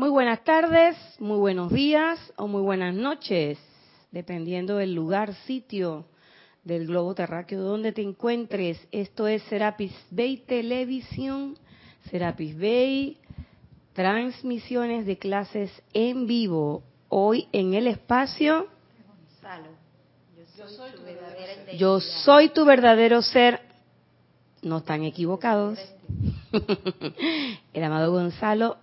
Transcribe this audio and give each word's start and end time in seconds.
Muy 0.00 0.08
buenas 0.08 0.42
tardes, 0.44 0.96
muy 1.18 1.36
buenos 1.36 1.70
días 1.70 2.18
o 2.36 2.48
muy 2.48 2.62
buenas 2.62 2.94
noches, 2.94 3.58
dependiendo 4.10 4.76
del 4.78 4.94
lugar, 4.94 5.34
sitio 5.44 6.06
del 6.64 6.86
globo 6.86 7.14
terráqueo 7.14 7.60
donde 7.60 7.92
te 7.92 8.00
encuentres. 8.00 8.80
Esto 8.92 9.28
es 9.28 9.42
Serapis 9.42 9.92
Bay 10.10 10.38
Televisión, 10.38 11.58
Serapis 12.10 12.58
Bay, 12.58 13.18
transmisiones 13.92 15.04
de 15.04 15.18
clases 15.18 15.70
en 15.92 16.26
vivo. 16.26 16.82
Hoy 17.10 17.48
en 17.52 17.74
el 17.74 17.86
espacio. 17.86 18.68
Yo 21.76 22.00
soy 22.00 22.48
tu 22.48 22.64
verdadero 22.64 23.20
ser. 23.20 23.60
No 24.62 24.78
están 24.78 25.04
equivocados. 25.04 25.78
el 27.74 27.84
amado 27.84 28.12
Gonzalo 28.12 28.78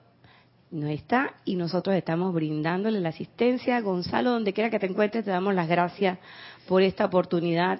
no 0.71 0.87
está 0.87 1.33
y 1.45 1.55
nosotros 1.55 1.95
estamos 1.95 2.33
brindándole 2.33 2.99
la 2.99 3.09
asistencia. 3.09 3.79
Gonzalo, 3.81 4.31
donde 4.31 4.53
quiera 4.53 4.69
que 4.69 4.79
te 4.79 4.87
encuentres, 4.87 5.25
te 5.25 5.31
damos 5.31 5.55
las 5.55 5.67
gracias 5.67 6.19
por 6.67 6.81
esta 6.81 7.05
oportunidad 7.05 7.79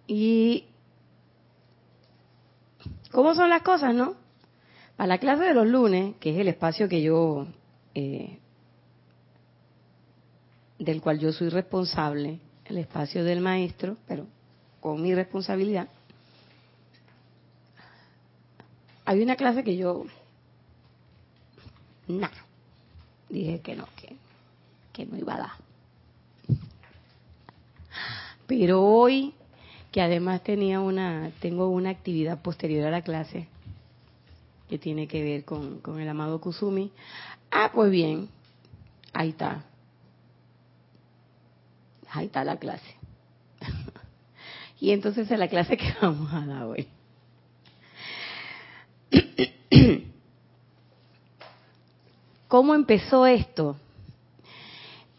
Y 0.06 0.66
¿cómo 3.12 3.34
son 3.34 3.50
las 3.50 3.62
cosas, 3.62 3.96
no? 3.96 4.21
A 5.02 5.08
la 5.08 5.18
clase 5.18 5.46
de 5.46 5.56
los 5.56 5.66
lunes, 5.66 6.14
que 6.20 6.30
es 6.30 6.38
el 6.38 6.48
espacio 6.48 6.88
que 6.88 7.02
yo, 7.02 7.48
eh, 7.96 8.38
del 10.78 11.02
cual 11.02 11.18
yo 11.18 11.34
soy 11.34 11.50
responsable, 11.50 12.38
el 12.66 12.78
espacio 12.78 13.24
del 13.24 13.42
maestro, 13.42 13.98
pero 14.08 14.28
con 14.80 15.02
mi 15.02 15.16
responsabilidad, 15.16 15.88
hay 19.04 19.24
una 19.24 19.36
clase 19.38 19.64
que 19.64 19.76
yo, 19.76 20.06
nada, 22.08 22.46
dije 23.28 23.60
que 23.62 23.76
no, 23.76 23.88
que, 23.96 24.16
que 24.94 25.08
no 25.08 25.18
iba 25.18 25.34
a 25.34 25.40
dar. 25.40 26.60
Pero 28.46 28.84
hoy, 28.84 29.34
que 29.92 30.00
además 30.00 30.44
tenía 30.44 30.80
una, 30.80 31.32
tengo 31.40 31.70
una 31.70 31.90
actividad 31.90 32.40
posterior 32.44 32.86
a 32.86 32.92
la 32.92 33.02
clase, 33.02 33.48
que 34.72 34.80
tiene 34.80 35.06
que 35.06 35.22
ver 35.22 35.44
con, 35.44 35.82
el 36.00 36.08
amado 36.08 36.40
Kusumi. 36.40 36.94
Ah, 37.52 37.72
pues 37.74 37.92
bien, 37.92 38.30
ahí 39.12 39.32
está. 39.32 39.66
Ahí 42.10 42.28
está 42.28 42.46
la 42.46 42.56
clase. 42.56 42.96
y 44.80 44.92
entonces 44.92 45.30
es 45.30 45.38
la 45.38 45.50
clase 45.50 45.76
que 45.76 45.94
vamos 46.02 46.32
a 46.34 46.46
dar 46.46 46.64
hoy. 46.64 46.88
¿Cómo 52.48 52.74
empezó 52.74 53.26
esto? 53.26 53.76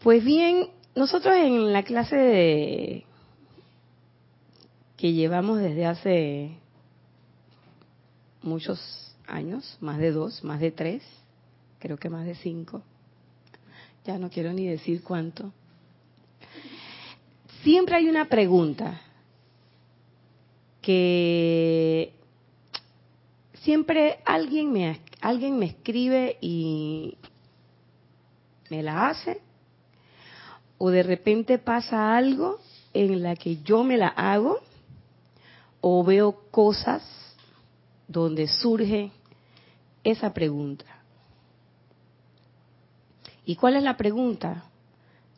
Pues 0.01 0.25
bien, 0.25 0.67
nosotros 0.95 1.35
en 1.35 1.71
la 1.71 1.83
clase 1.83 2.15
de, 2.15 3.05
que 4.97 5.13
llevamos 5.13 5.59
desde 5.59 5.85
hace 5.85 6.57
muchos 8.41 9.12
años, 9.27 9.77
más 9.81 9.97
de 9.97 10.11
dos, 10.11 10.43
más 10.43 10.59
de 10.59 10.71
tres, 10.71 11.03
creo 11.79 11.97
que 11.97 12.09
más 12.09 12.25
de 12.25 12.35
cinco, 12.35 12.81
ya 14.05 14.17
no 14.17 14.29
quiero 14.29 14.53
ni 14.53 14.67
decir 14.67 15.03
cuánto. 15.03 15.51
Siempre 17.63 17.95
hay 17.95 18.09
una 18.09 18.25
pregunta 18.25 19.01
que 20.81 22.13
siempre 23.61 24.19
alguien 24.25 24.71
me, 24.71 24.99
alguien 25.21 25.57
me 25.57 25.67
escribe 25.67 26.37
y 26.41 27.17
me 28.69 28.83
la 28.83 29.09
hace, 29.09 29.41
o 30.77 30.89
de 30.89 31.03
repente 31.03 31.57
pasa 31.57 32.17
algo 32.17 32.59
en 32.93 33.23
la 33.23 33.35
que 33.35 33.61
yo 33.63 33.83
me 33.83 33.97
la 33.97 34.09
hago, 34.09 34.59
o 35.79 36.03
veo 36.03 36.49
cosas 36.51 37.03
donde 38.07 38.47
surge 38.47 39.11
esa 40.03 40.33
pregunta. 40.33 40.85
¿Y 43.45 43.55
cuál 43.55 43.75
es 43.75 43.83
la 43.83 43.97
pregunta? 43.97 44.65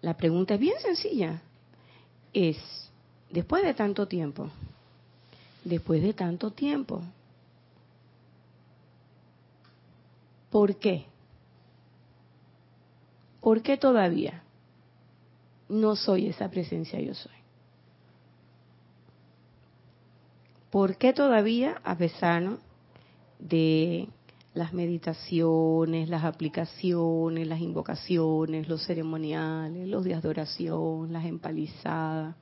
La 0.02 0.16
pregunta 0.16 0.56
es 0.56 0.60
bien 0.60 0.80
sencilla. 0.82 1.42
Es, 2.34 2.58
después 3.30 3.64
de 3.64 3.74
tanto 3.74 4.08
tiempo, 4.08 4.50
después 5.64 6.02
de 6.02 6.14
tanto 6.14 6.52
tiempo, 6.52 7.02
¿por 10.52 10.76
qué? 10.78 11.06
¿Por 13.42 13.62
qué 13.62 13.78
todavía 13.78 14.44
no 15.70 15.96
soy 15.96 16.28
esa 16.28 16.50
presencia 16.50 17.00
yo 17.00 17.14
soy? 17.14 17.45
¿Por 20.76 20.98
qué 20.98 21.14
todavía, 21.14 21.80
a 21.86 21.96
pesar 21.96 22.58
de 23.40 24.10
las 24.54 24.74
meditaciones, 24.74 26.10
las 26.10 26.26
aplicaciones, 26.26 27.48
las 27.48 27.62
invocaciones, 27.62 28.68
los 28.68 28.86
ceremoniales, 28.86 29.88
los 29.88 30.04
días 30.04 30.22
de 30.22 30.28
oración, 30.28 31.14
las 31.14 31.24
empalizadas 31.24 32.36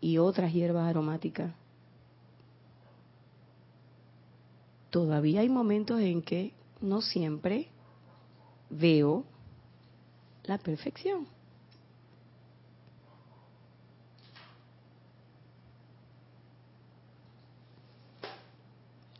y 0.00 0.18
otras 0.18 0.52
hierbas 0.52 0.88
aromáticas. 0.88 1.54
Todavía 4.90 5.42
hay 5.42 5.48
momentos 5.48 6.00
en 6.00 6.20
que 6.22 6.54
no 6.80 7.00
siempre 7.00 7.68
veo 8.70 9.24
la 10.42 10.58
perfección. 10.58 11.28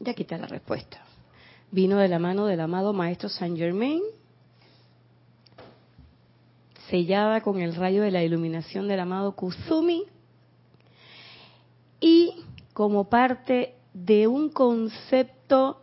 Ya 0.00 0.14
quita 0.14 0.38
la 0.38 0.46
respuesta 0.46 1.04
vino 1.70 1.98
de 1.98 2.08
la 2.08 2.18
mano 2.18 2.46
del 2.46 2.60
amado 2.60 2.92
Maestro 2.92 3.28
Saint 3.28 3.56
Germain. 3.56 4.02
sellada 6.88 7.42
con 7.42 7.60
el 7.60 7.74
rayo 7.74 8.02
de 8.02 8.10
la 8.10 8.24
iluminación 8.24 8.88
del 8.88 9.00
amado 9.00 9.32
Kusumi 9.32 10.04
y 12.00 12.32
como 12.72 13.10
parte 13.10 13.74
de 13.92 14.26
un 14.26 14.48
concepto, 14.48 15.82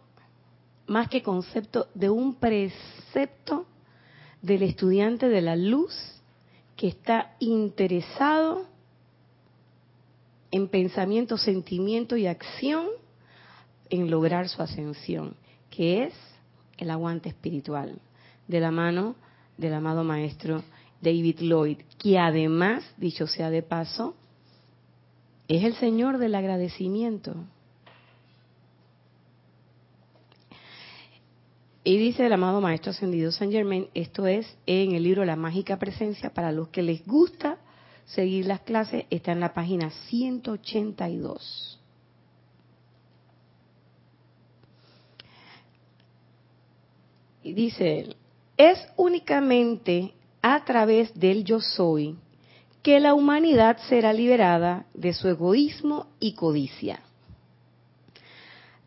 más 0.87 1.07
que 1.09 1.21
concepto, 1.21 1.89
de 1.93 2.09
un 2.09 2.33
precepto 2.33 3.67
del 4.41 4.63
estudiante 4.63 5.29
de 5.29 5.41
la 5.41 5.55
luz 5.55 5.93
que 6.75 6.87
está 6.87 7.35
interesado 7.39 8.65
en 10.49 10.67
pensamiento, 10.69 11.37
sentimiento 11.37 12.17
y 12.17 12.25
acción 12.25 12.87
en 13.89 14.09
lograr 14.09 14.49
su 14.49 14.61
ascensión, 14.61 15.35
que 15.69 16.03
es 16.05 16.13
el 16.77 16.89
aguante 16.89 17.29
espiritual, 17.29 17.99
de 18.47 18.59
la 18.59 18.71
mano 18.71 19.15
del 19.57 19.73
amado 19.73 20.03
maestro 20.03 20.63
David 21.01 21.39
Lloyd, 21.39 21.77
que 21.97 22.17
además, 22.19 22.83
dicho 22.97 23.27
sea 23.27 23.49
de 23.49 23.61
paso, 23.61 24.15
es 25.47 25.63
el 25.63 25.75
Señor 25.75 26.17
del 26.17 26.35
agradecimiento. 26.35 27.35
Y 31.83 31.97
dice 31.97 32.25
el 32.25 32.33
amado 32.33 32.61
Maestro 32.61 32.89
Ascendido 32.89 33.31
San 33.31 33.51
Germain, 33.51 33.87
esto 33.93 34.25
es 34.25 34.57
en 34.65 34.95
el 34.95 35.03
libro 35.03 35.23
La 35.23 35.35
Mágica 35.35 35.77
Presencia, 35.77 36.33
para 36.33 36.51
los 36.51 36.69
que 36.69 36.81
les 36.81 37.05
gusta 37.05 37.59
seguir 38.05 38.47
las 38.47 38.61
clases, 38.61 39.05
está 39.11 39.31
en 39.33 39.39
la 39.39 39.53
página 39.53 39.91
182. 40.09 41.79
Y 47.45 47.53
dice 47.53 48.15
es 48.57 48.87
únicamente 48.97 50.13
a 50.41 50.65
través 50.65 51.13
del 51.13 51.43
yo 51.43 51.61
soy 51.61 52.15
que 52.81 52.99
la 52.99 53.13
humanidad 53.13 53.77
será 53.87 54.13
liberada 54.13 54.87
de 54.95 55.13
su 55.13 55.27
egoísmo 55.27 56.07
y 56.19 56.33
codicia. 56.33 57.01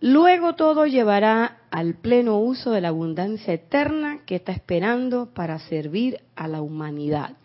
Luego 0.00 0.56
todo 0.56 0.86
llevará 0.86 1.58
al 1.70 1.94
pleno 1.94 2.40
uso 2.40 2.72
de 2.72 2.80
la 2.80 2.88
abundancia 2.88 3.54
eterna 3.54 4.22
que 4.26 4.34
está 4.34 4.50
esperando 4.50 5.32
para 5.32 5.60
servir 5.60 6.20
a 6.34 6.48
la 6.48 6.60
humanidad. 6.60 7.36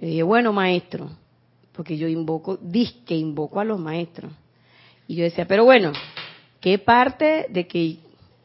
Y 0.00 0.06
dije, 0.06 0.22
bueno, 0.22 0.54
maestro, 0.54 1.10
porque 1.72 1.98
yo 1.98 2.08
invoco, 2.08 2.56
disque 2.56 3.16
invoco 3.16 3.60
a 3.60 3.64
los 3.64 3.78
maestros. 3.78 4.32
Y 5.08 5.16
yo 5.16 5.24
decía, 5.24 5.46
pero 5.46 5.64
bueno, 5.64 5.92
¿qué 6.60 6.78
parte 6.78 7.48
de 7.50 7.66
que 7.66 8.03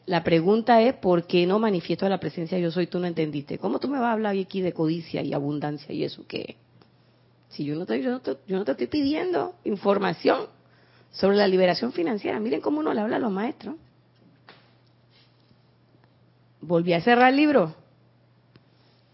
la 0.10 0.24
pregunta 0.24 0.82
es, 0.82 0.96
¿por 0.96 1.28
qué 1.28 1.46
no 1.46 1.60
manifiesto 1.60 2.10
la 2.10 2.20
presencia 2.20 2.58
yo 2.58 2.72
soy? 2.72 2.88
Tú 2.88 2.98
no 2.98 3.06
entendiste. 3.06 3.60
¿Cómo 3.60 3.78
tú 3.78 3.88
me 3.88 4.00
vas 4.00 4.08
a 4.08 4.14
hablar 4.14 4.36
aquí 4.36 4.60
de 4.60 4.74
codicia 4.74 5.22
y 5.22 5.36
abundancia 5.36 5.94
y 5.94 6.04
eso 6.04 6.26
qué? 6.28 6.56
Si 7.50 7.64
yo 7.64 7.76
no 7.76 7.86
te, 7.86 8.02
yo 8.02 8.10
no 8.10 8.20
te, 8.20 8.36
yo 8.48 8.58
no 8.58 8.66
te 8.66 8.72
estoy 8.72 8.88
pidiendo 8.88 9.54
información 9.66 10.48
sobre 11.12 11.38
la 11.38 11.48
liberación 11.48 11.92
financiera. 11.92 12.40
Miren 12.40 12.60
cómo 12.60 12.80
uno 12.80 12.92
le 12.92 13.02
habla 13.02 13.18
a 13.18 13.20
los 13.20 13.32
maestros. 13.32 13.76
Volví 16.60 16.94
a 16.94 17.02
cerrar 17.02 17.30
el 17.30 17.36
libro. 17.36 17.76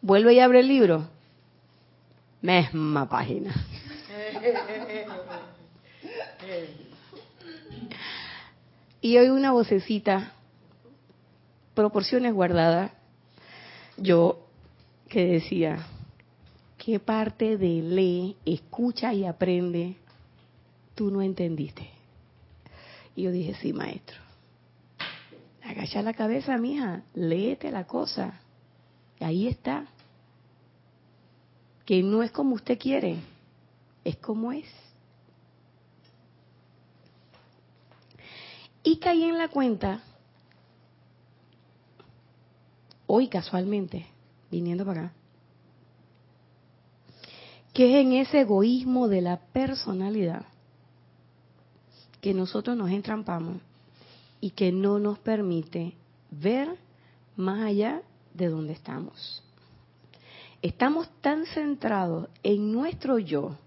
Vuelve 0.01 0.33
y 0.33 0.39
abre 0.39 0.61
el 0.61 0.69
libro. 0.69 1.09
Mesma 2.41 3.09
página. 3.09 3.51
y 9.01 9.17
hoy 9.17 9.27
una 9.27 9.51
vocecita, 9.51 10.31
proporciones 11.75 12.33
guardadas, 12.33 12.91
yo 13.97 14.47
que 15.09 15.25
decía, 15.25 15.85
¿qué 16.77 16.99
parte 16.99 17.57
de 17.57 17.81
lee, 17.81 18.37
escucha 18.45 19.13
y 19.13 19.25
aprende 19.25 19.97
tú 20.95 21.11
no 21.11 21.21
entendiste? 21.21 21.89
Y 23.15 23.23
yo 23.23 23.31
dije, 23.31 23.53
sí, 23.55 23.73
maestro. 23.73 24.17
Agacha 25.63 26.01
la 26.01 26.13
cabeza, 26.13 26.57
mija, 26.57 27.03
léete 27.13 27.71
la 27.71 27.85
cosa. 27.85 28.39
Ahí 29.19 29.47
está 29.47 29.87
que 31.85 32.01
no 32.01 32.23
es 32.23 32.31
como 32.31 32.55
usted 32.55 32.79
quiere, 32.79 33.17
es 34.03 34.17
como 34.17 34.51
es. 34.51 34.65
Y 38.83 38.97
caí 38.97 39.23
en 39.23 39.37
la 39.37 39.47
cuenta, 39.47 40.03
hoy 43.07 43.27
casualmente, 43.27 44.05
viniendo 44.51 44.85
para 44.85 45.05
acá, 45.05 45.13
que 47.73 47.99
es 47.99 48.05
en 48.05 48.13
ese 48.13 48.41
egoísmo 48.41 49.07
de 49.07 49.21
la 49.21 49.37
personalidad 49.37 50.45
que 52.21 52.33
nosotros 52.33 52.77
nos 52.77 52.89
entrampamos 52.89 53.57
y 54.39 54.51
que 54.51 54.71
no 54.71 54.97
nos 54.97 55.19
permite 55.19 55.93
ver 56.31 56.77
más 57.35 57.61
allá 57.61 58.01
de 58.33 58.47
donde 58.47 58.73
estamos. 58.73 59.43
Estamos 60.61 61.09
tan 61.21 61.45
centrados 61.47 62.29
en 62.43 62.71
nuestro 62.71 63.19
yo, 63.19 63.57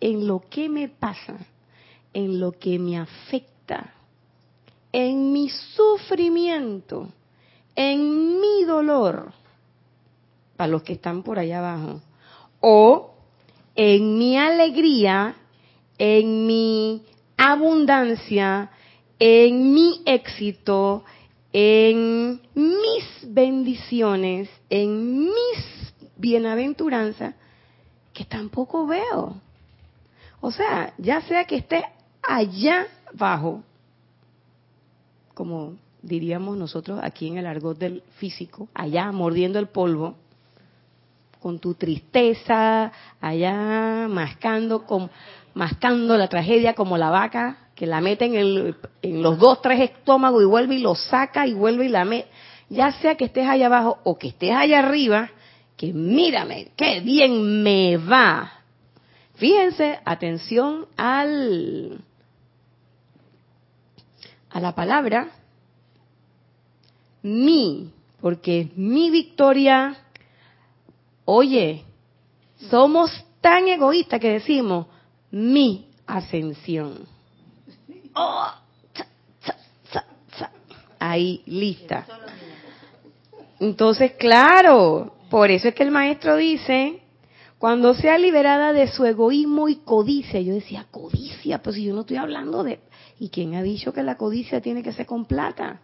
en 0.00 0.26
lo 0.26 0.40
que 0.40 0.68
me 0.68 0.88
pasa, 0.88 1.36
en 2.14 2.40
lo 2.40 2.52
que 2.52 2.78
me 2.78 2.98
afecta, 2.98 3.92
en 4.92 5.32
mi 5.32 5.48
sufrimiento, 5.48 7.08
en 7.74 8.40
mi 8.40 8.64
dolor, 8.64 9.32
para 10.56 10.68
los 10.68 10.82
que 10.82 10.94
están 10.94 11.22
por 11.22 11.38
allá 11.38 11.58
abajo, 11.58 12.00
o 12.60 13.14
en 13.74 14.18
mi 14.18 14.36
alegría, 14.36 15.36
en 15.98 16.46
mi 16.46 17.02
abundancia, 17.36 18.70
en 19.18 19.72
mi 19.72 20.02
éxito, 20.04 21.04
en 21.52 22.40
mis 22.54 23.04
bendiciones, 23.26 24.48
en 24.68 25.24
mis 25.24 25.94
bienaventuranzas, 26.16 27.34
que 28.12 28.24
tampoco 28.24 28.86
veo. 28.86 29.40
O 30.40 30.50
sea, 30.50 30.94
ya 30.98 31.20
sea 31.22 31.44
que 31.44 31.56
esté 31.56 31.84
allá 32.22 32.86
abajo, 33.14 33.62
como 35.34 35.76
diríamos 36.02 36.56
nosotros 36.56 37.00
aquí 37.02 37.28
en 37.28 37.38
el 37.38 37.46
argot 37.46 37.78
del 37.78 38.02
físico, 38.18 38.68
allá 38.74 39.10
mordiendo 39.12 39.58
el 39.58 39.68
polvo, 39.68 40.16
con 41.40 41.58
tu 41.58 41.74
tristeza, 41.74 42.92
allá 43.20 44.06
mascando, 44.08 44.84
con, 44.84 45.10
mascando 45.54 46.16
la 46.16 46.28
tragedia 46.28 46.74
como 46.74 46.98
la 46.98 47.10
vaca 47.10 47.70
que 47.74 47.86
la 47.86 48.02
mete 48.02 48.26
en, 48.26 48.76
en 49.00 49.22
los 49.22 49.38
dos, 49.38 49.62
tres 49.62 49.80
estómagos 49.80 50.42
y 50.42 50.46
vuelve 50.46 50.74
y 50.74 50.80
lo 50.80 50.94
saca 50.94 51.46
y 51.46 51.54
vuelve 51.54 51.86
y 51.86 51.88
la 51.88 52.04
mete. 52.04 52.28
Ya 52.68 52.92
sea 52.92 53.16
que 53.16 53.24
estés 53.24 53.48
allá 53.48 53.66
abajo 53.66 53.98
o 54.04 54.18
que 54.18 54.28
estés 54.28 54.52
allá 54.52 54.80
arriba, 54.80 55.30
que 55.76 55.92
mírame, 55.94 56.72
qué 56.76 57.00
bien 57.00 57.62
me 57.62 57.96
va. 57.96 58.52
Fíjense, 59.36 59.98
atención 60.04 60.86
al 60.98 62.04
a 64.50 64.60
la 64.60 64.74
palabra 64.74 65.28
mi, 67.22 67.92
porque 68.20 68.70
mi 68.76 69.10
victoria, 69.10 69.96
oye, 71.24 71.84
somos 72.68 73.10
tan 73.40 73.68
egoístas 73.68 74.20
que 74.20 74.32
decimos 74.32 74.86
mi 75.30 75.88
ascensión. 76.06 77.06
Oh, 78.14 78.50
Ahí, 81.02 81.42
lista. 81.46 82.06
Entonces, 83.58 84.12
claro, 84.18 85.14
por 85.30 85.50
eso 85.50 85.68
es 85.68 85.74
que 85.74 85.82
el 85.82 85.90
maestro 85.90 86.36
dice, 86.36 87.00
cuando 87.58 87.94
sea 87.94 88.18
liberada 88.18 88.74
de 88.74 88.86
su 88.86 89.06
egoísmo 89.06 89.68
y 89.68 89.76
codicia, 89.76 90.40
yo 90.40 90.52
decía, 90.54 90.86
codicia, 90.90 91.62
pues 91.62 91.76
si 91.76 91.84
yo 91.84 91.94
no 91.94 92.02
estoy 92.02 92.18
hablando 92.18 92.62
de... 92.62 92.80
¿Y 93.18 93.28
quién 93.28 93.54
ha 93.54 93.62
dicho 93.62 93.92
que 93.92 94.02
la 94.02 94.16
codicia 94.16 94.60
tiene 94.60 94.82
que 94.82 94.92
ser 94.92 95.06
con 95.06 95.26
plata? 95.26 95.80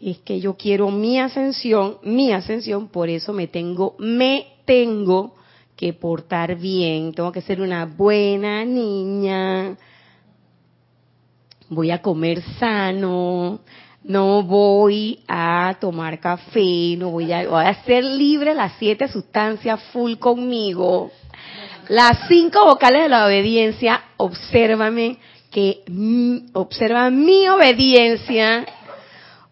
Es 0.00 0.18
que 0.18 0.40
yo 0.40 0.56
quiero 0.56 0.90
mi 0.90 1.18
ascensión, 1.18 1.98
mi 2.02 2.32
ascensión, 2.32 2.88
por 2.88 3.10
eso 3.10 3.34
me 3.34 3.48
tengo, 3.48 3.96
me 3.98 4.46
tengo 4.64 5.34
que 5.76 5.92
portar 5.92 6.56
bien, 6.56 7.12
tengo 7.12 7.30
que 7.32 7.42
ser 7.42 7.60
una 7.60 7.84
buena 7.84 8.64
niña, 8.64 9.76
voy 11.68 11.90
a 11.90 12.00
comer 12.00 12.42
sano, 12.58 13.60
no 14.02 14.42
voy 14.42 15.20
a 15.28 15.76
tomar 15.78 16.18
café, 16.18 16.96
no 16.96 17.10
voy 17.10 17.30
a, 17.32 17.46
voy 17.46 17.64
a 17.64 17.84
ser 17.84 18.02
libre 18.02 18.54
las 18.54 18.72
siete 18.78 19.06
sustancias 19.06 19.82
full 19.92 20.14
conmigo. 20.14 21.10
Las 21.88 22.28
cinco 22.28 22.64
vocales 22.64 23.02
de 23.02 23.08
la 23.08 23.26
obediencia, 23.26 24.02
obsérvame 24.16 25.18
que 25.50 25.82
observa 26.54 27.10
mi 27.10 27.48
obediencia. 27.48 28.64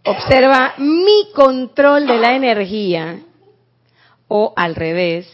Observa 0.09 0.75
mi 0.79 1.31
control 1.35 2.07
de 2.07 2.19
la 2.19 2.35
energía, 2.35 3.21
o 4.27 4.53
al 4.57 4.75
revés, 4.75 5.31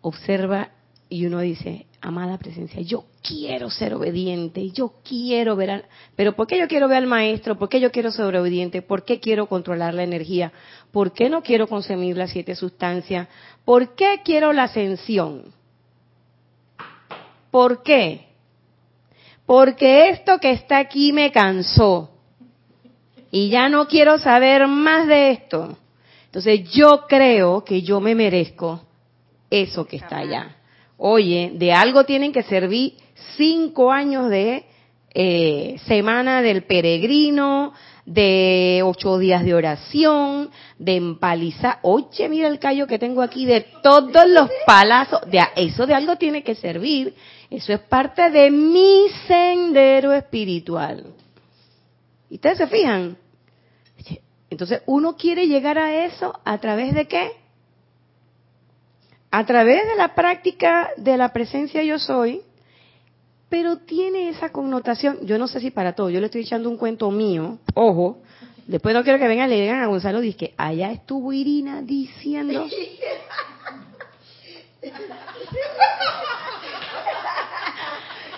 observa 0.00 0.70
y 1.08 1.26
uno 1.26 1.40
dice, 1.40 1.86
amada 2.00 2.38
presencia, 2.38 2.80
yo 2.82 3.04
quiero 3.22 3.70
ser 3.70 3.94
obediente, 3.94 4.70
yo 4.70 4.94
quiero 5.02 5.56
ver 5.56 5.70
al... 5.70 5.84
Pero 6.14 6.34
¿por 6.34 6.46
qué 6.46 6.58
yo 6.58 6.68
quiero 6.68 6.88
ver 6.88 6.98
al 6.98 7.06
maestro? 7.06 7.58
¿Por 7.58 7.68
qué 7.68 7.80
yo 7.80 7.90
quiero 7.90 8.10
ser 8.10 8.36
obediente? 8.36 8.82
¿Por 8.82 9.04
qué 9.04 9.20
quiero 9.20 9.46
controlar 9.46 9.94
la 9.94 10.02
energía? 10.02 10.52
¿Por 10.92 11.12
qué 11.12 11.28
no 11.28 11.42
quiero 11.42 11.66
consumir 11.66 12.16
las 12.16 12.30
siete 12.30 12.54
sustancias? 12.54 13.28
¿Por 13.64 13.94
qué 13.94 14.20
quiero 14.24 14.52
la 14.52 14.64
ascensión? 14.64 15.52
¿Por 17.50 17.82
qué? 17.82 18.26
Porque 19.46 20.10
esto 20.10 20.38
que 20.38 20.52
está 20.52 20.78
aquí 20.78 21.12
me 21.12 21.30
cansó 21.32 22.13
y 23.34 23.48
ya 23.48 23.68
no 23.68 23.88
quiero 23.88 24.16
saber 24.18 24.68
más 24.68 25.08
de 25.08 25.32
esto. 25.32 25.76
Entonces 26.26 26.70
yo 26.70 27.04
creo 27.08 27.64
que 27.64 27.82
yo 27.82 28.00
me 28.00 28.14
merezco 28.14 28.80
eso 29.50 29.84
que 29.88 29.96
está 29.96 30.18
allá. 30.18 30.54
Oye, 30.96 31.50
de 31.52 31.72
algo 31.72 32.04
tienen 32.04 32.32
que 32.32 32.44
servir 32.44 32.94
cinco 33.36 33.90
años 33.90 34.30
de 34.30 34.66
eh, 35.12 35.80
semana 35.84 36.42
del 36.42 36.62
peregrino, 36.62 37.72
de 38.06 38.82
ocho 38.84 39.18
días 39.18 39.44
de 39.44 39.54
oración, 39.54 40.50
de 40.78 40.94
empalizar. 40.94 41.80
Oye, 41.82 42.28
mira 42.28 42.46
el 42.46 42.60
callo 42.60 42.86
que 42.86 43.00
tengo 43.00 43.20
aquí 43.20 43.46
de 43.46 43.66
todos 43.82 44.28
los 44.28 44.48
palazos. 44.64 45.22
De, 45.28 45.40
eso 45.56 45.88
de 45.88 45.94
algo 45.94 46.14
tiene 46.14 46.44
que 46.44 46.54
servir. 46.54 47.16
Eso 47.50 47.72
es 47.72 47.80
parte 47.80 48.30
de 48.30 48.52
mi 48.52 49.06
sendero 49.26 50.12
espiritual. 50.12 51.06
¿Y 52.30 52.36
ustedes 52.36 52.58
se 52.58 52.68
fijan? 52.68 53.23
Entonces, 54.54 54.82
uno 54.86 55.16
quiere 55.16 55.48
llegar 55.48 55.78
a 55.78 56.04
eso 56.04 56.38
a 56.44 56.58
través 56.58 56.94
de 56.94 57.08
qué? 57.08 57.32
A 59.32 59.44
través 59.44 59.84
de 59.88 59.96
la 59.96 60.14
práctica 60.14 60.90
de 60.96 61.16
la 61.16 61.32
presencia 61.32 61.82
yo 61.82 61.98
soy, 61.98 62.40
pero 63.48 63.78
tiene 63.78 64.28
esa 64.28 64.50
connotación, 64.50 65.26
yo 65.26 65.38
no 65.38 65.48
sé 65.48 65.58
si 65.58 65.72
para 65.72 65.94
todo, 65.94 66.08
yo 66.08 66.20
le 66.20 66.26
estoy 66.26 66.42
echando 66.42 66.70
un 66.70 66.76
cuento 66.76 67.10
mío, 67.10 67.58
ojo, 67.74 68.18
después 68.68 68.94
no 68.94 69.02
quiero 69.02 69.18
que 69.18 69.26
vengan 69.26 69.48
y 69.48 69.54
le 69.56 69.62
digan 69.62 69.82
a 69.82 69.86
Gonzalo, 69.86 70.20
que 70.20 70.54
allá 70.56 70.92
estuvo 70.92 71.32
Irina 71.32 71.82
diciendo... 71.82 72.68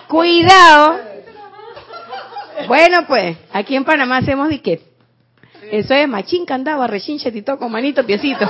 Cuidado. 0.07 0.99
Bueno, 2.67 3.05
pues, 3.05 3.37
aquí 3.51 3.75
en 3.75 3.85
Panamá 3.85 4.17
hacemos 4.17 4.49
de 4.49 4.61
eso 5.71 5.93
es 5.93 6.07
machín 6.07 6.45
candaba, 6.45 6.87
rechinche, 6.87 7.31
tito 7.31 7.57
con 7.57 7.71
manito, 7.71 8.05
piecito. 8.05 8.49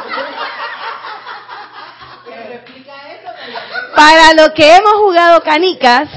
Para 3.95 4.33
los 4.35 4.51
que 4.51 4.75
hemos 4.75 4.93
jugado 4.93 5.41
canicas, 5.41 6.09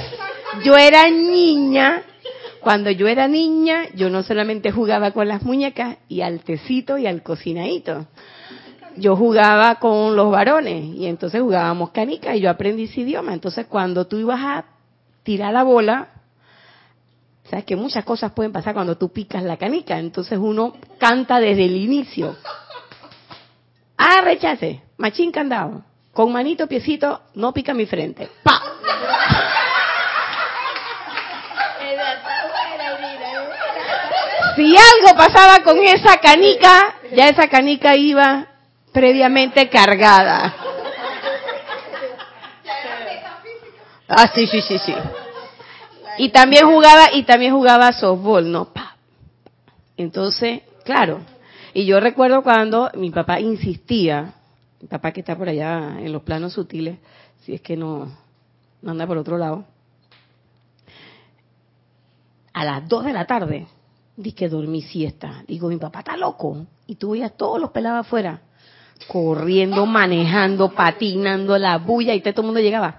yo 0.63 0.77
era 0.77 1.09
niña. 1.09 2.03
Cuando 2.61 2.91
yo 2.91 3.09
era 3.09 3.27
niña, 3.27 3.85
yo 3.95 4.11
no 4.11 4.23
solamente 4.23 4.71
jugaba 4.71 5.13
con 5.13 5.29
las 5.29 5.43
muñecas 5.43 5.97
y 6.09 6.21
al 6.21 6.41
tecito 6.41 6.99
y 6.99 7.07
al 7.07 7.23
cocinadito. 7.23 8.07
Yo 8.97 9.17
jugaba 9.17 9.77
con 9.77 10.15
los 10.15 10.31
varones 10.31 10.85
y 10.95 11.07
entonces 11.07 11.41
jugábamos 11.41 11.91
canicas 11.91 12.37
y 12.37 12.41
yo 12.41 12.51
aprendí 12.51 12.85
ese 12.85 13.01
idioma. 13.01 13.33
Entonces 13.33 13.67
cuando 13.67 14.07
tú 14.07 14.19
ibas 14.19 14.41
a 14.41 14.65
tirar 15.23 15.55
la 15.55 15.63
bola, 15.63 16.09
sabes 17.51 17.65
que 17.65 17.77
muchas 17.77 18.05
cosas 18.05 18.33
pueden 18.33 18.53
pasar 18.53 18.75
cuando 18.75 18.97
tú 18.97 19.13
picas 19.13 19.43
la 19.43 19.57
canica. 19.57 19.99
Entonces 19.99 20.39
uno 20.41 20.75
canta 20.99 21.41
desde 21.41 21.65
el 21.65 21.77
inicio. 21.77 22.37
Ah, 23.99 24.21
rechace, 24.23 24.83
machín 24.97 25.33
candado. 25.33 25.83
Con 26.13 26.33
manito, 26.33 26.67
piecito, 26.67 27.21
no 27.35 27.53
pica 27.53 27.75
mi 27.75 27.87
frente. 27.87 28.29
¡Pa! 28.43 28.63
Si 34.57 34.77
algo 34.77 35.17
pasaba 35.17 35.63
con 35.63 35.79
esa 35.83 36.19
canica, 36.19 36.95
ya 37.15 37.29
esa 37.29 37.49
canica 37.49 37.97
iba 37.97 38.47
previamente 38.93 39.69
cargada. 39.69 40.55
Ah, 44.09 44.31
sí, 44.35 44.47
sí, 44.49 44.61
sí, 44.61 44.79
sí. 44.79 44.95
Y 46.21 46.29
también 46.29 46.67
jugaba, 46.67 47.15
y 47.15 47.23
también 47.23 47.55
jugaba 47.55 47.95
softball, 47.95 48.53
¿no? 48.53 48.75
Pa. 48.75 48.95
Entonces, 49.97 50.61
claro. 50.85 51.23
Y 51.73 51.87
yo 51.87 51.99
recuerdo 51.99 52.43
cuando 52.43 52.91
mi 52.93 53.11
papá 53.11 53.41
insistía, 53.41 54.35
mi 54.83 54.87
papá 54.87 55.13
que 55.13 55.21
está 55.21 55.35
por 55.35 55.49
allá 55.49 55.99
en 55.99 56.13
los 56.13 56.21
planos 56.21 56.53
sutiles, 56.53 56.99
si 57.41 57.55
es 57.55 57.63
que 57.63 57.75
no, 57.75 58.15
no 58.83 58.91
anda 58.91 59.07
por 59.07 59.17
otro 59.17 59.39
lado, 59.39 59.65
a 62.53 62.65
las 62.67 62.87
dos 62.87 63.03
de 63.07 63.15
la 63.15 63.27
tarde, 63.27 63.67
di 64.15 64.33
que 64.33 64.51
dormí 64.51 64.83
siesta. 64.83 65.43
Digo, 65.49 65.69
mi 65.69 65.79
papá 65.79 66.01
está 66.01 66.19
loco. 66.19 66.67
Y 66.87 66.97
tú 66.97 67.13
veías 67.13 67.35
todos 67.35 67.59
los 67.59 67.71
pelados 67.71 68.07
afuera, 68.07 68.43
corriendo, 69.09 69.87
manejando, 69.87 70.69
patinando 70.73 71.57
la 71.57 71.79
bulla, 71.79 72.13
y 72.13 72.21
todo 72.21 72.43
el 72.43 72.45
mundo 72.45 72.61
llegaba. 72.61 72.99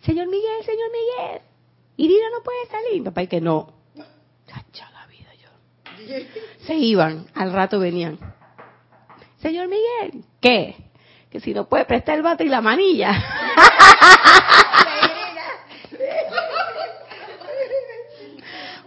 Señor 0.00 0.26
Miguel, 0.28 0.64
señor 0.64 0.88
Miguel, 0.90 1.42
Irina 1.96 2.26
no 2.32 2.42
puede 2.42 2.66
salir. 2.66 3.04
Papá, 3.04 3.22
y 3.22 3.26
que 3.28 3.40
no. 3.40 3.72
Chacha 4.46 4.90
la 4.92 5.06
vida 5.06 5.30
yo. 5.34 5.48
Se 6.66 6.74
iban, 6.74 7.26
al 7.34 7.52
rato 7.52 7.78
venían. 7.78 8.18
Señor 9.38 9.68
Miguel, 9.68 10.24
¿qué? 10.40 10.76
Que 11.30 11.40
si 11.40 11.54
no 11.54 11.68
puede 11.68 11.84
prestar 11.84 12.16
el 12.16 12.22
bate 12.22 12.44
y 12.44 12.48
la 12.48 12.60
manilla. 12.60 13.12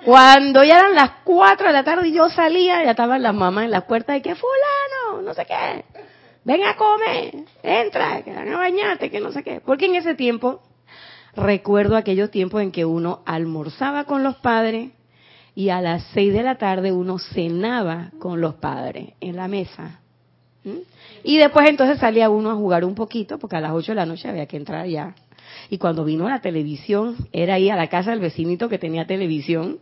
Cuando 0.06 0.64
ya 0.64 0.80
eran 0.80 0.96
las 0.96 1.12
4 1.24 1.68
de 1.68 1.74
la 1.74 1.84
tarde 1.84 2.08
y 2.08 2.14
yo 2.14 2.30
salía, 2.30 2.84
ya 2.84 2.92
estaban 2.92 3.22
las 3.22 3.34
mamás 3.34 3.66
en 3.66 3.72
la 3.72 3.86
puerta 3.86 4.14
de 4.14 4.22
que 4.22 4.34
fulano, 4.34 5.22
no 5.22 5.34
sé 5.34 5.46
qué, 5.46 5.84
ven 6.44 6.64
a 6.64 6.76
comer, 6.76 7.36
entra, 7.62 8.24
que 8.24 8.34
van 8.34 8.52
a 8.52 8.58
bañarte, 8.58 9.12
que 9.12 9.20
no 9.20 9.32
sé 9.32 9.44
qué. 9.44 9.62
Porque 9.62 9.86
en 9.86 9.96
ese 9.96 10.16
tiempo, 10.16 10.62
recuerdo 11.40 11.96
aquellos 11.96 12.32
tiempos 12.32 12.62
en 12.62 12.72
que 12.72 12.86
uno 12.86 13.22
almorzaba 13.26 14.04
con 14.04 14.24
los 14.24 14.36
padres 14.38 14.92
y 15.56 15.70
a 15.70 15.82
las 15.82 16.04
6 16.14 16.34
de 16.34 16.44
la 16.44 16.58
tarde 16.58 16.92
uno 16.92 17.18
cenaba 17.20 18.12
con 18.20 18.40
los 18.40 18.56
padres 18.56 19.14
en 19.20 19.36
la 19.36 19.48
mesa. 19.48 20.00
¿Mm? 20.64 20.78
Y 21.24 21.38
después 21.38 21.70
entonces 21.70 22.00
salía 22.00 22.30
uno 22.30 22.52
a 22.52 22.56
jugar 22.56 22.86
un 22.86 22.96
poquito, 22.96 23.38
porque 23.40 23.58
a 23.58 23.62
las 23.62 23.72
8 23.72 23.92
de 23.92 23.96
la 23.96 24.06
noche 24.06 24.30
había 24.30 24.46
que 24.46 24.58
entrar 24.58 24.88
ya. 24.88 25.16
Y 25.70 25.78
cuando 25.78 26.06
vino 26.06 26.30
la 26.30 26.42
televisión, 26.42 27.16
era 27.32 27.56
ahí 27.56 27.70
a 27.70 27.76
la 27.76 27.88
casa 27.88 28.12
del 28.12 28.20
vecinito 28.20 28.70
que 28.70 28.78
tenía 28.78 29.06
televisión, 29.06 29.80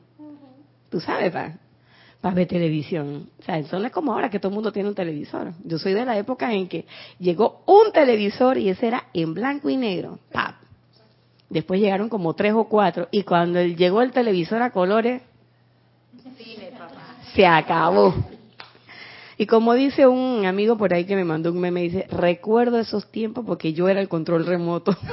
tú 0.89 0.99
sabes, 0.99 1.31
para 1.31 1.57
pa 2.21 2.31
ver 2.31 2.47
televisión. 2.47 3.29
O 3.39 3.43
sea, 3.43 3.59
eso 3.59 3.77
no 3.77 3.85
es 3.85 3.91
como 3.91 4.13
ahora 4.13 4.29
que 4.29 4.39
todo 4.39 4.49
el 4.49 4.55
mundo 4.55 4.71
tiene 4.71 4.89
un 4.89 4.95
televisor. 4.95 5.53
Yo 5.63 5.77
soy 5.77 5.93
de 5.93 6.05
la 6.05 6.17
época 6.17 6.51
en 6.53 6.67
que 6.67 6.85
llegó 7.19 7.61
un 7.65 7.91
televisor 7.91 8.57
y 8.57 8.69
ese 8.69 8.87
era 8.87 9.05
en 9.13 9.33
blanco 9.33 9.69
y 9.69 9.77
negro. 9.77 10.19
¡Pap! 10.31 10.66
Después 11.49 11.79
llegaron 11.79 12.09
como 12.09 12.33
tres 12.33 12.53
o 12.53 12.65
cuatro 12.65 13.07
y 13.11 13.23
cuando 13.23 13.61
llegó 13.63 14.01
el 14.01 14.11
televisor 14.11 14.61
a 14.61 14.71
colores, 14.71 15.21
se 17.33 17.45
acabó. 17.45 18.13
Y 19.37 19.45
como 19.45 19.73
dice 19.75 20.07
un 20.07 20.45
amigo 20.45 20.77
por 20.77 20.93
ahí 20.93 21.05
que 21.05 21.15
me 21.15 21.23
mandó 21.23 21.51
un 21.51 21.59
meme, 21.59 21.81
dice, 21.81 22.07
recuerdo 22.09 22.79
esos 22.79 23.09
tiempos 23.11 23.45
porque 23.45 23.71
yo 23.71 23.87
era 23.87 24.01
el 24.01 24.09
control 24.09 24.45
remoto. 24.45 24.97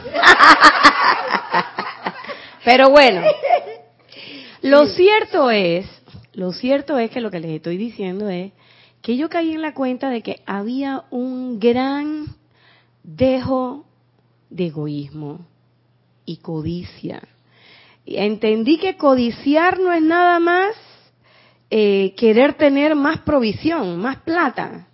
Pero 2.65 2.89
bueno, 2.89 3.21
lo 4.63 4.87
cierto 4.87 5.51
es, 5.51 5.87
lo 6.33 6.53
cierto 6.53 6.99
es 6.99 7.11
que 7.11 7.21
lo 7.21 7.31
que 7.31 7.41
les 7.41 7.51
estoy 7.51 7.77
diciendo 7.77 8.31
es 8.31 8.53
que 9.03 9.19
yo 9.19 9.29
caí 9.29 9.53
en 9.53 9.61
la 9.61 9.75
cuenta 9.75 10.09
de 10.09 10.23
que 10.23 10.41
había 10.47 11.05
un 11.11 11.61
gran 11.61 12.25
dejo 13.03 13.85
de 14.49 14.69
egoísmo 14.69 15.41
y 16.25 16.39
codicia. 16.39 17.23
Entendí 18.07 18.79
que 18.79 18.97
codiciar 18.97 19.81
no 19.81 19.93
es 19.93 20.03
nada 20.03 20.39
más 20.39 20.75
eh, 21.71 22.15
querer 22.17 22.55
tener 22.55 22.95
más 22.95 23.21
provisión, 23.21 23.99
más 23.99 24.19
plata. 24.19 24.89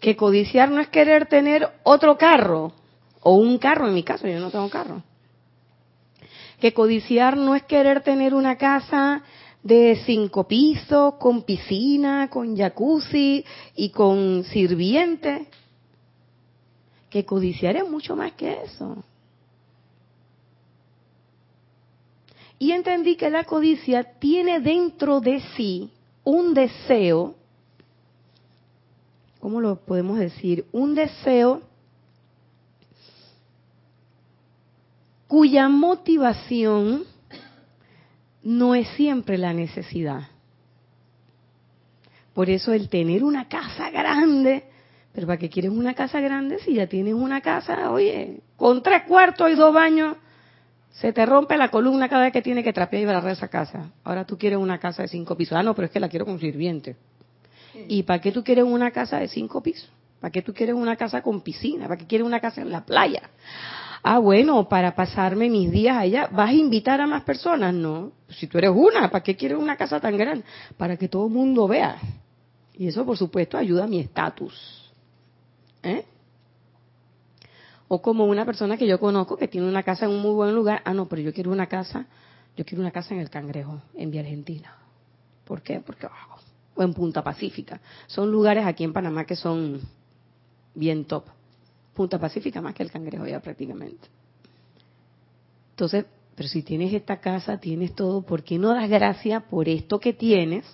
Que 0.00 0.16
codiciar 0.16 0.70
no 0.70 0.80
es 0.80 0.88
querer 0.88 1.26
tener 1.26 1.68
otro 1.82 2.16
carro, 2.16 2.72
o 3.20 3.34
un 3.34 3.58
carro 3.58 3.88
en 3.88 3.94
mi 3.94 4.02
caso, 4.02 4.28
yo 4.28 4.38
no 4.38 4.50
tengo 4.50 4.70
carro. 4.70 5.02
Que 6.60 6.72
codiciar 6.72 7.36
no 7.36 7.54
es 7.54 7.64
querer 7.64 8.02
tener 8.02 8.34
una 8.34 8.56
casa 8.56 9.22
de 9.62 10.00
cinco 10.06 10.46
pisos, 10.46 11.14
con 11.14 11.42
piscina, 11.42 12.30
con 12.30 12.56
jacuzzi 12.56 13.44
y 13.74 13.90
con 13.90 14.44
sirviente. 14.44 15.48
Que 17.10 17.24
codiciar 17.24 17.76
es 17.76 17.88
mucho 17.88 18.14
más 18.14 18.32
que 18.32 18.62
eso. 18.62 19.02
Y 22.58 22.72
entendí 22.72 23.16
que 23.16 23.30
la 23.30 23.44
codicia 23.44 24.04
tiene 24.18 24.60
dentro 24.60 25.20
de 25.20 25.40
sí 25.56 25.90
un 26.24 26.54
deseo, 26.54 27.34
¿cómo 29.40 29.60
lo 29.60 29.76
podemos 29.76 30.18
decir? 30.18 30.64
Un 30.72 30.94
deseo 30.94 31.62
cuya 35.28 35.68
motivación 35.68 37.04
no 38.42 38.74
es 38.74 38.88
siempre 38.90 39.38
la 39.38 39.52
necesidad. 39.52 40.28
Por 42.32 42.48
eso 42.48 42.72
el 42.72 42.88
tener 42.88 43.24
una 43.24 43.48
casa 43.48 43.90
grande, 43.90 44.64
pero 45.12 45.26
¿para 45.26 45.38
qué 45.38 45.48
quieres 45.48 45.72
una 45.72 45.94
casa 45.94 46.20
grande 46.20 46.58
si 46.60 46.74
ya 46.74 46.86
tienes 46.86 47.14
una 47.14 47.40
casa, 47.40 47.90
oye, 47.90 48.40
con 48.56 48.82
tres 48.82 49.02
cuartos 49.04 49.50
y 49.50 49.54
dos 49.54 49.72
baños? 49.72 50.16
Se 51.00 51.12
te 51.12 51.26
rompe 51.26 51.56
la 51.56 51.68
columna 51.68 52.08
cada 52.08 52.24
vez 52.24 52.32
que 52.32 52.42
tiene 52.42 52.64
que 52.64 52.72
trapear 52.72 53.02
y 53.02 53.06
barrer 53.06 53.32
esa 53.32 53.48
casa. 53.48 53.90
Ahora 54.02 54.24
tú 54.24 54.38
quieres 54.38 54.58
una 54.58 54.78
casa 54.78 55.02
de 55.02 55.08
cinco 55.08 55.36
pisos. 55.36 55.56
Ah, 55.56 55.62
no, 55.62 55.74
pero 55.74 55.86
es 55.86 55.92
que 55.92 56.00
la 56.00 56.08
quiero 56.08 56.24
con 56.24 56.38
sirviente. 56.40 56.96
¿Y 57.88 58.02
para 58.04 58.20
qué 58.20 58.32
tú 58.32 58.42
quieres 58.42 58.64
una 58.64 58.90
casa 58.90 59.18
de 59.18 59.28
cinco 59.28 59.62
pisos? 59.62 59.90
¿Para 60.20 60.32
qué 60.32 60.40
tú 60.40 60.54
quieres 60.54 60.74
una 60.74 60.96
casa 60.96 61.20
con 61.22 61.42
piscina? 61.42 61.86
¿Para 61.86 61.98
qué 61.98 62.06
quieres 62.06 62.26
una 62.26 62.40
casa 62.40 62.62
en 62.62 62.70
la 62.70 62.86
playa? 62.86 63.28
Ah, 64.02 64.18
bueno, 64.18 64.68
para 64.68 64.94
pasarme 64.94 65.50
mis 65.50 65.70
días 65.70 65.98
allá. 65.98 66.28
¿Vas 66.32 66.48
a 66.48 66.54
invitar 66.54 67.00
a 67.02 67.06
más 67.06 67.24
personas? 67.24 67.74
No. 67.74 68.12
Si 68.30 68.46
tú 68.46 68.56
eres 68.56 68.70
una, 68.74 69.10
¿para 69.10 69.22
qué 69.22 69.36
quieres 69.36 69.58
una 69.58 69.76
casa 69.76 70.00
tan 70.00 70.16
grande? 70.16 70.44
Para 70.78 70.96
que 70.96 71.08
todo 71.08 71.26
el 71.26 71.32
mundo 71.32 71.68
vea. 71.68 71.98
Y 72.72 72.88
eso, 72.88 73.04
por 73.04 73.18
supuesto, 73.18 73.58
ayuda 73.58 73.84
a 73.84 73.86
mi 73.86 74.00
estatus. 74.00 74.92
¿Eh? 75.82 76.06
O 77.88 78.02
como 78.02 78.24
una 78.24 78.44
persona 78.44 78.76
que 78.76 78.86
yo 78.86 78.98
conozco 78.98 79.36
que 79.36 79.48
tiene 79.48 79.68
una 79.68 79.82
casa 79.82 80.06
en 80.06 80.12
un 80.12 80.20
muy 80.20 80.32
buen 80.32 80.54
lugar. 80.54 80.82
Ah, 80.84 80.94
no, 80.94 81.06
pero 81.06 81.22
yo 81.22 81.32
quiero 81.32 81.52
una 81.52 81.66
casa, 81.66 82.06
yo 82.56 82.64
quiero 82.64 82.82
una 82.82 82.90
casa 82.90 83.14
en 83.14 83.20
el 83.20 83.30
Cangrejo, 83.30 83.80
en 83.94 84.10
Vía 84.10 84.22
Argentina. 84.22 84.76
¿Por 85.44 85.62
qué? 85.62 85.80
Porque, 85.80 86.06
oh, 86.06 86.36
o 86.76 86.82
en 86.82 86.92
Punta 86.92 87.22
Pacífica. 87.22 87.80
Son 88.06 88.30
lugares 88.30 88.66
aquí 88.66 88.84
en 88.84 88.92
Panamá 88.92 89.24
que 89.24 89.36
son 89.36 89.80
bien 90.74 91.04
top. 91.04 91.24
Punta 91.94 92.18
Pacífica 92.18 92.60
más 92.60 92.74
que 92.74 92.82
el 92.82 92.90
Cangrejo 92.90 93.26
ya 93.26 93.40
prácticamente. 93.40 94.08
Entonces, 95.70 96.06
pero 96.34 96.48
si 96.48 96.62
tienes 96.62 96.92
esta 96.92 97.18
casa, 97.18 97.58
tienes 97.58 97.94
todo, 97.94 98.22
¿por 98.22 98.42
qué 98.42 98.58
no 98.58 98.74
das 98.74 98.90
gracias 98.90 99.42
por 99.44 99.68
esto 99.68 99.98
que 99.98 100.12
tienes? 100.12 100.64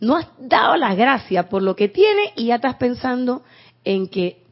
No 0.00 0.16
has 0.16 0.28
dado 0.38 0.76
las 0.76 0.96
gracias 0.96 1.46
por 1.46 1.62
lo 1.62 1.76
que 1.76 1.88
tienes 1.88 2.30
y 2.36 2.46
ya 2.46 2.56
estás 2.56 2.76
pensando 2.76 3.42
en 3.84 4.08
que 4.08 4.43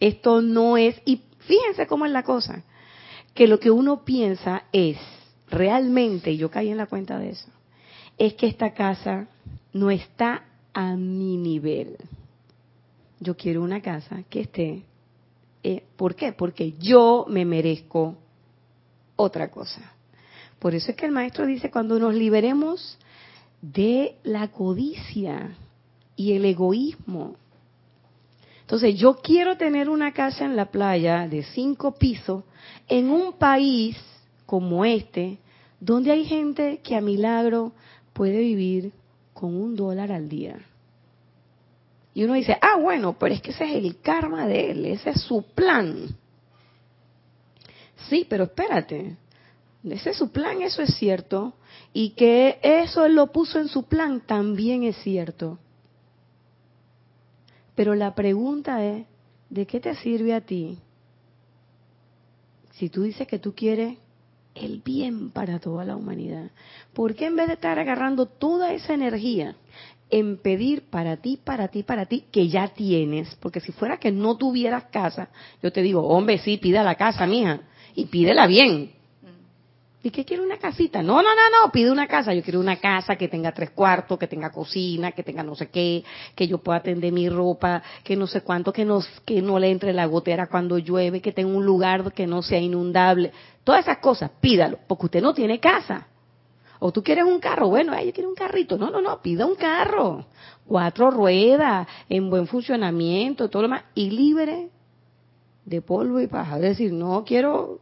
esto 0.00 0.42
no 0.42 0.76
es, 0.76 1.00
y 1.04 1.22
fíjense 1.40 1.86
cómo 1.86 2.06
es 2.06 2.12
la 2.12 2.22
cosa, 2.22 2.64
que 3.34 3.46
lo 3.46 3.60
que 3.60 3.70
uno 3.70 4.04
piensa 4.04 4.64
es 4.72 4.98
realmente, 5.48 6.32
y 6.32 6.36
yo 6.36 6.50
caí 6.50 6.70
en 6.70 6.78
la 6.78 6.86
cuenta 6.86 7.18
de 7.18 7.30
eso, 7.30 7.48
es 8.18 8.34
que 8.34 8.46
esta 8.46 8.72
casa 8.72 9.28
no 9.72 9.90
está 9.90 10.44
a 10.72 10.96
mi 10.96 11.36
nivel. 11.36 11.96
Yo 13.20 13.36
quiero 13.36 13.62
una 13.62 13.80
casa 13.80 14.22
que 14.28 14.40
esté. 14.40 14.82
Eh, 15.62 15.84
¿Por 15.96 16.14
qué? 16.14 16.32
Porque 16.32 16.72
yo 16.78 17.26
me 17.28 17.44
merezco 17.44 18.16
otra 19.16 19.50
cosa. 19.50 19.92
Por 20.58 20.74
eso 20.74 20.90
es 20.90 20.96
que 20.96 21.06
el 21.06 21.12
maestro 21.12 21.46
dice, 21.46 21.70
cuando 21.70 21.98
nos 21.98 22.14
liberemos 22.14 22.98
de 23.60 24.16
la 24.22 24.48
codicia 24.48 25.56
y 26.14 26.32
el 26.32 26.44
egoísmo, 26.44 27.36
entonces, 28.66 28.96
yo 28.96 29.18
quiero 29.22 29.56
tener 29.56 29.88
una 29.88 30.12
casa 30.12 30.44
en 30.44 30.56
la 30.56 30.72
playa 30.72 31.28
de 31.28 31.44
cinco 31.44 31.94
pisos 31.94 32.42
en 32.88 33.10
un 33.10 33.34
país 33.34 33.96
como 34.44 34.84
este, 34.84 35.38
donde 35.78 36.10
hay 36.10 36.24
gente 36.24 36.80
que 36.82 36.96
a 36.96 37.00
milagro 37.00 37.74
puede 38.12 38.38
vivir 38.40 38.92
con 39.32 39.54
un 39.54 39.76
dólar 39.76 40.10
al 40.10 40.28
día. 40.28 40.58
Y 42.12 42.24
uno 42.24 42.34
dice, 42.34 42.58
ah, 42.60 42.76
bueno, 42.76 43.16
pero 43.16 43.36
es 43.36 43.40
que 43.40 43.52
ese 43.52 43.66
es 43.66 43.84
el 43.84 44.00
karma 44.00 44.48
de 44.48 44.72
él, 44.72 44.86
ese 44.86 45.10
es 45.10 45.20
su 45.20 45.44
plan. 45.54 46.08
Sí, 48.08 48.26
pero 48.28 48.44
espérate, 48.44 49.16
ese 49.84 50.10
es 50.10 50.16
su 50.16 50.32
plan, 50.32 50.60
eso 50.62 50.82
es 50.82 50.92
cierto. 50.96 51.54
Y 51.92 52.10
que 52.10 52.58
eso 52.62 53.06
él 53.06 53.14
lo 53.14 53.28
puso 53.28 53.60
en 53.60 53.68
su 53.68 53.84
plan, 53.84 54.22
también 54.26 54.82
es 54.82 54.96
cierto. 55.04 55.60
Pero 57.76 57.94
la 57.94 58.14
pregunta 58.14 58.84
es, 58.84 59.06
¿de 59.50 59.66
qué 59.66 59.78
te 59.78 59.94
sirve 59.94 60.34
a 60.34 60.40
ti? 60.40 60.78
Si 62.72 62.88
tú 62.88 63.02
dices 63.04 63.28
que 63.28 63.38
tú 63.38 63.54
quieres 63.54 63.98
el 64.54 64.80
bien 64.80 65.30
para 65.30 65.60
toda 65.60 65.84
la 65.84 65.94
humanidad, 65.94 66.50
¿por 66.94 67.14
qué 67.14 67.26
en 67.26 67.36
vez 67.36 67.46
de 67.46 67.54
estar 67.54 67.78
agarrando 67.78 68.26
toda 68.26 68.72
esa 68.72 68.94
energía 68.94 69.54
en 70.08 70.38
pedir 70.38 70.82
para 70.88 71.18
ti, 71.18 71.38
para 71.42 71.68
ti, 71.68 71.82
para 71.82 72.06
ti, 72.06 72.24
que 72.32 72.48
ya 72.48 72.68
tienes? 72.68 73.34
Porque 73.36 73.60
si 73.60 73.72
fuera 73.72 73.98
que 73.98 74.10
no 74.10 74.36
tuvieras 74.36 74.84
casa, 74.84 75.28
yo 75.62 75.70
te 75.70 75.82
digo, 75.82 76.00
hombre, 76.08 76.38
sí, 76.38 76.56
pida 76.56 76.82
la 76.82 76.94
casa, 76.94 77.26
mija, 77.26 77.60
y 77.94 78.06
pídela 78.06 78.46
bien, 78.46 78.95
¿Y 80.06 80.10
qué 80.12 80.24
quiere 80.24 80.40
una 80.40 80.58
casita? 80.58 81.02
No, 81.02 81.16
no, 81.20 81.30
no, 81.34 81.64
no, 81.64 81.72
pide 81.72 81.90
una 81.90 82.06
casa. 82.06 82.32
Yo 82.32 82.40
quiero 82.40 82.60
una 82.60 82.76
casa 82.76 83.16
que 83.16 83.26
tenga 83.26 83.50
tres 83.50 83.70
cuartos, 83.70 84.16
que 84.16 84.28
tenga 84.28 84.52
cocina, 84.52 85.10
que 85.10 85.24
tenga 85.24 85.42
no 85.42 85.56
sé 85.56 85.68
qué, 85.68 86.04
que 86.36 86.46
yo 86.46 86.58
pueda 86.58 86.78
tender 86.78 87.12
mi 87.12 87.28
ropa, 87.28 87.82
que 88.04 88.14
no 88.14 88.28
sé 88.28 88.42
cuánto, 88.42 88.72
que 88.72 88.84
no, 88.84 89.00
que 89.24 89.42
no 89.42 89.58
le 89.58 89.68
entre 89.68 89.92
la 89.92 90.06
gotera 90.06 90.46
cuando 90.46 90.78
llueve, 90.78 91.20
que 91.20 91.32
tenga 91.32 91.52
un 91.52 91.66
lugar 91.66 92.12
que 92.12 92.24
no 92.24 92.40
sea 92.40 92.60
inundable. 92.60 93.32
Todas 93.64 93.80
esas 93.80 93.98
cosas, 93.98 94.30
pídalo, 94.40 94.78
porque 94.86 95.06
usted 95.06 95.20
no 95.20 95.34
tiene 95.34 95.58
casa. 95.58 96.06
O 96.78 96.92
tú 96.92 97.02
quieres 97.02 97.24
un 97.24 97.40
carro, 97.40 97.66
bueno, 97.66 97.92
yo 98.00 98.12
quiero 98.12 98.28
un 98.28 98.36
carrito. 98.36 98.78
No, 98.78 98.90
no, 98.90 99.00
no, 99.00 99.20
pida 99.20 99.44
un 99.44 99.56
carro. 99.56 100.26
Cuatro 100.68 101.10
ruedas, 101.10 101.88
en 102.08 102.30
buen 102.30 102.46
funcionamiento, 102.46 103.50
todo 103.50 103.62
lo 103.62 103.68
demás, 103.68 103.82
y 103.96 104.10
libre 104.10 104.70
de 105.64 105.82
polvo 105.82 106.20
y 106.20 106.28
paja. 106.28 106.54
Es 106.58 106.62
decir, 106.62 106.92
no 106.92 107.24
quiero 107.24 107.80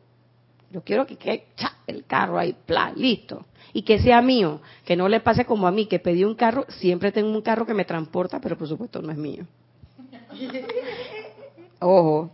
yo 0.74 0.82
quiero 0.82 1.06
que 1.06 1.14
quede 1.14 1.44
el 1.87 2.04
carro 2.04 2.37
ahí, 2.37 2.52
plan, 2.66 2.94
listo. 2.96 3.46
Y 3.72 3.82
que 3.82 4.00
sea 4.00 4.20
mío, 4.20 4.60
que 4.84 4.96
no 4.96 5.08
le 5.08 5.20
pase 5.20 5.44
como 5.44 5.68
a 5.68 5.70
mí, 5.70 5.87
que 5.87 6.00
pedí 6.00 6.24
un 6.24 6.34
carro, 6.34 6.66
siempre 6.68 7.12
tengo 7.12 7.30
un 7.30 7.42
carro 7.42 7.64
que 7.64 7.74
me 7.74 7.84
transporta, 7.84 8.40
pero 8.40 8.58
por 8.58 8.66
supuesto 8.66 9.00
no 9.00 9.12
es 9.12 9.16
mío. 9.16 9.46
Ojo, 11.78 12.32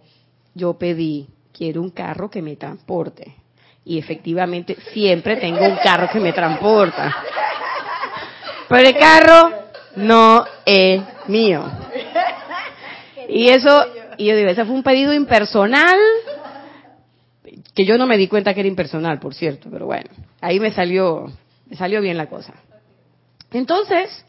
yo 0.54 0.72
pedí, 0.72 1.28
quiero 1.52 1.82
un 1.82 1.90
carro 1.90 2.30
que 2.30 2.40
me 2.40 2.56
transporte. 2.56 3.36
Y 3.84 3.98
efectivamente 3.98 4.74
siempre 4.94 5.36
tengo 5.36 5.62
un 5.62 5.76
carro 5.82 6.08
que 6.10 6.18
me 6.18 6.32
transporta. 6.32 7.14
Pero 8.70 8.88
el 8.88 8.96
carro 8.96 9.52
no 9.96 10.46
es 10.64 11.02
mío. 11.28 11.62
Y 13.32 13.48
eso, 13.48 13.86
y 14.16 14.24
yo 14.24 14.34
digo, 14.34 14.50
ese 14.50 14.64
fue 14.64 14.74
un 14.74 14.82
pedido 14.82 15.14
impersonal 15.14 15.96
que 17.74 17.84
yo 17.84 17.98
no 17.98 18.06
me 18.06 18.16
di 18.16 18.28
cuenta 18.28 18.54
que 18.54 18.60
era 18.60 18.68
impersonal, 18.68 19.18
por 19.18 19.34
cierto, 19.34 19.68
pero 19.70 19.86
bueno, 19.86 20.10
ahí 20.40 20.60
me 20.60 20.72
salió, 20.72 21.26
me 21.66 21.76
salió 21.76 22.00
bien 22.00 22.16
la 22.16 22.28
cosa. 22.28 22.54
Entonces, 23.52 24.24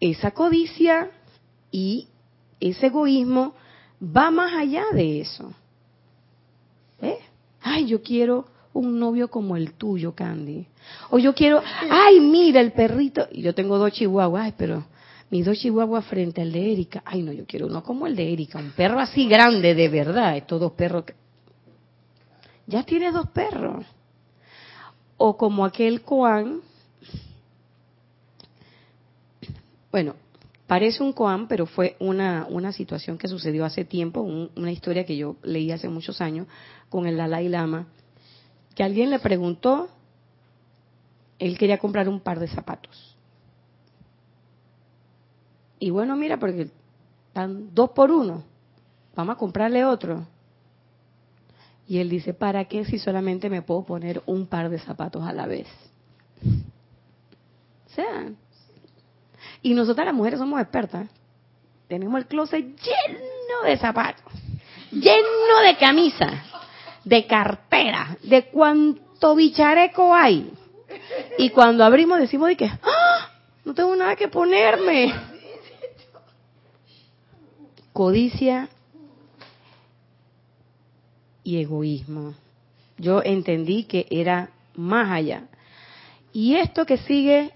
esa 0.00 0.32
codicia 0.32 1.10
y 1.70 2.08
ese 2.60 2.86
egoísmo 2.86 3.54
va 4.02 4.30
más 4.30 4.54
allá 4.54 4.84
de 4.92 5.20
eso. 5.20 5.52
¿Eh? 7.00 7.18
Ay, 7.60 7.86
yo 7.86 8.02
quiero 8.02 8.46
un 8.72 8.98
novio 8.98 9.28
como 9.28 9.56
el 9.56 9.72
tuyo, 9.74 10.14
Candy. 10.14 10.66
O 11.10 11.18
yo 11.18 11.34
quiero, 11.34 11.62
ay, 11.90 12.20
mira 12.20 12.60
el 12.60 12.72
perrito. 12.72 13.26
Y 13.30 13.42
yo 13.42 13.54
tengo 13.54 13.78
dos 13.78 13.92
chihuahuas, 13.92 14.52
pero 14.56 14.84
mis 15.30 15.44
dos 15.44 15.58
chihuahuas 15.58 16.04
frente 16.06 16.42
al 16.42 16.52
de 16.52 16.72
Erika. 16.72 17.02
Ay, 17.04 17.22
no, 17.22 17.32
yo 17.32 17.44
quiero 17.46 17.66
uno 17.66 17.82
como 17.82 18.06
el 18.06 18.14
de 18.16 18.32
Erika, 18.32 18.58
un 18.58 18.72
perro 18.72 19.00
así 19.00 19.26
grande, 19.26 19.74
de 19.74 19.88
verdad. 19.88 20.36
Estos 20.36 20.60
dos 20.60 20.72
perros 20.72 21.04
ya 22.66 22.82
tiene 22.82 23.12
dos 23.12 23.28
perros. 23.28 23.84
O 25.16 25.36
como 25.36 25.64
aquel 25.64 26.02
Koan, 26.02 26.60
bueno, 29.90 30.14
parece 30.66 31.02
un 31.02 31.12
Koan, 31.12 31.48
pero 31.48 31.66
fue 31.66 31.96
una, 32.00 32.46
una 32.50 32.72
situación 32.72 33.16
que 33.16 33.28
sucedió 33.28 33.64
hace 33.64 33.84
tiempo, 33.84 34.20
una 34.20 34.70
historia 34.70 35.06
que 35.06 35.16
yo 35.16 35.36
leí 35.42 35.72
hace 35.72 35.88
muchos 35.88 36.20
años 36.20 36.46
con 36.90 37.06
el 37.06 37.16
Dalai 37.16 37.48
Lama, 37.48 37.86
que 38.74 38.82
alguien 38.82 39.08
le 39.08 39.18
preguntó, 39.18 39.88
él 41.38 41.56
quería 41.56 41.78
comprar 41.78 42.08
un 42.08 42.20
par 42.20 42.38
de 42.40 42.48
zapatos. 42.48 43.16
Y 45.78 45.90
bueno, 45.90 46.16
mira, 46.16 46.38
porque 46.38 46.70
están 47.28 47.74
dos 47.74 47.90
por 47.90 48.10
uno, 48.10 48.44
vamos 49.14 49.36
a 49.36 49.38
comprarle 49.38 49.84
otro. 49.84 50.26
Y 51.88 51.98
él 51.98 52.08
dice, 52.08 52.34
¿para 52.34 52.64
qué 52.64 52.84
si 52.84 52.98
solamente 52.98 53.48
me 53.48 53.62
puedo 53.62 53.84
poner 53.84 54.22
un 54.26 54.46
par 54.46 54.68
de 54.70 54.78
zapatos 54.78 55.22
a 55.24 55.32
la 55.32 55.46
vez? 55.46 55.68
O 57.86 57.94
sea, 57.94 58.28
y 59.62 59.74
nosotras 59.74 60.06
las 60.06 60.14
mujeres 60.14 60.38
somos 60.38 60.60
expertas. 60.60 61.08
Tenemos 61.88 62.18
el 62.18 62.26
closet 62.26 62.64
lleno 62.64 63.62
de 63.64 63.76
zapatos, 63.78 64.32
lleno 64.90 65.60
de 65.64 65.76
camisas, 65.78 66.34
de 67.04 67.26
cartera, 67.26 68.16
de 68.22 68.46
cuánto 68.46 69.36
bichareco 69.36 70.12
hay. 70.12 70.52
Y 71.38 71.50
cuando 71.50 71.84
abrimos 71.84 72.18
decimos 72.18 72.48
de 72.48 72.56
que, 72.56 72.66
¡Ah! 72.66 73.30
No 73.64 73.74
tengo 73.74 73.94
nada 73.96 74.14
que 74.14 74.28
ponerme. 74.28 75.12
Codicia 77.92 78.68
y 81.46 81.60
egoísmo. 81.60 82.34
Yo 82.98 83.22
entendí 83.22 83.84
que 83.84 84.06
era 84.10 84.50
más 84.74 85.10
allá. 85.12 85.44
Y 86.32 86.56
esto 86.56 86.84
que 86.84 86.98
sigue, 86.98 87.52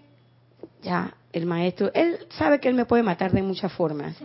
ya, 0.81 1.15
el 1.33 1.45
maestro, 1.45 1.91
él 1.93 2.19
sabe 2.31 2.61
que 2.61 2.69
él 2.69 2.75
me 2.75 2.85
puede 2.85 3.03
matar 3.03 3.33
de 3.33 3.43
muchas 3.43 3.73
formas. 3.73 4.17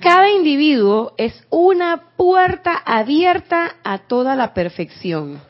Cada 0.00 0.30
individuo 0.30 1.14
es 1.16 1.44
una 1.48 2.08
puerta 2.16 2.74
abierta 2.84 3.76
a 3.84 3.98
toda 3.98 4.34
la 4.34 4.52
perfección. 4.52 5.40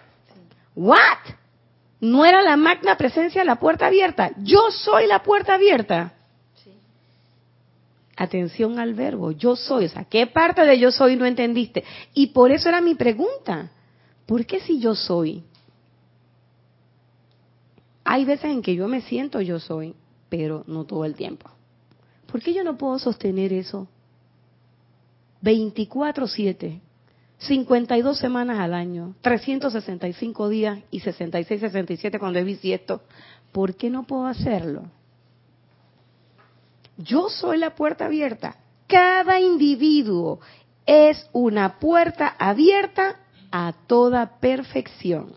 ¿What? 0.76 0.98
¿No 2.00 2.26
era 2.26 2.42
la 2.42 2.56
magna 2.56 2.98
presencia 2.98 3.44
la 3.44 3.56
puerta 3.56 3.86
abierta? 3.86 4.32
Yo 4.36 4.70
soy 4.70 5.06
la 5.06 5.22
puerta 5.22 5.54
abierta. 5.54 6.12
Atención 8.16 8.78
al 8.78 8.94
verbo, 8.94 9.32
yo 9.32 9.56
soy. 9.56 9.86
O 9.86 9.88
sea, 9.88 10.04
¿qué 10.04 10.26
parte 10.26 10.64
de 10.64 10.78
yo 10.78 10.90
soy 10.92 11.16
no 11.16 11.26
entendiste? 11.26 11.84
Y 12.12 12.28
por 12.28 12.52
eso 12.52 12.68
era 12.68 12.80
mi 12.80 12.94
pregunta. 12.94 13.72
¿Por 14.26 14.46
qué 14.46 14.60
si 14.60 14.78
yo 14.78 14.94
soy? 14.94 15.44
Hay 18.04 18.24
veces 18.24 18.46
en 18.46 18.62
que 18.62 18.74
yo 18.74 18.86
me 18.86 19.00
siento 19.00 19.40
yo 19.40 19.58
soy, 19.58 19.94
pero 20.28 20.62
no 20.66 20.84
todo 20.84 21.04
el 21.04 21.14
tiempo. 21.14 21.50
¿Por 22.30 22.42
qué 22.42 22.52
yo 22.52 22.62
no 22.62 22.76
puedo 22.76 22.98
sostener 22.98 23.52
eso? 23.52 23.88
24/7, 25.42 26.80
52 27.38 28.18
semanas 28.18 28.58
al 28.58 28.74
año, 28.74 29.14
365 29.20 30.48
días 30.48 30.80
y 30.90 31.00
66, 31.00 31.60
67 31.60 32.18
cuando 32.18 32.38
es 32.38 32.44
bisiesto. 32.44 33.02
¿Por 33.52 33.74
qué 33.76 33.90
no 33.90 34.04
puedo 34.04 34.26
hacerlo? 34.26 34.84
Yo 36.96 37.28
soy 37.28 37.58
la 37.58 37.74
puerta 37.74 38.06
abierta. 38.06 38.56
Cada 38.86 39.40
individuo 39.40 40.40
es 40.86 41.28
una 41.32 41.78
puerta 41.78 42.34
abierta 42.38 43.16
a 43.50 43.72
toda 43.86 44.38
perfección. 44.38 45.32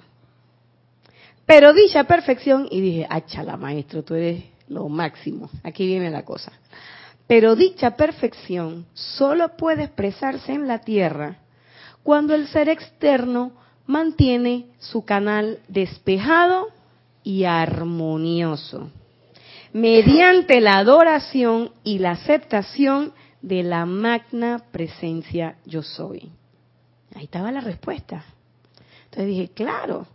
Pero 1.46 1.74
dicha 1.74 2.04
perfección, 2.04 2.67
y 2.70 2.82
dije, 2.82 3.08
achala 3.10 3.56
maestro, 3.56 4.04
tú 4.04 4.15
eres 4.15 4.43
lo 4.67 4.89
máximo. 4.89 5.50
Aquí 5.63 5.86
viene 5.88 6.10
la 6.10 6.26
cosa. 6.26 6.52
Pero 7.26 7.56
dicha 7.56 7.96
perfección 7.96 8.86
solo 8.93 9.56
puede 9.56 9.84
expresarse 9.84 10.54
en 10.54 10.67
la 10.67 10.80
tierra 10.80 11.38
cuando 12.04 12.36
el 12.36 12.48
ser 12.48 12.70
externo 12.70 13.52
mantiene 13.86 14.67
su 14.80 15.04
canal 15.06 15.60
despejado 15.67 16.67
y 17.24 17.43
armonioso 17.43 18.91
mediante 19.78 20.60
la 20.60 20.80
adoración 20.80 21.72
y 21.84 22.00
la 22.00 22.12
aceptación 22.12 23.13
de 23.44 23.62
la 23.62 23.86
magna 23.86 24.66
presencia 24.72 25.58
yo 25.66 25.84
soy. 25.84 26.32
Ahí 27.13 27.26
estaba 27.26 27.52
la 27.52 27.62
respuesta. 27.62 28.26
Entonces 29.06 29.28
dije, 29.28 29.50
claro, 29.50 30.08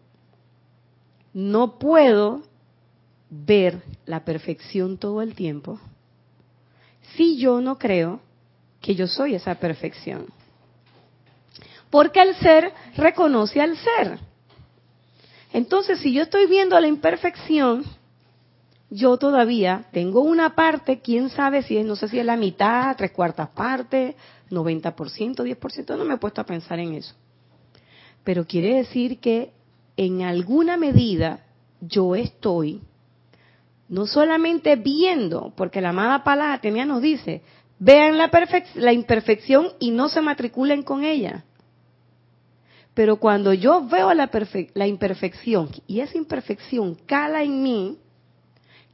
no 1.32 1.78
puedo 1.78 2.42
ver 3.30 3.82
la 4.04 4.24
perfección 4.24 4.98
todo 4.98 5.22
el 5.22 5.36
tiempo 5.36 5.78
si 7.14 7.38
yo 7.38 7.60
no 7.60 7.78
creo 7.78 8.18
que 8.80 8.96
yo 8.96 9.06
soy 9.06 9.36
esa 9.36 9.54
perfección. 9.54 10.26
Porque 11.88 12.20
el 12.20 12.34
ser 12.34 12.72
reconoce 12.96 13.60
al 13.60 13.76
ser. 13.76 14.18
Entonces, 15.52 16.00
si 16.00 16.12
yo 16.12 16.24
estoy 16.24 16.48
viendo 16.48 16.80
la 16.80 16.88
imperfección, 16.88 17.84
yo 18.94 19.16
todavía 19.16 19.86
tengo 19.90 20.20
una 20.20 20.54
parte, 20.54 21.00
quién 21.00 21.30
sabe 21.30 21.62
si 21.62 21.78
es, 21.78 21.86
no 21.86 21.96
sé 21.96 22.08
si 22.08 22.18
es 22.18 22.26
la 22.26 22.36
mitad, 22.36 22.94
tres 22.94 23.10
cuartas 23.10 23.48
partes, 23.48 24.14
90%, 24.50 24.94
10%, 24.94 25.96
no 25.96 26.04
me 26.04 26.14
he 26.14 26.18
puesto 26.18 26.42
a 26.42 26.44
pensar 26.44 26.78
en 26.78 26.92
eso. 26.92 27.14
Pero 28.22 28.46
quiere 28.46 28.76
decir 28.76 29.18
que 29.18 29.52
en 29.96 30.20
alguna 30.22 30.76
medida 30.76 31.40
yo 31.80 32.14
estoy 32.14 32.82
no 33.88 34.06
solamente 34.06 34.76
viendo, 34.76 35.54
porque 35.56 35.80
la 35.80 35.90
amada 35.90 36.22
palabra 36.22 36.54
Atenea 36.54 36.84
nos 36.84 37.00
dice, 37.00 37.40
vean 37.78 38.18
la, 38.18 38.30
la 38.74 38.92
imperfección 38.92 39.68
y 39.78 39.90
no 39.90 40.10
se 40.10 40.20
matriculen 40.20 40.82
con 40.82 41.02
ella. 41.02 41.44
Pero 42.92 43.16
cuando 43.16 43.54
yo 43.54 43.86
veo 43.86 44.12
la, 44.12 44.30
la 44.74 44.86
imperfección 44.86 45.70
y 45.86 46.00
esa 46.00 46.18
imperfección 46.18 46.94
cala 47.06 47.42
en 47.42 47.62
mí, 47.62 47.98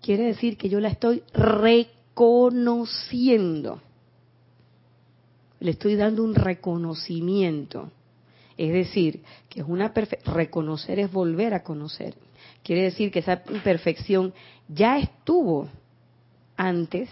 quiere 0.03 0.25
decir 0.25 0.57
que 0.57 0.69
yo 0.69 0.81
la 0.81 0.89
estoy 0.89 1.23
reconociendo. 1.33 3.81
Le 5.61 5.71
estoy 5.73 5.97
dando 5.97 6.23
un 6.23 6.35
reconocimiento. 6.35 7.91
Es 8.57 8.73
decir, 8.73 9.23
que 9.49 9.61
es 9.61 9.67
una 9.69 9.93
reconocer 10.25 10.99
es 10.99 11.13
volver 11.13 11.55
a 11.55 11.63
conocer. 11.63 12.15
Quiere 12.63 12.83
decir 12.83 13.11
que 13.11 13.21
esa 13.21 13.43
imperfección 13.49 14.35
ya 14.69 14.99
estuvo 14.99 15.69
antes 16.57 17.09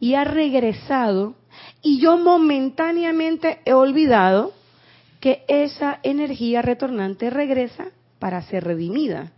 y 0.00 0.14
ha 0.14 0.24
regresado 0.24 1.34
y 1.82 2.00
yo 2.00 2.18
momentáneamente 2.18 3.60
he 3.64 3.72
olvidado 3.72 4.52
que 5.20 5.44
esa 5.48 5.98
energía 6.02 6.62
retornante 6.62 7.30
regresa 7.30 7.88
para 8.18 8.42
ser 8.42 8.64
redimida. 8.64 9.32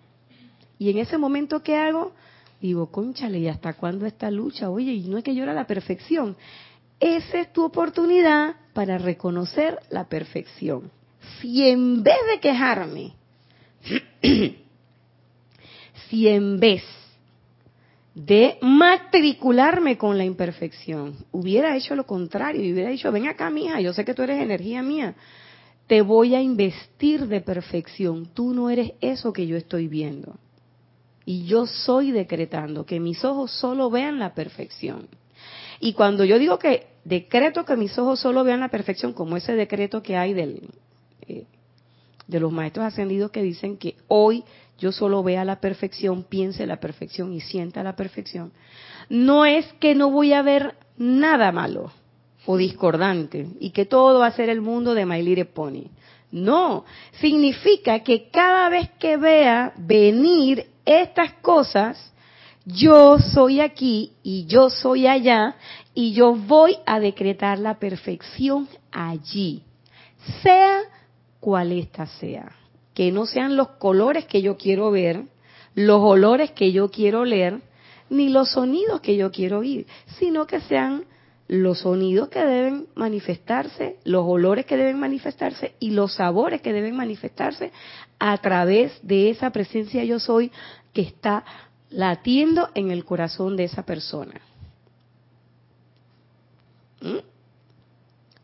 Y 0.79 0.91
en 0.91 0.99
ese 0.99 1.19
momento, 1.19 1.63
¿qué 1.63 1.77
hago? 1.77 2.13
Digo, 2.61 2.91
conchale, 2.91 3.39
¿y 3.39 3.49
hasta 3.49 3.73
cuándo 3.73 4.07
esta 4.07 4.31
lucha? 4.31 4.71
Oye, 4.71 4.93
y 4.93 5.09
no 5.09 5.19
es 5.19 5.25
que 5.25 5.35
yo 5.35 5.43
era 5.43 5.55
la 5.55 5.67
perfección. 5.67 6.37
Esa 6.99 7.41
es 7.41 7.53
tu 7.53 7.65
oportunidad 7.65 8.57
para 8.75 8.99
reconocer 8.99 9.79
la 9.89 10.09
perfección. 10.09 10.91
Si 11.41 11.67
en 11.69 12.03
vez 12.03 12.19
de 12.31 12.41
quejarme, 12.41 13.15
si 16.09 16.29
en 16.29 16.61
vez 16.61 16.83
de 18.15 18.59
matricularme 18.61 19.97
con 19.97 20.19
la 20.19 20.25
imperfección, 20.25 21.17
hubiera 21.33 21.75
hecho 21.77 21.95
lo 21.95 22.05
contrario 22.05 22.63
y 22.63 22.73
hubiera 22.73 22.91
dicho, 22.91 23.11
ven 23.11 23.29
acá, 23.29 23.49
mía, 23.49 23.81
yo 23.81 23.95
sé 23.95 24.05
que 24.05 24.13
tú 24.15 24.23
eres 24.23 24.43
energía 24.43 24.83
mía, 24.83 25.15
te 25.87 26.03
voy 26.03 26.35
a 26.35 26.43
investir 26.43 27.27
de 27.27 27.41
perfección, 27.41 28.27
tú 28.35 28.53
no 28.53 28.69
eres 28.69 28.93
eso 29.01 29.33
que 29.33 29.47
yo 29.47 29.57
estoy 29.57 29.89
viendo. 29.89 30.37
Y 31.25 31.45
yo 31.45 31.67
soy 31.67 32.11
decretando 32.11 32.87
que 32.87 33.01
mis 33.01 33.25
ojos 33.25 33.51
solo 33.51 33.91
vean 33.91 34.19
la 34.19 34.35
perfección. 34.35 35.09
Y 35.81 35.95
cuando 35.95 36.25
yo 36.25 36.39
digo 36.39 36.59
que 36.59 36.87
decreto 37.05 37.65
que 37.65 37.77
mis 37.77 37.99
ojos 37.99 38.21
solo 38.21 38.45
vean 38.45 38.61
la 38.61 38.69
perfección, 38.69 39.13
como 39.13 39.37
ese 39.37 39.55
decreto 39.55 40.03
que 40.03 40.17
hay 40.17 40.35
del, 40.35 40.69
eh, 41.27 41.45
de 42.27 42.41
los 42.41 42.53
maestros 42.53 42.87
ascendidos 42.87 43.31
que 43.31 43.43
dicen 43.43 43.77
que 43.77 43.97
hoy 44.09 44.45
yo 44.79 44.93
solo 44.93 45.23
vea 45.23 45.45
la 45.45 45.61
perfección, 45.61 46.23
piense 46.23 46.67
la 46.67 46.81
perfección 46.81 47.33
y 47.33 47.41
sienta 47.41 47.83
la 47.83 47.97
perfección, 47.97 48.53
no 49.09 49.45
es 49.45 49.67
que 49.75 49.95
no 49.95 50.11
voy 50.11 50.33
a 50.33 50.43
ver 50.43 50.75
nada 50.97 51.53
malo 51.53 51.93
o 52.47 52.57
discordante 52.57 53.47
y 53.59 53.71
que 53.71 53.85
todo 53.85 54.21
va 54.21 54.27
a 54.27 54.33
ser 54.33 54.49
el 54.49 54.61
mundo 54.61 54.95
de 54.95 55.07
My 55.07 55.23
Little 55.23 55.47
Pony. 55.47 55.91
No, 56.33 56.85
significa 57.21 58.01
que 58.01 58.31
cada 58.31 58.69
vez 58.69 58.89
que 58.99 59.17
vea 59.17 59.73
venir 59.77 60.67
estas 60.85 61.33
cosas, 61.35 62.13
yo 62.65 63.19
soy 63.19 63.61
aquí 63.61 64.13
y 64.23 64.47
yo 64.47 64.71
soy 64.71 65.07
allá 65.07 65.57
y 65.95 66.13
yo 66.13 66.35
voy 66.35 66.77
a 66.87 67.01
decretar 67.01 67.59
la 67.59 67.79
perfección 67.79 68.69
allí, 68.93 69.63
sea 70.43 70.81
cual 71.41 71.73
ésta 71.73 72.07
sea. 72.07 72.53
Que 72.95 73.13
no 73.13 73.25
sean 73.25 73.57
los 73.57 73.69
colores 73.69 74.27
que 74.27 74.43
yo 74.43 74.57
quiero 74.57 74.91
ver, 74.91 75.25
los 75.75 76.01
olores 76.01 76.51
que 76.51 76.73
yo 76.73 76.91
quiero 76.91 77.25
leer, 77.25 77.61
ni 78.11 78.29
los 78.29 78.51
sonidos 78.51 79.01
que 79.01 79.17
yo 79.17 79.31
quiero 79.31 79.61
oír, 79.61 79.87
sino 80.19 80.47
que 80.47 80.61
sean 80.61 81.05
los 81.51 81.81
sonidos 81.81 82.29
que 82.29 82.39
deben 82.39 82.87
manifestarse, 82.95 83.97
los 84.05 84.25
olores 84.25 84.67
que 84.67 84.77
deben 84.77 85.01
manifestarse 85.01 85.75
y 85.81 85.91
los 85.91 86.15
sabores 86.15 86.63
que 86.63 86.73
deben 86.73 86.95
manifestarse 86.95 87.73
a 88.21 88.39
través 88.39 89.01
de 89.03 89.31
esa 89.31 89.51
presencia 89.51 90.05
yo 90.05 90.21
soy 90.21 90.53
que 90.93 91.01
está 91.01 91.45
latiendo 91.91 92.69
en 92.77 92.93
el 92.93 93.05
corazón 93.05 93.57
de 93.57 93.65
esa 93.65 93.83
persona. 93.83 94.41
¿Mm? 97.01 97.19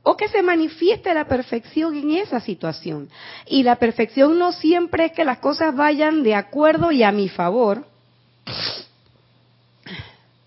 O 0.03 0.17
que 0.17 0.27
se 0.27 0.43
manifieste 0.43 1.15
la 1.15 1.29
perfección 1.29 1.95
en 1.95 2.11
esa 2.11 2.41
situación. 2.41 3.09
Y 3.47 3.63
la 3.63 3.77
perfección 3.77 4.37
no 4.37 4.51
siempre 4.51 5.07
es 5.07 5.13
que 5.13 5.25
las 5.25 5.39
cosas 5.39 5.77
vayan 5.77 6.25
de 6.25 6.35
acuerdo 6.35 6.91
y 6.91 7.05
a 7.05 7.13
mi 7.13 7.29
favor. 7.29 7.85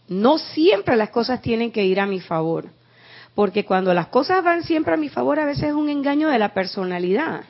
No 0.10 0.38
siempre 0.38 0.98
las 0.98 1.12
cosas 1.12 1.42
tienen 1.42 1.72
que 1.72 1.86
ir 1.86 2.00
a 2.00 2.06
mi 2.06 2.20
favor. 2.20 2.70
Porque 3.36 3.64
cuando 3.64 3.94
las 3.94 4.08
cosas 4.08 4.44
van 4.44 4.64
siempre 4.64 4.94
a 4.94 4.98
mi 4.98 5.08
favor, 5.08 5.40
a 5.40 5.46
veces 5.46 5.66
es 5.66 5.74
un 5.74 5.88
engaño 5.88 6.28
de 6.30 6.40
la 6.40 6.54
personalidad. 6.54 7.44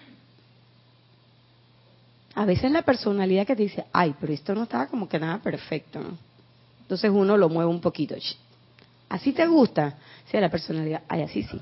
A 2.36 2.46
veces 2.46 2.72
la 2.72 2.84
personalidad 2.84 3.48
que 3.48 3.56
te 3.56 3.64
dice, 3.64 3.86
ay, 3.92 4.14
pero 4.20 4.34
esto 4.34 4.54
no 4.54 4.64
estaba 4.64 4.88
como 4.88 5.10
que 5.10 5.20
nada 5.20 5.40
perfecto. 5.40 6.00
Entonces 6.82 7.10
uno 7.14 7.38
lo 7.38 7.50
mueve 7.50 7.72
un 7.72 7.82
poquito. 7.82 8.16
¿Así 9.10 9.34
te 9.34 9.48
gusta? 9.48 9.98
Sí, 10.30 10.38
la 10.38 10.50
personalidad, 10.50 11.02
ay, 11.08 11.24
así 11.24 11.44
sí. 11.44 11.60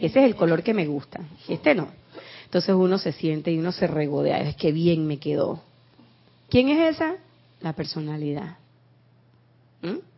Ese 0.00 0.20
es 0.20 0.24
el 0.24 0.36
color 0.36 0.62
que 0.62 0.74
me 0.74 0.86
gusta. 0.86 1.20
Este 1.48 1.74
no. 1.74 1.88
Entonces 2.44 2.74
uno 2.74 2.98
se 2.98 3.12
siente 3.12 3.52
y 3.52 3.58
uno 3.58 3.72
se 3.72 3.86
regodea. 3.86 4.40
Es 4.40 4.56
que 4.56 4.72
bien 4.72 5.06
me 5.06 5.18
quedó. 5.18 5.62
¿Quién 6.48 6.68
es 6.68 6.96
esa? 6.96 7.16
La 7.60 7.72
personalidad. 7.72 8.56
¿Mm? 9.82 10.13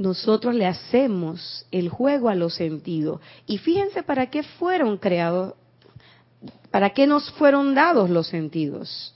Nosotros 0.00 0.54
le 0.54 0.64
hacemos 0.64 1.66
el 1.70 1.90
juego 1.90 2.30
a 2.30 2.34
los 2.34 2.54
sentidos. 2.54 3.20
Y 3.44 3.58
fíjense 3.58 4.02
para 4.02 4.30
qué 4.30 4.42
fueron 4.42 4.96
creados, 4.96 5.52
para 6.70 6.94
qué 6.94 7.06
nos 7.06 7.30
fueron 7.32 7.74
dados 7.74 8.08
los 8.08 8.26
sentidos. 8.26 9.14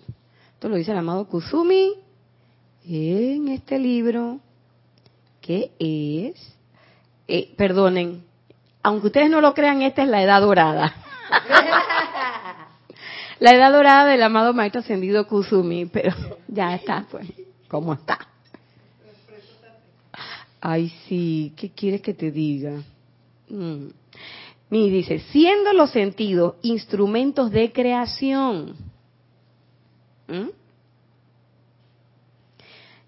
Esto 0.53 0.69
lo 0.69 0.77
dice 0.77 0.91
el 0.91 0.99
amado 0.99 1.27
Kuzumi 1.27 1.95
en 2.87 3.49
este 3.49 3.79
libro, 3.79 4.41
que 5.41 5.73
es, 5.79 6.55
eh, 7.29 7.55
perdonen, 7.57 8.23
aunque 8.83 9.07
ustedes 9.07 9.31
no 9.31 9.41
lo 9.41 9.55
crean, 9.55 9.81
esta 9.81 10.03
es 10.03 10.09
la 10.11 10.23
edad 10.23 10.43
dorada. 10.43 10.95
la 13.41 13.51
edad 13.53 13.73
dorada 13.73 14.05
del 14.05 14.23
amado 14.23 14.53
Maestro 14.53 14.83
Ascendido 14.83 15.27
Kusumi, 15.27 15.87
pero 15.87 16.15
ya 16.49 16.75
está, 16.75 17.07
pues, 17.11 17.27
¿cómo 17.69 17.95
está? 17.95 18.34
Ay, 20.67 20.91
sí, 21.07 21.53
¿qué 21.57 21.69
quieres 21.69 22.01
que 22.01 22.15
te 22.15 22.31
diga? 22.31 22.83
Mm. 23.51 23.89
dice, 24.71 25.19
siendo 25.31 25.75
los 25.75 25.91
sentidos 25.91 26.55
instrumentos 26.63 27.51
de 27.51 27.71
creación. 27.71 28.75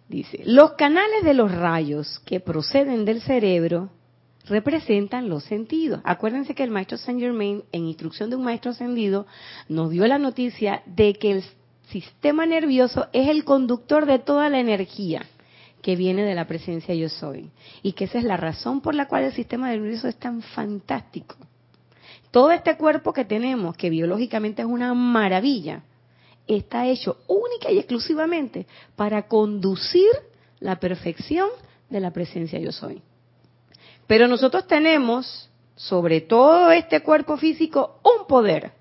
Dice, 0.07 0.42
los 0.45 0.73
canales 0.73 1.25
de 1.25 1.33
los 1.33 1.51
rayos 1.51 2.19
que 2.27 2.40
proceden 2.40 3.07
del 3.07 3.23
cerebro 3.23 3.88
representan 4.45 5.31
los 5.31 5.45
sentidos. 5.45 6.03
Acuérdense 6.05 6.55
que 6.55 6.62
el 6.62 6.71
maestro 6.71 6.99
Saint 6.99 7.19
Germain, 7.19 7.64
en 7.73 7.87
instrucción 7.87 8.29
de 8.29 8.37
un 8.37 8.45
maestro 8.45 8.73
ascendido, 8.73 9.27
nos 9.71 9.88
dio 9.88 10.07
la 10.07 10.19
noticia 10.19 10.83
de 10.85 11.14
que 11.14 11.33
el 11.33 11.45
sistema 11.88 12.45
nervioso 12.45 13.07
es 13.14 13.31
el 13.31 13.45
conductor 13.45 14.05
de 14.05 14.19
toda 14.19 14.51
la 14.51 14.61
energía 14.61 15.25
que 15.87 15.94
viene 15.94 16.25
de 16.25 16.35
la 16.35 16.49
presencia 16.49 16.96
yo 16.96 17.09
soy. 17.09 17.49
Y 17.81 17.92
que 17.92 18.07
esa 18.07 18.18
es 18.18 18.25
la 18.25 18.37
razón 18.37 18.81
por 18.81 18.96
la 18.96 19.07
cual 19.07 19.22
el 19.22 19.33
sistema 19.33 19.68
nervioso 19.68 20.09
es 20.09 20.16
tan 20.16 20.42
fantástico. 20.42 21.37
Todo 22.33 22.51
este 22.51 22.77
cuerpo 22.77 23.12
que 23.12 23.25
tenemos, 23.25 23.77
que 23.77 23.88
biológicamente 23.88 24.62
es 24.62 24.66
una 24.66 24.94
maravilla, 24.94 25.85
está 26.49 26.88
hecho 26.88 27.18
única 27.29 27.70
y 27.70 27.79
exclusivamente 27.79 28.66
para 28.96 29.29
conducir 29.29 30.09
la 30.59 30.81
perfección 30.81 31.51
de 31.88 32.01
la 32.01 32.11
presencia 32.11 32.59
yo 32.59 32.72
soy. 32.72 33.01
Pero 34.09 34.27
nosotros 34.27 34.66
tenemos 34.66 35.49
sobre 35.77 36.20
todo 36.20 36.72
este 36.72 37.01
cuerpo 37.05 37.37
físico 37.37 38.01
un 38.03 38.27
poder, 38.27 38.72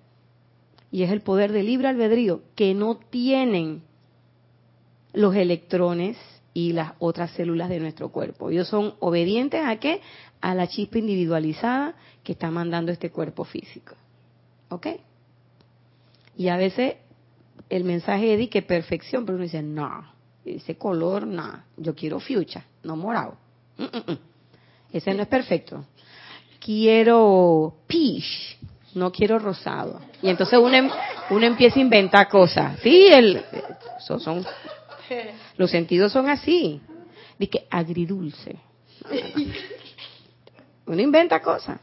y 0.90 1.04
es 1.04 1.12
el 1.12 1.22
poder 1.22 1.52
de 1.52 1.62
libre 1.62 1.88
albedrío, 1.88 2.42
que 2.56 2.74
no 2.74 2.98
tienen 2.98 3.84
los 5.14 5.36
electrones 5.36 6.18
y 6.56 6.72
las 6.72 6.94
otras 7.00 7.32
células 7.32 7.68
de 7.68 7.82
nuestro 7.82 8.10
cuerpo. 8.10 8.50
Ellos 8.50 8.70
son 8.70 8.96
obedientes 9.02 9.62
a 9.64 9.76
qué? 9.76 10.00
A 10.40 10.56
la 10.56 10.68
chispa 10.68 10.98
individualizada 10.98 11.96
que 12.24 12.32
está 12.32 12.50
mandando 12.50 12.94
este 12.94 13.12
cuerpo 13.12 13.44
físico. 13.44 13.94
¿Ok? 14.70 14.88
Y 16.38 16.48
a 16.48 16.56
veces 16.56 16.96
el 17.70 17.84
mensaje 17.84 18.42
es 18.42 18.50
que 18.50 18.62
perfección, 18.62 19.26
pero 19.26 19.36
uno 19.36 19.44
dice, 19.44 19.62
no, 19.62 20.10
ese 20.46 20.78
color, 20.78 21.28
no, 21.28 21.62
yo 21.76 21.94
quiero 21.94 22.22
fuchsia, 22.22 22.66
no 22.84 22.96
morado. 22.96 23.36
Mm, 23.78 23.84
mm, 23.84 24.12
mm. 24.12 24.20
Ese 24.94 25.14
no 25.14 25.24
es 25.24 25.28
perfecto. 25.28 25.84
Quiero 26.64 27.80
peach, 27.86 28.58
no 28.94 29.12
quiero 29.12 29.40
rosado. 29.40 30.00
Y 30.22 30.30
entonces 30.30 30.58
uno, 30.58 30.74
em, 30.74 30.90
uno 31.32 31.46
empieza 31.46 31.80
a 31.80 31.82
inventar 31.82 32.30
cosas. 32.30 32.80
Sí, 32.80 33.08
el, 33.08 33.44
son, 34.00 34.46
los 35.58 35.72
sentidos 35.72 36.12
son 36.12 36.30
así. 36.30 36.82
Dice 37.38 37.68
agridulce. 37.70 38.58
Uno 40.86 41.02
inventa 41.02 41.42
cosas. 41.42 41.80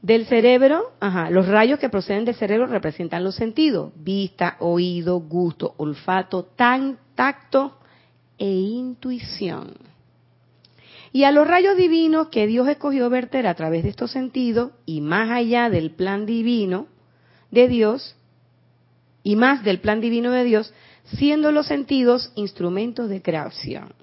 Del 0.00 0.26
cerebro, 0.26 0.92
ajá, 1.00 1.30
los 1.30 1.48
rayos 1.48 1.78
que 1.78 1.88
proceden 1.88 2.26
del 2.26 2.34
cerebro 2.34 2.66
representan 2.66 3.24
los 3.24 3.36
sentidos: 3.36 3.92
vista, 3.96 4.56
oído, 4.60 5.18
gusto, 5.20 5.74
olfato, 5.78 6.44
tacto 6.44 7.78
e 8.38 8.50
intuición. 8.50 9.74
Y 11.12 11.24
a 11.24 11.30
los 11.30 11.46
rayos 11.46 11.76
divinos 11.76 12.28
que 12.28 12.46
Dios 12.46 12.68
escogió 12.68 13.08
verter 13.08 13.46
a 13.46 13.54
través 13.54 13.84
de 13.84 13.90
estos 13.90 14.10
sentidos 14.10 14.72
y 14.84 15.00
más 15.00 15.30
allá 15.30 15.70
del 15.70 15.92
plan 15.92 16.26
divino 16.26 16.88
de 17.50 17.68
Dios, 17.68 18.16
y 19.22 19.36
más 19.36 19.64
del 19.64 19.80
plan 19.80 20.00
divino 20.00 20.32
de 20.32 20.44
Dios, 20.44 20.74
siendo 21.04 21.52
los 21.52 21.66
sentidos 21.66 22.32
instrumentos 22.34 23.08
de 23.08 23.22
creación. 23.22 23.94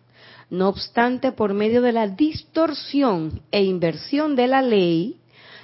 No 0.50 0.70
obstante, 0.70 1.32
por 1.32 1.54
medio 1.54 1.82
de 1.82 1.94
la 1.94 2.08
distorsión 2.08 3.42
e 3.52 3.64
inversión 3.64 4.36
de 4.36 4.48
la 4.48 4.62
ley, 4.62 5.18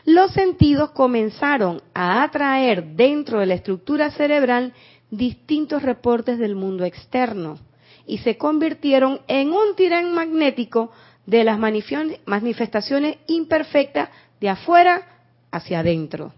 los 0.06 0.32
sentidos 0.32 0.92
comenzaron 0.92 1.82
a 1.94 2.24
atraer 2.24 2.96
dentro 2.96 3.40
de 3.40 3.46
la 3.46 3.56
estructura 3.56 4.10
cerebral 4.12 4.74
distintos 5.12 5.84
reportes 5.84 6.40
del 6.40 6.56
mundo 6.56 6.86
externo 6.86 7.60
y 8.06 8.20
se 8.20 8.38
convirtieron 8.38 9.20
en 9.28 9.52
un 9.52 9.76
tirán 9.76 10.14
magnético 10.14 10.92
de 11.26 11.44
las 11.44 11.60
manifestaciones 11.60 13.18
imperfectas 13.28 14.10
de 14.40 14.50
afuera 14.50 15.06
hacia 15.52 15.80
adentro. 15.80 16.34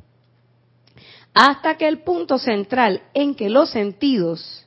Hasta 1.36 1.78
que 1.78 1.88
el 1.88 2.00
punto 2.00 2.40
central 2.40 3.04
en 3.14 3.36
que 3.36 3.50
los 3.50 3.70
sentidos 3.70 4.66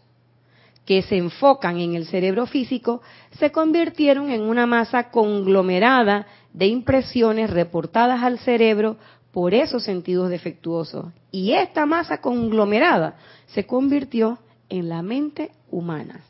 que 0.85 1.03
se 1.03 1.17
enfocan 1.17 1.79
en 1.79 1.95
el 1.95 2.07
cerebro 2.07 2.47
físico 2.47 3.03
se 3.39 3.53
convirtieron 3.53 4.31
en 4.31 4.43
una 4.43 4.67
masa 4.67 5.11
conglomerada 5.11 6.27
de 6.53 6.67
impresiones 6.67 7.51
reportadas 7.51 8.23
al 8.23 8.39
cerebro 8.39 8.97
por 9.31 9.55
esos 9.55 9.85
sentidos 9.85 10.29
defectuosos. 10.29 11.07
Y 11.31 11.53
esta 11.53 11.87
masa 11.87 12.21
conglomerada 12.21 13.17
se 13.47 13.67
convirtió 13.67 14.39
en 14.69 14.89
la 14.89 15.03
mente 15.03 15.53
humana. 15.71 16.21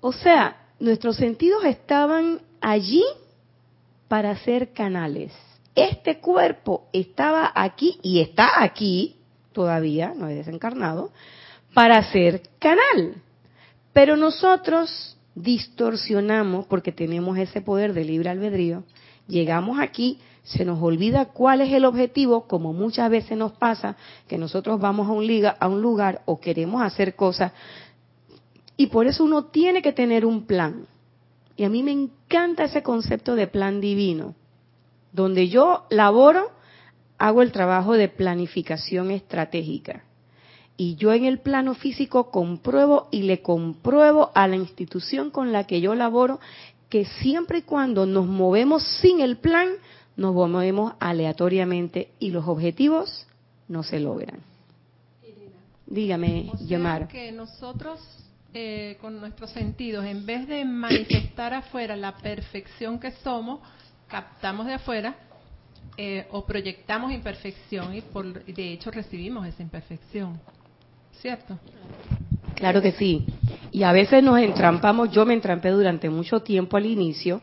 O 0.00 0.12
sea, 0.12 0.56
nuestros 0.78 1.16
sentidos 1.16 1.64
estaban 1.64 2.40
allí 2.60 3.02
para 4.08 4.36
ser 4.36 4.72
canales. 4.72 5.32
Este 5.74 6.20
cuerpo 6.20 6.84
estaba 6.92 7.50
aquí 7.54 7.98
y 8.02 8.20
está 8.20 8.62
aquí, 8.62 9.16
todavía 9.52 10.14
no 10.14 10.28
es 10.28 10.36
desencarnado, 10.36 11.10
para 11.76 12.02
ser 12.10 12.40
canal. 12.58 13.16
Pero 13.92 14.16
nosotros 14.16 15.18
distorsionamos 15.34 16.64
porque 16.64 16.90
tenemos 16.90 17.36
ese 17.36 17.60
poder 17.60 17.92
de 17.92 18.02
libre 18.02 18.30
albedrío. 18.30 18.84
Llegamos 19.28 19.78
aquí, 19.78 20.18
se 20.42 20.64
nos 20.64 20.80
olvida 20.80 21.26
cuál 21.26 21.60
es 21.60 21.70
el 21.74 21.84
objetivo, 21.84 22.48
como 22.48 22.72
muchas 22.72 23.10
veces 23.10 23.36
nos 23.36 23.52
pasa, 23.52 23.94
que 24.26 24.38
nosotros 24.38 24.80
vamos 24.80 25.06
a 25.06 25.12
un, 25.12 25.26
liga, 25.26 25.54
a 25.60 25.68
un 25.68 25.82
lugar 25.82 26.22
o 26.24 26.40
queremos 26.40 26.80
hacer 26.80 27.14
cosas, 27.14 27.52
y 28.78 28.86
por 28.86 29.06
eso 29.06 29.22
uno 29.22 29.44
tiene 29.44 29.82
que 29.82 29.92
tener 29.92 30.24
un 30.24 30.46
plan. 30.46 30.86
Y 31.56 31.64
a 31.64 31.68
mí 31.68 31.82
me 31.82 31.92
encanta 31.92 32.64
ese 32.64 32.82
concepto 32.82 33.34
de 33.34 33.48
plan 33.48 33.82
divino, 33.82 34.34
donde 35.12 35.48
yo 35.48 35.84
laboro, 35.90 36.52
hago 37.18 37.42
el 37.42 37.52
trabajo 37.52 37.92
de 37.98 38.08
planificación 38.08 39.10
estratégica. 39.10 40.05
Y 40.76 40.96
yo 40.96 41.12
en 41.12 41.24
el 41.24 41.38
plano 41.38 41.74
físico 41.74 42.30
compruebo 42.30 43.08
y 43.10 43.22
le 43.22 43.40
compruebo 43.40 44.30
a 44.34 44.46
la 44.46 44.56
institución 44.56 45.30
con 45.30 45.52
la 45.52 45.66
que 45.66 45.80
yo 45.80 45.94
laboro 45.94 46.38
que 46.88 47.04
siempre 47.04 47.58
y 47.58 47.62
cuando 47.62 48.06
nos 48.06 48.26
movemos 48.26 48.82
sin 49.00 49.20
el 49.20 49.38
plan, 49.38 49.68
nos 50.16 50.34
movemos 50.34 50.94
aleatoriamente 51.00 52.10
y 52.18 52.30
los 52.30 52.46
objetivos 52.46 53.26
no 53.68 53.82
se 53.82 54.00
logran. 54.00 54.40
Dígame, 55.86 56.50
o 56.52 57.08
que 57.08 57.30
nosotros 57.30 58.00
eh, 58.52 58.96
con 59.00 59.20
nuestros 59.20 59.50
sentidos, 59.50 60.04
en 60.04 60.26
vez 60.26 60.48
de 60.48 60.64
manifestar 60.64 61.54
afuera 61.54 61.94
la 61.94 62.16
perfección 62.16 62.98
que 62.98 63.12
somos, 63.12 63.60
captamos 64.08 64.66
de 64.66 64.74
afuera 64.74 65.14
eh, 65.96 66.26
o 66.30 66.44
proyectamos 66.44 67.12
imperfección 67.12 67.94
y 67.94 68.00
por, 68.00 68.44
de 68.44 68.72
hecho 68.72 68.90
recibimos 68.90 69.46
esa 69.46 69.62
imperfección. 69.62 70.40
¿Cierto? 71.20 71.58
Claro 72.54 72.80
que 72.82 72.92
sí. 72.92 73.26
Y 73.72 73.82
a 73.82 73.92
veces 73.92 74.22
nos 74.22 74.38
entrampamos, 74.38 75.10
yo 75.10 75.26
me 75.26 75.34
entrampé 75.34 75.70
durante 75.70 76.08
mucho 76.08 76.40
tiempo 76.40 76.76
al 76.76 76.86
inicio, 76.86 77.42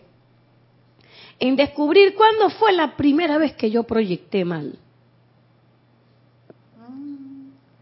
en 1.39 1.55
descubrir 1.55 2.15
cuándo 2.15 2.49
fue 2.49 2.71
la 2.73 2.95
primera 2.95 3.37
vez 3.37 3.53
que 3.53 3.69
yo 3.69 3.83
proyecté 3.83 4.45
mal. 4.45 4.79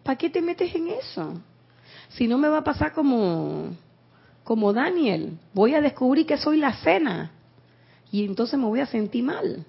¿para 0.03 0.17
qué 0.17 0.29
te 0.29 0.41
metes 0.41 0.73
en 0.75 0.89
eso? 0.89 1.41
Si 2.09 2.27
no 2.27 2.37
me 2.37 2.49
va 2.49 2.57
a 2.57 2.63
pasar 2.63 2.91
como, 2.91 3.69
como 4.43 4.73
Daniel, 4.73 5.37
voy 5.53 5.73
a 5.73 5.79
descubrir 5.81 6.25
que 6.25 6.37
soy 6.37 6.57
la 6.57 6.73
cena 6.73 7.31
y 8.11 8.25
entonces 8.25 8.59
me 8.59 8.65
voy 8.65 8.81
a 8.81 8.85
sentir 8.85 9.23
mal. 9.23 9.65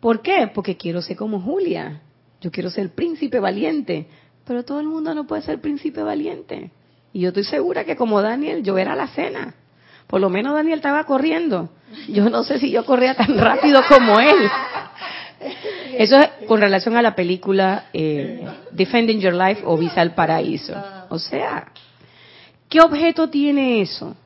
¿Por 0.00 0.20
qué? 0.20 0.50
Porque 0.52 0.76
quiero 0.76 1.00
ser 1.00 1.16
como 1.16 1.40
Julia. 1.40 2.02
Yo 2.40 2.50
quiero 2.50 2.70
ser 2.70 2.90
príncipe 2.90 3.38
valiente, 3.40 4.08
pero 4.44 4.64
todo 4.64 4.80
el 4.80 4.86
mundo 4.86 5.14
no 5.14 5.26
puede 5.26 5.42
ser 5.42 5.60
príncipe 5.60 6.02
valiente. 6.02 6.70
Y 7.12 7.20
yo 7.20 7.28
estoy 7.28 7.44
segura 7.44 7.84
que 7.84 7.96
como 7.96 8.22
Daniel, 8.22 8.62
yo 8.62 8.78
era 8.78 8.96
la 8.96 9.08
cena. 9.08 9.54
Por 10.06 10.20
lo 10.20 10.30
menos 10.30 10.54
Daniel 10.54 10.78
estaba 10.78 11.04
corriendo. 11.04 11.70
Yo 12.08 12.28
no 12.30 12.42
sé 12.44 12.58
si 12.58 12.70
yo 12.70 12.84
corría 12.84 13.14
tan 13.14 13.38
rápido 13.38 13.80
como 13.88 14.18
él. 14.18 14.50
Eso 15.98 16.18
es 16.18 16.28
con 16.46 16.60
relación 16.60 16.96
a 16.96 17.02
la 17.02 17.14
película 17.14 17.86
eh, 17.92 18.46
Defending 18.70 19.20
Your 19.20 19.34
Life 19.34 19.62
o 19.64 19.76
Visa 19.76 20.00
al 20.00 20.14
Paraíso. 20.14 20.74
O 21.08 21.18
sea, 21.18 21.70
¿qué 22.68 22.80
objeto 22.80 23.28
tiene 23.28 23.82
eso? 23.82 24.16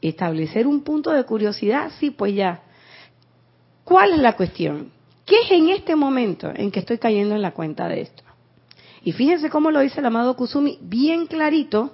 Establecer 0.00 0.66
un 0.66 0.82
punto 0.82 1.10
de 1.10 1.24
curiosidad, 1.24 1.90
sí, 1.98 2.10
pues 2.10 2.34
ya. 2.34 2.62
¿Cuál 3.84 4.14
es 4.14 4.18
la 4.18 4.34
cuestión? 4.34 4.90
¿Qué 5.24 5.36
es 5.44 5.50
en 5.52 5.70
este 5.70 5.94
momento 5.96 6.52
en 6.54 6.70
que 6.70 6.80
estoy 6.80 6.98
cayendo 6.98 7.34
en 7.34 7.42
la 7.42 7.52
cuenta 7.52 7.88
de 7.88 8.02
esto? 8.02 8.23
Y 9.04 9.12
fíjense 9.12 9.50
cómo 9.50 9.70
lo 9.70 9.80
dice 9.80 10.00
el 10.00 10.06
amado 10.06 10.34
Kusumi, 10.34 10.78
bien 10.80 11.26
clarito. 11.26 11.92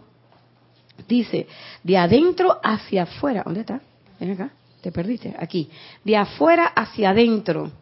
Dice, 1.09 1.49
de 1.83 1.99
adentro 1.99 2.61
hacia 2.63 3.03
afuera. 3.03 3.43
¿Dónde 3.45 3.61
está? 3.61 3.81
Ven 4.21 4.31
acá, 4.33 4.51
te 4.81 4.93
perdiste. 4.93 5.35
Aquí. 5.39 5.69
De 6.05 6.17
afuera 6.17 6.67
hacia 6.67 7.11
adentro. 7.11 7.73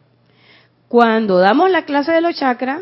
Cuando 0.87 1.37
damos 1.37 1.69
la 1.69 1.85
clase 1.85 2.11
de 2.11 2.21
los 2.21 2.35
chakras, 2.35 2.81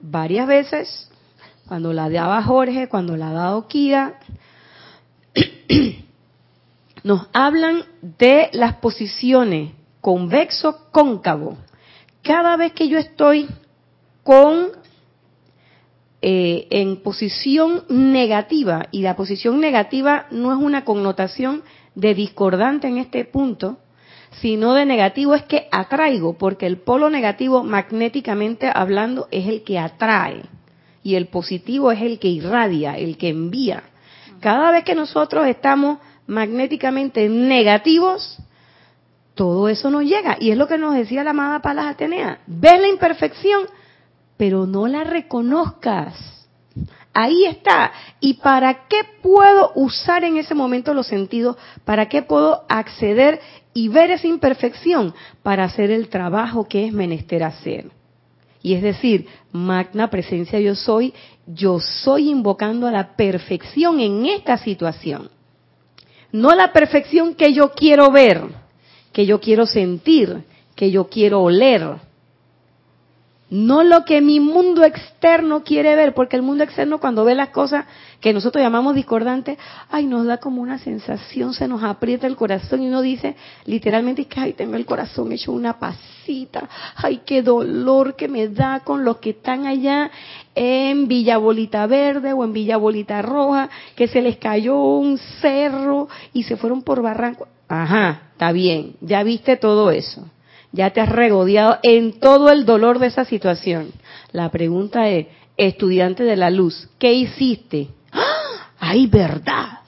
varias 0.00 0.46
veces, 0.46 1.10
cuando 1.66 1.94
la 1.94 2.10
daba 2.10 2.42
Jorge, 2.42 2.88
cuando 2.88 3.16
la 3.16 3.30
ha 3.30 3.32
dado 3.32 3.66
nos 7.02 7.26
hablan 7.32 7.84
de 8.02 8.50
las 8.52 8.74
posiciones 8.76 9.72
convexo, 10.04 10.90
cóncavo. 10.92 11.56
Cada 12.22 12.58
vez 12.58 12.74
que 12.74 12.88
yo 12.88 12.98
estoy 12.98 13.48
con 14.24 14.70
eh, 16.22 16.66
en 16.70 17.02
posición 17.02 17.84
negativa, 17.88 18.88
y 18.90 19.02
la 19.02 19.14
posición 19.14 19.60
negativa 19.60 20.26
no 20.30 20.52
es 20.52 20.58
una 20.58 20.84
connotación 20.84 21.62
de 21.94 22.14
discordante 22.14 22.88
en 22.88 22.98
este 22.98 23.24
punto, 23.24 23.78
sino 24.40 24.74
de 24.74 24.86
negativo 24.86 25.34
es 25.34 25.44
que 25.44 25.68
atraigo, 25.70 26.36
porque 26.38 26.66
el 26.66 26.78
polo 26.78 27.10
negativo 27.10 27.62
magnéticamente 27.62 28.70
hablando 28.72 29.28
es 29.30 29.46
el 29.46 29.62
que 29.62 29.78
atrae 29.78 30.42
y 31.02 31.14
el 31.14 31.26
positivo 31.26 31.92
es 31.92 32.00
el 32.00 32.18
que 32.18 32.28
irradia, 32.28 32.96
el 32.96 33.18
que 33.18 33.28
envía. 33.28 33.84
Cada 34.40 34.70
vez 34.70 34.84
que 34.84 34.94
nosotros 34.94 35.46
estamos 35.46 35.98
magnéticamente 36.26 37.28
negativos, 37.28 38.38
todo 39.34 39.68
eso 39.68 39.90
nos 39.90 40.04
llega. 40.04 40.38
Y 40.40 40.50
es 40.50 40.56
lo 40.56 40.66
que 40.66 40.78
nos 40.78 40.94
decía 40.94 41.22
la 41.22 41.30
amada 41.30 41.60
Palas 41.60 41.86
Atenea. 41.86 42.38
Ves 42.46 42.80
la 42.80 42.88
imperfección, 42.88 43.66
pero 44.44 44.66
no 44.66 44.86
la 44.86 45.04
reconozcas. 45.04 46.46
Ahí 47.14 47.46
está. 47.46 47.92
¿Y 48.20 48.34
para 48.34 48.86
qué 48.88 48.98
puedo 49.22 49.72
usar 49.74 50.22
en 50.22 50.36
ese 50.36 50.54
momento 50.54 50.92
los 50.92 51.06
sentidos? 51.06 51.56
¿Para 51.86 52.10
qué 52.10 52.20
puedo 52.20 52.66
acceder 52.68 53.40
y 53.72 53.88
ver 53.88 54.10
esa 54.10 54.26
imperfección? 54.26 55.14
Para 55.42 55.64
hacer 55.64 55.90
el 55.90 56.10
trabajo 56.10 56.68
que 56.68 56.86
es 56.86 56.92
menester 56.92 57.42
hacer. 57.42 57.86
Y 58.60 58.74
es 58.74 58.82
decir, 58.82 59.28
magna 59.50 60.10
presencia 60.10 60.60
yo 60.60 60.74
soy, 60.74 61.14
yo 61.46 61.80
soy 61.80 62.28
invocando 62.28 62.86
a 62.86 62.92
la 62.92 63.16
perfección 63.16 63.98
en 63.98 64.26
esta 64.26 64.58
situación. 64.58 65.30
No 66.32 66.54
la 66.54 66.70
perfección 66.70 67.34
que 67.34 67.54
yo 67.54 67.72
quiero 67.72 68.10
ver, 68.10 68.42
que 69.10 69.24
yo 69.24 69.40
quiero 69.40 69.64
sentir, 69.64 70.44
que 70.76 70.90
yo 70.90 71.08
quiero 71.08 71.40
oler 71.40 71.96
no 73.50 73.82
lo 73.82 74.04
que 74.04 74.20
mi 74.20 74.40
mundo 74.40 74.84
externo 74.84 75.62
quiere 75.62 75.94
ver, 75.94 76.14
porque 76.14 76.36
el 76.36 76.42
mundo 76.42 76.64
externo 76.64 76.98
cuando 76.98 77.24
ve 77.24 77.34
las 77.34 77.50
cosas 77.50 77.84
que 78.20 78.32
nosotros 78.32 78.62
llamamos 78.62 78.94
discordantes, 78.94 79.58
ay, 79.90 80.06
nos 80.06 80.26
da 80.26 80.38
como 80.38 80.62
una 80.62 80.78
sensación, 80.78 81.52
se 81.52 81.68
nos 81.68 81.82
aprieta 81.82 82.26
el 82.26 82.36
corazón 82.36 82.82
y 82.82 82.88
uno 82.88 83.02
dice 83.02 83.36
literalmente 83.66 84.24
que, 84.24 84.40
ay, 84.40 84.52
tengo 84.54 84.76
el 84.76 84.86
corazón 84.86 85.30
hecho 85.32 85.52
una 85.52 85.78
pasita, 85.78 86.68
ay, 86.96 87.20
qué 87.26 87.42
dolor 87.42 88.16
que 88.16 88.28
me 88.28 88.48
da 88.48 88.80
con 88.80 89.04
los 89.04 89.18
que 89.18 89.30
están 89.30 89.66
allá 89.66 90.10
en 90.54 91.06
Villa 91.06 91.36
Bolita 91.36 91.86
Verde 91.86 92.32
o 92.32 92.44
en 92.44 92.52
Villa 92.54 92.78
Bolita 92.78 93.20
Roja, 93.20 93.68
que 93.94 94.08
se 94.08 94.22
les 94.22 94.38
cayó 94.38 94.78
un 94.78 95.18
cerro 95.40 96.08
y 96.32 96.44
se 96.44 96.56
fueron 96.56 96.82
por 96.82 97.02
barranco. 97.02 97.46
Ajá, 97.68 98.30
está 98.32 98.52
bien, 98.52 98.96
ya 99.00 99.22
viste 99.22 99.56
todo 99.56 99.90
eso 99.90 100.24
ya 100.74 100.90
te 100.90 101.00
has 101.00 101.08
regodeado 101.08 101.78
en 101.84 102.18
todo 102.18 102.50
el 102.50 102.66
dolor 102.66 102.98
de 102.98 103.06
esa 103.06 103.24
situación. 103.24 103.92
La 104.32 104.50
pregunta 104.50 105.08
es, 105.08 105.28
estudiante 105.56 106.24
de 106.24 106.34
la 106.34 106.50
luz, 106.50 106.88
¿qué 106.98 107.12
hiciste? 107.12 107.88
¡Ah! 108.10 108.72
¡Ay, 108.80 109.06
verdad! 109.06 109.78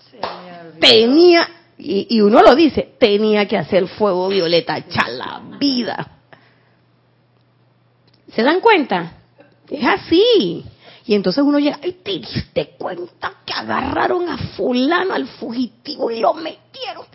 Tenía, 0.79 1.49
y, 1.77 2.21
uno 2.21 2.41
lo 2.41 2.55
dice, 2.55 2.95
tenía 3.01 3.49
que 3.49 3.59
hacer 3.59 3.89
fuego 3.89 4.29
violeta, 4.29 4.79
echar 4.79 5.11
la 5.11 5.43
vida. 5.59 6.19
¿Se 8.33 8.45
dan 8.45 8.61
cuenta? 8.61 9.15
Es 9.69 9.85
así. 9.85 10.65
Y 11.05 11.15
entonces 11.15 11.43
uno 11.43 11.59
llega, 11.59 11.81
ay, 11.83 11.99
te 12.01 12.13
diste 12.13 12.77
cuenta 12.79 13.33
que 13.45 13.55
agarraron 13.55 14.29
a 14.29 14.39
fulano, 14.39 15.15
al 15.15 15.27
fugitivo, 15.27 16.13
y 16.13 16.21
lo 16.21 16.33
metieron 16.35 17.07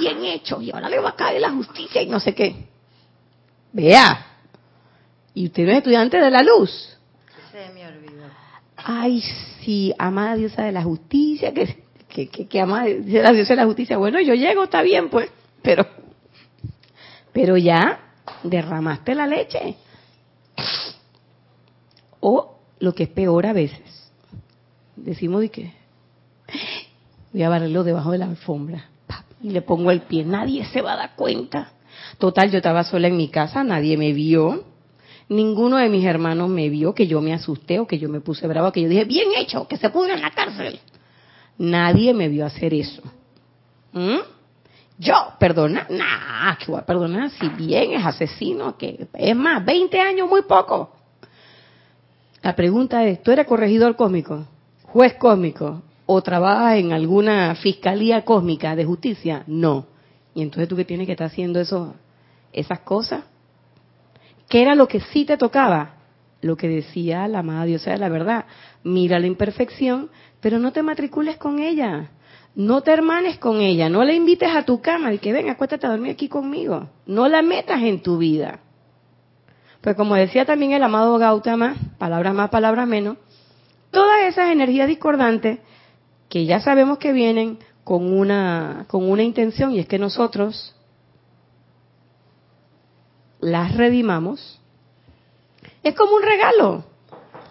bien 0.00 0.24
hecho, 0.24 0.60
y 0.60 0.72
ahora 0.72 0.88
le 0.88 0.98
va 0.98 1.10
a 1.10 1.16
caer 1.16 1.40
la 1.40 1.50
justicia 1.50 2.02
y 2.02 2.06
no 2.06 2.18
sé 2.18 2.34
qué. 2.34 2.69
Vea. 3.72 4.26
Y 5.34 5.46
usted 5.46 5.64
no 5.64 5.70
es 5.72 5.78
estudiante 5.78 6.20
de 6.20 6.30
la 6.30 6.42
luz. 6.42 6.98
Se 7.52 7.70
me 7.72 7.86
olvidó. 7.86 8.26
Ay, 8.76 9.22
sí, 9.62 9.94
amada 9.98 10.36
diosa 10.36 10.64
de 10.64 10.72
la 10.72 10.82
justicia, 10.82 11.52
que, 11.52 11.84
que, 12.08 12.28
que, 12.28 12.48
que 12.48 12.60
amada 12.60 12.86
la 12.88 13.32
diosa 13.32 13.52
de 13.52 13.56
la 13.56 13.66
justicia. 13.66 13.98
Bueno, 13.98 14.20
yo 14.20 14.34
llego, 14.34 14.64
está 14.64 14.82
bien, 14.82 15.10
pues, 15.10 15.30
pero, 15.62 15.86
pero 17.32 17.56
ya 17.56 18.00
derramaste 18.42 19.14
la 19.14 19.26
leche. 19.26 19.76
O 22.20 22.58
lo 22.80 22.94
que 22.94 23.04
es 23.04 23.08
peor 23.08 23.46
a 23.46 23.52
veces, 23.52 24.10
decimos 24.96 25.40
de 25.42 25.50
que 25.50 25.72
voy 27.32 27.42
a 27.42 27.48
barrerlo 27.48 27.84
debajo 27.84 28.10
de 28.10 28.18
la 28.18 28.26
alfombra 28.26 28.86
y 29.42 29.50
le 29.50 29.62
pongo 29.62 29.90
el 29.90 30.02
pie, 30.02 30.24
nadie 30.24 30.64
se 30.66 30.82
va 30.82 30.94
a 30.94 30.96
dar 30.96 31.16
cuenta. 31.16 31.72
Total, 32.18 32.50
yo 32.50 32.58
estaba 32.58 32.84
sola 32.84 33.08
en 33.08 33.16
mi 33.16 33.28
casa, 33.28 33.64
nadie 33.64 33.96
me 33.96 34.12
vio. 34.12 34.64
Ninguno 35.28 35.76
de 35.76 35.88
mis 35.88 36.04
hermanos 36.04 36.48
me 36.48 36.68
vio 36.68 36.94
que 36.94 37.06
yo 37.06 37.20
me 37.20 37.32
asusté 37.32 37.78
o 37.78 37.86
que 37.86 37.98
yo 37.98 38.08
me 38.08 38.20
puse 38.20 38.46
bravo, 38.48 38.72
que 38.72 38.82
yo 38.82 38.88
dije, 38.88 39.04
bien 39.04 39.28
hecho, 39.36 39.68
que 39.68 39.76
se 39.76 39.90
pudra 39.90 40.14
en 40.14 40.22
la 40.22 40.30
cárcel. 40.30 40.80
Nadie 41.58 42.14
me 42.14 42.28
vio 42.28 42.44
hacer 42.46 42.74
eso. 42.74 43.02
¿Mm? 43.92 44.18
Yo, 44.98 45.14
perdona, 45.38 45.86
nah, 45.88 46.56
que 46.56 46.70
voy 46.70 46.80
a 46.80 46.84
perdonar 46.84 47.30
si 47.30 47.48
bien 47.48 47.92
es 47.92 48.04
asesino, 48.04 48.76
que 48.76 49.08
es 49.14 49.36
más, 49.36 49.64
20 49.64 49.98
años, 49.98 50.28
muy 50.28 50.42
poco. 50.42 50.90
La 52.42 52.54
pregunta 52.56 53.04
es, 53.06 53.22
¿tú 53.22 53.30
eres 53.30 53.46
corregidor 53.46 53.96
cósmico, 53.96 54.46
juez 54.82 55.14
cósmico 55.14 55.82
o 56.06 56.22
trabajas 56.22 56.78
en 56.78 56.92
alguna 56.92 57.54
fiscalía 57.54 58.24
cósmica 58.24 58.74
de 58.74 58.84
justicia? 58.84 59.44
No. 59.46 59.86
Y 60.34 60.42
entonces 60.42 60.68
tú 60.68 60.76
que 60.76 60.84
tienes 60.84 61.06
que 61.06 61.12
estar 61.12 61.26
haciendo 61.26 61.60
eso, 61.60 61.94
esas 62.52 62.80
cosas. 62.80 63.24
¿Qué 64.48 64.62
era 64.62 64.74
lo 64.74 64.88
que 64.88 65.00
sí 65.00 65.24
te 65.24 65.36
tocaba? 65.36 65.96
Lo 66.40 66.56
que 66.56 66.68
decía 66.68 67.28
la 67.28 67.40
amada 67.40 67.64
diosa 67.64 67.92
de 67.92 67.98
la 67.98 68.08
verdad. 68.08 68.46
Mira 68.82 69.18
la 69.18 69.26
imperfección, 69.26 70.10
pero 70.40 70.58
no 70.58 70.72
te 70.72 70.82
matricules 70.82 71.36
con 71.36 71.58
ella. 71.58 72.10
No 72.54 72.80
te 72.80 72.92
hermanes 72.92 73.38
con 73.38 73.60
ella. 73.60 73.88
No 73.88 74.04
la 74.04 74.12
invites 74.12 74.54
a 74.54 74.64
tu 74.64 74.80
cama 74.80 75.12
y 75.12 75.18
que 75.18 75.32
venga, 75.32 75.52
acuéstate 75.52 75.86
a 75.86 75.90
dormir 75.90 76.12
aquí 76.12 76.28
conmigo. 76.28 76.88
No 77.06 77.28
la 77.28 77.42
metas 77.42 77.82
en 77.82 78.02
tu 78.02 78.18
vida. 78.18 78.60
Pues 79.80 79.96
como 79.96 80.14
decía 80.14 80.44
también 80.44 80.72
el 80.72 80.82
amado 80.82 81.16
Gautama, 81.18 81.76
palabras 81.98 82.34
más, 82.34 82.50
palabras 82.50 82.86
menos, 82.86 83.16
todas 83.90 84.22
esas 84.24 84.50
energías 84.50 84.88
discordantes 84.88 85.60
que 86.28 86.44
ya 86.44 86.60
sabemos 86.60 86.98
que 86.98 87.12
vienen 87.12 87.58
con 87.90 88.12
una, 88.12 88.84
con 88.86 89.10
una 89.10 89.24
intención 89.24 89.72
y 89.72 89.80
es 89.80 89.88
que 89.88 89.98
nosotros 89.98 90.76
las 93.40 93.74
redimamos. 93.74 94.60
Es 95.82 95.96
como 95.96 96.14
un 96.14 96.22
regalo. 96.22 96.84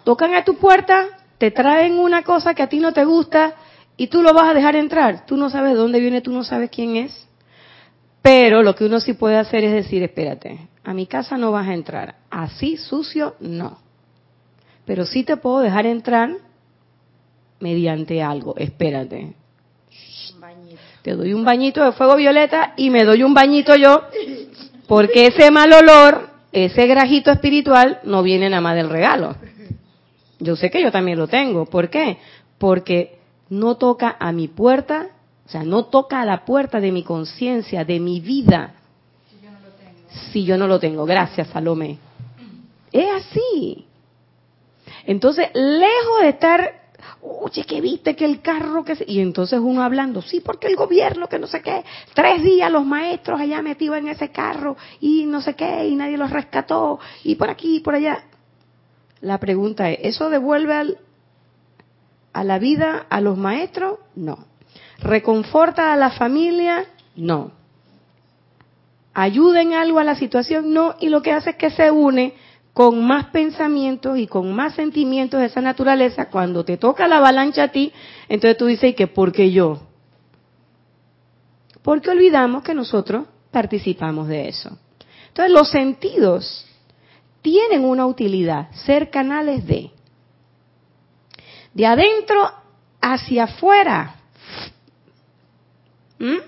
Tocan 0.02 0.32
a 0.34 0.42
tu 0.42 0.56
puerta, 0.56 1.08
te 1.36 1.50
traen 1.50 1.98
una 1.98 2.22
cosa 2.22 2.54
que 2.54 2.62
a 2.62 2.70
ti 2.70 2.78
no 2.78 2.94
te 2.94 3.04
gusta 3.04 3.54
y 3.98 4.06
tú 4.06 4.22
lo 4.22 4.32
vas 4.32 4.48
a 4.48 4.54
dejar 4.54 4.76
entrar. 4.76 5.26
Tú 5.26 5.36
no 5.36 5.50
sabes 5.50 5.76
dónde 5.76 6.00
viene, 6.00 6.22
tú 6.22 6.32
no 6.32 6.42
sabes 6.42 6.70
quién 6.70 6.96
es. 6.96 7.28
Pero 8.22 8.62
lo 8.62 8.74
que 8.74 8.86
uno 8.86 8.98
sí 8.98 9.12
puede 9.12 9.36
hacer 9.36 9.62
es 9.64 9.74
decir, 9.74 10.02
espérate, 10.02 10.70
a 10.82 10.94
mi 10.94 11.06
casa 11.06 11.36
no 11.36 11.52
vas 11.52 11.68
a 11.68 11.74
entrar. 11.74 12.14
Así 12.30 12.78
sucio, 12.78 13.36
no. 13.40 13.76
pero 14.86 15.04
sí 15.04 15.22
te 15.22 15.36
puedo 15.36 15.58
dejar 15.58 15.84
entrar 15.84 16.30
mediante 17.58 18.22
algo. 18.22 18.56
Espérate. 18.56 19.34
Te 21.02 21.14
doy 21.14 21.32
un 21.32 21.44
bañito 21.44 21.84
de 21.84 21.92
fuego 21.92 22.16
violeta 22.16 22.74
y 22.76 22.90
me 22.90 23.04
doy 23.04 23.22
un 23.22 23.32
bañito 23.32 23.74
yo, 23.74 24.02
porque 24.86 25.26
ese 25.26 25.50
mal 25.50 25.72
olor, 25.72 26.28
ese 26.52 26.86
grajito 26.86 27.30
espiritual, 27.30 28.00
no 28.04 28.22
viene 28.22 28.50
nada 28.50 28.60
más 28.60 28.76
del 28.76 28.90
regalo. 28.90 29.34
Yo 30.38 30.56
sé 30.56 30.70
que 30.70 30.82
yo 30.82 30.90
también 30.90 31.18
lo 31.18 31.28
tengo. 31.28 31.66
¿Por 31.66 31.90
qué? 31.90 32.18
Porque 32.58 33.18
no 33.48 33.76
toca 33.76 34.16
a 34.18 34.32
mi 34.32 34.48
puerta, 34.48 35.08
o 35.46 35.48
sea, 35.48 35.64
no 35.64 35.86
toca 35.86 36.20
a 36.20 36.24
la 36.24 36.44
puerta 36.44 36.80
de 36.80 36.92
mi 36.92 37.02
conciencia, 37.02 37.84
de 37.84 37.98
mi 38.00 38.20
vida, 38.20 38.74
si 40.32 40.44
yo 40.44 40.56
no 40.56 40.66
lo 40.66 40.78
tengo. 40.78 41.04
Gracias, 41.06 41.48
Salomé. 41.48 41.98
Es 42.92 43.08
así. 43.10 43.86
Entonces, 45.06 45.48
lejos 45.54 46.22
de 46.22 46.28
estar, 46.28 46.79
oye, 47.22 47.64
que 47.64 47.80
viste 47.80 48.16
que 48.16 48.24
el 48.24 48.40
carro 48.40 48.84
que 48.84 48.96
Y 49.06 49.20
entonces 49.20 49.60
uno 49.60 49.82
hablando, 49.82 50.22
sí, 50.22 50.40
porque 50.40 50.66
el 50.68 50.76
gobierno, 50.76 51.28
que 51.28 51.38
no 51.38 51.46
sé 51.46 51.62
qué, 51.62 51.84
tres 52.14 52.42
días 52.42 52.70
los 52.70 52.84
maestros 52.84 53.40
allá 53.40 53.62
metidos 53.62 53.98
en 53.98 54.08
ese 54.08 54.30
carro 54.30 54.76
y 55.00 55.26
no 55.26 55.40
sé 55.40 55.54
qué, 55.54 55.86
y 55.88 55.96
nadie 55.96 56.16
los 56.16 56.30
rescató, 56.30 56.98
y 57.24 57.34
por 57.34 57.50
aquí 57.50 57.76
y 57.76 57.80
por 57.80 57.94
allá. 57.94 58.24
La 59.20 59.38
pregunta 59.38 59.90
es, 59.90 59.98
¿eso 60.02 60.30
devuelve 60.30 60.96
a 62.32 62.44
la 62.44 62.58
vida 62.58 63.06
a 63.08 63.20
los 63.20 63.36
maestros? 63.36 63.98
No. 64.14 64.46
¿Reconforta 64.98 65.92
a 65.92 65.96
la 65.96 66.10
familia? 66.10 66.86
No. 67.16 67.52
¿Ayuda 69.12 69.60
en 69.60 69.74
algo 69.74 69.98
a 69.98 70.04
la 70.04 70.14
situación? 70.14 70.72
No. 70.72 70.94
Y 71.00 71.08
lo 71.08 71.22
que 71.22 71.32
hace 71.32 71.50
es 71.50 71.56
que 71.56 71.70
se 71.70 71.90
une 71.90 72.34
con 72.80 73.04
más 73.04 73.26
pensamientos 73.26 74.16
y 74.16 74.26
con 74.26 74.54
más 74.54 74.74
sentimientos 74.74 75.38
de 75.38 75.48
esa 75.48 75.60
naturaleza, 75.60 76.30
cuando 76.30 76.64
te 76.64 76.78
toca 76.78 77.06
la 77.06 77.18
avalancha 77.18 77.64
a 77.64 77.68
ti, 77.68 77.92
entonces 78.26 78.56
tú 78.56 78.64
dices, 78.64 78.94
que 78.94 79.06
por 79.06 79.32
qué 79.32 79.50
yo? 79.50 79.82
Porque 81.82 82.08
olvidamos 82.08 82.62
que 82.62 82.72
nosotros 82.72 83.26
participamos 83.50 84.28
de 84.28 84.48
eso. 84.48 84.78
Entonces 85.28 85.52
los 85.52 85.70
sentidos 85.70 86.64
tienen 87.42 87.84
una 87.84 88.06
utilidad, 88.06 88.70
ser 88.72 89.10
canales 89.10 89.66
de. 89.66 89.90
De 91.74 91.84
adentro 91.84 92.50
hacia 93.02 93.44
afuera. 93.44 94.22
¿Mm? 96.18 96.38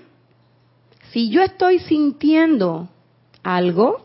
Si 1.11 1.29
yo 1.29 1.43
estoy 1.43 1.77
sintiendo 1.77 2.89
algo, 3.43 4.03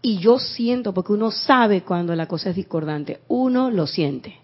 y 0.00 0.18
yo 0.18 0.38
siento, 0.38 0.94
porque 0.94 1.12
uno 1.12 1.30
sabe 1.30 1.82
cuando 1.82 2.14
la 2.14 2.26
cosa 2.26 2.50
es 2.50 2.56
discordante, 2.56 3.20
uno 3.28 3.70
lo 3.70 3.86
siente. 3.86 4.38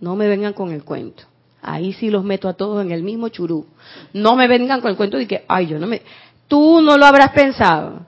No 0.00 0.16
me 0.16 0.28
vengan 0.28 0.52
con 0.52 0.72
el 0.72 0.84
cuento. 0.84 1.24
Ahí 1.60 1.92
sí 1.92 2.10
los 2.10 2.24
meto 2.24 2.48
a 2.48 2.54
todos 2.54 2.84
en 2.84 2.92
el 2.92 3.02
mismo 3.02 3.28
churú. 3.28 3.66
No 4.12 4.36
me 4.36 4.46
vengan 4.46 4.80
con 4.80 4.90
el 4.90 4.96
cuento 4.96 5.16
de 5.16 5.26
que, 5.26 5.44
ay, 5.48 5.66
yo 5.66 5.78
no 5.78 5.86
me... 5.86 6.02
Tú 6.46 6.82
no 6.82 6.98
lo 6.98 7.06
habrás 7.06 7.30
pensado, 7.30 8.00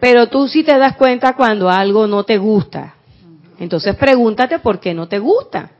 pero 0.00 0.28
tú 0.28 0.48
sí 0.48 0.64
te 0.64 0.76
das 0.76 0.96
cuenta 0.96 1.34
cuando 1.34 1.70
algo 1.70 2.06
no 2.06 2.24
te 2.24 2.36
gusta. 2.36 2.96
Entonces 3.58 3.94
pregúntate 3.94 4.58
por 4.58 4.80
qué 4.80 4.92
no 4.92 5.06
te 5.06 5.20
gusta. 5.20 5.70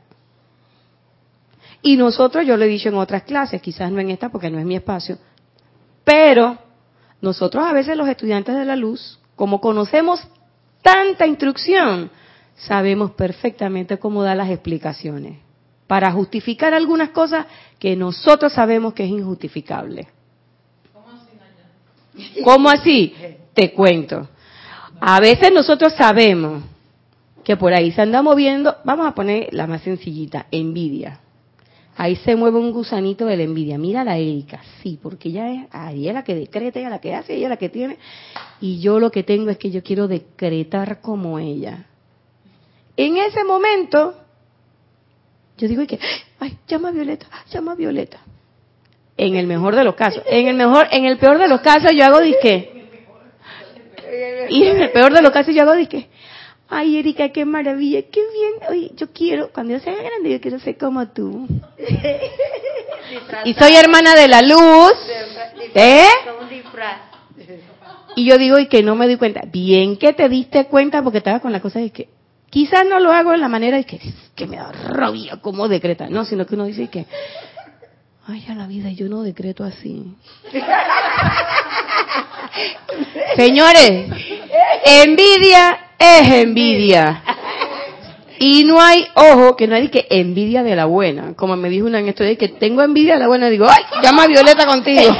Y 1.81 1.97
nosotros, 1.97 2.47
yo 2.47 2.57
lo 2.57 2.63
he 2.63 2.69
dicho 2.69 2.89
en 2.89 2.95
otras 2.95 3.23
clases, 3.23 3.61
quizás 3.61 3.91
no 3.91 3.99
en 3.99 4.09
esta 4.09 4.29
porque 4.29 4.49
no 4.49 4.57
es 4.57 4.65
mi 4.65 4.75
espacio, 4.75 5.17
pero 6.03 6.57
nosotros 7.21 7.63
a 7.65 7.73
veces 7.73 7.97
los 7.97 8.07
estudiantes 8.07 8.55
de 8.55 8.65
la 8.65 8.75
luz 8.75 9.19
como 9.35 9.59
conocemos 9.59 10.25
tanta 10.81 11.25
instrucción, 11.25 12.11
sabemos 12.55 13.11
perfectamente 13.11 13.97
cómo 13.97 14.23
dar 14.23 14.37
las 14.37 14.49
explicaciones 14.49 15.39
para 15.87 16.11
justificar 16.11 16.73
algunas 16.73 17.09
cosas 17.09 17.45
que 17.79 17.95
nosotros 17.95 18.53
sabemos 18.53 18.93
que 18.93 19.03
es 19.03 19.09
injustificable. 19.09 20.07
¿Cómo 22.43 22.69
así? 22.69 23.13
Te 23.53 23.73
cuento. 23.73 24.27
A 24.99 25.19
veces 25.19 25.51
nosotros 25.51 25.93
sabemos 25.93 26.63
que 27.43 27.57
por 27.57 27.73
ahí 27.73 27.91
se 27.91 28.01
anda 28.01 28.21
moviendo, 28.21 28.75
vamos 28.83 29.05
a 29.05 29.13
poner 29.13 29.49
la 29.51 29.67
más 29.67 29.81
sencillita, 29.81 30.47
envidia. 30.49 31.19
Ahí 31.97 32.17
se 32.17 32.35
mueve 32.35 32.59
un 32.59 32.71
gusanito 32.71 33.25
de 33.25 33.37
la 33.37 33.43
envidia. 33.43 33.77
Mira 33.77 34.03
la 34.03 34.17
Erika, 34.17 34.61
sí, 34.83 34.99
porque 35.01 35.29
ella 35.29 35.49
es, 35.51 35.67
ella 35.93 36.09
es 36.09 36.13
la 36.13 36.23
que 36.23 36.35
decreta, 36.35 36.79
ella 36.79 36.89
es 36.89 36.91
la 36.91 36.99
que 36.99 37.15
hace, 37.15 37.35
ella 37.35 37.45
es 37.45 37.49
la 37.49 37.57
que 37.57 37.69
tiene. 37.69 37.97
Y 38.59 38.81
yo 38.81 38.99
lo 38.99 39.11
que 39.11 39.23
tengo 39.23 39.49
es 39.49 39.57
que 39.57 39.71
yo 39.71 39.81
quiero 39.81 40.07
decretar 40.07 40.99
como 40.99 41.39
ella. 41.39 41.85
En 42.97 43.17
ese 43.17 43.43
momento, 43.45 44.15
yo 45.57 45.67
digo 45.67 45.85
que, 45.87 45.99
ay, 46.39 46.57
llama 46.67 46.89
a 46.89 46.91
Violeta, 46.91 47.27
llama 47.49 47.71
a 47.71 47.75
Violeta. 47.75 48.19
En 49.17 49.35
el 49.35 49.47
mejor 49.47 49.75
de 49.75 49.85
los 49.85 49.95
casos. 49.95 50.21
En 50.27 50.47
el 50.47 50.55
mejor, 50.55 50.87
en 50.91 51.05
el 51.05 51.17
peor 51.17 51.37
de 51.37 51.47
los 51.47 51.61
casos 51.61 51.91
yo 51.95 52.03
hago 52.03 52.19
disque. 52.19 52.71
Y 54.49 54.63
en 54.63 54.81
el 54.81 54.91
peor 54.91 55.13
de 55.13 55.21
los 55.21 55.31
casos 55.31 55.55
yo 55.55 55.61
hago 55.61 55.75
disque. 55.75 56.09
Ay, 56.67 56.97
Erika, 56.97 57.29
qué 57.29 57.45
maravilla, 57.45 58.01
qué 58.11 58.21
bien. 58.21 58.53
Oye, 58.69 58.91
yo 58.95 59.11
quiero, 59.11 59.51
cuando 59.53 59.73
yo 59.73 59.79
sea 59.79 59.93
grande, 59.93 60.31
yo 60.31 60.41
quiero 60.41 60.59
ser 60.59 60.77
como 60.77 61.07
tú. 61.09 61.47
y 63.45 63.53
soy 63.53 63.75
hermana 63.75 64.15
de 64.15 64.27
la 64.27 64.41
luz. 64.41 64.93
¿Eh? 65.75 66.07
Y 68.15 68.25
yo 68.25 68.37
digo, 68.37 68.57
y 68.57 68.67
que 68.67 68.81
no 68.81 68.95
me 68.95 69.07
di 69.07 69.17
cuenta. 69.17 69.41
Bien 69.45 69.97
que 69.97 70.13
te 70.13 70.27
diste 70.27 70.65
cuenta 70.65 71.03
porque 71.03 71.19
estaba 71.19 71.39
con 71.39 71.51
la 71.51 71.59
cosa 71.59 71.79
de 71.79 71.91
que 71.91 72.09
quizás 72.49 72.85
no 72.87 72.99
lo 72.99 73.11
hago 73.11 73.33
en 73.33 73.41
la 73.41 73.49
manera 73.49 73.77
de 73.77 73.83
que, 73.83 73.99
que 74.35 74.47
me 74.47 74.57
da 74.57 74.71
rabia 74.71 75.37
como 75.41 75.67
decreta. 75.67 76.09
No, 76.09 76.25
sino 76.25 76.47
que 76.47 76.55
uno 76.55 76.65
dice 76.65 76.87
que, 76.87 77.05
ay, 78.25 78.43
a 78.49 78.55
la 78.55 78.65
vida, 78.65 78.89
yo 78.89 79.07
no 79.07 79.21
decreto 79.21 79.63
así. 79.63 80.15
Señores, 83.35 84.09
envidia 84.85 85.84
es 85.99 86.31
envidia. 86.31 87.23
Y 88.37 88.65
no 88.65 88.81
hay, 88.81 89.07
ojo, 89.13 89.55
que 89.55 89.67
no 89.67 89.75
hay 89.75 89.87
que 89.89 90.07
envidia 90.09 90.63
de 90.63 90.75
la 90.75 90.85
buena. 90.85 91.35
Como 91.35 91.55
me 91.55 91.69
dijo 91.69 91.87
una 91.87 91.99
en 91.99 92.09
esto 92.09 92.23
de 92.23 92.37
que 92.37 92.49
tengo 92.49 92.81
envidia 92.81 93.13
de 93.13 93.19
la 93.19 93.27
buena, 93.27 93.49
digo, 93.49 93.65
ay, 93.69 93.83
llama 94.03 94.23
a 94.23 94.27
Violeta 94.27 94.65
contigo. 94.65 95.01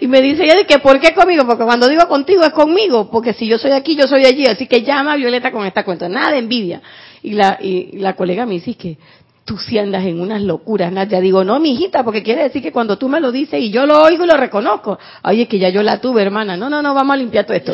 y 0.00 0.06
me 0.06 0.20
dice 0.20 0.44
ella 0.44 0.56
de 0.56 0.66
que, 0.66 0.78
¿por 0.78 1.00
qué 1.00 1.14
conmigo? 1.14 1.46
Porque 1.46 1.64
cuando 1.64 1.88
digo 1.88 2.06
contigo 2.08 2.44
es 2.44 2.52
conmigo, 2.52 3.10
porque 3.10 3.32
si 3.32 3.46
yo 3.46 3.56
soy 3.58 3.72
aquí, 3.72 3.96
yo 3.96 4.06
soy 4.06 4.26
allí, 4.26 4.46
así 4.46 4.66
que 4.66 4.82
llama 4.82 5.14
a 5.14 5.16
Violeta 5.16 5.50
con 5.50 5.64
esta 5.64 5.82
cuenta. 5.84 6.06
Nada 6.08 6.32
de 6.32 6.38
envidia. 6.38 6.82
Y 7.22 7.32
la, 7.32 7.56
y 7.60 7.96
la 7.98 8.14
colega 8.14 8.44
me 8.44 8.52
dice 8.54 8.74
que, 8.74 8.98
tú 9.46 9.56
si 9.58 9.78
andas 9.78 10.04
en 10.04 10.20
unas 10.20 10.42
locuras, 10.42 10.92
Nadia. 10.92 11.20
Digo, 11.20 11.44
no, 11.44 11.58
mi 11.60 11.72
hijita, 11.72 12.02
porque 12.02 12.22
quiere 12.22 12.42
decir 12.42 12.60
que 12.60 12.72
cuando 12.72 12.98
tú 12.98 13.08
me 13.08 13.20
lo 13.20 13.30
dices 13.30 13.60
y 13.60 13.70
yo 13.70 13.86
lo 13.86 14.02
oigo 14.02 14.24
y 14.24 14.26
lo 14.26 14.36
reconozco. 14.36 14.98
Oye, 15.22 15.46
que 15.46 15.58
ya 15.58 15.68
yo 15.68 15.84
la 15.84 16.00
tuve, 16.00 16.20
hermana. 16.22 16.56
No, 16.56 16.68
no, 16.68 16.82
no, 16.82 16.92
vamos 16.92 17.14
a 17.14 17.16
limpiar 17.16 17.46
todo 17.46 17.56
esto. 17.56 17.72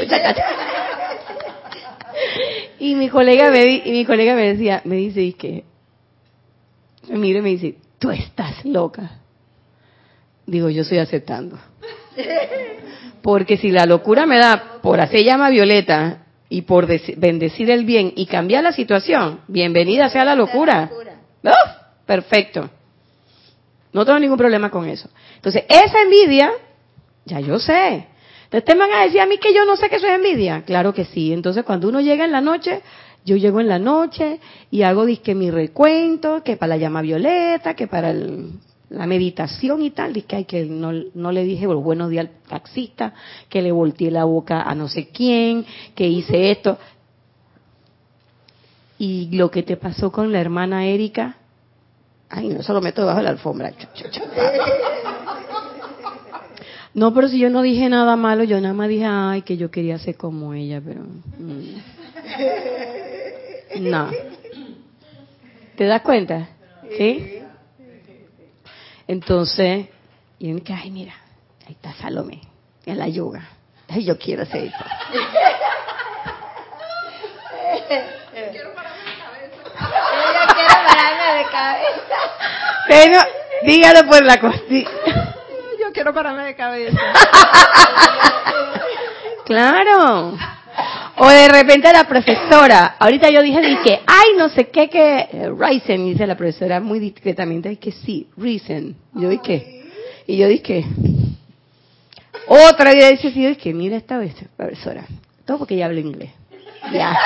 y 2.78 2.94
mi 2.94 3.08
colega 3.08 3.50
me, 3.50 3.82
y 3.86 3.90
mi 3.90 4.04
colega 4.04 4.34
me 4.34 4.52
decía, 4.52 4.82
me 4.84 4.96
dice, 4.96 5.22
y 5.22 5.32
que, 5.32 5.64
me 7.08 7.18
mire 7.18 7.40
me 7.40 7.48
dice, 7.48 7.76
tú 7.98 8.10
estás 8.10 8.62
loca. 8.66 9.18
Digo, 10.46 10.68
yo 10.68 10.82
estoy 10.82 10.98
aceptando. 10.98 11.58
Porque 13.22 13.56
si 13.56 13.70
la 13.70 13.86
locura 13.86 14.26
me 14.26 14.36
da 14.36 14.78
por 14.82 15.00
hacer 15.00 15.24
llama 15.24 15.48
violeta 15.48 16.26
y 16.50 16.62
por 16.62 16.86
bendecir 17.16 17.70
el 17.70 17.86
bien 17.86 18.12
y 18.14 18.26
cambiar 18.26 18.62
la 18.62 18.72
situación, 18.72 19.40
bienvenida 19.48 20.10
sea 20.10 20.26
la 20.26 20.34
locura. 20.34 20.90
Perfecto. 22.06 22.68
No 23.92 24.04
tengo 24.04 24.18
ningún 24.18 24.38
problema 24.38 24.70
con 24.70 24.88
eso. 24.88 25.08
Entonces, 25.36 25.64
esa 25.68 26.02
envidia, 26.02 26.50
ya 27.24 27.40
yo 27.40 27.58
sé. 27.58 28.06
Entonces, 28.44 28.64
¿te 28.64 28.74
van 28.74 28.92
a 28.92 29.02
decir 29.02 29.20
a 29.20 29.26
mí 29.26 29.38
que 29.38 29.54
yo 29.54 29.64
no 29.64 29.76
sé 29.76 29.88
que 29.88 29.96
eso 29.96 30.06
es 30.06 30.14
envidia? 30.14 30.62
Claro 30.62 30.92
que 30.94 31.04
sí. 31.04 31.32
Entonces, 31.32 31.64
cuando 31.64 31.88
uno 31.88 32.00
llega 32.00 32.24
en 32.24 32.32
la 32.32 32.40
noche, 32.40 32.82
yo 33.24 33.36
llego 33.36 33.60
en 33.60 33.68
la 33.68 33.78
noche 33.78 34.40
y 34.70 34.82
hago 34.82 35.04
disque 35.04 35.34
mi 35.34 35.50
recuento, 35.50 36.42
que 36.42 36.56
para 36.56 36.70
la 36.70 36.76
llama 36.76 37.02
violeta, 37.02 37.74
que 37.74 37.86
para 37.86 38.14
la 38.92 39.06
meditación 39.06 39.82
y 39.82 39.90
tal, 39.90 40.12
disque 40.12 40.36
hay 40.36 40.44
que 40.44 40.64
no, 40.64 40.92
no 41.14 41.32
le 41.32 41.44
dije 41.44 41.66
buenos 41.66 42.10
días 42.10 42.26
al 42.26 42.48
taxista, 42.48 43.14
que 43.48 43.62
le 43.62 43.72
volteé 43.72 44.10
la 44.10 44.24
boca 44.24 44.62
a 44.62 44.74
no 44.74 44.88
sé 44.88 45.08
quién, 45.08 45.64
que 45.94 46.06
hice 46.06 46.50
esto. 46.50 46.78
Y 49.02 49.36
lo 49.36 49.50
que 49.50 49.64
te 49.64 49.76
pasó 49.76 50.12
con 50.12 50.30
la 50.30 50.40
hermana 50.40 50.86
Erika, 50.86 51.34
ay, 52.30 52.50
no, 52.50 52.62
se 52.62 52.72
lo 52.72 52.80
meto 52.80 53.00
debajo 53.00 53.18
de 53.18 53.24
la 53.24 53.30
alfombra. 53.30 53.72
No, 56.94 57.12
pero 57.12 57.26
si 57.26 57.40
yo 57.40 57.50
no 57.50 57.62
dije 57.62 57.88
nada 57.88 58.14
malo, 58.14 58.44
yo 58.44 58.60
nada 58.60 58.74
más 58.74 58.88
dije, 58.88 59.04
ay, 59.04 59.42
que 59.42 59.56
yo 59.56 59.72
quería 59.72 59.98
ser 59.98 60.16
como 60.16 60.54
ella, 60.54 60.80
pero... 60.80 61.00
Mm. 61.36 61.80
No. 63.90 64.08
¿Te 65.74 65.84
das 65.84 66.02
cuenta? 66.02 66.50
¿Sí? 66.96 67.40
Entonces, 69.08 69.88
y 70.38 70.60
que, 70.60 70.74
ay, 70.74 70.92
mira, 70.92 71.14
ahí 71.66 71.72
está 71.72 71.92
Salomé, 71.94 72.40
en 72.86 72.98
la 72.98 73.08
yoga. 73.08 73.48
Ay, 73.88 74.04
yo 74.04 74.16
quiero 74.16 74.44
hacer 74.44 74.66
eso. 74.66 74.76
Quiero 78.50 78.74
pararme 78.74 78.98
de 78.98 79.18
cabeza. 79.18 79.71
Yo 79.82 80.54
quiero 80.54 80.74
pararme 80.86 81.38
de 81.38 81.44
cabeza. 81.50 82.16
Pero, 82.88 83.20
dígalo 83.64 84.08
por 84.08 84.24
la 84.24 84.40
costilla. 84.40 84.90
Yo 85.80 85.92
quiero 85.92 86.14
pararme 86.14 86.44
de 86.44 86.54
cabeza. 86.54 86.98
Claro. 89.44 90.36
O 91.16 91.28
de 91.28 91.48
repente 91.48 91.92
la 91.92 92.04
profesora, 92.04 92.96
ahorita 92.98 93.28
yo 93.28 93.42
dije, 93.42 93.60
dije, 93.60 94.00
ay, 94.06 94.30
no 94.38 94.48
sé 94.48 94.68
qué, 94.68 94.88
que, 94.88 95.28
eh, 95.30 95.50
Ryzen, 95.56 96.06
dice 96.06 96.26
la 96.26 96.36
profesora 96.36 96.80
muy 96.80 96.98
discretamente, 96.98 97.76
que 97.76 97.92
sí, 97.92 98.28
Reason. 98.36 98.96
Y 99.14 99.20
yo 99.20 99.28
dije, 99.28 99.84
y 100.26 100.38
yo 100.38 100.48
dije, 100.48 100.84
otra 102.46 102.92
día 102.92 103.10
dice, 103.10 103.30
sí, 103.30 103.42
yo 103.42 103.50
dije, 103.50 103.74
mira 103.74 103.96
esta 103.96 104.16
vez, 104.18 104.34
profesora, 104.56 105.04
todo 105.44 105.58
porque 105.58 105.74
ella 105.74 105.86
habla 105.86 106.00
inglés. 106.00 106.30
Ya. 106.92 107.16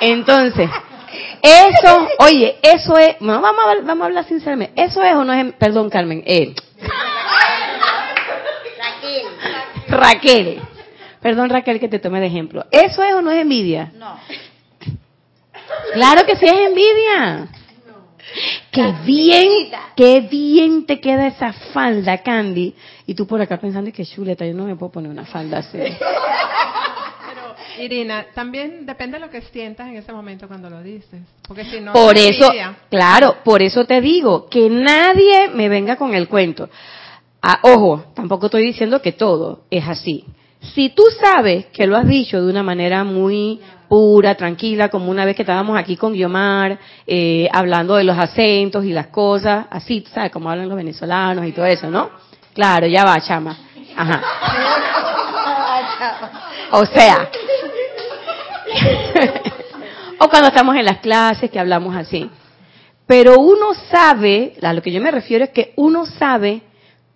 Entonces, 0.00 0.68
eso, 1.42 2.08
oye, 2.20 2.56
eso 2.62 2.96
es, 2.96 3.20
no, 3.20 3.40
vamos, 3.40 3.64
a, 3.64 3.70
hablar- 3.70 3.84
vamos 3.84 4.02
a 4.02 4.06
hablar 4.06 4.24
sinceramente, 4.26 4.80
eso 4.82 5.02
es 5.02 5.14
o 5.14 5.24
no 5.24 5.32
es, 5.32 5.52
perdón 5.54 5.90
Carmen, 5.90 6.22
eh, 6.26 6.54
Raquel. 9.88 10.60
Perdón 11.20 11.50
Raquel 11.50 11.78
que 11.78 11.88
te 11.88 11.98
tome 11.98 12.20
de 12.20 12.26
ejemplo. 12.26 12.64
¿Eso 12.70 13.02
es 13.02 13.14
o 13.14 13.22
no 13.22 13.30
es 13.30 13.40
envidia? 13.42 13.92
No. 13.96 14.18
Claro 15.92 16.26
que 16.26 16.36
sí 16.36 16.46
es 16.46 16.52
envidia. 16.52 17.48
Qué 18.70 18.94
bien, 19.04 19.48
qué 19.94 20.20
bien 20.20 20.86
te 20.86 21.00
queda 21.00 21.26
esa 21.26 21.52
falda, 21.52 22.18
Candy. 22.22 22.74
Y 23.06 23.14
tú 23.14 23.26
por 23.26 23.40
acá 23.40 23.58
pensando 23.58 23.92
que 23.92 24.06
chuleta, 24.06 24.46
yo 24.46 24.54
no 24.54 24.64
me 24.64 24.74
puedo 24.76 24.90
poner 24.92 25.10
una 25.10 25.26
falda 25.26 25.58
así. 25.58 25.78
Irina, 27.80 28.26
también 28.34 28.84
depende 28.86 29.18
de 29.18 29.24
lo 29.26 29.30
que 29.30 29.42
sientas 29.42 29.88
en 29.88 29.96
ese 29.96 30.12
momento 30.12 30.46
cuando 30.48 30.68
lo 30.70 30.82
dices. 30.82 31.20
Porque 31.46 31.64
si 31.64 31.80
no, 31.80 31.92
Por 31.92 32.16
es 32.16 32.30
eso, 32.36 32.46
envidia. 32.46 32.76
claro, 32.90 33.36
por 33.44 33.62
eso 33.62 33.84
te 33.84 34.00
digo 34.00 34.48
que 34.48 34.68
nadie 34.68 35.48
me 35.54 35.68
venga 35.68 35.96
con 35.96 36.14
el 36.14 36.28
cuento. 36.28 36.68
Ah, 37.42 37.58
ojo, 37.62 38.04
tampoco 38.14 38.46
estoy 38.46 38.64
diciendo 38.64 39.02
que 39.02 39.12
todo 39.12 39.62
es 39.70 39.86
así. 39.86 40.24
Si 40.74 40.90
tú 40.90 41.02
sabes 41.20 41.66
que 41.66 41.86
lo 41.86 41.96
has 41.96 42.06
dicho 42.06 42.40
de 42.40 42.48
una 42.48 42.62
manera 42.62 43.02
muy 43.02 43.60
pura, 43.88 44.36
tranquila, 44.36 44.88
como 44.88 45.10
una 45.10 45.24
vez 45.24 45.34
que 45.34 45.42
estábamos 45.42 45.76
aquí 45.76 45.96
con 45.96 46.12
Guiomar, 46.12 46.78
eh, 47.06 47.48
hablando 47.52 47.96
de 47.96 48.04
los 48.04 48.16
acentos 48.16 48.84
y 48.84 48.92
las 48.92 49.08
cosas, 49.08 49.66
así, 49.70 50.04
sabes, 50.14 50.30
como 50.30 50.48
hablan 50.50 50.68
los 50.68 50.76
venezolanos 50.76 51.44
y 51.46 51.52
todo 51.52 51.66
eso, 51.66 51.90
¿no? 51.90 52.10
Claro, 52.54 52.86
ya 52.86 53.04
va, 53.04 53.20
chama. 53.20 53.56
Ajá. 53.96 54.22
O 56.72 56.86
sea, 56.86 57.30
o 60.18 60.28
cuando 60.28 60.48
estamos 60.48 60.74
en 60.76 60.86
las 60.86 60.98
clases 60.98 61.50
que 61.50 61.60
hablamos 61.60 61.94
así. 61.94 62.30
Pero 63.06 63.38
uno 63.40 63.74
sabe, 63.90 64.54
a 64.62 64.72
lo 64.72 64.80
que 64.80 64.90
yo 64.90 65.02
me 65.02 65.10
refiero 65.10 65.44
es 65.44 65.50
que 65.50 65.74
uno 65.76 66.06
sabe 66.06 66.62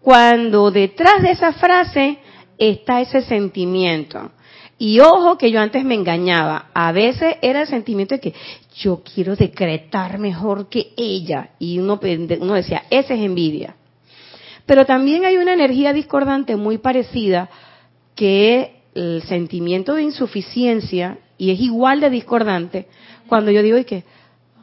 cuando 0.03 0.71
detrás 0.71 1.23
de 1.23 1.31
esa 1.31 1.55
frase 1.55 2.19
está 2.59 3.01
ese 3.01 3.23
sentimiento. 3.23 4.31
Y 4.77 5.01
ojo 5.01 5.39
que 5.39 5.51
yo 5.51 5.59
antes 5.59 5.83
me 5.85 5.95
engañaba. 5.95 6.67
A 6.75 6.93
veces 6.93 7.37
era 7.41 7.63
el 7.63 7.67
sentimiento 7.67 8.15
de 8.15 8.21
que 8.21 8.35
yo 8.75 9.03
quiero 9.03 9.37
decretar 9.37 10.19
mejor 10.19 10.69
que 10.69 10.93
ella. 10.99 11.53
Y 11.59 11.79
uno, 11.79 11.99
uno 12.41 12.55
decía, 12.55 12.83
esa 12.91 13.15
es 13.15 13.21
envidia. 13.21 13.75
Pero 14.67 14.85
también 14.85 15.25
hay 15.25 15.39
una 15.39 15.55
energía 15.55 15.95
discordante 15.95 16.57
muy 16.57 16.77
parecida 16.77 17.49
que 18.15 18.76
el 18.97 19.23
sentimiento 19.23 19.95
de 19.95 20.03
insuficiencia 20.03 21.19
y 21.39 21.51
es 21.51 21.61
igual 21.61 22.01
de 22.01 22.11
discordante 22.11 22.87
cuando 23.29 23.51
yo 23.51 23.63
digo 23.63 23.77
y 23.77 23.85
que 23.85 24.05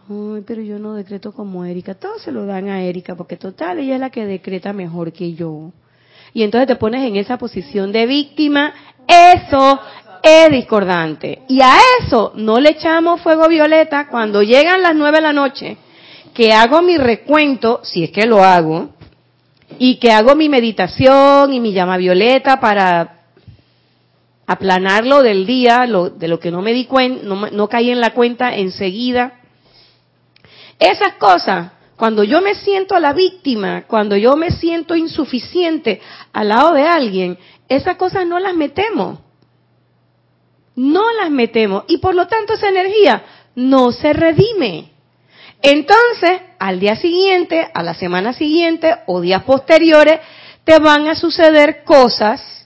ay 0.10 0.44
pero 0.46 0.62
yo 0.62 0.80
no 0.80 0.96
decreto 0.96 1.32
como 1.32 1.64
Erika 1.66 1.94
todos 1.94 2.22
se 2.24 2.32
lo 2.32 2.46
dan 2.46 2.68
a 2.68 2.82
Erika 2.82 3.16
porque 3.16 3.38
total 3.38 3.80
ella 3.80 3.96
es 3.96 4.00
la 4.00 4.10
que 4.10 4.26
decreta 4.26 4.74
mejor 4.74 5.14
que 5.14 5.34
yo. 5.34 5.72
Y 6.34 6.42
entonces 6.42 6.68
te 6.68 6.76
pones 6.76 7.08
en 7.08 7.16
esa 7.16 7.38
posición 7.38 7.92
de 7.92 8.08
víctima 8.08 8.74
eso 9.08 9.80
es 10.24 10.50
discordante. 10.52 11.44
Y 11.48 11.62
a 11.62 11.76
eso 12.00 12.32
no 12.36 12.60
le 12.60 12.72
echamos 12.72 13.22
fuego 13.22 13.48
violeta 13.48 14.08
cuando 14.08 14.42
llegan 14.42 14.82
las 14.82 14.96
nueve 14.96 15.18
de 15.18 15.24
la 15.24 15.34
noche 15.34 15.78
que 16.34 16.52
hago 16.52 16.82
mi 16.82 16.98
recuento 16.98 17.82
si 17.84 18.04
es 18.04 18.12
que 18.12 18.26
lo 18.26 18.44
hago 18.44 18.90
y 19.78 19.98
que 19.98 20.12
hago 20.12 20.36
mi 20.36 20.50
meditación 20.50 21.54
y 21.54 21.60
mi 21.60 21.72
llama 21.72 21.98
violeta 21.98 22.60
para 22.60 23.23
aplanarlo 24.46 25.22
del 25.22 25.46
día, 25.46 25.86
lo, 25.86 26.10
de 26.10 26.28
lo 26.28 26.40
que 26.40 26.52
no 26.52 26.62
me 26.62 26.74
di 26.74 26.86
cuenta, 26.86 27.24
no, 27.24 27.70
caí 27.70 27.92
en 27.92 28.02
la 28.02 28.14
cuenta 28.14 28.56
enseguida. 28.56 29.40
Esas 30.80 31.14
cosas, 31.14 31.72
cuando 31.96 32.24
yo 32.24 32.42
me 32.42 32.56
siento 32.56 33.00
la 33.00 33.14
víctima, 33.14 33.84
cuando 33.88 34.18
yo 34.18 34.36
me 34.36 34.52
siento 34.52 34.96
insuficiente 34.96 36.02
al 36.34 36.50
lado 36.50 36.74
de 36.74 36.84
alguien, 36.84 37.38
esas 37.70 37.96
cosas 37.96 38.28
no 38.28 38.40
las 38.40 38.54
metemos. 38.54 39.20
No 40.76 41.04
las 41.22 41.30
metemos. 41.30 41.86
Y 41.88 42.00
por 42.00 42.16
lo 42.16 42.28
tanto 42.28 42.54
esa 42.54 42.70
energía 42.70 43.24
no 43.56 43.92
se 43.92 44.12
redime. 44.12 44.92
Entonces, 45.62 46.42
al 46.60 46.80
día 46.80 46.96
siguiente, 46.98 47.70
a 47.74 47.84
la 47.84 47.94
semana 47.94 48.34
siguiente 48.34 48.94
o 49.06 49.22
días 49.22 49.44
posteriores, 49.44 50.20
te 50.66 50.80
van 50.80 51.08
a 51.08 51.16
suceder 51.16 51.84
cosas 51.84 52.63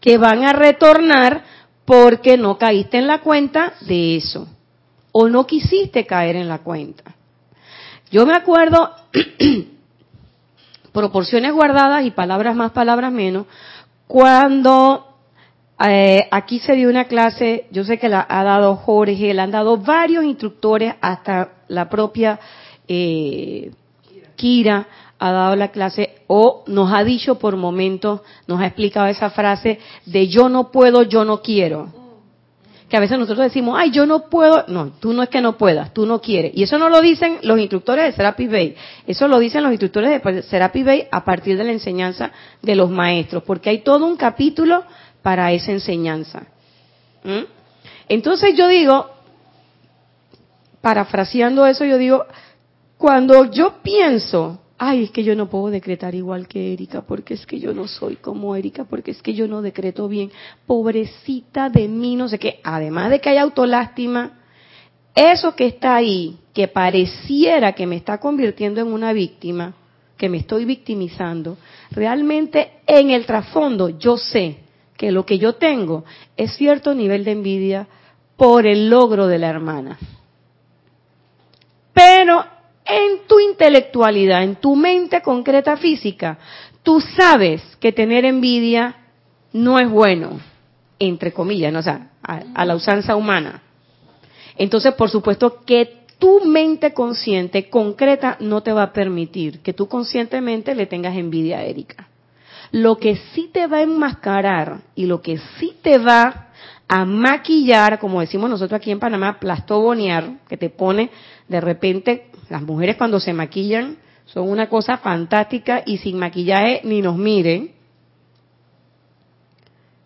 que 0.00 0.18
van 0.18 0.44
a 0.44 0.52
retornar 0.52 1.44
porque 1.84 2.36
no 2.36 2.58
caíste 2.58 2.98
en 2.98 3.06
la 3.06 3.20
cuenta 3.20 3.74
de 3.82 4.16
eso 4.16 4.48
o 5.12 5.28
no 5.28 5.46
quisiste 5.46 6.04
caer 6.04 6.36
en 6.36 6.48
la 6.48 6.58
cuenta. 6.58 7.14
Yo 8.10 8.26
me 8.26 8.34
acuerdo, 8.34 8.90
proporciones 10.92 11.52
guardadas 11.52 12.04
y 12.04 12.10
palabras 12.10 12.54
más, 12.54 12.72
palabras 12.72 13.12
menos, 13.12 13.46
cuando 14.06 15.16
eh, 15.88 16.28
aquí 16.30 16.58
se 16.58 16.74
dio 16.74 16.88
una 16.88 17.06
clase, 17.06 17.66
yo 17.70 17.84
sé 17.84 17.98
que 17.98 18.08
la 18.08 18.26
ha 18.28 18.44
dado 18.44 18.76
Jorge, 18.76 19.34
la 19.34 19.44
han 19.44 19.50
dado 19.50 19.78
varios 19.78 20.24
instructores, 20.24 20.94
hasta 21.00 21.52
la 21.68 21.88
propia 21.88 22.38
eh, 22.86 23.70
Kira 24.36 24.86
ha 25.18 25.30
dado 25.32 25.56
la 25.56 25.68
clase 25.68 26.15
o 26.26 26.64
nos 26.66 26.92
ha 26.92 27.04
dicho 27.04 27.38
por 27.38 27.56
momentos, 27.56 28.20
nos 28.46 28.60
ha 28.60 28.66
explicado 28.66 29.06
esa 29.06 29.30
frase 29.30 29.78
de 30.04 30.28
yo 30.28 30.48
no 30.48 30.70
puedo, 30.70 31.02
yo 31.02 31.24
no 31.24 31.40
quiero. 31.42 31.92
Que 32.88 32.96
a 32.96 33.00
veces 33.00 33.18
nosotros 33.18 33.46
decimos, 33.46 33.76
ay, 33.76 33.90
yo 33.90 34.06
no 34.06 34.28
puedo. 34.28 34.64
No, 34.68 34.90
tú 35.00 35.12
no 35.12 35.24
es 35.24 35.28
que 35.28 35.40
no 35.40 35.56
puedas, 35.58 35.92
tú 35.92 36.06
no 36.06 36.20
quieres. 36.20 36.52
Y 36.54 36.62
eso 36.62 36.78
no 36.78 36.88
lo 36.88 37.00
dicen 37.00 37.38
los 37.42 37.58
instructores 37.58 38.04
de 38.04 38.12
Serapis 38.12 38.50
Bay. 38.50 38.76
Eso 39.08 39.26
lo 39.26 39.40
dicen 39.40 39.64
los 39.64 39.72
instructores 39.72 40.22
de 40.22 40.42
Serapis 40.42 40.84
Bay 40.84 41.08
a 41.10 41.24
partir 41.24 41.58
de 41.58 41.64
la 41.64 41.72
enseñanza 41.72 42.30
de 42.62 42.76
los 42.76 42.88
maestros. 42.88 43.42
Porque 43.42 43.70
hay 43.70 43.78
todo 43.78 44.06
un 44.06 44.16
capítulo 44.16 44.84
para 45.20 45.50
esa 45.50 45.72
enseñanza. 45.72 46.46
¿Mm? 47.24 47.44
Entonces 48.08 48.54
yo 48.56 48.68
digo, 48.68 49.10
parafraseando 50.80 51.66
eso, 51.66 51.84
yo 51.84 51.98
digo, 51.98 52.24
cuando 52.98 53.50
yo 53.50 53.82
pienso, 53.82 54.60
ay, 54.78 55.04
es 55.04 55.10
que 55.10 55.24
yo 55.24 55.34
no 55.34 55.48
puedo 55.48 55.70
decretar 55.70 56.14
igual 56.14 56.48
que 56.48 56.72
Erika, 56.72 57.02
porque 57.02 57.34
es 57.34 57.46
que 57.46 57.58
yo 57.58 57.72
no 57.72 57.88
soy 57.88 58.16
como 58.16 58.54
Erika, 58.56 58.84
porque 58.84 59.10
es 59.10 59.22
que 59.22 59.34
yo 59.34 59.48
no 59.48 59.62
decreto 59.62 60.08
bien, 60.08 60.30
pobrecita 60.66 61.70
de 61.70 61.88
mí, 61.88 62.16
no 62.16 62.28
sé 62.28 62.38
qué, 62.38 62.60
además 62.62 63.10
de 63.10 63.20
que 63.20 63.30
hay 63.30 63.38
autolástima, 63.38 64.38
eso 65.14 65.56
que 65.56 65.66
está 65.66 65.96
ahí, 65.96 66.38
que 66.52 66.68
pareciera 66.68 67.72
que 67.72 67.86
me 67.86 67.96
está 67.96 68.18
convirtiendo 68.18 68.80
en 68.80 68.88
una 68.88 69.12
víctima, 69.12 69.74
que 70.16 70.28
me 70.28 70.38
estoy 70.38 70.64
victimizando, 70.64 71.56
realmente 71.90 72.72
en 72.86 73.10
el 73.10 73.26
trasfondo 73.26 73.98
yo 73.98 74.16
sé 74.16 74.58
que 74.96 75.10
lo 75.10 75.26
que 75.26 75.38
yo 75.38 75.54
tengo 75.54 76.04
es 76.36 76.56
cierto 76.56 76.94
nivel 76.94 77.24
de 77.24 77.32
envidia 77.32 77.88
por 78.36 78.66
el 78.66 78.88
logro 78.88 79.26
de 79.26 79.38
la 79.38 79.48
hermana. 79.48 79.98
Pero 81.92 82.44
en 82.86 83.26
tu 83.26 83.40
intelectualidad, 83.40 84.42
en 84.42 84.56
tu 84.56 84.76
mente 84.76 85.20
concreta 85.22 85.76
física, 85.76 86.38
tú 86.82 87.00
sabes 87.00 87.62
que 87.80 87.92
tener 87.92 88.24
envidia 88.24 88.96
no 89.52 89.78
es 89.78 89.90
bueno, 89.90 90.40
entre 90.98 91.32
comillas, 91.32 91.72
¿no? 91.72 91.82
sea, 91.82 92.10
a, 92.22 92.42
a 92.54 92.64
la 92.64 92.74
usanza 92.74 93.16
humana. 93.16 93.62
Entonces, 94.56 94.94
por 94.94 95.10
supuesto 95.10 95.64
que 95.64 96.06
tu 96.18 96.44
mente 96.44 96.94
consciente, 96.94 97.68
concreta, 97.68 98.36
no 98.40 98.62
te 98.62 98.72
va 98.72 98.84
a 98.84 98.92
permitir 98.92 99.60
que 99.60 99.72
tú 99.72 99.88
conscientemente 99.88 100.74
le 100.74 100.86
tengas 100.86 101.16
envidia 101.16 101.58
a 101.58 101.64
Erika. 101.64 102.08
Lo 102.72 102.96
que 102.96 103.16
sí 103.16 103.50
te 103.52 103.66
va 103.66 103.78
a 103.78 103.82
enmascarar 103.82 104.78
y 104.94 105.06
lo 105.06 105.20
que 105.20 105.38
sí 105.58 105.74
te 105.82 105.98
va 105.98 106.45
a 106.88 107.04
maquillar, 107.04 107.98
como 107.98 108.20
decimos 108.20 108.48
nosotros 108.48 108.78
aquí 108.78 108.90
en 108.90 109.00
Panamá, 109.00 109.38
plastobonear, 109.40 110.38
que 110.48 110.56
te 110.56 110.70
pone 110.70 111.10
de 111.48 111.60
repente, 111.60 112.30
las 112.48 112.62
mujeres 112.62 112.96
cuando 112.96 113.20
se 113.20 113.32
maquillan 113.32 113.98
son 114.24 114.48
una 114.48 114.68
cosa 114.68 114.98
fantástica 114.98 115.82
y 115.84 115.98
sin 115.98 116.18
maquillaje 116.18 116.80
ni 116.84 117.02
nos 117.02 117.16
miren. 117.16 117.72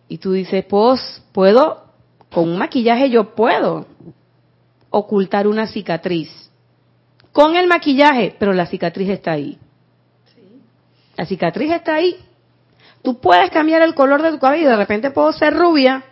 Y 0.09 0.19
tú 0.19 0.33
dices, 0.33 0.65
pues, 0.65 1.23
puedo, 1.33 1.85
con 2.31 2.49
un 2.49 2.59
maquillaje 2.59 3.11
yo 3.11 3.35
puedo 3.35 3.87
ocultar 4.91 5.47
una 5.47 5.67
cicatriz. 5.67 6.51
Con 7.33 7.57
el 7.57 7.67
maquillaje, 7.69 8.35
pero 8.39 8.53
la 8.53 8.67
cicatriz 8.67 9.09
está 9.09 9.33
ahí. 9.33 9.59
La 11.17 11.27
cicatriz 11.27 11.71
está 11.71 11.95
ahí. 11.95 12.17
Tú 13.03 13.21
puedes 13.21 13.51
cambiar 13.51 13.83
el 13.83 13.95
color 13.95 14.21
de 14.23 14.33
tu 14.33 14.39
cabello, 14.39 14.69
de 14.69 14.77
repente 14.77 15.11
puedo 15.11 15.33
ser 15.33 15.55
rubia, 15.55 16.05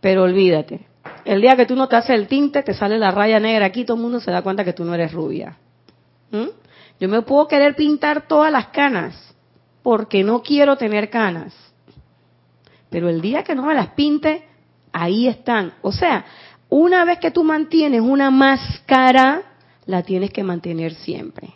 pero 0.00 0.22
olvídate. 0.22 0.86
El 1.24 1.40
día 1.40 1.56
que 1.56 1.66
tú 1.66 1.74
no 1.76 1.88
te 1.88 1.96
haces 1.96 2.10
el 2.10 2.28
tinte, 2.28 2.62
te 2.62 2.74
sale 2.74 2.98
la 2.98 3.10
raya 3.10 3.40
negra 3.40 3.66
aquí, 3.66 3.84
todo 3.84 3.96
el 3.96 4.02
mundo 4.02 4.20
se 4.20 4.30
da 4.30 4.42
cuenta 4.42 4.64
que 4.64 4.72
tú 4.72 4.84
no 4.84 4.94
eres 4.94 5.12
rubia. 5.12 5.56
¿Mm? 6.30 6.48
Yo 7.00 7.08
me 7.08 7.22
puedo 7.22 7.46
querer 7.46 7.74
pintar 7.74 8.26
todas 8.26 8.50
las 8.50 8.68
canas, 8.68 9.34
porque 9.82 10.24
no 10.24 10.42
quiero 10.42 10.76
tener 10.76 11.10
canas. 11.10 11.54
Pero 12.90 13.08
el 13.08 13.20
día 13.20 13.42
que 13.42 13.54
no 13.54 13.66
me 13.66 13.74
las 13.74 13.88
pinte, 13.88 14.46
ahí 14.92 15.28
están. 15.28 15.74
O 15.82 15.92
sea, 15.92 16.24
una 16.68 17.04
vez 17.04 17.18
que 17.18 17.30
tú 17.30 17.44
mantienes 17.44 18.00
una 18.00 18.30
máscara, 18.30 19.42
la 19.84 20.02
tienes 20.02 20.30
que 20.30 20.42
mantener 20.42 20.94
siempre. 20.94 21.54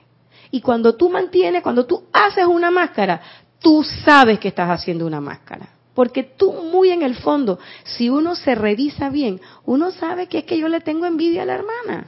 Y 0.51 0.61
cuando 0.61 0.97
tú 0.97 1.09
mantienes, 1.09 1.63
cuando 1.63 1.87
tú 1.87 2.05
haces 2.13 2.45
una 2.45 2.71
máscara, 2.71 3.21
tú 3.61 3.85
sabes 4.05 4.39
que 4.39 4.49
estás 4.49 4.69
haciendo 4.69 5.07
una 5.07 5.21
máscara. 5.21 5.69
Porque 6.01 6.23
tú 6.23 6.51
muy 6.55 6.89
en 6.89 7.03
el 7.03 7.15
fondo, 7.15 7.59
si 7.85 8.09
uno 8.09 8.35
se 8.35 8.55
revisa 8.55 9.11
bien, 9.11 9.39
uno 9.67 9.91
sabe 9.91 10.29
que 10.29 10.39
es 10.39 10.45
que 10.45 10.57
yo 10.57 10.67
le 10.67 10.81
tengo 10.81 11.05
envidia 11.05 11.43
a 11.43 11.45
la 11.45 11.57
hermana. 11.57 12.07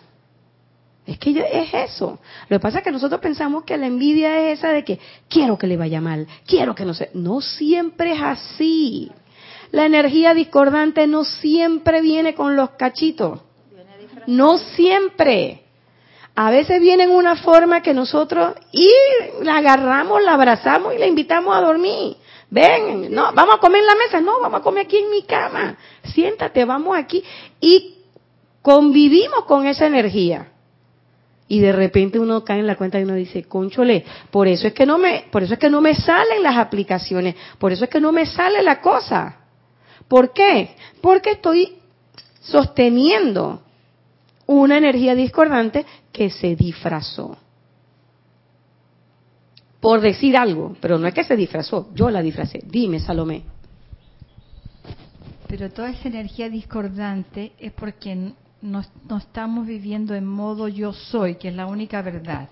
Es 1.07 1.19
que 1.19 1.39
es 1.39 1.75
eso. 1.75 2.19
Lo 2.49 2.57
que 2.57 2.63
pasa 2.63 2.79
es 2.79 2.85
que 2.85 2.91
nosotros 2.91 3.21
pensamos 3.21 3.65
que 3.65 3.77
la 3.77 3.87
envidia 3.87 4.49
es 4.49 4.61
esa 4.61 4.73
de 4.73 4.83
que 4.83 4.99
quiero 5.29 5.59
que 5.59 5.67
le 5.67 5.77
vaya 5.77 6.01
mal, 6.01 6.27
quiero 6.47 6.75
que 6.75 6.87
no 6.87 6.95
se... 6.95 7.11
No 7.13 7.43
siempre 7.43 8.15
es 8.15 8.23
así. 8.23 9.13
La 9.73 9.85
energía 9.85 10.33
discordante 10.33 11.07
no 11.07 11.25
siempre 11.25 12.01
viene 12.01 12.35
con 12.35 12.57
los 12.57 12.71
cachitos. 12.71 13.41
No 14.27 14.57
siempre. 14.57 15.65
A 16.35 16.51
veces 16.51 16.81
viene 16.81 17.03
en 17.03 17.11
una 17.11 17.37
forma 17.37 17.83
que 17.83 17.93
nosotros 17.93 18.55
y 18.73 18.89
la 19.43 19.59
agarramos, 19.59 20.23
la 20.23 20.33
abrazamos 20.33 20.95
y 20.95 20.99
la 20.99 21.07
invitamos 21.07 21.55
a 21.55 21.61
dormir. 21.61 22.17
Ven, 22.53 23.11
no, 23.11 23.33
vamos 23.33 23.55
a 23.55 23.59
comer 23.59 23.81
en 23.81 23.87
la 23.87 23.95
mesa, 23.95 24.21
no, 24.21 24.39
vamos 24.39 24.61
a 24.61 24.63
comer 24.63 24.85
aquí 24.85 24.99
en 24.99 25.11
mi 25.11 25.23
cama. 25.23 25.75
Siéntate, 26.05 26.67
vamos 26.67 26.95
aquí 26.95 27.25
y 27.59 27.95
convivimos 28.61 29.47
con 29.47 29.67
esa 29.67 29.87
energía. 29.87 30.53
Y 31.49 31.61
de 31.61 31.73
repente 31.73 32.19
uno 32.19 32.45
cae 32.45 32.59
en 32.59 32.67
la 32.67 32.77
cuenta 32.77 33.01
y 33.01 33.05
uno 33.05 33.15
dice, 33.15 33.45
"Conchole, 33.45 34.05
por 34.31 34.49
eso 34.49 34.67
es 34.67 34.75
que 34.75 34.85
no 34.85 34.99
me 34.99 35.25
por 35.31 35.43
eso 35.43 35.55
es 35.55 35.59
que 35.59 35.71
no 35.71 35.81
me 35.81 35.95
salen 35.95 36.43
las 36.43 36.59
aplicaciones, 36.59 37.37
por 37.59 37.73
eso 37.73 37.85
es 37.85 37.91
que 37.91 38.01
no 38.01 38.13
me 38.13 38.27
sale 38.27 38.63
la 38.63 38.83
cosa." 38.83 39.39
¿Por 40.07 40.35
qué? 40.35 40.77
Porque 41.01 41.31
estoy 41.31 41.79
sosteniendo 42.43 43.63
una 44.45 44.77
energía 44.77 45.15
discordante 45.15 45.87
que 46.13 46.29
se 46.29 46.55
disfrazó. 46.55 47.39
Por 49.83 50.01
decir 50.01 50.37
algo, 50.37 50.77
pero 50.81 50.97
no 50.97 51.09
es 51.09 51.13
que 51.13 51.25
se 51.25 51.37
disfrazó, 51.37 51.91
yo 51.93 52.09
la 52.09 52.23
disfracé. 52.23 52.61
Dime, 52.65 53.01
Salomé. 53.01 53.43
Pero 55.49 55.71
toda 55.71 55.91
esa 55.91 56.07
energía 56.07 56.49
discordante 56.49 57.51
es 57.59 57.73
porque 57.73 58.15
no, 58.15 58.85
no, 59.09 59.17
estamos 59.17 59.67
viviendo 59.67 60.15
en 60.15 60.25
modo 60.25 60.69
yo 60.69 60.93
soy, 60.93 61.35
que 61.35 61.49
es 61.49 61.57
la 61.57 61.67
única 61.67 62.01
verdad. 62.01 62.49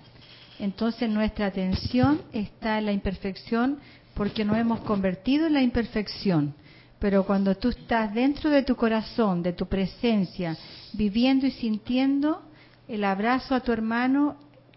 Entonces 0.59 1.09
nuestra 1.09 1.47
atención 1.47 2.21
está 2.33 2.81
en 2.81 2.87
la 2.87 2.93
imperfección 2.93 3.79
porque 4.15 4.45
nos 4.45 4.57
hemos 4.57 4.81
convertido 4.81 5.47
en 5.47 5.55
la 5.55 5.63
imperfección. 5.63 6.53
Pero 6.99 7.25
cuando 7.25 7.55
tú 7.55 7.69
estás 7.69 8.13
dentro 8.13 8.51
de 8.51 8.65
tu 8.65 8.75
corazón, 8.75 9.45
de 9.45 9.53
tu 9.53 9.67
presencia, 9.67 10.57
viviendo 10.95 11.47
y 11.47 11.53
sintiendo, 11.53 12.43
el 12.89 13.05
abrazo 13.05 13.55
a 13.55 13.61
tu 13.61 13.71
hermano 13.71 14.35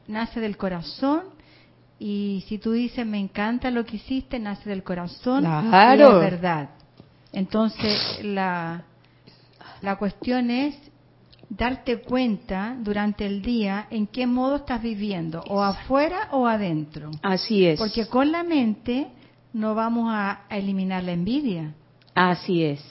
nace 0.08 0.40
del 0.40 0.56
corazón 0.56 1.34
y 2.06 2.44
si 2.50 2.58
tú 2.58 2.74
dices 2.74 3.06
me 3.06 3.18
encanta 3.18 3.72
lo 3.72 3.86
que 3.86 3.96
hiciste, 3.96 4.38
nace 4.38 4.70
del 4.70 4.84
corazón 4.84 5.46
claro. 5.46 6.20
y 6.20 6.26
es 6.26 6.32
verdad. 6.32 6.70
Entonces 7.32 8.20
la, 8.22 8.84
la 9.82 9.96
cuestión 9.96 10.52
es 10.52 10.76
darte 11.48 12.02
cuenta 12.02 12.76
durante 12.78 13.26
el 13.26 13.42
día 13.42 13.88
en 13.90 14.08
qué 14.08 14.28
modo 14.28 14.58
estás 14.58 14.82
viviendo, 14.82 15.46
o 15.48 15.64
afuera 15.64 16.28
o 16.32 16.46
adentro. 16.46 17.10
Así 17.22 17.66
es. 17.66 17.80
Porque 17.80 18.06
con 18.08 18.34
la 18.34 18.44
mente 18.44 19.08
no 19.54 19.74
vamos 19.74 20.10
a, 20.12 20.42
eliminar 20.50 21.06
la 21.06 21.14
envidia. 21.14 21.74
Así 22.14 22.66
es. 22.66 22.84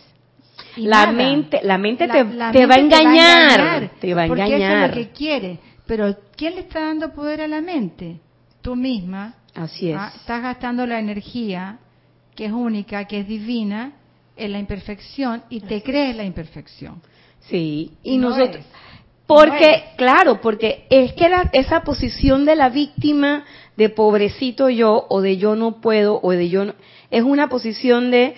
Y 0.74 0.86
la 0.86 1.04
nada. 1.04 1.12
mente, 1.12 1.60
la 1.62 1.76
mente 1.76 2.08
te, 2.08 2.24
la, 2.24 2.50
la 2.50 2.52
te, 2.52 2.66
mente 2.66 2.66
va 2.66 2.74
a 2.74 2.78
engañar, 2.78 3.90
te 4.00 4.14
va 4.14 4.22
a 4.22 4.24
engañar, 4.24 4.48
porque 4.48 4.64
eso 4.64 4.74
es 4.74 4.88
lo 4.88 4.94
que 4.94 5.10
quiere. 5.10 5.58
Pero 5.84 6.16
¿quién 6.34 6.54
le 6.54 6.62
está 6.62 6.80
dando 6.80 7.12
poder 7.12 7.42
a 7.42 7.46
la 7.46 7.60
mente? 7.60 8.18
Tú 8.62 8.76
misma. 8.76 9.34
Así 9.54 9.90
es. 9.90 9.96
Ah, 9.98 10.12
estás 10.16 10.42
gastando 10.42 10.86
la 10.86 10.98
energía 10.98 11.78
que 12.34 12.46
es 12.46 12.52
única, 12.52 13.04
que 13.04 13.20
es 13.20 13.28
divina, 13.28 13.92
en 14.36 14.52
la 14.52 14.58
imperfección 14.58 15.42
y 15.50 15.60
te 15.60 15.82
crees 15.82 16.16
la 16.16 16.24
imperfección. 16.24 17.02
Sí. 17.40 17.92
Y 18.02 18.18
no 18.18 18.30
nosotros, 18.30 18.64
es. 18.64 18.66
porque 19.26 19.84
no 19.90 19.96
claro, 19.96 20.40
porque 20.40 20.86
es 20.90 21.12
que 21.12 21.28
la, 21.28 21.50
esa 21.52 21.82
posición 21.82 22.44
de 22.44 22.56
la 22.56 22.68
víctima 22.68 23.44
de 23.76 23.88
pobrecito 23.88 24.68
yo 24.70 25.06
o 25.08 25.20
de 25.20 25.36
yo 25.36 25.56
no 25.56 25.80
puedo 25.80 26.20
o 26.22 26.30
de 26.32 26.48
yo 26.48 26.64
no, 26.64 26.74
es 27.10 27.22
una 27.22 27.48
posición 27.48 28.10
de 28.10 28.34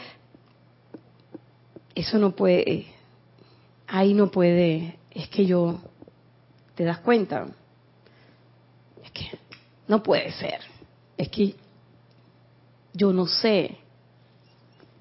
eso 1.95 2.19
no 2.19 2.33
puede, 2.33 2.87
ahí 3.87 4.15
no 4.15 4.31
puede, 4.31 4.97
es 5.13 5.29
que 5.29 5.47
yo, 5.47 5.81
¿te 6.75 6.85
das 6.85 6.99
cuenta? 6.99 7.47
No 9.89 10.03
puede 10.03 10.33
ser, 10.33 10.61
es 11.17 11.29
que 11.29 11.55
yo 12.93 13.13
no 13.13 13.27
sé. 13.27 13.77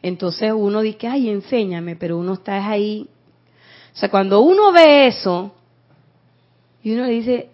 Entonces 0.01 0.51
uno 0.53 0.81
dice, 0.81 1.07
ay, 1.07 1.29
enséñame, 1.29 1.95
pero 1.95 2.17
uno 2.17 2.33
está 2.33 2.69
ahí. 2.69 3.07
O 3.93 3.97
sea, 3.97 4.09
cuando 4.09 4.41
uno 4.41 4.71
ve 4.71 5.07
eso, 5.07 5.53
y 6.83 6.93
uno 6.93 7.05
le 7.05 7.13
dice, 7.13 7.49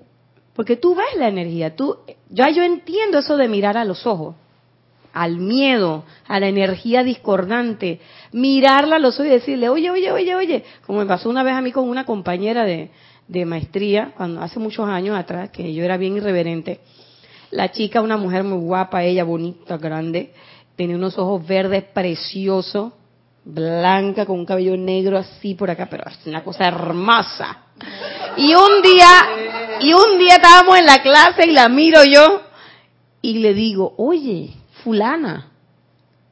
porque 0.56 0.76
tú 0.76 0.96
ves 0.96 1.16
la 1.18 1.28
energía, 1.28 1.76
tú, 1.76 1.98
ya 2.30 2.50
yo 2.50 2.64
entiendo 2.64 3.20
eso 3.20 3.38
de 3.38 3.48
mirar 3.48 3.78
a 3.78 3.86
los 3.86 4.08
ojos 4.08 4.36
al 5.14 5.38
miedo, 5.38 6.04
a 6.28 6.40
la 6.40 6.48
energía 6.48 7.04
discordante, 7.04 8.00
mirarla 8.32 8.98
a 8.98 9.00
los 9.00 9.16
ojos 9.16 9.28
y 9.28 9.32
decirle, 9.32 9.70
oye, 9.70 9.90
oye, 9.90 10.12
oye, 10.12 10.36
oye, 10.36 10.64
como 10.86 11.00
me 11.00 11.06
pasó 11.06 11.30
una 11.30 11.44
vez 11.44 11.54
a 11.54 11.62
mí 11.62 11.72
con 11.72 11.90
una 11.90 12.06
compañera 12.06 12.64
de, 12.64 12.92
de 13.28 13.46
maestría, 13.46 14.14
cuando 14.16 14.42
hace 14.42 14.60
muchos 14.60 14.88
años 14.88 15.18
atrás, 15.18 15.50
que 15.50 15.74
yo 15.74 15.84
era 15.84 15.98
bien 15.98 16.18
irreverente. 16.18 16.80
La 17.52 17.72
chica, 17.72 18.02
una 18.02 18.18
mujer 18.18 18.44
muy 18.44 18.60
guapa, 18.60 19.04
ella 19.04 19.24
bonita, 19.24 19.78
grande, 19.78 20.34
tenía 20.76 20.96
unos 20.96 21.18
ojos 21.18 21.46
verdes 21.46 21.84
preciosos, 21.84 22.94
blanca, 23.44 24.26
con 24.26 24.40
un 24.40 24.46
cabello 24.46 24.78
negro 24.78 25.18
así 25.18 25.56
por 25.56 25.70
acá, 25.70 25.88
pero 25.90 26.04
es 26.08 26.26
una 26.28 26.44
cosa 26.44 26.68
hermosa. 26.68 27.58
Y 28.38 28.54
un 28.54 28.82
día, 28.82 29.80
y 29.82 29.94
un 29.94 30.20
día 30.20 30.36
estábamos 30.36 30.78
en 30.78 30.86
la 30.86 31.02
clase 31.02 31.48
y 31.48 31.52
la 31.52 31.70
miro 31.70 32.04
yo 32.04 32.42
y 33.22 33.40
le 33.40 33.54
digo, 33.54 33.96
oye, 33.98 34.52
fulana 34.84 35.52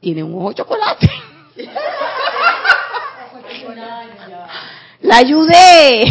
tiene 0.00 0.22
un 0.22 0.34
ojo 0.38 0.52
chocolate. 0.52 1.10
La 5.02 5.18
ayudé. 5.18 6.04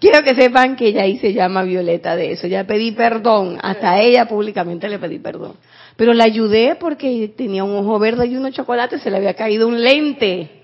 Quiero 0.00 0.22
que 0.24 0.34
sepan 0.34 0.76
que 0.76 0.88
ella 0.88 1.02
ahí 1.02 1.18
se 1.18 1.34
llama 1.34 1.62
Violeta 1.62 2.16
de 2.16 2.32
eso. 2.32 2.46
Ya 2.46 2.64
pedí 2.64 2.92
perdón. 2.92 3.58
Hasta 3.62 4.00
ella 4.00 4.26
públicamente 4.26 4.88
le 4.88 4.98
pedí 4.98 5.18
perdón. 5.18 5.56
Pero 5.96 6.14
la 6.14 6.24
ayudé 6.24 6.76
porque 6.80 7.32
tenía 7.36 7.64
un 7.64 7.76
ojo 7.76 7.98
verde 7.98 8.26
y 8.26 8.36
uno 8.36 8.50
chocolate, 8.50 8.98
se 8.98 9.10
le 9.10 9.18
había 9.18 9.34
caído 9.34 9.68
un 9.68 9.82
lente. 9.84 10.62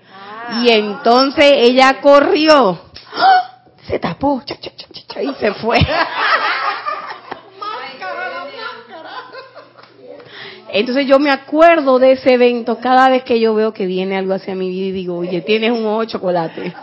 Y 0.63 0.69
entonces 0.71 1.45
ella 1.55 2.01
corrió. 2.01 2.79
¡Ah! 3.13 3.61
Se 3.87 3.99
tapó. 3.99 4.41
Cha, 4.43 4.55
cha, 4.59 4.71
cha, 5.07 5.21
y 5.21 5.33
se 5.35 5.53
fue. 5.53 5.77
Entonces 10.69 11.05
yo 11.05 11.19
me 11.19 11.29
acuerdo 11.31 11.99
de 11.99 12.13
ese 12.13 12.33
evento 12.33 12.79
cada 12.79 13.09
vez 13.09 13.23
que 13.23 13.39
yo 13.39 13.53
veo 13.53 13.71
que 13.71 13.85
viene 13.85 14.17
algo 14.17 14.33
hacia 14.33 14.55
mi 14.55 14.69
vida 14.69 14.87
y 14.87 14.91
digo, 14.91 15.17
oye, 15.17 15.41
tienes 15.41 15.71
un 15.71 15.85
ojo 15.85 16.01
de 16.01 16.07
chocolate. 16.07 16.73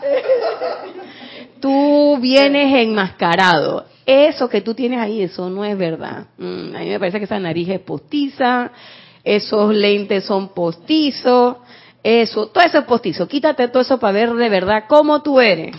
Tú 1.65 2.19
vienes 2.21 2.75
enmascarado. 2.75 3.87
Eso 4.05 4.51
que 4.51 4.61
tú 4.61 4.75
tienes 4.75 5.01
ahí, 5.01 5.23
eso 5.23 5.49
no 5.49 5.65
es 5.65 5.79
verdad. 5.79 6.27
Mm, 6.37 6.77
a 6.77 6.81
mí 6.81 6.89
me 6.91 6.99
parece 6.99 7.19
que 7.19 7.25
esa 7.25 7.39
nariz 7.39 7.71
es 7.71 7.81
postiza, 7.81 8.71
esos 9.25 9.75
lentes 9.75 10.27
son 10.27 10.49
postizos, 10.49 11.57
eso, 12.03 12.49
todo 12.49 12.63
eso 12.63 12.81
es 12.81 12.85
postizo. 12.85 13.27
Quítate 13.27 13.69
todo 13.69 13.81
eso 13.81 13.99
para 13.99 14.13
ver 14.13 14.35
de 14.35 14.51
verdad 14.51 14.85
cómo 14.87 15.23
tú 15.23 15.41
eres. 15.41 15.75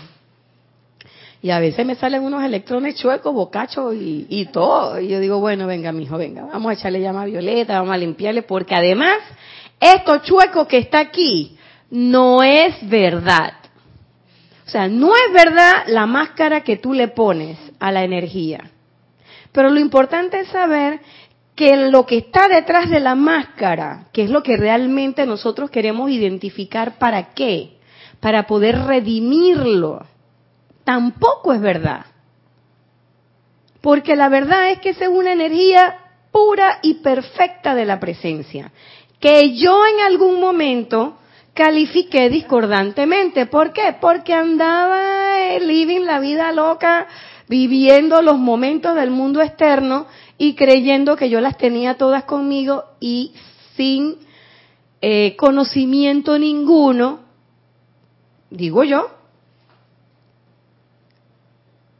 Y 1.40 1.50
a 1.50 1.60
veces 1.60 1.86
me 1.86 1.94
salen 1.94 2.24
unos 2.24 2.42
electrones 2.42 2.96
chuecos, 2.96 3.32
bocachos 3.32 3.94
y, 3.94 4.26
y 4.28 4.46
todo. 4.46 4.98
Y 4.98 5.06
yo 5.06 5.20
digo, 5.20 5.38
bueno, 5.38 5.68
venga, 5.68 5.92
mijo, 5.92 6.18
venga, 6.18 6.46
vamos 6.46 6.70
a 6.70 6.72
echarle 6.72 7.00
llama 7.00 7.22
a 7.22 7.26
Violeta, 7.26 7.78
vamos 7.78 7.94
a 7.94 7.98
limpiarle, 7.98 8.42
porque 8.42 8.74
además 8.74 9.18
esto 9.78 10.18
chueco 10.18 10.66
que 10.66 10.78
está 10.78 10.98
aquí 10.98 11.56
no 11.90 12.42
es 12.42 12.74
verdad. 12.88 13.52
O 14.66 14.68
sea, 14.68 14.88
no 14.88 15.14
es 15.14 15.32
verdad 15.32 15.84
la 15.86 16.06
máscara 16.06 16.62
que 16.62 16.76
tú 16.76 16.92
le 16.92 17.08
pones 17.08 17.56
a 17.78 17.92
la 17.92 18.02
energía. 18.02 18.70
Pero 19.52 19.70
lo 19.70 19.78
importante 19.78 20.40
es 20.40 20.48
saber 20.48 21.00
que 21.54 21.76
lo 21.88 22.04
que 22.04 22.18
está 22.18 22.48
detrás 22.48 22.90
de 22.90 23.00
la 23.00 23.14
máscara, 23.14 24.08
que 24.12 24.24
es 24.24 24.30
lo 24.30 24.42
que 24.42 24.56
realmente 24.56 25.24
nosotros 25.24 25.70
queremos 25.70 26.10
identificar 26.10 26.98
para 26.98 27.32
qué, 27.32 27.78
para 28.20 28.46
poder 28.46 28.78
redimirlo, 28.80 30.04
tampoco 30.84 31.52
es 31.52 31.60
verdad. 31.60 32.06
Porque 33.80 34.16
la 34.16 34.28
verdad 34.28 34.70
es 34.70 34.80
que 34.80 34.90
esa 34.90 35.04
es 35.04 35.10
una 35.10 35.32
energía 35.32 35.96
pura 36.32 36.80
y 36.82 36.94
perfecta 36.94 37.74
de 37.74 37.86
la 37.86 38.00
presencia, 38.00 38.72
que 39.20 39.54
yo 39.56 39.86
en 39.86 40.00
algún 40.04 40.40
momento 40.40 41.16
califiqué 41.56 42.28
discordantemente. 42.28 43.46
¿Por 43.46 43.72
qué? 43.72 43.96
Porque 43.98 44.34
andaba 44.34 45.40
eh, 45.40 45.60
living 45.60 46.02
la 46.02 46.20
vida 46.20 46.52
loca, 46.52 47.08
viviendo 47.48 48.20
los 48.20 48.38
momentos 48.38 48.94
del 48.94 49.10
mundo 49.10 49.40
externo 49.40 50.06
y 50.36 50.54
creyendo 50.54 51.16
que 51.16 51.30
yo 51.30 51.40
las 51.40 51.56
tenía 51.56 51.94
todas 51.94 52.24
conmigo 52.24 52.84
y 53.00 53.32
sin 53.74 54.18
eh, 55.00 55.34
conocimiento 55.36 56.38
ninguno, 56.38 57.20
digo 58.50 58.84
yo. 58.84 59.10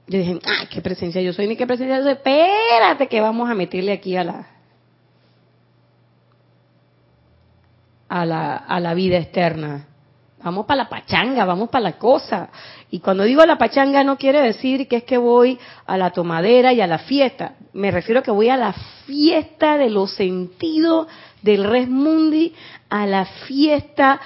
Yo 0.07 0.19
dije, 0.19 0.39
ay, 0.45 0.67
qué 0.71 0.83
presencia 0.83 1.21
yo 1.23 1.33
soy, 1.33 1.49
ni 1.49 1.57
qué 1.57 1.67
presencia 1.67 1.97
yo 1.97 2.03
soy. 2.03 2.13
Espérate 2.13 3.09
que 3.09 3.21
vamos 3.23 3.49
a 3.49 3.55
meterle 3.55 3.93
aquí 3.93 4.17
a 4.17 4.23
la, 4.23 4.56
a 8.09 8.25
la, 8.25 8.57
a 8.57 8.81
la 8.81 8.95
vida 8.95 9.19
externa. 9.19 9.87
Vamos 10.43 10.67
para 10.67 10.85
la 10.85 10.89
pachanga, 10.89 11.45
vamos 11.45 11.71
para 11.71 11.83
la 11.83 11.99
cosa. 11.99 12.51
Y 12.91 13.01
cuando 13.01 13.25
digo 13.25 13.45
la 13.45 13.59
pachanga 13.59 14.05
no 14.05 14.17
quiere 14.17 14.41
decir 14.43 14.87
que 14.87 14.99
es 14.99 15.05
que 15.05 15.19
voy 15.19 15.59
a 15.87 15.97
la 15.97 16.11
tomadera 16.11 16.73
y 16.73 16.81
a 16.81 16.87
la 16.87 16.99
fiesta. 16.99 17.55
Me 17.73 17.91
refiero 17.91 18.21
a 18.21 18.23
que 18.23 18.31
voy 18.31 18.49
a 18.49 18.57
la 18.57 18.73
fiesta 19.07 19.77
de 19.77 19.91
los 19.91 20.15
sentidos 20.15 21.09
del 21.43 21.65
res 21.65 21.89
mundi, 21.89 22.55
a 22.91 23.07
la 23.07 23.25
fiesta, 23.25 24.21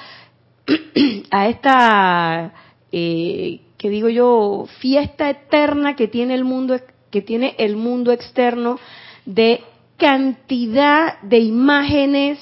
a 1.30 1.48
esta, 1.48 2.52
eh, 2.92 3.60
que 3.78 3.88
digo 3.88 4.08
yo, 4.08 4.66
fiesta 4.78 5.30
eterna 5.30 5.96
que 5.96 6.08
tiene 6.08 6.34
el 6.34 6.44
mundo, 6.44 6.78
que 7.10 7.22
tiene 7.22 7.54
el 7.58 7.76
mundo 7.76 8.12
externo 8.12 8.78
de 9.24 9.62
cantidad 9.96 11.20
de 11.22 11.38
imágenes 11.38 12.38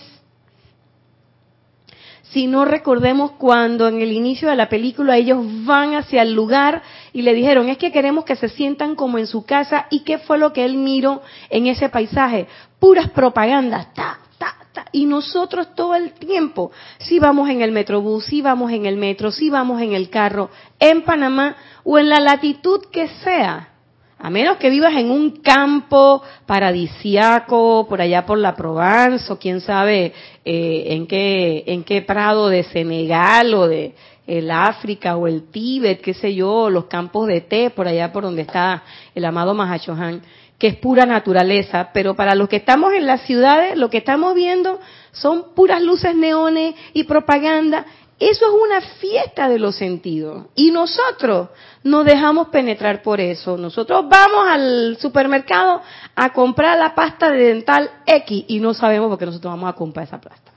si 2.30 2.46
no 2.46 2.64
recordemos 2.64 3.32
cuando 3.32 3.88
en 3.88 4.00
el 4.02 4.12
inicio 4.12 4.48
de 4.48 4.56
la 4.56 4.68
película 4.68 5.16
ellos 5.16 5.38
van 5.64 5.94
hacia 5.94 6.22
el 6.22 6.34
lugar 6.34 6.82
y 7.12 7.22
le 7.22 7.32
dijeron, 7.32 7.68
es 7.68 7.78
que 7.78 7.92
queremos 7.92 8.24
que 8.24 8.36
se 8.36 8.48
sientan 8.48 8.94
como 8.96 9.18
en 9.18 9.26
su 9.26 9.44
casa 9.44 9.86
y 9.90 10.00
qué 10.00 10.18
fue 10.18 10.38
lo 10.38 10.52
que 10.52 10.64
él 10.64 10.76
miró 10.76 11.22
en 11.48 11.66
ese 11.66 11.88
paisaje, 11.88 12.46
puras 12.78 13.08
propagandas, 13.10 13.94
ta, 13.94 14.18
ta, 14.36 14.56
ta, 14.72 14.84
y 14.92 15.06
nosotros 15.06 15.74
todo 15.74 15.94
el 15.94 16.12
tiempo, 16.12 16.70
si 16.98 17.18
vamos 17.18 17.48
en 17.48 17.62
el 17.62 17.72
metrobús, 17.72 18.26
si 18.26 18.42
vamos 18.42 18.72
en 18.72 18.84
el 18.84 18.96
metro, 18.96 19.30
si 19.30 19.48
vamos 19.48 19.80
en 19.80 19.94
el 19.94 20.10
carro, 20.10 20.50
en 20.78 21.02
Panamá 21.02 21.56
o 21.84 21.98
en 21.98 22.10
la 22.10 22.20
latitud 22.20 22.80
que 22.92 23.08
sea, 23.08 23.70
a 24.18 24.30
menos 24.30 24.56
que 24.56 24.70
vivas 24.70 24.94
en 24.94 25.10
un 25.10 25.30
campo 25.42 26.22
paradisiaco, 26.44 27.86
por 27.88 28.00
allá 28.00 28.26
por 28.26 28.38
la 28.38 28.56
Provence, 28.56 29.32
o 29.32 29.38
quién 29.38 29.60
sabe 29.60 30.12
eh, 30.44 30.84
en, 30.88 31.06
qué, 31.06 31.64
en 31.66 31.84
qué 31.84 32.02
prado 32.02 32.48
de 32.48 32.64
Senegal 32.64 33.54
o 33.54 33.68
de 33.68 33.94
el 34.26 34.50
África 34.50 35.16
o 35.16 35.26
el 35.26 35.50
Tíbet, 35.50 36.02
qué 36.02 36.12
sé 36.12 36.34
yo, 36.34 36.68
los 36.68 36.84
campos 36.84 37.28
de 37.28 37.40
té, 37.40 37.70
por 37.70 37.88
allá 37.88 38.12
por 38.12 38.24
donde 38.24 38.42
está 38.42 38.82
el 39.14 39.24
amado 39.24 39.54
Mahachohan, 39.54 40.20
que 40.58 40.66
es 40.66 40.76
pura 40.76 41.06
naturaleza. 41.06 41.90
Pero 41.94 42.14
para 42.14 42.34
los 42.34 42.48
que 42.48 42.56
estamos 42.56 42.92
en 42.92 43.06
las 43.06 43.22
ciudades, 43.22 43.78
lo 43.78 43.88
que 43.88 43.98
estamos 43.98 44.34
viendo 44.34 44.80
son 45.12 45.54
puras 45.54 45.80
luces 45.80 46.14
neones 46.14 46.74
y 46.92 47.04
propaganda 47.04 47.86
eso 48.18 48.46
es 48.46 48.52
una 48.52 48.80
fiesta 48.80 49.48
de 49.48 49.58
los 49.58 49.76
sentidos. 49.76 50.46
Y 50.56 50.72
nosotros 50.72 51.50
nos 51.84 52.04
dejamos 52.04 52.48
penetrar 52.48 53.00
por 53.02 53.20
eso. 53.20 53.56
Nosotros 53.56 54.06
vamos 54.08 54.48
al 54.48 54.96
supermercado 55.00 55.80
a 56.16 56.32
comprar 56.32 56.78
la 56.78 56.94
pasta 56.94 57.30
de 57.30 57.54
dental 57.54 57.90
X 58.04 58.44
y 58.48 58.58
no 58.58 58.74
sabemos 58.74 59.08
por 59.08 59.18
qué 59.18 59.26
nosotros 59.26 59.52
vamos 59.52 59.70
a 59.70 59.74
comprar 59.74 60.06
esa 60.06 60.20
pasta. 60.20 60.52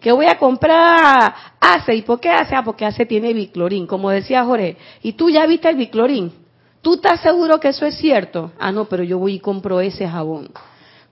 Que 0.00 0.12
voy 0.12 0.26
a 0.26 0.38
comprar 0.38 1.34
ACE. 1.60 1.94
¿Y 1.94 2.02
por 2.02 2.20
qué 2.20 2.30
ACE? 2.30 2.54
Ah, 2.54 2.64
porque 2.64 2.86
ACE 2.86 3.04
tiene 3.04 3.34
biclorín, 3.34 3.86
como 3.86 4.10
decía 4.10 4.44
Jorge. 4.44 4.76
¿Y 5.02 5.12
tú 5.12 5.28
ya 5.28 5.44
viste 5.46 5.68
el 5.68 5.76
biclorín? 5.76 6.32
¿Tú 6.80 6.94
estás 6.94 7.20
seguro 7.20 7.60
que 7.60 7.68
eso 7.68 7.84
es 7.86 7.96
cierto? 7.96 8.52
Ah, 8.58 8.72
no, 8.72 8.86
pero 8.86 9.02
yo 9.02 9.18
voy 9.18 9.34
y 9.34 9.40
compro 9.40 9.80
ese 9.80 10.08
jabón 10.08 10.50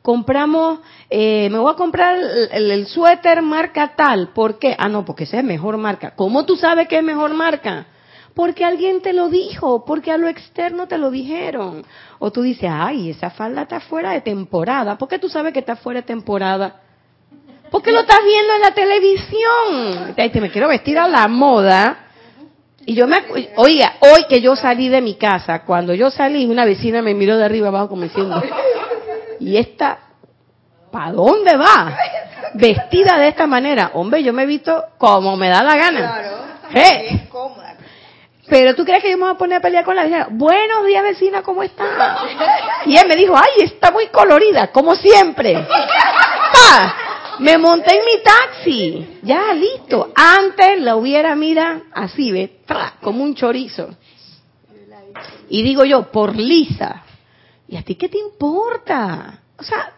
compramos, 0.03 0.81
eh, 1.09 1.49
me 1.51 1.59
voy 1.59 1.73
a 1.73 1.77
comprar 1.77 2.19
el, 2.51 2.87
suéter 2.87 3.41
marca 3.41 3.95
tal. 3.97 4.29
¿Por 4.35 4.59
qué? 4.59 4.75
Ah, 4.79 4.89
no, 4.89 5.05
porque 5.05 5.25
esa 5.25 5.39
es 5.39 5.45
mejor 5.45 5.77
marca. 5.79 6.15
¿Cómo 6.15 6.45
tú 6.45 6.57
sabes 6.57 6.89
que 6.89 6.99
es 6.99 7.05
mejor 7.05 7.33
marca? 7.33 7.87
Porque 8.35 8.65
alguien 8.65 9.01
te 9.01 9.13
lo 9.13 9.29
dijo, 9.29 9.85
porque 9.85 10.11
a 10.11 10.19
lo 10.19 10.27
externo 10.27 10.89
te 10.89 10.99
lo 10.99 11.11
dijeron. 11.11 11.85
O 12.19 12.31
tú 12.31 12.43
dices, 12.43 12.71
ay, 12.73 13.11
esa 13.11 13.31
falda 13.31 13.63
está 13.63 13.81
fuera 13.81 14.13
de 14.13 14.23
temporada. 14.23 14.99
¿Por 14.99 15.09
qué 15.09 15.19
tú 15.19 15.29
sabes 15.29 15.53
que 15.53 15.61
está 15.61 15.77
fuera 15.77 16.01
de 16.01 16.07
temporada? 16.07 16.81
Porque 17.71 17.93
lo 17.93 18.01
estás 18.01 18.21
viendo 18.25 18.55
en 18.55 18.61
la 18.61 18.75
televisión. 18.75 20.15
Te, 20.15 20.41
me 20.41 20.51
quiero 20.51 20.69
vestir 20.69 20.99
a 20.99 21.09
la 21.09 21.29
moda. 21.29 22.07
Y 22.85 22.95
yo 22.95 23.07
me, 23.07 23.23
oiga, 23.57 23.95
hoy 24.01 24.25
que 24.29 24.41
yo 24.41 24.57
salí 24.57 24.89
de 24.89 25.01
mi 25.01 25.15
casa, 25.15 25.65
cuando 25.65 25.95
yo 25.95 26.11
salí, 26.11 26.47
una 26.47 26.65
vecina 26.65 27.01
me 27.01 27.15
miró 27.15 27.37
de 27.37 27.45
arriba 27.45 27.69
abajo 27.69 27.91
como 27.91 28.03
diciendo, 28.03 28.43
¿y 29.43 29.57
esta 29.57 29.99
para 30.91 31.13
dónde 31.13 31.57
va? 31.57 31.97
Vestida 32.55 33.19
de 33.19 33.29
esta 33.29 33.47
manera. 33.47 33.93
Hombre, 33.95 34.23
yo 34.23 34.33
me 34.33 34.43
he 34.43 34.47
visto 34.47 34.85
como 34.99 35.37
me 35.37 35.49
da 35.49 35.63
la 35.63 35.77
gana. 35.77 35.99
Claro. 35.99 36.43
Pero 38.49 38.75
tú 38.75 38.85
crees 38.85 39.03
que 39.03 39.11
yo 39.11 39.17
me 39.17 39.25
voy 39.25 39.35
a 39.35 39.39
poner 39.39 39.59
a 39.59 39.61
pelear 39.61 39.85
con 39.85 39.97
la 39.97 40.03
vecina. 40.03 40.27
Buenos 40.31 40.85
días, 40.85 41.03
vecina, 41.03 41.43
¿cómo 41.43 41.63
está? 41.63 42.19
Y 42.85 42.97
él 42.97 43.07
me 43.09 43.17
dijo, 43.17 43.35
ay, 43.35 43.65
está 43.65 43.91
muy 43.91 44.09
colorida, 44.09 44.69
como 44.69 44.95
siempre. 44.95 45.67
Me 47.39 47.57
monté 47.57 47.97
en 47.97 48.05
mi 48.05 48.23
taxi. 48.23 49.19
Ya, 49.23 49.55
listo. 49.55 50.13
Antes 50.15 50.81
la 50.81 50.97
hubiera, 50.97 51.35
mira, 51.35 51.83
así, 51.93 52.31
ve, 52.31 52.59
como 53.01 53.25
un 53.25 53.35
chorizo. 53.35 53.89
Y 55.49 55.63
digo 55.63 55.85
yo, 55.85 56.11
por 56.11 56.37
lisa. 56.37 57.05
¿Y 57.73 57.77
a 57.79 57.83
ti 57.83 57.95
qué 57.95 58.11
te 58.11 58.19
importa? 58.19 59.41
O 59.59 59.63
sea, 59.63 59.95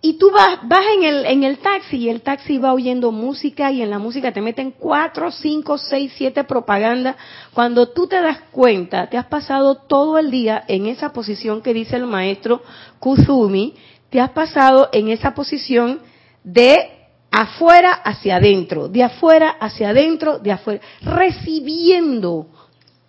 y 0.00 0.12
tú 0.18 0.30
vas, 0.30 0.60
vas 0.68 0.86
en 0.96 1.02
el, 1.02 1.26
en 1.26 1.42
el 1.42 1.58
taxi 1.58 1.96
y 1.96 2.08
el 2.08 2.20
taxi 2.22 2.58
va 2.58 2.72
oyendo 2.72 3.10
música 3.10 3.72
y 3.72 3.82
en 3.82 3.90
la 3.90 3.98
música 3.98 4.30
te 4.32 4.40
meten 4.40 4.70
cuatro, 4.78 5.32
cinco, 5.32 5.78
seis, 5.78 6.12
siete 6.16 6.44
propagandas. 6.44 7.16
Cuando 7.54 7.88
tú 7.88 8.06
te 8.06 8.20
das 8.22 8.38
cuenta, 8.52 9.08
te 9.10 9.18
has 9.18 9.26
pasado 9.26 9.78
todo 9.88 10.16
el 10.16 10.30
día 10.30 10.62
en 10.68 10.86
esa 10.86 11.12
posición 11.12 11.60
que 11.60 11.74
dice 11.74 11.96
el 11.96 12.06
maestro 12.06 12.62
Kuzumi, 13.00 13.74
te 14.08 14.20
has 14.20 14.30
pasado 14.30 14.90
en 14.92 15.08
esa 15.08 15.34
posición 15.34 15.98
de 16.44 16.88
afuera 17.32 17.94
hacia 17.94 18.36
adentro, 18.36 18.86
de 18.86 19.02
afuera 19.02 19.56
hacia 19.58 19.88
adentro, 19.88 20.38
de 20.38 20.52
afuera, 20.52 20.80
recibiendo 21.02 22.46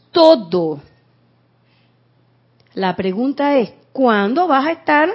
todo 0.10 0.80
la 2.74 2.96
pregunta 2.96 3.58
es, 3.58 3.74
¿cuándo 3.92 4.48
vas 4.48 4.66
a 4.66 4.72
estar 4.72 5.10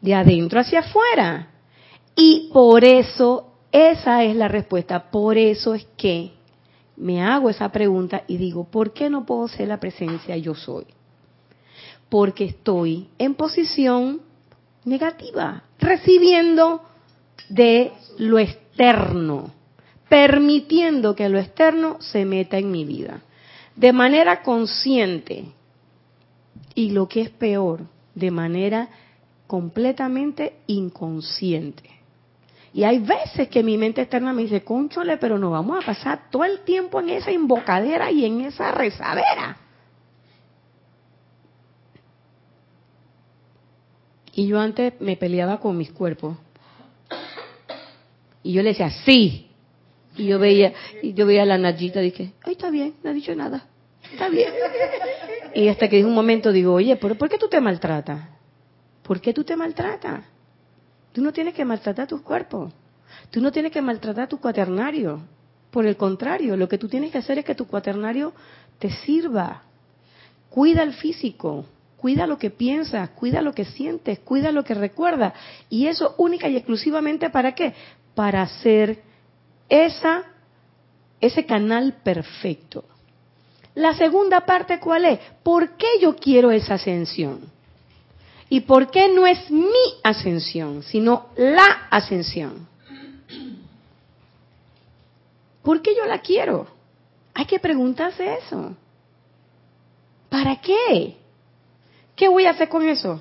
de 0.00 0.14
adentro 0.14 0.60
hacia 0.60 0.80
afuera? 0.80 1.48
Y 2.14 2.50
por 2.52 2.84
eso, 2.84 3.52
esa 3.70 4.24
es 4.24 4.34
la 4.34 4.48
respuesta, 4.48 5.10
por 5.10 5.36
eso 5.38 5.74
es 5.74 5.86
que 5.96 6.32
me 6.96 7.22
hago 7.22 7.50
esa 7.50 7.70
pregunta 7.70 8.22
y 8.26 8.38
digo, 8.38 8.64
¿por 8.64 8.92
qué 8.92 9.10
no 9.10 9.26
puedo 9.26 9.48
ser 9.48 9.68
la 9.68 9.78
presencia 9.78 10.36
yo 10.36 10.54
soy? 10.54 10.86
Porque 12.08 12.44
estoy 12.44 13.08
en 13.18 13.34
posición 13.34 14.22
negativa, 14.84 15.64
recibiendo 15.78 16.82
de 17.48 17.92
lo 18.18 18.38
externo, 18.38 19.52
permitiendo 20.08 21.14
que 21.14 21.28
lo 21.28 21.38
externo 21.38 21.98
se 22.00 22.24
meta 22.24 22.58
en 22.58 22.70
mi 22.70 22.84
vida. 22.84 23.20
De 23.74 23.92
manera 23.92 24.42
consciente, 24.42 25.44
y 26.76 26.90
lo 26.90 27.08
que 27.08 27.22
es 27.22 27.30
peor, 27.30 27.80
de 28.14 28.30
manera 28.30 28.88
completamente 29.48 30.58
inconsciente. 30.68 31.90
Y 32.72 32.84
hay 32.84 32.98
veces 32.98 33.48
que 33.48 33.62
mi 33.62 33.78
mente 33.78 34.02
externa 34.02 34.34
me 34.34 34.42
dice, 34.42 34.62
conchole, 34.62 35.16
pero 35.16 35.38
no 35.38 35.50
vamos 35.50 35.82
a 35.82 35.86
pasar 35.86 36.30
todo 36.30 36.44
el 36.44 36.60
tiempo 36.60 37.00
en 37.00 37.08
esa 37.08 37.32
invocadera 37.32 38.12
y 38.12 38.26
en 38.26 38.42
esa 38.42 38.70
rezadera. 38.70 39.56
Y 44.34 44.46
yo 44.46 44.60
antes 44.60 45.00
me 45.00 45.16
peleaba 45.16 45.58
con 45.58 45.78
mis 45.78 45.90
cuerpos. 45.90 46.36
Y 48.42 48.52
yo 48.52 48.62
le 48.62 48.70
decía, 48.70 48.90
sí. 48.90 49.50
Y 50.14 50.26
yo 50.26 50.38
veía, 50.38 50.74
y 51.02 51.14
yo 51.14 51.24
veía 51.24 51.46
la 51.46 51.56
Nayita, 51.56 52.00
dije, 52.00 52.32
ay, 52.42 52.52
está 52.52 52.68
bien, 52.68 52.94
no 53.02 53.10
ha 53.10 53.12
dicho 53.14 53.34
nada. 53.34 53.66
Está 54.12 54.28
bien. 54.28 54.52
Y 55.56 55.68
hasta 55.68 55.88
que 55.88 55.98
en 55.98 56.04
un 56.04 56.12
momento 56.12 56.52
digo, 56.52 56.74
oye, 56.74 56.96
¿pero 56.96 57.14
¿por 57.14 57.30
qué 57.30 57.38
tú 57.38 57.48
te 57.48 57.62
maltratas? 57.62 58.28
¿Por 59.02 59.22
qué 59.22 59.32
tú 59.32 59.42
te 59.42 59.56
maltratas? 59.56 60.22
Tú 61.14 61.22
no 61.22 61.32
tienes 61.32 61.54
que 61.54 61.64
maltratar 61.64 62.06
tus 62.06 62.20
cuerpos. 62.20 62.74
Tú 63.30 63.40
no 63.40 63.50
tienes 63.50 63.72
que 63.72 63.80
maltratar 63.80 64.28
tu 64.28 64.38
cuaternario. 64.38 65.18
Por 65.70 65.86
el 65.86 65.96
contrario, 65.96 66.58
lo 66.58 66.68
que 66.68 66.76
tú 66.76 66.90
tienes 66.90 67.10
que 67.10 67.16
hacer 67.16 67.38
es 67.38 67.46
que 67.46 67.54
tu 67.54 67.66
cuaternario 67.66 68.34
te 68.78 68.90
sirva. 68.90 69.62
Cuida 70.50 70.82
el 70.82 70.92
físico, 70.92 71.64
cuida 71.96 72.26
lo 72.26 72.36
que 72.36 72.50
piensas, 72.50 73.08
cuida 73.10 73.40
lo 73.40 73.54
que 73.54 73.64
sientes, 73.64 74.18
cuida 74.18 74.52
lo 74.52 74.62
que 74.62 74.74
recuerdas. 74.74 75.32
Y 75.70 75.86
eso 75.86 76.16
única 76.18 76.50
y 76.50 76.56
exclusivamente 76.56 77.30
para 77.30 77.54
qué? 77.54 77.72
Para 78.14 78.42
hacer 78.42 79.02
esa, 79.70 80.22
ese 81.18 81.46
canal 81.46 81.94
perfecto. 82.04 82.84
La 83.76 83.94
segunda 83.94 84.40
parte, 84.40 84.80
¿cuál 84.80 85.04
es? 85.04 85.20
¿Por 85.42 85.76
qué 85.76 85.86
yo 86.00 86.16
quiero 86.16 86.50
esa 86.50 86.74
ascensión? 86.74 87.40
¿Y 88.48 88.60
por 88.60 88.90
qué 88.90 89.10
no 89.12 89.26
es 89.26 89.50
mi 89.50 89.68
ascensión, 90.02 90.82
sino 90.82 91.26
la 91.36 91.86
ascensión? 91.90 92.66
¿Por 95.62 95.82
qué 95.82 95.94
yo 95.94 96.06
la 96.06 96.20
quiero? 96.20 96.66
Hay 97.34 97.44
que 97.44 97.58
preguntarse 97.58 98.38
eso. 98.38 98.74
¿Para 100.30 100.56
qué? 100.56 101.16
¿Qué 102.14 102.28
voy 102.28 102.46
a 102.46 102.52
hacer 102.52 102.70
con 102.70 102.88
eso? 102.88 103.20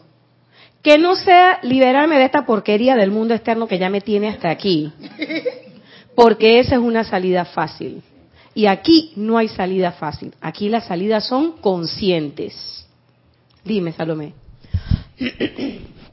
Que 0.82 0.98
no 0.98 1.18
sea 1.18 1.60
liberarme 1.64 2.18
de 2.18 2.26
esta 2.26 2.46
porquería 2.46 2.96
del 2.96 3.12
mundo 3.12 3.34
externo 3.34 3.68
que 3.68 3.78
ya 3.78 3.90
me 3.90 4.00
tiene 4.00 4.30
hasta 4.30 4.50
aquí. 4.50 4.94
Porque 6.16 6.60
esa 6.60 6.76
es 6.76 6.82
una 6.82 7.04
salida 7.04 7.44
fácil. 7.44 8.02
Y 8.56 8.68
aquí 8.68 9.12
no 9.18 9.38
hay 9.38 9.50
salida 9.50 9.92
fácil. 9.92 10.34
Aquí 10.40 10.70
las 10.70 10.86
salidas 10.86 11.28
son 11.28 11.58
conscientes. 11.58 12.88
Dime, 13.66 13.92
Salomé. 13.92 14.34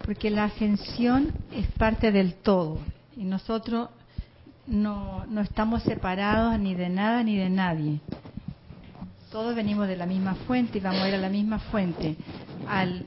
Porque 0.04 0.28
la 0.28 0.44
ascensión 0.44 1.32
es 1.54 1.66
parte 1.78 2.10
del 2.10 2.34
todo. 2.34 2.80
Y 3.16 3.22
nosotros 3.22 3.90
no, 4.66 5.24
no 5.26 5.40
estamos 5.40 5.84
separados 5.84 6.58
ni 6.58 6.74
de 6.74 6.88
nada 6.88 7.22
ni 7.22 7.36
de 7.36 7.48
nadie. 7.48 8.00
Todos 9.30 9.54
venimos 9.54 9.86
de 9.86 9.96
la 9.96 10.06
misma 10.06 10.34
fuente 10.34 10.78
y 10.78 10.80
vamos 10.80 11.02
a 11.02 11.08
ir 11.08 11.14
a 11.14 11.18
la 11.18 11.28
misma 11.28 11.60
fuente. 11.60 12.16
Al, 12.68 13.06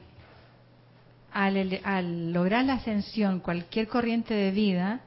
al, 1.33 1.79
al 1.83 2.31
lograr 2.31 2.63
la 2.63 2.75
ascensión, 2.75 3.41
cualquier 3.41 3.89
corriente 3.89 4.33
de 4.33 4.51
vida 4.51 5.01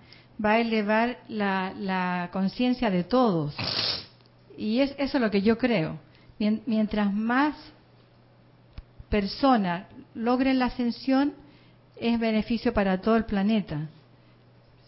va 0.44 0.52
a 0.52 0.60
elevar 0.60 1.18
la, 1.28 1.72
la 1.78 2.28
conciencia 2.30 2.90
de 2.90 3.04
todos. 3.04 3.56
Y 4.58 4.80
es, 4.80 4.90
eso 4.98 5.18
es 5.18 5.22
lo 5.22 5.30
que 5.30 5.40
yo 5.40 5.56
creo. 5.56 5.98
Mientras 6.38 7.14
más 7.14 7.54
personas 9.08 9.86
logren 10.14 10.58
la 10.58 10.66
ascensión, 10.66 11.32
es 11.96 12.18
beneficio 12.18 12.74
para 12.74 13.00
todo 13.00 13.16
el 13.16 13.24
planeta. 13.24 13.88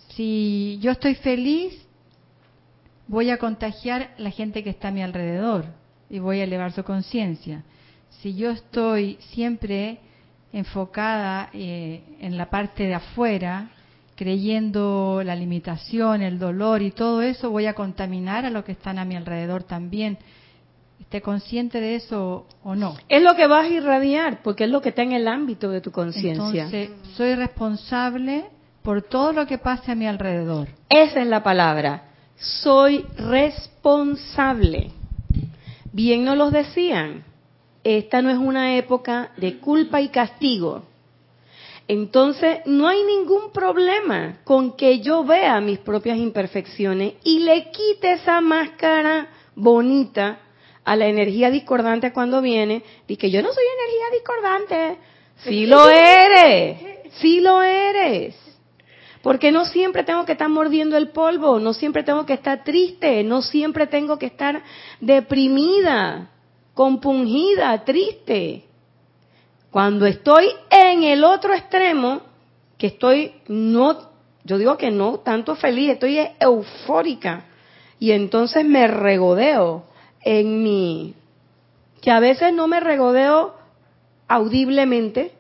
Si 0.08 0.78
yo 0.82 0.90
estoy 0.90 1.14
feliz, 1.14 1.86
voy 3.06 3.30
a 3.30 3.38
contagiar 3.38 4.10
la 4.18 4.30
gente 4.30 4.62
que 4.64 4.70
está 4.70 4.88
a 4.88 4.92
mi 4.92 5.02
alrededor 5.02 5.66
y 6.08 6.18
voy 6.18 6.40
a 6.40 6.44
elevar 6.44 6.72
su 6.72 6.82
conciencia. 6.82 7.62
Si 8.20 8.34
yo 8.34 8.50
estoy 8.50 9.18
siempre 9.32 10.00
enfocada 10.52 11.48
eh, 11.52 12.02
en 12.20 12.36
la 12.36 12.50
parte 12.50 12.84
de 12.84 12.94
afuera, 12.94 13.70
creyendo 14.20 15.22
la 15.24 15.34
limitación, 15.34 16.20
el 16.20 16.38
dolor 16.38 16.82
y 16.82 16.90
todo 16.90 17.22
eso, 17.22 17.48
voy 17.48 17.64
a 17.64 17.72
contaminar 17.72 18.44
a 18.44 18.50
los 18.50 18.66
que 18.66 18.72
están 18.72 18.98
a 18.98 19.06
mi 19.06 19.16
alrededor 19.16 19.62
también. 19.62 20.18
¿Esté 21.00 21.22
consciente 21.22 21.80
de 21.80 21.94
eso 21.94 22.46
o 22.62 22.74
no? 22.74 22.96
Es 23.08 23.22
lo 23.22 23.34
que 23.34 23.46
vas 23.46 23.64
a 23.64 23.68
irradiar, 23.70 24.42
porque 24.42 24.64
es 24.64 24.70
lo 24.70 24.82
que 24.82 24.90
está 24.90 25.00
en 25.04 25.12
el 25.12 25.26
ámbito 25.26 25.70
de 25.70 25.80
tu 25.80 25.90
conciencia. 25.90 26.64
Entonces, 26.64 26.90
soy 27.16 27.34
responsable 27.34 28.44
por 28.82 29.00
todo 29.00 29.32
lo 29.32 29.46
que 29.46 29.56
pase 29.56 29.90
a 29.90 29.94
mi 29.94 30.06
alrededor. 30.06 30.68
Esa 30.90 31.22
es 31.22 31.26
la 31.26 31.42
palabra. 31.42 32.02
Soy 32.36 33.06
responsable. 33.16 34.90
Bien 35.94 36.26
nos 36.26 36.36
los 36.36 36.52
decían. 36.52 37.24
Esta 37.84 38.20
no 38.20 38.28
es 38.28 38.36
una 38.36 38.76
época 38.76 39.30
de 39.38 39.56
culpa 39.60 40.02
y 40.02 40.10
castigo. 40.10 40.89
Entonces, 41.92 42.60
no 42.66 42.86
hay 42.86 43.02
ningún 43.02 43.50
problema 43.50 44.38
con 44.44 44.76
que 44.76 45.00
yo 45.00 45.24
vea 45.24 45.60
mis 45.60 45.80
propias 45.80 46.18
imperfecciones 46.18 47.14
y 47.24 47.40
le 47.40 47.72
quite 47.72 48.12
esa 48.12 48.40
máscara 48.40 49.26
bonita 49.56 50.38
a 50.84 50.94
la 50.94 51.08
energía 51.08 51.50
discordante 51.50 52.12
cuando 52.12 52.40
viene, 52.40 52.84
y 53.08 53.16
que 53.16 53.28
yo 53.32 53.42
no 53.42 53.52
soy 53.52 53.64
energía 53.76 54.04
discordante. 54.12 54.98
Sí 55.38 55.66
lo 55.66 55.90
eres, 55.90 56.78
sí 57.14 57.40
lo 57.40 57.60
eres. 57.60 58.36
Porque 59.20 59.50
no 59.50 59.64
siempre 59.64 60.04
tengo 60.04 60.24
que 60.24 60.32
estar 60.32 60.48
mordiendo 60.48 60.96
el 60.96 61.08
polvo, 61.08 61.58
no 61.58 61.72
siempre 61.72 62.04
tengo 62.04 62.24
que 62.24 62.34
estar 62.34 62.62
triste, 62.62 63.24
no 63.24 63.42
siempre 63.42 63.88
tengo 63.88 64.16
que 64.16 64.26
estar 64.26 64.62
deprimida, 65.00 66.30
compungida, 66.72 67.84
triste. 67.84 68.69
Cuando 69.70 70.06
estoy 70.06 70.48
en 70.68 71.04
el 71.04 71.22
otro 71.22 71.54
extremo, 71.54 72.22
que 72.76 72.88
estoy 72.88 73.34
no, 73.48 74.10
yo 74.44 74.58
digo 74.58 74.76
que 74.76 74.90
no 74.90 75.18
tanto 75.18 75.54
feliz, 75.54 75.90
estoy 75.90 76.18
eufórica 76.40 77.44
y 77.98 78.12
entonces 78.12 78.64
me 78.64 78.88
regodeo 78.88 79.84
en 80.22 80.62
mi, 80.62 81.14
que 82.00 82.10
a 82.10 82.20
veces 82.20 82.52
no 82.52 82.66
me 82.66 82.80
regodeo 82.80 83.54
audiblemente, 84.26 85.32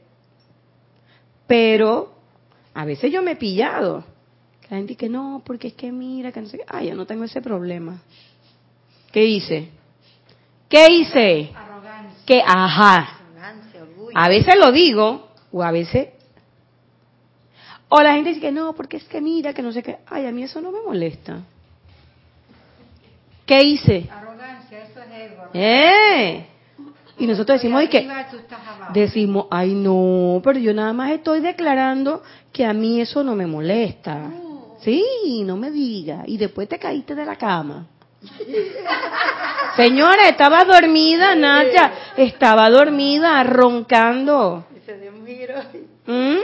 pero 1.46 2.12
a 2.74 2.84
veces 2.84 3.10
yo 3.10 3.22
me 3.22 3.32
he 3.32 3.36
pillado. 3.36 4.04
La 4.70 4.76
gente 4.76 4.94
dice, 4.94 5.08
no, 5.08 5.42
porque 5.44 5.68
es 5.68 5.74
que 5.74 5.90
mira, 5.90 6.30
que 6.30 6.40
no 6.40 6.48
sé 6.48 6.58
qué. 6.58 6.64
Ah, 6.68 6.82
yo 6.82 6.94
no 6.94 7.04
tengo 7.04 7.24
ese 7.24 7.42
problema. 7.42 8.00
¿Qué 9.10 9.24
hice? 9.24 9.68
¿Qué 10.68 10.86
hice? 10.88 11.50
Arrogancia. 11.52 12.24
Que, 12.24 12.40
ajá. 12.46 13.19
A 14.14 14.28
veces 14.28 14.54
lo 14.58 14.72
digo, 14.72 15.28
o 15.52 15.62
a 15.62 15.70
veces... 15.70 16.08
O 17.88 18.00
la 18.00 18.12
gente 18.12 18.30
dice 18.30 18.40
que 18.40 18.52
no, 18.52 18.72
porque 18.72 18.98
es 18.98 19.04
que 19.04 19.20
mira, 19.20 19.52
que 19.52 19.62
no 19.62 19.72
sé 19.72 19.82
qué. 19.82 19.98
Ay, 20.06 20.26
a 20.26 20.32
mí 20.32 20.44
eso 20.44 20.60
no 20.60 20.70
me 20.70 20.80
molesta. 20.80 21.40
¿Qué 23.44 23.60
hice? 23.64 24.08
Arrogancia, 24.08 24.84
eso 24.84 25.00
es 25.00 25.32
ego. 25.32 25.42
¡Eh! 25.52 26.46
Y 27.18 27.26
nosotros 27.26 27.60
decimos, 27.60 27.82
que 27.88 28.08
decimos, 28.94 29.46
ay 29.50 29.74
no, 29.74 30.40
pero 30.42 30.58
yo 30.58 30.72
nada 30.72 30.92
más 30.92 31.10
estoy 31.10 31.40
declarando 31.40 32.22
que 32.52 32.64
a 32.64 32.72
mí 32.72 33.00
eso 33.00 33.22
no 33.22 33.34
me 33.34 33.46
molesta. 33.46 34.30
Sí, 34.80 35.42
no 35.44 35.56
me 35.56 35.70
diga. 35.70 36.22
Y 36.26 36.38
después 36.38 36.68
te 36.68 36.78
caíste 36.78 37.14
de 37.14 37.26
la 37.26 37.36
cama. 37.36 37.86
Señora, 39.76 40.28
estaba 40.28 40.64
dormida, 40.64 41.34
Nacha. 41.34 41.92
Estaba 42.16 42.68
dormida, 42.70 43.42
roncando. 43.44 44.66
¿Mm? 46.06 46.38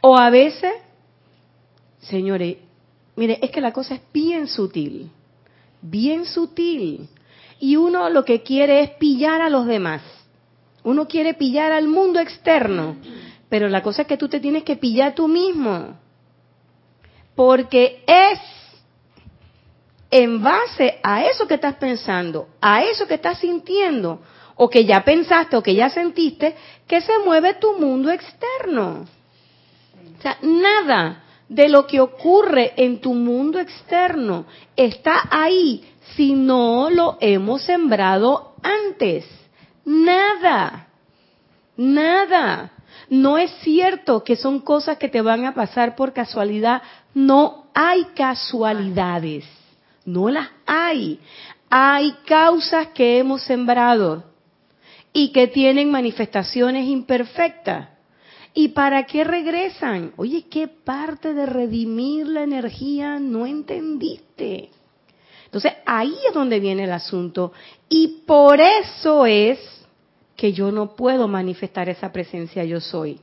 O 0.00 0.16
a 0.16 0.30
veces, 0.30 0.72
señores, 2.00 2.56
mire, 3.16 3.38
es 3.42 3.50
que 3.50 3.60
la 3.60 3.72
cosa 3.72 3.94
es 3.94 4.00
bien 4.12 4.48
sutil. 4.48 5.10
Bien 5.82 6.24
sutil. 6.24 7.08
Y 7.58 7.76
uno 7.76 8.08
lo 8.08 8.24
que 8.24 8.42
quiere 8.42 8.80
es 8.80 8.90
pillar 8.90 9.42
a 9.42 9.50
los 9.50 9.66
demás. 9.66 10.02
Uno 10.82 11.06
quiere 11.06 11.34
pillar 11.34 11.72
al 11.72 11.86
mundo 11.86 12.18
externo. 12.18 12.96
Pero 13.48 13.68
la 13.68 13.82
cosa 13.82 14.02
es 14.02 14.08
que 14.08 14.16
tú 14.16 14.28
te 14.28 14.40
tienes 14.40 14.64
que 14.64 14.76
pillar 14.76 15.14
tú 15.14 15.28
mismo. 15.28 15.98
Porque 17.34 18.02
es 18.06 18.38
en 20.10 20.42
base 20.42 20.98
a 21.02 21.24
eso 21.24 21.46
que 21.46 21.54
estás 21.54 21.76
pensando, 21.76 22.48
a 22.60 22.82
eso 22.82 23.06
que 23.06 23.14
estás 23.14 23.38
sintiendo, 23.38 24.20
o 24.56 24.68
que 24.68 24.84
ya 24.84 25.02
pensaste 25.04 25.56
o 25.56 25.62
que 25.62 25.74
ya 25.74 25.88
sentiste, 25.88 26.54
que 26.86 27.00
se 27.00 27.18
mueve 27.24 27.54
tu 27.54 27.78
mundo 27.78 28.10
externo. 28.10 29.06
O 30.18 30.22
sea, 30.22 30.36
nada 30.42 31.24
de 31.48 31.68
lo 31.68 31.86
que 31.86 32.00
ocurre 32.00 32.74
en 32.76 33.00
tu 33.00 33.14
mundo 33.14 33.58
externo 33.58 34.44
está 34.76 35.28
ahí 35.30 35.84
si 36.14 36.34
no 36.34 36.90
lo 36.90 37.16
hemos 37.20 37.62
sembrado 37.62 38.54
antes. 38.62 39.24
Nada. 39.84 40.88
Nada. 41.76 42.72
No 43.08 43.38
es 43.38 43.50
cierto 43.62 44.22
que 44.22 44.36
son 44.36 44.60
cosas 44.60 44.98
que 44.98 45.08
te 45.08 45.22
van 45.22 45.46
a 45.46 45.54
pasar 45.54 45.96
por 45.96 46.12
casualidad. 46.12 46.82
No 47.14 47.66
hay 47.74 48.04
casualidades. 48.14 49.59
No 50.04 50.30
las 50.30 50.48
hay. 50.66 51.20
Hay 51.68 52.12
causas 52.26 52.88
que 52.88 53.18
hemos 53.18 53.42
sembrado 53.42 54.24
y 55.12 55.32
que 55.32 55.46
tienen 55.48 55.90
manifestaciones 55.90 56.86
imperfectas. 56.86 57.88
¿Y 58.52 58.68
para 58.68 59.04
qué 59.04 59.22
regresan? 59.24 60.12
Oye, 60.16 60.46
¿qué 60.50 60.66
parte 60.66 61.34
de 61.34 61.46
redimir 61.46 62.26
la 62.26 62.42
energía 62.42 63.18
no 63.20 63.46
entendiste? 63.46 64.70
Entonces 65.44 65.72
ahí 65.86 66.14
es 66.28 66.34
donde 66.34 66.60
viene 66.60 66.84
el 66.84 66.92
asunto. 66.92 67.52
Y 67.88 68.22
por 68.26 68.60
eso 68.60 69.26
es 69.26 69.58
que 70.36 70.52
yo 70.52 70.72
no 70.72 70.96
puedo 70.96 71.28
manifestar 71.28 71.88
esa 71.88 72.12
presencia 72.12 72.64
yo 72.64 72.80
soy. 72.80 73.20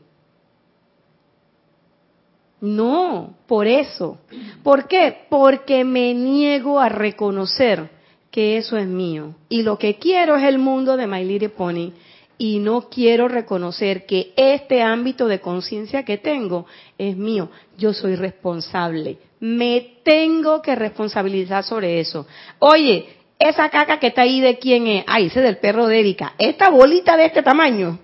No, 2.60 3.36
por 3.48 3.68
eso. 3.68 4.18
¿Por 4.64 4.88
qué? 4.88 5.26
Porque 5.30 5.84
me 5.84 6.14
niego 6.14 6.80
a 6.80 6.90
reconocer 6.90 7.90
que 8.32 8.58
eso 8.58 8.78
es 8.78 8.88
mío. 8.88 9.36
Y 9.50 9.64
lo 9.64 9.78
que 9.78 9.96
quiero 9.96 10.36
es 10.36 10.44
el 10.44 10.58
mundo 10.58 10.98
de 10.98 11.08
My 11.08 11.24
Little 11.24 11.50
Pony. 11.50 11.94
Y 12.40 12.60
no 12.60 12.90
quiero 12.90 13.28
reconocer 13.28 14.06
que 14.06 14.34
este 14.36 14.82
ámbito 14.82 15.28
de 15.28 15.40
conciencia 15.40 16.04
que 16.04 16.18
tengo 16.18 16.66
es 16.98 17.18
mío. 17.18 17.50
Yo 17.78 17.94
soy 17.94 18.16
responsable. 18.16 19.18
Me 19.40 19.98
tengo 20.04 20.62
que 20.62 20.76
responsabilizar 20.76 21.64
sobre 21.64 22.00
eso. 22.00 22.28
Oye, 22.60 23.08
esa 23.40 23.70
caca 23.70 24.00
que 24.00 24.08
está 24.08 24.24
ahí 24.24 24.40
de 24.40 24.58
quién 24.58 24.88
es? 24.88 25.04
Ay, 25.08 25.28
ese 25.28 25.42
del 25.42 25.58
perro 25.58 25.88
de 25.88 26.00
Erika. 26.00 26.34
Esta 26.38 26.70
bolita 26.70 27.18
de 27.18 27.26
este 27.26 27.44
tamaño. 27.44 28.00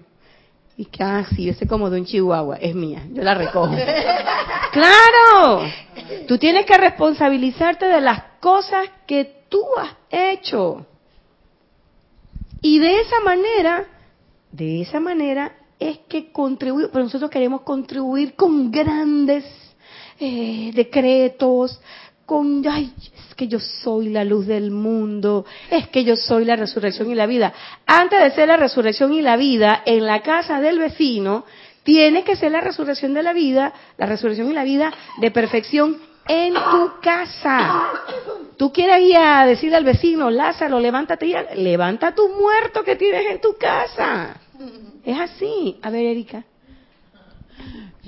Y 0.76 0.86
que, 0.86 1.03
ah, 1.03 1.26
sí, 1.36 1.49
ese 1.49 1.67
como 1.67 1.89
de 1.89 1.99
un 1.99 2.05
chihuahua. 2.05 2.57
Es 2.57 2.74
mía. 2.74 3.03
Yo 3.11 3.21
la 3.21 3.36
recojo. 3.36 3.76
¡Claro! 4.71 5.61
Tú 6.28 6.38
tienes 6.38 6.65
que 6.65 6.78
responsabilizarte 6.78 7.86
de 7.86 8.01
las 8.01 8.24
cosas 8.39 8.89
que 9.05 9.43
tú 9.49 9.61
has 9.78 9.95
hecho. 10.09 10.86
Y 12.61 12.80
de 12.80 13.01
esa 13.01 13.19
manera, 13.19 13.86
de 14.51 14.82
esa 14.82 14.99
manera 14.99 15.51
es 15.80 15.99
que 16.07 16.32
contribuimos, 16.32 16.91
pero 16.91 17.03
nosotros 17.03 17.30
queremos 17.30 17.61
contribuir 17.61 18.36
con 18.36 18.71
grandes 18.71 19.45
eh, 20.19 20.71
decretos, 20.74 21.80
con, 22.26 22.65
ay, 22.67 22.93
es 23.30 23.36
que 23.36 23.47
yo 23.47 23.59
soy 23.59 24.09
la 24.09 24.24
luz 24.24 24.47
del 24.47 24.71
mundo, 24.71 25.45
es 25.69 25.88
que 25.89 26.03
yo 26.03 26.15
soy 26.15 26.45
la 26.45 26.55
resurrección 26.55 27.11
y 27.11 27.15
la 27.15 27.26
vida. 27.26 27.53
Antes 27.86 28.19
de 28.21 28.32
ser 28.32 28.47
la 28.47 28.57
resurrección 28.57 29.13
y 29.13 29.21
la 29.21 29.36
vida, 29.36 29.84
en 29.86 30.05
la 30.05 30.21
casa 30.21 30.61
del 30.61 30.80
vecino, 30.80 31.45
tiene 31.84 32.24
que 32.24 32.36
ser 32.36 32.51
la 32.51 32.61
resurrección 32.61 33.13
de 33.13 33.24
la 33.24 33.34
vida, 33.34 33.74
la 33.97 34.05
resurrección 34.05 34.49
y 34.49 34.53
la 34.53 34.63
vida 34.63 34.93
de 35.19 35.32
perfección 35.32 35.97
en 36.28 36.53
tu 36.53 37.01
casa. 37.01 37.91
Tú 38.57 38.71
quieres 38.71 39.01
ir 39.01 39.17
a 39.17 39.45
decirle 39.45 39.78
al 39.78 39.84
vecino, 39.84 40.30
Lázaro, 40.30 40.80
levántate 40.80 41.26
y 41.26 41.36
levanta 41.55 42.15
tu 42.15 42.30
muerto 42.30 42.84
que 42.84 42.95
tienes 42.95 43.26
en 43.32 43.41
tu 43.41 43.55
casa. 43.57 44.38
Es 45.03 45.19
así. 45.19 45.78
A 45.82 45.89
ver, 45.89 46.05
Erika. 46.05 46.43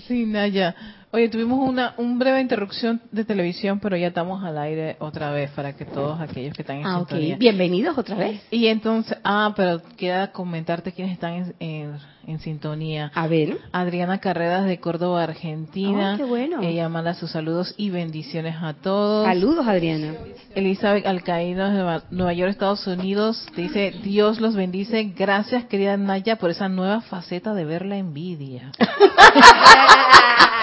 Sí, 0.07 0.25
Naya. 0.25 0.75
Oye, 1.15 1.29
tuvimos 1.29 1.65
una 1.65 1.93
un 1.95 2.19
breve 2.19 2.41
interrupción 2.41 2.99
de 3.09 3.23
televisión, 3.23 3.79
pero 3.79 3.95
ya 3.95 4.07
estamos 4.07 4.43
al 4.43 4.57
aire 4.57 4.97
otra 4.99 5.31
vez 5.31 5.49
para 5.51 5.71
que 5.71 5.85
todos 5.85 6.19
aquellos 6.19 6.53
que 6.53 6.63
están 6.63 6.79
en 6.79 6.85
ah, 6.85 6.97
sintonía. 6.97 7.37
Bienvenidos 7.37 7.97
otra 7.97 8.17
vez. 8.17 8.41
Y 8.51 8.67
entonces, 8.67 9.17
ah, 9.23 9.53
pero 9.55 9.81
queda 9.95 10.33
comentarte 10.33 10.91
quiénes 10.91 11.13
están 11.13 11.53
en, 11.59 11.95
en, 12.27 12.39
sintonía. 12.39 13.13
A 13.15 13.27
ver. 13.27 13.59
Adriana 13.71 14.17
Carreras 14.19 14.65
de 14.65 14.77
Córdoba, 14.81 15.23
Argentina. 15.23 16.15
Oh, 16.15 16.17
qué 16.17 16.25
bueno. 16.25 16.61
Ella 16.61 16.89
manda 16.89 17.13
sus 17.13 17.31
saludos 17.31 17.73
y 17.77 17.91
bendiciones 17.91 18.57
a 18.61 18.73
todos. 18.73 19.25
Saludos, 19.25 19.65
Adriana. 19.69 20.15
Elizabeth 20.53 21.07
Alcaíno 21.07 21.69
de 21.69 22.01
Nueva 22.11 22.33
York, 22.33 22.51
Estados 22.51 22.85
Unidos, 22.87 23.47
dice, 23.55 23.93
Dios 24.03 24.41
los 24.41 24.53
bendice. 24.53 25.13
Gracias, 25.17 25.63
querida 25.63 25.95
Naya, 25.95 26.35
por 26.35 26.49
esa 26.49 26.67
nueva 26.67 26.99
faceta 26.99 27.53
de 27.53 27.63
ver 27.63 27.85
la 27.85 27.95
envidia. 27.95 28.73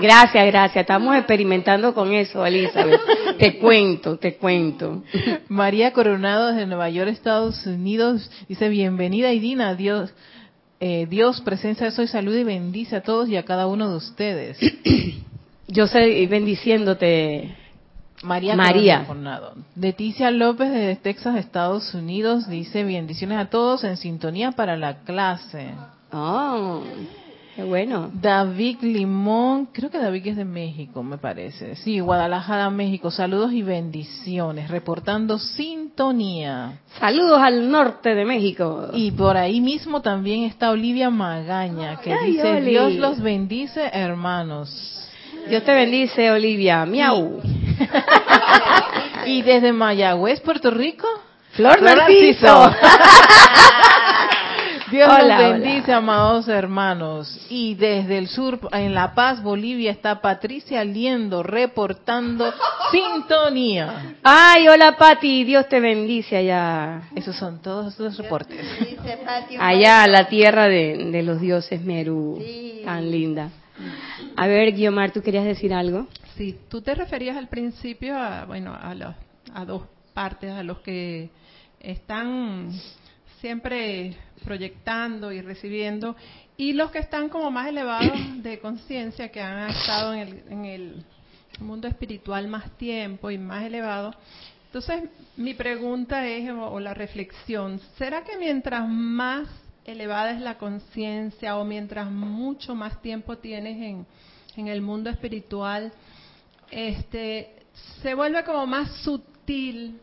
Gracias, 0.00 0.46
gracias. 0.46 0.82
Estamos 0.82 1.16
experimentando 1.16 1.94
con 1.94 2.12
eso, 2.12 2.44
Elizabeth. 2.44 3.00
Te 3.38 3.58
cuento, 3.60 4.16
te 4.16 4.36
cuento. 4.36 5.02
María 5.48 5.92
Coronado 5.92 6.48
desde 6.48 6.66
Nueva 6.66 6.88
York, 6.90 7.10
Estados 7.10 7.66
Unidos, 7.66 8.30
dice, 8.48 8.68
bienvenida 8.68 9.32
Irina, 9.32 9.74
Dios, 9.74 10.12
eh, 10.80 11.06
Dios, 11.08 11.40
presencia 11.40 11.86
de 11.86 11.92
soy, 11.92 12.08
salud 12.08 12.34
y 12.34 12.44
bendice 12.44 12.96
a 12.96 13.02
todos 13.02 13.28
y 13.28 13.36
a 13.36 13.44
cada 13.44 13.66
uno 13.66 13.90
de 13.90 13.96
ustedes. 13.96 14.58
Yo 15.68 15.86
sé, 15.86 16.26
bendiciéndote. 16.26 17.56
María, 18.22 18.54
María. 18.54 19.04
Coronado. 19.06 19.54
Leticia 19.74 20.30
López 20.30 20.70
de 20.70 20.94
Texas, 20.96 21.36
Estados 21.36 21.92
Unidos, 21.94 22.48
dice, 22.48 22.84
bendiciones 22.84 23.38
a 23.38 23.46
todos 23.46 23.82
en 23.84 23.96
sintonía 23.96 24.52
para 24.52 24.76
la 24.76 24.98
clase. 24.98 25.70
Oh. 26.12 26.82
Qué 27.54 27.64
bueno. 27.64 28.10
David 28.14 28.78
Limón, 28.80 29.66
creo 29.66 29.90
que 29.90 29.98
David 29.98 30.28
es 30.28 30.36
de 30.36 30.44
México, 30.44 31.02
me 31.02 31.18
parece. 31.18 31.76
Sí, 31.76 32.00
Guadalajara, 32.00 32.70
México. 32.70 33.10
Saludos 33.10 33.52
y 33.52 33.62
bendiciones. 33.62 34.70
Reportando 34.70 35.38
sintonía. 35.38 36.80
Saludos 36.98 37.42
al 37.42 37.70
norte 37.70 38.14
de 38.14 38.24
México. 38.24 38.88
Y 38.94 39.10
por 39.10 39.36
ahí 39.36 39.60
mismo 39.60 40.00
también 40.00 40.44
está 40.44 40.70
Olivia 40.70 41.10
Magaña, 41.10 42.00
que 42.00 42.16
dice, 42.24 42.62
Dios 42.62 42.94
los 42.94 43.20
bendice, 43.20 43.90
hermanos. 43.92 45.10
Dios 45.46 45.62
te 45.62 45.74
bendice, 45.74 46.30
Olivia. 46.30 46.86
Miau. 46.86 47.42
y 49.26 49.42
desde 49.42 49.72
Mayagüez, 49.72 50.40
Puerto 50.40 50.70
Rico. 50.70 51.06
Flor, 51.50 51.78
Flor 51.80 51.98
Narciso. 51.98 52.72
Dios 54.92 55.08
los 55.08 55.38
bendice, 55.38 55.90
amados 55.90 56.48
hermanos. 56.48 57.46
Y 57.48 57.74
desde 57.76 58.18
el 58.18 58.28
sur, 58.28 58.60
en 58.72 58.92
La 58.92 59.14
Paz, 59.14 59.42
Bolivia, 59.42 59.90
está 59.90 60.20
Patricia 60.20 60.84
Liendo 60.84 61.42
reportando 61.42 62.52
sintonía. 62.90 64.16
Ay, 64.22 64.68
hola 64.68 64.98
Pati, 64.98 65.44
Dios 65.44 65.66
te 65.70 65.80
bendice 65.80 66.36
allá. 66.36 67.04
Esos 67.16 67.36
son 67.36 67.62
todos 67.62 67.98
los 67.98 68.18
reportes. 68.18 68.60
allá, 69.58 70.06
la 70.06 70.28
tierra 70.28 70.68
de, 70.68 71.22
los 71.24 71.40
dioses 71.40 71.82
Merú, 71.82 72.38
tan 72.84 73.10
linda. 73.10 73.48
A 74.36 74.46
ver, 74.46 74.74
Guiomar, 74.74 75.10
¿tú 75.10 75.22
querías 75.22 75.46
decir 75.46 75.72
algo? 75.72 76.06
Sí, 76.36 76.58
tú 76.68 76.82
te 76.82 76.94
referías 76.94 77.38
al 77.38 77.48
principio 77.48 78.14
a, 78.18 78.44
bueno, 78.44 78.74
a, 78.74 78.94
a 79.54 79.64
dos 79.64 79.84
partes, 80.12 80.52
a 80.52 80.62
los 80.62 80.80
que 80.80 81.30
están 81.80 82.70
siempre 83.40 84.14
proyectando 84.42 85.32
y 85.32 85.40
recibiendo, 85.40 86.16
y 86.56 86.72
los 86.72 86.90
que 86.90 86.98
están 86.98 87.28
como 87.28 87.50
más 87.50 87.68
elevados 87.68 88.12
de 88.42 88.58
conciencia, 88.58 89.30
que 89.30 89.40
han 89.40 89.70
estado 89.70 90.14
en 90.14 90.64
el, 90.64 91.04
mundo 91.60 91.86
espiritual 91.86 92.48
más 92.48 92.76
tiempo 92.76 93.30
y 93.30 93.38
más 93.38 93.62
elevado. 93.64 94.14
Entonces, 94.66 95.04
mi 95.36 95.54
pregunta 95.54 96.26
es, 96.26 96.50
o, 96.50 96.80
la 96.80 96.94
reflexión, 96.94 97.78
¿será 97.98 98.24
que 98.24 98.36
mientras 98.38 98.88
más 98.88 99.48
elevada 99.84 100.32
es 100.32 100.40
la 100.40 100.58
conciencia 100.58 101.56
o 101.56 101.64
mientras 101.64 102.10
mucho 102.10 102.74
más 102.74 103.00
tiempo 103.02 103.38
tienes 103.38 103.76
en, 103.76 104.06
en 104.56 104.68
el 104.68 104.80
mundo 104.80 105.10
espiritual, 105.10 105.92
este, 106.70 107.54
se 108.02 108.14
vuelve 108.14 108.44
como 108.44 108.66
más 108.66 108.90
sutil 109.02 110.00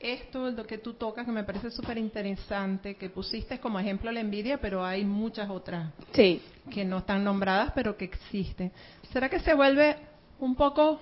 esto, 0.00 0.50
lo 0.50 0.66
que 0.66 0.78
tú 0.78 0.94
tocas, 0.94 1.26
que 1.26 1.32
me 1.32 1.44
parece 1.44 1.70
súper 1.70 1.98
interesante, 1.98 2.94
que 2.96 3.10
pusiste 3.10 3.58
como 3.58 3.78
ejemplo 3.78 4.10
la 4.12 4.20
envidia, 4.20 4.60
pero 4.60 4.84
hay 4.84 5.04
muchas 5.04 5.50
otras 5.50 5.92
sí. 6.12 6.40
que 6.70 6.84
no 6.84 6.98
están 6.98 7.24
nombradas, 7.24 7.72
pero 7.74 7.96
que 7.96 8.04
existen. 8.04 8.72
¿Será 9.12 9.28
que 9.28 9.40
se 9.40 9.54
vuelve 9.54 9.96
un 10.38 10.54
poco, 10.54 11.00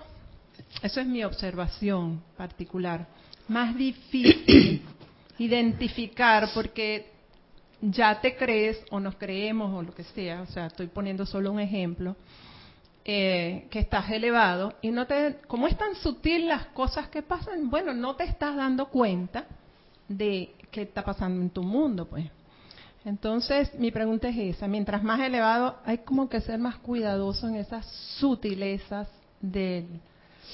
eso 0.82 1.01
es 1.01 1.07
mi 1.07 1.24
observación 1.24 2.22
particular, 2.36 3.07
más 3.49 3.76
difícil 3.76 4.82
identificar 5.38 6.49
porque 6.55 7.12
ya 7.80 8.20
te 8.20 8.36
crees 8.36 8.82
o 8.90 8.99
nos 8.99 9.16
creemos 9.16 9.72
o 9.74 9.82
lo 9.82 9.94
que 9.94 10.05
sea, 10.05 10.42
o 10.42 10.47
sea, 10.47 10.66
estoy 10.66 10.86
poniendo 10.86 11.26
solo 11.26 11.53
un 11.53 11.61
ejemplo, 11.61 12.16
eh, 13.09 13.68
que 13.70 13.78
estás 13.78 14.11
elevado 14.11 14.74
y 14.82 14.90
no 14.90 15.07
te, 15.07 15.36
como 15.46 15.68
es 15.68 15.78
tan 15.78 15.94
sutil 15.94 16.48
las 16.48 16.66
cosas 16.66 17.07
que 17.07 17.22
pasan, 17.22 17.70
bueno, 17.70 17.94
no 17.94 18.16
te 18.16 18.24
estás 18.24 18.57
dando 18.57 18.86
cuenta 18.86 19.44
de 20.09 20.50
qué 20.72 20.82
está 20.82 21.04
pasando 21.04 21.40
en 21.40 21.50
tu 21.50 21.62
mundo, 21.62 22.07
pues. 22.07 22.26
Entonces, 23.04 23.72
mi 23.78 23.92
pregunta 23.92 24.28
es 24.28 24.57
esa, 24.57 24.66
mientras 24.66 25.04
más 25.04 25.20
elevado, 25.20 25.76
hay 25.84 25.98
como 25.98 26.28
que 26.28 26.40
ser 26.40 26.59
más 26.59 26.78
cuidadoso 26.78 27.46
en 27.46 27.54
esas 27.54 27.86
sutilezas 28.18 29.07
de 29.40 29.86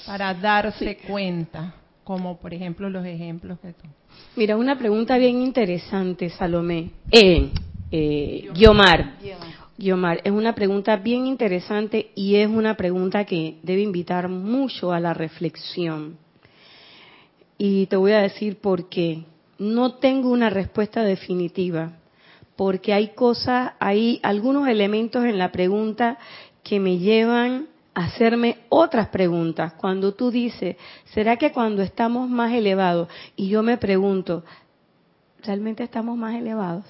para 0.05 0.31
darse 0.35 0.97
cuenta, 1.07 1.73
como 2.03 2.37
por 2.37 2.53
ejemplo 2.53 2.87
los 2.87 3.03
ejemplos 3.03 3.59
que 3.61 3.73
tú. 3.73 3.87
Mira, 4.35 4.57
una 4.57 4.77
pregunta 4.77 5.17
bien 5.17 5.41
interesante, 5.41 6.29
Salomé. 6.29 6.91
Eh, 7.09 7.49
eh, 7.89 8.49
Guiomar. 8.53 9.17
Guiomar, 9.19 9.62
es 9.77 10.31
una 10.31 10.55
pregunta 10.55 10.97
bien 10.97 11.25
interesante 11.25 12.11
y 12.15 12.35
es 12.35 12.47
una 12.47 12.75
pregunta 12.75 13.25
que 13.25 13.57
debe 13.63 13.81
invitar 13.81 14.29
mucho 14.29 14.91
a 14.91 14.99
la 14.99 15.13
reflexión. 15.13 16.17
Y 17.57 17.87
te 17.87 17.95
voy 17.95 18.11
a 18.11 18.21
decir 18.21 18.57
por 18.57 18.89
qué. 18.89 19.25
No 19.57 19.95
tengo 19.95 20.29
una 20.29 20.49
respuesta 20.49 21.03
definitiva, 21.03 21.93
porque 22.55 22.93
hay 22.93 23.09
cosas, 23.09 23.73
hay 23.79 24.19
algunos 24.23 24.67
elementos 24.67 25.23
en 25.25 25.37
la 25.37 25.51
pregunta 25.51 26.17
que 26.63 26.79
me 26.79 26.97
llevan 26.97 27.67
a 27.93 28.05
hacerme 28.05 28.59
otras 28.69 29.09
preguntas. 29.09 29.73
Cuando 29.73 30.13
tú 30.13 30.31
dices, 30.31 30.75
¿será 31.13 31.37
que 31.37 31.51
cuando 31.51 31.81
estamos 31.81 32.29
más 32.29 32.51
elevados? 32.53 33.07
Y 33.35 33.49
yo 33.49 33.63
me 33.63 33.77
pregunto, 33.77 34.43
¿realmente 35.43 35.83
estamos 35.83 36.17
más 36.17 36.35
elevados? 36.35 36.85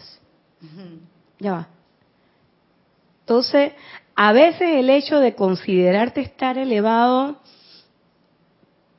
Ya 1.40 1.52
va. 1.52 1.68
Entonces, 3.24 3.72
a 4.16 4.34
veces 4.34 4.76
el 4.76 4.90
hecho 4.90 5.20
de 5.20 5.34
considerarte 5.34 6.22
estar 6.22 6.58
elevado 6.58 7.38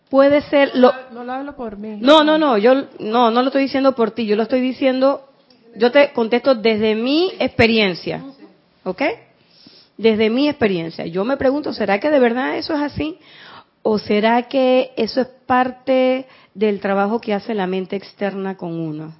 puede 0.08 0.42
ser 0.42 0.70
lo 0.74 0.92
no 1.12 1.24
lo 1.24 1.32
hablo 1.32 1.56
por 1.56 1.76
mí. 1.76 1.96
no 2.00 2.24
no 2.24 2.38
no 2.38 2.56
yo 2.56 2.74
no 3.00 3.30
no 3.30 3.42
lo 3.42 3.48
estoy 3.48 3.62
diciendo 3.62 3.94
por 3.94 4.12
ti 4.12 4.26
yo 4.26 4.36
lo 4.36 4.44
estoy 4.44 4.60
diciendo 4.60 5.28
yo 5.76 5.90
te 5.90 6.12
contesto 6.12 6.54
desde 6.54 6.94
mi 6.94 7.32
experiencia 7.38 8.22
¿ok? 8.84 9.02
desde 9.96 10.30
mi 10.30 10.48
experiencia 10.48 11.06
yo 11.06 11.24
me 11.24 11.36
pregunto 11.36 11.72
será 11.72 11.98
que 12.00 12.10
de 12.10 12.18
verdad 12.20 12.56
eso 12.56 12.74
es 12.74 12.80
así 12.80 13.18
o 13.82 13.98
será 13.98 14.42
que 14.44 14.92
eso 14.96 15.20
es 15.20 15.26
parte 15.46 16.26
del 16.54 16.80
trabajo 16.80 17.20
que 17.20 17.34
hace 17.34 17.54
la 17.54 17.66
mente 17.66 17.96
externa 17.96 18.56
con 18.56 18.78
uno 18.78 19.14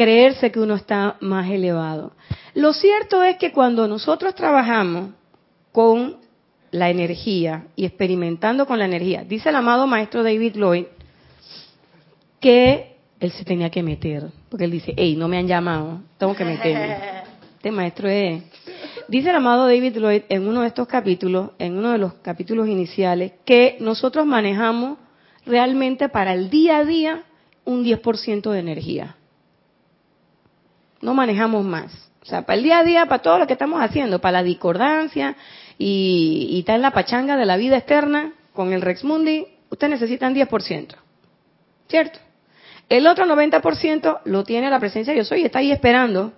creerse 0.00 0.50
que 0.50 0.60
uno 0.60 0.74
está 0.74 1.16
más 1.20 1.50
elevado 1.50 2.12
lo 2.54 2.72
cierto 2.72 3.22
es 3.22 3.36
que 3.36 3.52
cuando 3.52 3.86
nosotros 3.86 4.34
trabajamos 4.34 5.10
con 5.72 6.16
la 6.72 6.90
energía 6.90 7.66
y 7.76 7.84
experimentando 7.84 8.66
con 8.66 8.78
la 8.78 8.84
energía. 8.84 9.24
Dice 9.24 9.48
el 9.48 9.56
amado 9.56 9.86
maestro 9.86 10.22
David 10.22 10.56
Lloyd 10.56 10.84
que 12.40 12.96
él 13.18 13.30
se 13.32 13.44
tenía 13.44 13.70
que 13.70 13.82
meter, 13.82 14.28
porque 14.48 14.64
él 14.64 14.70
dice, 14.70 14.94
hey, 14.96 15.14
no 15.16 15.28
me 15.28 15.36
han 15.36 15.46
llamado, 15.46 16.00
tengo 16.18 16.34
que 16.34 16.44
meterme. 16.44 16.96
Este 17.60 17.70
maestro 17.72 18.08
es... 18.08 18.42
Dice 19.08 19.28
el 19.28 19.36
amado 19.36 19.66
David 19.66 19.98
Lloyd 19.98 20.22
en 20.30 20.48
uno 20.48 20.62
de 20.62 20.68
estos 20.68 20.88
capítulos, 20.88 21.50
en 21.58 21.76
uno 21.76 21.90
de 21.92 21.98
los 21.98 22.14
capítulos 22.14 22.68
iniciales, 22.68 23.32
que 23.44 23.76
nosotros 23.80 24.24
manejamos 24.24 24.96
realmente 25.44 26.08
para 26.08 26.32
el 26.32 26.48
día 26.48 26.78
a 26.78 26.84
día 26.86 27.24
un 27.66 27.84
10% 27.84 28.50
de 28.50 28.58
energía. 28.58 29.16
No 31.00 31.14
manejamos 31.14 31.64
más. 31.64 32.10
O 32.22 32.26
sea, 32.26 32.42
para 32.42 32.58
el 32.58 32.64
día 32.64 32.78
a 32.78 32.84
día, 32.84 33.06
para 33.06 33.22
todo 33.22 33.38
lo 33.38 33.46
que 33.46 33.54
estamos 33.54 33.80
haciendo, 33.80 34.20
para 34.20 34.38
la 34.38 34.42
discordancia, 34.42 35.36
y, 35.78 36.64
y 36.66 36.70
en 36.70 36.82
la 36.82 36.90
pachanga 36.90 37.36
de 37.36 37.46
la 37.46 37.56
vida 37.56 37.78
externa 37.78 38.34
con 38.52 38.72
el 38.72 38.82
Rex 38.82 39.04
Mundi, 39.04 39.46
usted 39.70 39.88
necesita 39.88 40.26
un 40.26 40.34
10%. 40.34 40.94
¿Cierto? 41.88 42.18
El 42.88 43.06
otro 43.06 43.24
90% 43.24 44.20
lo 44.24 44.44
tiene 44.44 44.68
la 44.68 44.78
presencia 44.78 45.12
de 45.12 45.18
yo 45.18 45.24
soy 45.24 45.42
y 45.42 45.44
está 45.44 45.60
ahí 45.60 45.72
esperando 45.72 46.32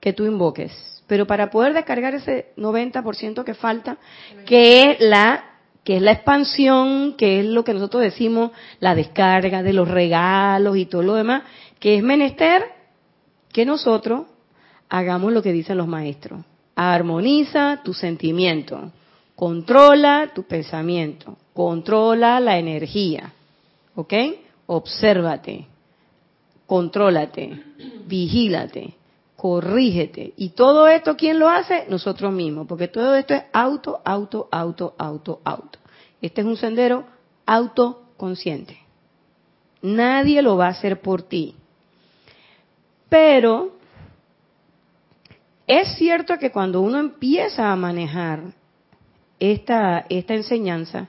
que 0.00 0.12
tú 0.12 0.24
invoques. 0.24 1.02
Pero 1.06 1.26
para 1.26 1.50
poder 1.50 1.74
descargar 1.74 2.14
ese 2.14 2.52
90% 2.56 3.44
que 3.44 3.54
falta, 3.54 3.98
que 4.46 4.90
es 4.90 5.00
la 5.00 5.44
que 5.84 5.96
es 5.96 6.02
la 6.02 6.10
expansión, 6.10 7.14
que 7.16 7.38
es 7.38 7.46
lo 7.46 7.62
que 7.62 7.72
nosotros 7.72 8.02
decimos, 8.02 8.50
la 8.80 8.96
descarga 8.96 9.62
de 9.62 9.72
los 9.72 9.86
regalos 9.86 10.76
y 10.76 10.86
todo 10.86 11.04
lo 11.04 11.14
demás, 11.14 11.44
que 11.78 11.96
es 11.96 12.02
menester 12.02 12.75
que 13.56 13.64
nosotros 13.64 14.26
hagamos 14.90 15.32
lo 15.32 15.42
que 15.42 15.50
dicen 15.50 15.78
los 15.78 15.88
maestros. 15.88 16.44
Armoniza 16.74 17.80
tu 17.82 17.94
sentimiento, 17.94 18.92
controla 19.34 20.30
tu 20.34 20.42
pensamiento, 20.42 21.38
controla 21.54 22.38
la 22.38 22.58
energía, 22.58 23.32
¿ok? 23.94 24.12
Obsérvate, 24.66 25.68
contrólate, 26.66 27.62
vigílate, 28.04 28.92
corrígete. 29.36 30.34
Y 30.36 30.50
todo 30.50 30.86
esto, 30.86 31.16
¿quién 31.16 31.38
lo 31.38 31.48
hace? 31.48 31.86
Nosotros 31.88 32.34
mismos, 32.34 32.66
porque 32.66 32.88
todo 32.88 33.16
esto 33.16 33.32
es 33.32 33.44
auto, 33.54 34.02
auto, 34.04 34.50
auto, 34.52 34.94
auto, 34.98 35.40
auto. 35.44 35.78
Este 36.20 36.42
es 36.42 36.46
un 36.46 36.58
sendero 36.58 37.06
autoconsciente. 37.46 38.76
Nadie 39.80 40.42
lo 40.42 40.58
va 40.58 40.66
a 40.66 40.72
hacer 40.72 41.00
por 41.00 41.22
ti. 41.22 41.54
Pero 43.08 43.76
es 45.66 45.96
cierto 45.96 46.38
que 46.38 46.50
cuando 46.50 46.80
uno 46.80 46.98
empieza 46.98 47.72
a 47.72 47.76
manejar 47.76 48.40
esta, 49.38 50.06
esta 50.08 50.34
enseñanza, 50.34 51.08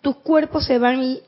tus 0.00 0.16
cuerpos 0.16 0.66
se 0.66 0.78
van 0.78 1.18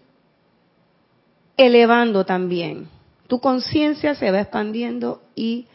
elevando 1.57 2.25
también, 2.25 2.89
tu 3.27 3.41
conciencia 3.41 4.15
se 4.15 4.31
va 4.31 4.41
expandiendo 4.41 5.23
y 5.35 5.67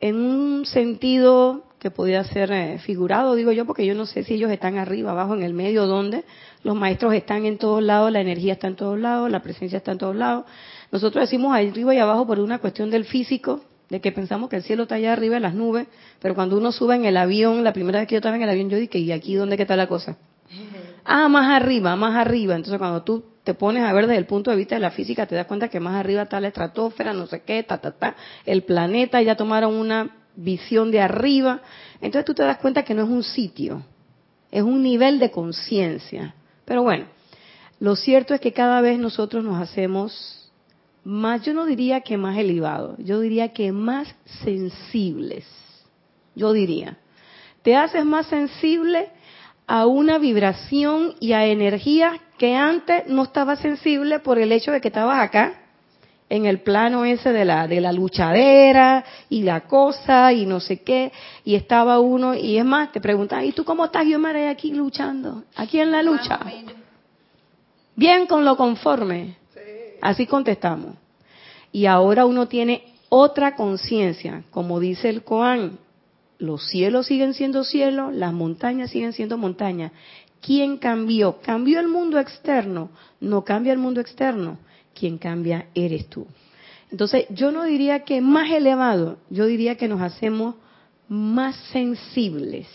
en 0.00 0.16
un 0.16 0.66
sentido 0.66 1.64
que 1.82 1.90
podía 1.90 2.22
ser 2.22 2.52
eh, 2.52 2.78
figurado, 2.78 3.34
digo 3.34 3.50
yo, 3.50 3.66
porque 3.66 3.84
yo 3.84 3.96
no 3.96 4.06
sé 4.06 4.22
si 4.22 4.34
ellos 4.34 4.52
están 4.52 4.78
arriba, 4.78 5.10
abajo, 5.10 5.34
en 5.34 5.42
el 5.42 5.52
medio, 5.52 5.88
donde 5.88 6.22
los 6.62 6.76
maestros 6.76 7.12
están 7.12 7.44
en 7.44 7.58
todos 7.58 7.82
lados, 7.82 8.12
la 8.12 8.20
energía 8.20 8.52
está 8.52 8.68
en 8.68 8.76
todos 8.76 9.00
lados, 9.00 9.28
la 9.28 9.42
presencia 9.42 9.78
está 9.78 9.90
en 9.90 9.98
todos 9.98 10.14
lados, 10.14 10.44
nosotros 10.92 11.24
decimos 11.24 11.56
arriba 11.56 11.92
y 11.92 11.98
abajo 11.98 12.24
por 12.24 12.38
una 12.38 12.60
cuestión 12.60 12.88
del 12.88 13.04
físico, 13.04 13.62
de 13.90 14.00
que 14.00 14.12
pensamos 14.12 14.48
que 14.48 14.54
el 14.54 14.62
cielo 14.62 14.84
está 14.84 14.94
allá 14.94 15.12
arriba 15.12 15.34
en 15.34 15.42
las 15.42 15.54
nubes, 15.54 15.88
pero 16.20 16.36
cuando 16.36 16.56
uno 16.56 16.70
sube 16.70 16.94
en 16.94 17.04
el 17.04 17.16
avión, 17.16 17.64
la 17.64 17.72
primera 17.72 17.98
vez 17.98 18.06
que 18.06 18.14
yo 18.14 18.18
estaba 18.18 18.36
en 18.36 18.42
el 18.42 18.50
avión, 18.50 18.70
yo 18.70 18.76
dije, 18.78 19.00
¿y 19.00 19.10
aquí 19.10 19.34
dónde 19.34 19.56
está 19.60 19.74
la 19.74 19.88
cosa? 19.88 20.16
Ah, 21.04 21.28
más 21.28 21.50
arriba, 21.50 21.96
más 21.96 22.14
arriba. 22.14 22.54
Entonces 22.54 22.78
cuando 22.78 23.02
tú 23.02 23.24
te 23.42 23.54
pones 23.54 23.82
a 23.82 23.92
ver 23.92 24.06
desde 24.06 24.18
el 24.18 24.26
punto 24.26 24.52
de 24.52 24.56
vista 24.56 24.76
de 24.76 24.80
la 24.80 24.92
física, 24.92 25.26
te 25.26 25.34
das 25.34 25.46
cuenta 25.46 25.66
que 25.66 25.80
más 25.80 25.96
arriba 25.96 26.22
está 26.22 26.40
la 26.40 26.46
estratosfera, 26.46 27.12
no 27.12 27.26
sé 27.26 27.42
qué, 27.42 27.64
ta, 27.64 27.78
ta, 27.78 27.90
ta, 27.90 28.14
el 28.46 28.62
planeta, 28.62 29.20
ya 29.20 29.34
tomaron 29.36 29.74
una 29.74 30.21
visión 30.36 30.90
de 30.90 31.00
arriba. 31.00 31.60
Entonces 32.00 32.24
tú 32.24 32.34
te 32.34 32.42
das 32.42 32.58
cuenta 32.58 32.84
que 32.84 32.94
no 32.94 33.04
es 33.04 33.08
un 33.08 33.22
sitio, 33.22 33.82
es 34.50 34.62
un 34.62 34.82
nivel 34.82 35.18
de 35.18 35.30
conciencia. 35.30 36.34
Pero 36.64 36.82
bueno, 36.82 37.06
lo 37.80 37.96
cierto 37.96 38.34
es 38.34 38.40
que 38.40 38.52
cada 38.52 38.80
vez 38.80 38.98
nosotros 38.98 39.42
nos 39.44 39.60
hacemos 39.60 40.50
más, 41.04 41.42
yo 41.42 41.52
no 41.52 41.66
diría 41.66 42.02
que 42.02 42.16
más 42.16 42.38
elevados, 42.38 42.96
yo 42.98 43.20
diría 43.20 43.52
que 43.52 43.72
más 43.72 44.14
sensibles. 44.44 45.46
Yo 46.34 46.52
diría, 46.52 46.98
te 47.62 47.76
haces 47.76 48.04
más 48.04 48.26
sensible 48.26 49.10
a 49.66 49.86
una 49.86 50.18
vibración 50.18 51.14
y 51.20 51.32
a 51.32 51.46
energía 51.46 52.20
que 52.38 52.54
antes 52.54 53.06
no 53.08 53.24
estaba 53.24 53.56
sensible 53.56 54.20
por 54.20 54.38
el 54.38 54.52
hecho 54.52 54.72
de 54.72 54.80
que 54.80 54.88
estabas 54.88 55.20
acá 55.20 55.61
en 56.34 56.46
el 56.46 56.60
plano 56.60 57.04
ese 57.04 57.32
de 57.32 57.44
la 57.44 57.66
de 57.68 57.80
la 57.80 57.92
luchadera 57.92 59.04
y 59.28 59.42
la 59.42 59.62
cosa 59.62 60.32
y 60.32 60.46
no 60.46 60.60
sé 60.60 60.82
qué 60.82 61.12
y 61.44 61.54
estaba 61.54 62.00
uno 62.00 62.34
y 62.34 62.58
es 62.58 62.64
más 62.64 62.92
te 62.92 63.00
preguntan 63.00 63.44
y 63.44 63.52
tú 63.52 63.64
cómo 63.64 63.84
estás 63.86 64.06
yo 64.06 64.18
me 64.18 64.48
aquí 64.48 64.72
luchando 64.72 65.44
aquí 65.56 65.78
en 65.78 65.90
la 65.90 66.02
lucha 66.02 66.40
bien 67.96 68.26
con 68.26 68.44
lo 68.44 68.56
conforme 68.56 69.42
Así 70.02 70.26
contestamos. 70.26 70.96
Y 71.70 71.86
ahora 71.86 72.26
uno 72.26 72.48
tiene 72.48 72.82
otra 73.08 73.54
conciencia, 73.54 74.42
como 74.50 74.80
dice 74.80 75.08
el 75.08 75.22
Koan, 75.22 75.78
los 76.38 76.68
cielos 76.68 77.06
siguen 77.06 77.34
siendo 77.34 77.62
cielos, 77.62 78.12
las 78.12 78.32
montañas 78.32 78.90
siguen 78.90 79.12
siendo 79.12 79.38
montañas. 79.38 79.92
¿Quién 80.40 80.76
cambió? 80.76 81.38
¿Cambió 81.40 81.78
el 81.78 81.86
mundo 81.86 82.18
externo? 82.18 82.90
No 83.20 83.44
cambia 83.44 83.72
el 83.72 83.78
mundo 83.78 84.00
externo. 84.00 84.58
Quien 85.02 85.18
cambia 85.18 85.66
eres 85.74 86.06
tú. 86.08 86.28
Entonces, 86.88 87.26
yo 87.30 87.50
no 87.50 87.64
diría 87.64 88.04
que 88.04 88.20
más 88.20 88.52
elevado, 88.52 89.18
yo 89.30 89.46
diría 89.46 89.76
que 89.76 89.88
nos 89.88 90.00
hacemos 90.00 90.54
más 91.08 91.56
sensibles. 91.72 92.68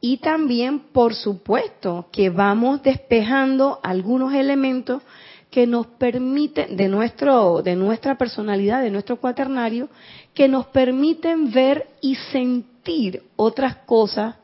Y 0.00 0.16
también, 0.16 0.78
por 0.94 1.12
supuesto, 1.12 2.06
que 2.10 2.30
vamos 2.30 2.82
despejando 2.82 3.78
algunos 3.82 4.32
elementos 4.32 5.02
que 5.50 5.66
nos 5.66 5.86
permiten, 5.86 6.78
de, 6.78 6.88
nuestro, 6.88 7.60
de 7.60 7.76
nuestra 7.76 8.16
personalidad, 8.16 8.80
de 8.80 8.90
nuestro 8.90 9.18
cuaternario, 9.20 9.90
que 10.32 10.48
nos 10.48 10.64
permiten 10.68 11.52
ver 11.52 11.88
y 12.00 12.14
sentir 12.14 13.22
otras 13.36 13.76
cosas 13.84 14.36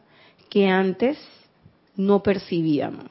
que 0.51 0.69
antes 0.69 1.17
no 1.97 2.23
percibíamos. 2.23 3.07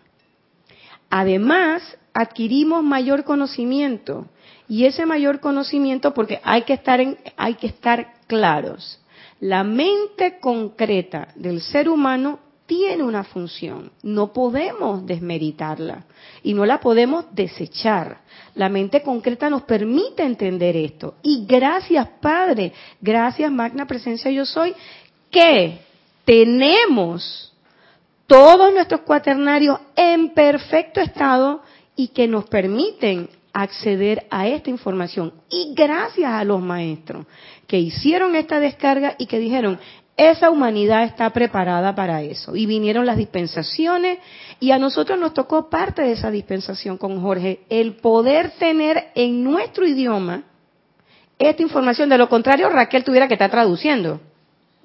Además, 1.09 1.97
adquirimos 2.13 2.83
mayor 2.83 3.23
conocimiento 3.23 4.27
y 4.67 4.85
ese 4.85 5.05
mayor 5.05 5.39
conocimiento 5.39 6.13
porque 6.13 6.39
hay 6.43 6.63
que 6.63 6.73
estar 6.73 6.99
en, 6.99 7.17
hay 7.37 7.55
que 7.55 7.67
estar 7.67 8.13
claros. 8.27 8.99
La 9.39 9.63
mente 9.63 10.39
concreta 10.39 11.29
del 11.35 11.61
ser 11.61 11.89
humano 11.89 12.39
tiene 12.65 13.03
una 13.03 13.25
función, 13.25 13.91
no 14.01 14.31
podemos 14.31 15.05
desmeritarla 15.05 16.05
y 16.41 16.53
no 16.53 16.65
la 16.65 16.79
podemos 16.79 17.25
desechar. 17.33 18.19
La 18.55 18.69
mente 18.69 19.01
concreta 19.01 19.49
nos 19.49 19.63
permite 19.63 20.23
entender 20.23 20.77
esto. 20.77 21.15
Y 21.21 21.45
gracias 21.45 22.07
Padre, 22.21 22.71
gracias 23.01 23.51
Magna 23.51 23.85
Presencia 23.85 24.31
Yo 24.31 24.45
Soy, 24.45 24.73
que 25.29 25.79
tenemos 26.23 27.51
todos 28.25 28.73
nuestros 28.73 29.01
cuaternarios 29.01 29.77
en 29.95 30.29
perfecto 30.29 31.01
estado 31.01 31.61
y 31.95 32.09
que 32.09 32.27
nos 32.27 32.45
permiten 32.45 33.29
acceder 33.53 34.25
a 34.29 34.47
esta 34.47 34.69
información. 34.69 35.33
Y 35.49 35.73
gracias 35.75 36.31
a 36.31 36.43
los 36.43 36.61
maestros 36.61 37.25
que 37.67 37.79
hicieron 37.79 38.35
esta 38.35 38.59
descarga 38.59 39.15
y 39.17 39.25
que 39.25 39.39
dijeron, 39.39 39.79
esa 40.17 40.49
humanidad 40.49 41.03
está 41.03 41.29
preparada 41.31 41.95
para 41.95 42.21
eso. 42.21 42.55
Y 42.55 42.65
vinieron 42.65 43.05
las 43.05 43.17
dispensaciones 43.17 44.19
y 44.59 44.71
a 44.71 44.77
nosotros 44.77 45.17
nos 45.17 45.33
tocó 45.33 45.69
parte 45.69 46.01
de 46.01 46.11
esa 46.11 46.29
dispensación 46.29 46.97
con 46.97 47.21
Jorge, 47.21 47.61
el 47.69 47.95
poder 47.95 48.51
tener 48.51 49.11
en 49.15 49.43
nuestro 49.43 49.87
idioma 49.87 50.43
esta 51.39 51.61
información. 51.61 52.09
De 52.09 52.17
lo 52.17 52.29
contrario, 52.29 52.69
Raquel 52.69 53.03
tuviera 53.03 53.27
que 53.27 53.33
estar 53.33 53.49
traduciendo, 53.49 54.21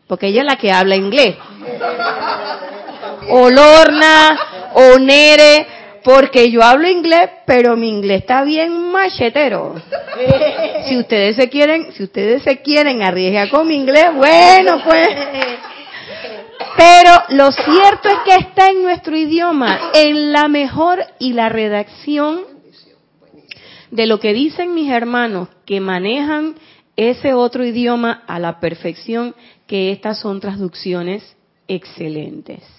porque 0.07 0.29
ella 0.29 0.41
es 0.41 0.47
la 0.47 0.57
que 0.57 0.73
habla 0.73 0.97
inglés. 0.97 1.37
O 3.29 3.51
Lorna, 3.51 4.39
o 4.75 4.99
Nere, 5.01 5.67
porque 6.07 6.53
yo 6.53 6.63
hablo 6.63 6.89
inglés, 6.89 7.31
pero 7.47 7.77
mi 7.77 7.89
inglés 7.89 8.21
está 8.21 8.45
bien 8.45 8.93
machetero. 8.93 9.75
Si 10.87 10.97
ustedes 10.97 11.35
se 11.35 11.49
quieren, 11.49 11.93
si 11.95 12.05
ustedes 12.05 12.45
se 12.45 12.63
quieren 12.63 13.03
arriesgar 13.03 13.51
con 13.51 13.67
mi 13.67 13.75
inglés, 13.75 14.15
bueno, 14.15 14.85
pues. 14.85 15.09
Pero 16.77 17.11
lo 17.31 17.51
cierto 17.51 18.09
es 18.09 18.19
que 18.25 18.35
está 18.37 18.71
en 18.71 18.83
nuestro 18.83 19.17
idioma, 19.17 19.91
en 19.95 20.33
la 20.33 20.47
mejor 20.47 21.05
y 21.19 21.33
la 21.33 21.49
redacción 21.49 22.43
de 23.91 24.07
lo 24.07 24.21
que 24.21 24.33
dicen 24.33 24.77
mis 24.77 24.93
hermanos 24.93 25.49
que 25.65 25.81
manejan 25.81 26.55
ese 26.95 27.35
otro 27.35 27.65
idioma 27.65 28.23
a 28.29 28.39
la 28.39 28.61
perfección, 28.61 29.35
que 29.67 29.91
estas 29.91 30.21
son 30.21 30.39
traducciones 30.39 31.37
excelentes. 31.67 32.76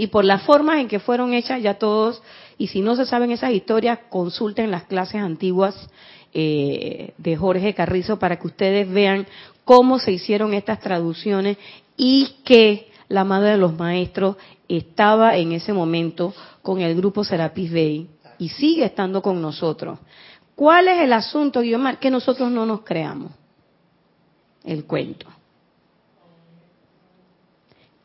Y 0.00 0.06
por 0.06 0.24
las 0.24 0.44
formas 0.44 0.78
en 0.78 0.88
que 0.88 0.98
fueron 0.98 1.34
hechas, 1.34 1.60
ya 1.60 1.74
todos 1.74 2.22
y 2.56 2.68
si 2.68 2.80
no 2.80 2.96
se 2.96 3.04
saben 3.04 3.32
esas 3.32 3.52
historias, 3.52 3.98
consulten 4.08 4.70
las 4.70 4.84
clases 4.84 5.20
antiguas 5.20 5.76
eh, 6.32 7.12
de 7.18 7.36
Jorge 7.36 7.74
Carrizo 7.74 8.18
para 8.18 8.38
que 8.38 8.46
ustedes 8.46 8.90
vean 8.90 9.26
cómo 9.62 9.98
se 9.98 10.12
hicieron 10.12 10.54
estas 10.54 10.80
traducciones 10.80 11.58
y 11.98 12.36
que 12.46 12.90
la 13.08 13.24
madre 13.24 13.50
de 13.50 13.56
los 13.58 13.76
maestros 13.76 14.36
estaba 14.68 15.36
en 15.36 15.52
ese 15.52 15.74
momento 15.74 16.32
con 16.62 16.80
el 16.80 16.96
grupo 16.96 17.22
Serapis 17.22 17.70
Bay 17.70 18.08
y 18.38 18.48
sigue 18.48 18.86
estando 18.86 19.20
con 19.20 19.42
nosotros. 19.42 19.98
¿Cuál 20.54 20.88
es 20.88 21.02
el 21.02 21.12
asunto, 21.12 21.60
Guiomar? 21.60 21.98
Que 21.98 22.10
nosotros 22.10 22.50
no 22.50 22.64
nos 22.64 22.80
creamos 22.84 23.32
el 24.64 24.86
cuento. 24.86 25.26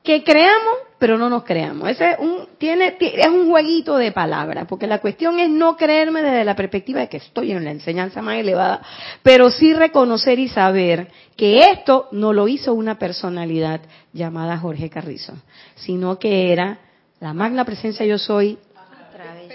Que 0.04 0.26
creamos 0.26 0.76
pero 1.06 1.20
no 1.20 1.30
nos 1.30 1.44
creamos. 1.44 1.88
Ese 1.88 2.14
es 2.14 2.18
un, 2.18 2.48
tiene, 2.58 2.98
es 3.00 3.28
un 3.28 3.48
jueguito 3.48 3.96
de 3.96 4.12
palabras, 4.12 4.66
porque 4.68 4.88
la 4.88 5.02
cuestión 5.02 5.40
es 5.40 5.52
no 5.52 5.78
creerme 5.78 6.24
desde 6.24 6.44
la 6.44 6.56
perspectiva 6.56 7.02
de 7.02 7.10
que 7.10 7.18
estoy 7.18 7.52
en 7.52 7.64
la 7.64 7.70
enseñanza 7.70 8.24
más 8.24 8.38
elevada, 8.38 8.82
pero 9.22 9.52
sí 9.52 9.72
reconocer 9.72 10.40
y 10.40 10.48
saber 10.48 11.10
que 11.38 11.60
esto 11.60 12.08
no 12.12 12.34
lo 12.34 12.48
hizo 12.48 12.74
una 12.74 12.98
personalidad 12.98 13.82
llamada 14.14 14.58
Jorge 14.58 14.90
Carrizo, 14.90 15.34
sino 15.76 16.18
que 16.18 16.52
era 16.52 16.80
la 17.20 17.36
magna 17.36 17.66
presencia 17.66 18.04
yo 18.04 18.18
soy 18.18 18.58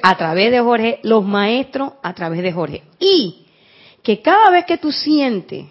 a 0.05 0.17
través 0.17 0.53
de 0.53 0.61
Jorge, 0.61 1.01
los 1.03 1.25
maestros 1.25 1.95
a 2.01 2.15
través 2.15 2.45
de 2.45 2.53
Jorge. 2.53 2.85
Y 3.01 3.45
que 4.05 4.23
cada 4.23 4.53
vez 4.53 4.67
que 4.67 4.79
tú 4.79 4.93
sientes, 4.93 5.67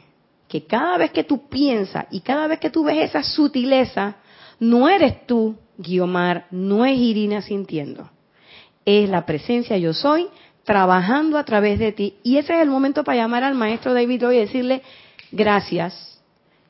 que 0.49 0.65
cada 0.65 0.97
vez 0.97 1.11
que 1.11 1.23
tú 1.23 1.47
piensas 1.47 2.05
y 2.11 2.19
cada 2.19 2.47
vez 2.47 2.59
que 2.59 2.69
tú 2.69 2.83
ves 2.83 2.97
esa 2.97 3.23
sutileza, 3.23 4.17
no 4.59 4.89
eres 4.89 5.25
tú, 5.25 5.55
Guiomar, 5.79 6.45
no 6.51 6.85
es 6.85 6.97
Irina 6.97 7.41
sintiendo. 7.41 8.09
Es 8.85 9.09
la 9.09 9.25
presencia 9.25 9.77
yo 9.77 9.93
soy 9.93 10.27
trabajando 10.63 11.37
a 11.37 11.45
través 11.45 11.79
de 11.79 11.93
ti. 11.93 12.15
Y 12.21 12.37
ese 12.37 12.53
es 12.53 12.61
el 12.61 12.69
momento 12.69 13.03
para 13.03 13.17
llamar 13.17 13.43
al 13.43 13.55
maestro 13.55 13.93
David 13.93 14.27
hoy 14.27 14.35
y 14.35 14.39
decirle, 14.41 14.83
gracias, 15.31 16.21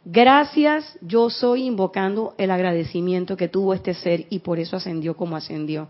gracias, 0.06 0.98
yo 1.02 1.30
soy 1.30 1.66
invocando 1.66 2.36
el 2.38 2.52
agradecimiento 2.52 3.36
que 3.36 3.50
tuvo 3.50 3.74
este 3.74 3.94
ser 3.94 4.28
y 4.30 4.40
por 4.40 4.60
eso 4.60 4.78
ascendió 4.78 5.18
como 5.18 5.36
ascendió. 5.36 5.88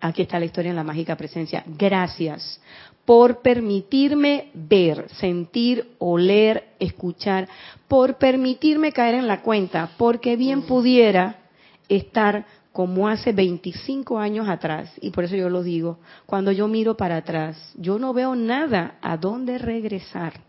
Aquí 0.00 0.22
está 0.22 0.38
la 0.38 0.44
historia 0.44 0.70
en 0.70 0.76
la 0.76 0.84
mágica 0.84 1.16
presencia. 1.16 1.64
Gracias 1.66 2.60
por 3.04 3.42
permitirme 3.42 4.50
ver, 4.54 5.08
sentir, 5.16 5.96
oler, 5.98 6.68
escuchar, 6.78 7.48
por 7.88 8.16
permitirme 8.16 8.92
caer 8.92 9.16
en 9.16 9.26
la 9.26 9.42
cuenta, 9.42 9.90
porque 9.98 10.36
bien 10.36 10.62
pudiera 10.62 11.43
estar 11.88 12.46
como 12.72 13.08
hace 13.08 13.32
25 13.32 14.18
años 14.18 14.48
atrás, 14.48 14.90
y 15.00 15.10
por 15.10 15.24
eso 15.24 15.36
yo 15.36 15.48
lo 15.48 15.62
digo, 15.62 15.98
cuando 16.26 16.50
yo 16.50 16.66
miro 16.66 16.96
para 16.96 17.18
atrás, 17.18 17.72
yo 17.76 17.98
no 17.98 18.12
veo 18.12 18.34
nada 18.34 18.98
a 19.00 19.16
dónde 19.16 19.58
regresar. 19.58 20.40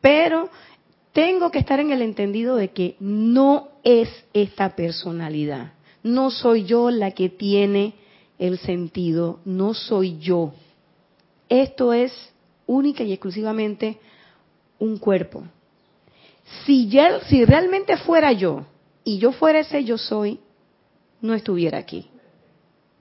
Pero 0.00 0.50
tengo 1.12 1.50
que 1.50 1.60
estar 1.60 1.80
en 1.80 1.92
el 1.92 2.02
entendido 2.02 2.56
de 2.56 2.68
que 2.70 2.96
no 3.00 3.68
es 3.82 4.08
esta 4.34 4.76
personalidad, 4.76 5.72
no 6.02 6.30
soy 6.30 6.64
yo 6.64 6.90
la 6.90 7.12
que 7.12 7.30
tiene 7.30 7.94
el 8.38 8.58
sentido, 8.58 9.40
no 9.44 9.72
soy 9.72 10.18
yo 10.18 10.52
esto 11.52 11.92
es 11.92 12.12
única 12.66 13.04
y 13.04 13.12
exclusivamente 13.12 13.98
un 14.78 14.96
cuerpo. 14.96 15.42
Si, 16.64 16.90
si 17.28 17.44
realmente 17.44 17.98
fuera 17.98 18.32
yo 18.32 18.64
y 19.04 19.18
yo 19.18 19.32
fuera 19.32 19.60
ese 19.60 19.84
yo 19.84 19.98
soy, 19.98 20.40
no 21.20 21.34
estuviera 21.34 21.78
aquí. 21.78 22.08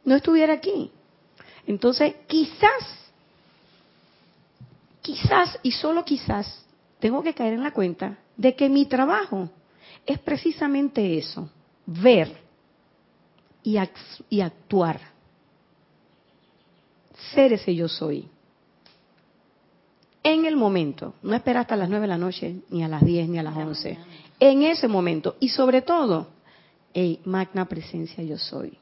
No 0.03 0.15
estuviera 0.15 0.53
aquí. 0.53 0.91
Entonces, 1.67 2.15
quizás, 2.27 3.11
quizás 5.01 5.59
y 5.63 5.71
solo 5.71 6.03
quizás, 6.03 6.65
tengo 6.99 7.21
que 7.23 7.33
caer 7.33 7.53
en 7.53 7.63
la 7.63 7.71
cuenta 7.71 8.17
de 8.37 8.55
que 8.55 8.69
mi 8.69 8.85
trabajo 8.85 9.49
es 10.05 10.19
precisamente 10.19 11.17
eso, 11.17 11.49
ver 11.85 12.35
y, 13.63 13.77
actuar, 13.77 14.99
ser 17.33 17.53
ese 17.53 17.75
yo 17.75 17.87
soy 17.87 18.27
en 20.23 20.45
el 20.45 20.55
momento, 20.55 21.15
no 21.23 21.35
esperar 21.35 21.61
hasta 21.61 21.75
las 21.75 21.89
nueve 21.89 22.03
de 22.03 22.09
la 22.09 22.17
noche, 22.17 22.61
ni 22.69 22.83
a 22.83 22.87
las 22.87 23.03
diez, 23.03 23.27
ni 23.27 23.39
a 23.39 23.43
las 23.43 23.55
once, 23.55 23.97
en 24.41 24.63
ese 24.63 24.87
momento, 24.87 25.35
y 25.39 25.49
sobre 25.49 25.83
todo, 25.83 26.27
hey, 26.95 27.19
magna 27.25 27.65
presencia 27.65 28.23
yo 28.23 28.39
soy. 28.39 28.77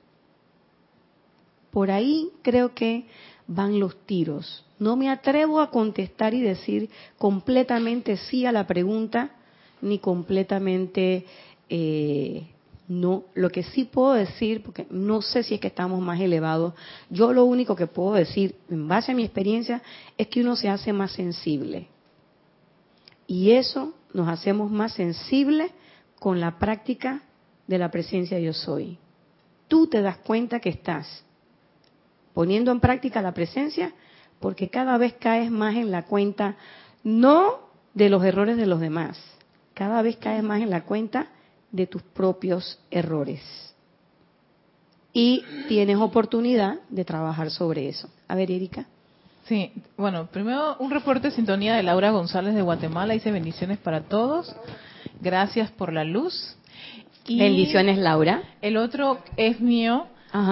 Por 1.70 1.92
ahí 1.92 2.30
creo 2.42 2.74
que 2.74 3.06
van 3.46 3.78
los 3.78 3.98
tiros. 4.06 4.66
No 4.80 4.96
me 4.96 5.10
atrevo 5.10 5.60
a 5.60 5.70
contestar 5.70 6.34
y 6.34 6.40
decir 6.40 6.90
completamente 7.18 8.16
sí 8.16 8.46
a 8.46 8.54
la 8.54 8.66
pregunta, 8.66 9.32
ni 9.82 10.00
completamente 10.00 11.26
eh, 11.68 12.48
no, 12.88 13.26
lo 13.34 13.50
que 13.50 13.64
sí 13.64 13.84
puedo 13.84 14.14
decir, 14.14 14.64
porque 14.64 14.88
no 14.90 15.22
sé 15.22 15.44
si 15.44 15.56
es 15.56 15.60
que 15.60 15.68
estamos 15.68 16.02
más 16.02 16.22
elevados, 16.22 16.74
yo 17.10 17.34
lo 17.34 17.44
único 17.44 17.76
que 17.76 17.86
puedo 17.86 18.14
decir, 18.14 18.56
en 18.70 18.88
base 18.88 19.12
a 19.12 19.16
mi 19.16 19.26
experiencia, 19.26 19.82
es 20.18 20.28
que 20.28 20.40
uno 20.40 20.56
se 20.56 20.70
hace 20.70 20.94
más 20.94 21.12
sensible. 21.12 21.88
Y 23.28 23.52
eso 23.52 23.94
nos 24.14 24.28
hacemos 24.28 24.72
más 24.72 24.94
sensibles 24.94 25.72
con 26.20 26.40
la 26.40 26.58
práctica 26.58 27.22
de 27.68 27.78
la 27.78 27.92
presencia 27.92 28.40
yo 28.40 28.54
soy. 28.54 28.98
Tú 29.68 29.88
te 29.88 30.02
das 30.02 30.18
cuenta 30.18 30.60
que 30.60 30.70
estás 30.70 31.24
poniendo 32.34 32.72
en 32.72 32.80
práctica 32.80 33.22
la 33.22 33.34
presencia 33.34 33.94
porque 34.40 34.70
cada 34.70 34.98
vez 34.98 35.14
caes 35.14 35.52
más 35.52 35.76
en 35.76 35.92
la 35.92 36.06
cuenta, 36.06 36.56
no 37.04 37.60
de 37.94 38.10
los 38.10 38.24
errores 38.24 38.58
de 38.58 38.66
los 38.66 38.80
demás, 38.80 39.20
cada 39.74 40.02
vez 40.02 40.18
caes 40.18 40.44
más 40.44 40.62
en 40.62 40.70
la 40.70 40.84
cuenta 40.86 41.28
de 41.72 41.88
tus 41.88 42.02
propios 42.02 42.80
errores. 42.90 43.42
Y 45.12 45.44
tienes 45.68 45.98
oportunidad 45.98 46.80
de 46.90 47.04
trabajar 47.04 47.50
sobre 47.50 47.90
eso. 47.90 48.10
A 48.28 48.36
ver, 48.36 48.52
Erika. 48.52 48.86
Sí, 49.50 49.72
bueno, 49.98 50.28
primero 50.28 50.78
un 50.78 50.92
reporte 50.92 51.30
de 51.30 51.36
sintonía 51.36 51.76
de 51.76 51.82
Laura 51.82 52.12
González 52.12 52.54
de 52.54 52.62
Guatemala. 52.62 53.16
Dice 53.16 53.32
bendiciones 53.32 53.80
para 53.80 54.02
todos. 54.02 54.56
Gracias 55.22 55.72
por 55.72 55.92
la 55.92 56.04
luz. 56.04 56.56
Y 57.26 57.40
bendiciones, 57.40 57.98
Laura. 57.98 58.44
El 58.62 58.78
otro 58.78 59.18
es 59.38 59.60
mío. 59.60 60.06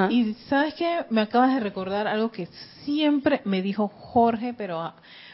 Y 0.09 0.33
sabes 0.49 0.73
qué, 0.73 1.05
me 1.11 1.21
acabas 1.21 1.53
de 1.53 1.59
recordar 1.59 2.07
algo 2.07 2.31
que 2.31 2.47
siempre 2.85 3.41
me 3.45 3.61
dijo 3.61 3.87
Jorge, 3.87 4.55
pero 4.57 4.91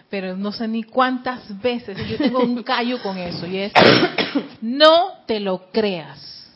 pero 0.10 0.36
no 0.36 0.52
sé 0.52 0.68
ni 0.68 0.84
cuántas 0.84 1.60
veces, 1.62 1.98
yo 2.08 2.18
tengo 2.18 2.40
un 2.40 2.62
callo 2.64 3.02
con 3.02 3.18
eso, 3.18 3.48
y 3.48 3.58
es, 3.58 3.74
no 4.62 5.08
te 5.26 5.40
lo 5.40 5.72
creas. 5.72 6.52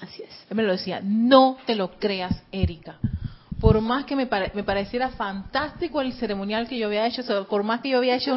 Así 0.00 0.22
es. 0.22 0.46
Él 0.48 0.56
me 0.56 0.62
lo 0.62 0.72
decía, 0.72 1.00
no 1.02 1.56
te 1.66 1.74
lo 1.74 1.98
creas, 1.98 2.40
Erika. 2.52 2.98
Por 3.60 3.80
más 3.80 4.06
que 4.06 4.16
me, 4.16 4.28
me 4.54 4.64
pareciera 4.64 5.10
fantástico 5.10 6.00
el 6.00 6.14
ceremonial 6.14 6.66
que 6.66 6.78
yo 6.78 6.86
había 6.86 7.06
hecho, 7.06 7.22
por 7.46 7.62
más 7.62 7.80
que 7.80 7.90
yo 7.90 7.98
había 7.98 8.16
hecho 8.16 8.36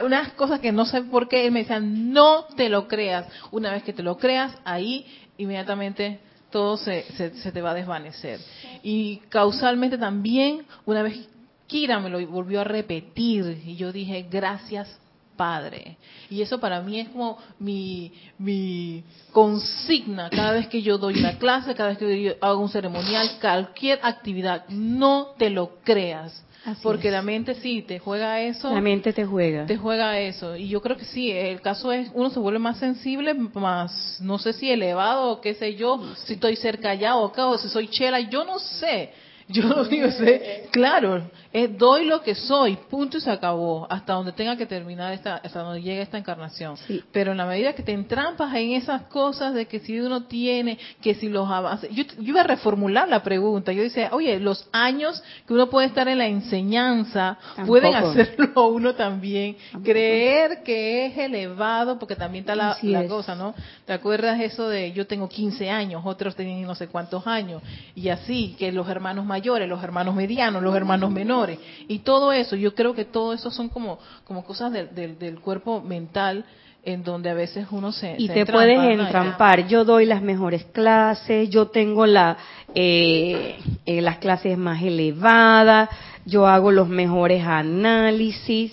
unas 0.00 0.32
cosas 0.32 0.60
que 0.60 0.72
no 0.72 0.86
sé 0.86 1.02
por 1.02 1.28
qué, 1.28 1.46
él 1.46 1.52
me 1.52 1.60
decía, 1.60 1.80
no 1.80 2.44
te 2.56 2.68
lo 2.68 2.86
creas. 2.86 3.26
Una 3.50 3.72
vez 3.72 3.82
que 3.82 3.92
te 3.92 4.02
lo 4.02 4.16
creas, 4.16 4.56
ahí 4.64 5.06
inmediatamente 5.38 6.20
todo 6.50 6.76
se, 6.76 7.02
se, 7.16 7.34
se 7.34 7.50
te 7.50 7.60
va 7.60 7.72
a 7.72 7.74
desvanecer. 7.74 8.38
Y 8.82 9.16
causalmente 9.28 9.98
también, 9.98 10.64
una 10.86 11.02
vez 11.02 11.28
Kira 11.66 11.98
me 11.98 12.10
lo 12.10 12.24
volvió 12.26 12.60
a 12.60 12.64
repetir 12.64 13.62
y 13.66 13.74
yo 13.76 13.90
dije, 13.90 14.26
gracias 14.30 15.00
Padre. 15.36 15.96
Y 16.30 16.42
eso 16.42 16.58
para 16.58 16.80
mí 16.80 17.00
es 17.00 17.08
como 17.08 17.38
mi, 17.58 18.12
mi 18.38 19.04
consigna 19.32 20.30
cada 20.30 20.52
vez 20.52 20.68
que 20.68 20.82
yo 20.82 20.98
doy 20.98 21.18
una 21.18 21.38
clase, 21.38 21.74
cada 21.74 21.90
vez 21.90 21.98
que 21.98 22.22
yo 22.22 22.32
hago 22.40 22.60
un 22.60 22.68
ceremonial, 22.68 23.38
cualquier 23.40 24.00
actividad, 24.02 24.66
no 24.68 25.34
te 25.38 25.50
lo 25.50 25.76
creas. 25.82 26.44
porque 26.82 27.10
la 27.10 27.20
mente 27.20 27.54
sí 27.56 27.82
te 27.82 27.98
juega 27.98 28.40
eso. 28.40 28.72
La 28.72 28.80
mente 28.80 29.12
te 29.12 29.26
juega. 29.26 29.66
Te 29.66 29.76
juega 29.76 30.18
eso. 30.18 30.56
Y 30.56 30.68
yo 30.68 30.80
creo 30.80 30.96
que 30.96 31.04
sí, 31.04 31.30
el 31.30 31.60
caso 31.60 31.92
es, 31.92 32.10
uno 32.14 32.30
se 32.30 32.40
vuelve 32.40 32.58
más 32.58 32.78
sensible, 32.78 33.34
más, 33.34 34.18
no 34.22 34.38
sé 34.38 34.54
si 34.54 34.70
elevado 34.70 35.32
o 35.32 35.40
qué 35.40 35.54
sé 35.54 35.74
yo, 35.74 36.00
si 36.24 36.34
estoy 36.34 36.56
cerca 36.56 36.94
ya 36.94 37.16
o 37.16 37.26
acá, 37.26 37.46
o 37.48 37.58
si 37.58 37.68
soy 37.68 37.88
chela, 37.88 38.20
yo 38.20 38.44
no 38.44 38.58
sé 38.58 39.12
yo 39.48 39.84
digo, 39.84 40.10
sé, 40.10 40.68
claro, 40.70 41.22
es, 41.52 41.76
doy 41.76 42.06
lo 42.06 42.22
que 42.22 42.34
soy, 42.34 42.76
punto 42.90 43.18
y 43.18 43.20
se 43.20 43.30
acabó, 43.30 43.86
hasta 43.90 44.14
donde 44.14 44.32
tenga 44.32 44.56
que 44.56 44.66
terminar 44.66 45.12
esta, 45.12 45.36
hasta 45.36 45.60
donde 45.60 45.82
llegue 45.82 46.02
esta 46.02 46.18
encarnación. 46.18 46.76
Pero 47.12 47.32
en 47.32 47.38
la 47.38 47.46
medida 47.46 47.74
que 47.74 47.82
te 47.82 47.92
entrampas 47.92 48.54
en 48.54 48.72
esas 48.72 49.02
cosas 49.02 49.54
de 49.54 49.66
que 49.66 49.80
si 49.80 50.00
uno 50.00 50.24
tiene, 50.24 50.78
que 51.02 51.14
si 51.14 51.28
los 51.28 51.48
avances, 51.50 51.90
yo, 51.90 52.04
iba 52.20 52.40
a 52.40 52.44
reformular 52.44 53.06
la 53.08 53.22
pregunta, 53.22 53.72
yo 53.72 53.82
decía, 53.82 54.08
oye, 54.12 54.40
los 54.40 54.66
años 54.72 55.22
que 55.46 55.52
uno 55.52 55.68
puede 55.68 55.88
estar 55.88 56.08
en 56.08 56.18
la 56.18 56.26
enseñanza 56.26 57.38
pueden 57.66 57.94
hacerlo 57.94 58.68
uno 58.68 58.94
también, 58.94 59.56
creer 59.82 60.62
que 60.64 61.06
es 61.06 61.18
elevado, 61.18 61.98
porque 61.98 62.16
también 62.16 62.42
está 62.42 62.56
la, 62.56 62.78
la 62.82 63.06
cosa, 63.06 63.34
¿no? 63.34 63.54
¿Te 63.84 63.92
acuerdas 63.92 64.40
eso 64.40 64.68
de 64.68 64.92
yo 64.92 65.06
tengo 65.06 65.28
15 65.28 65.70
años, 65.70 66.02
otros 66.04 66.34
tienen 66.34 66.62
no 66.62 66.74
sé 66.74 66.88
cuántos 66.88 67.26
años, 67.26 67.62
y 67.94 68.08
así, 68.08 68.56
que 68.58 68.72
los 68.72 68.88
hermanos 68.88 69.24
mayores, 69.34 69.68
los 69.68 69.82
hermanos 69.82 70.14
medianos, 70.14 70.62
los 70.62 70.76
hermanos 70.76 71.10
menores. 71.10 71.58
Y 71.88 72.00
todo 72.10 72.32
eso, 72.32 72.54
yo 72.54 72.72
creo 72.72 72.94
que 72.94 73.04
todo 73.04 73.32
eso 73.32 73.50
son 73.50 73.68
como, 73.68 73.98
como 74.24 74.44
cosas 74.44 74.72
del 74.72 75.40
cuerpo 75.40 75.80
mental 75.80 76.44
en 76.84 77.02
donde 77.02 77.30
a 77.30 77.34
veces 77.34 77.66
uno 77.70 77.90
se... 77.90 78.14
Y 78.16 78.28
te 78.28 78.46
puedes 78.46 78.78
entrampar. 78.78 79.66
Yo 79.66 79.84
doy 79.84 80.04
las 80.06 80.22
mejores 80.22 80.64
clases, 80.66 81.50
yo 81.50 81.66
tengo 81.68 82.06
la, 82.06 82.36
eh, 82.74 83.56
eh, 83.86 84.00
las 84.00 84.18
clases 84.18 84.56
más 84.56 84.82
elevadas, 84.82 85.88
yo 86.26 86.46
hago 86.46 86.70
los 86.70 86.88
mejores 86.88 87.44
análisis. 87.44 88.72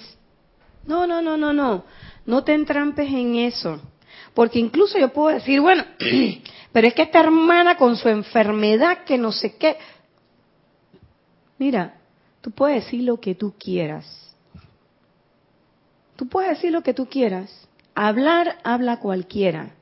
No, 0.86 1.08
no, 1.08 1.22
no, 1.22 1.38
no, 1.38 1.54
no. 1.54 1.86
No 2.26 2.44
te 2.44 2.54
entrampes 2.54 3.10
en 3.12 3.36
eso. 3.38 3.80
Porque 4.36 4.60
incluso 4.60 5.00
yo 5.00 5.10
puedo 5.10 5.34
decir, 5.34 5.60
bueno, 5.60 5.84
pero 6.72 6.88
es 6.88 6.94
que 6.94 7.04
esta 7.04 7.20
hermana 7.20 7.78
con 7.78 7.96
su 7.96 8.10
enfermedad 8.10 9.00
que 9.06 9.18
no 9.18 9.32
sé 9.32 9.56
qué, 9.58 9.78
Mira, 11.62 11.94
tú 12.42 12.50
puedes 12.50 12.86
decir 12.86 13.04
lo 13.04 13.20
que 13.20 13.36
tú 13.36 13.54
quieras. 13.56 14.34
Tú 16.16 16.28
puedes 16.28 16.50
decir 16.50 16.72
lo 16.72 16.82
que 16.82 16.96
tú 16.96 17.06
quieras. 17.06 17.52
Hablar, 17.94 18.58
habla 18.64 18.98
cualquiera. 18.98 19.76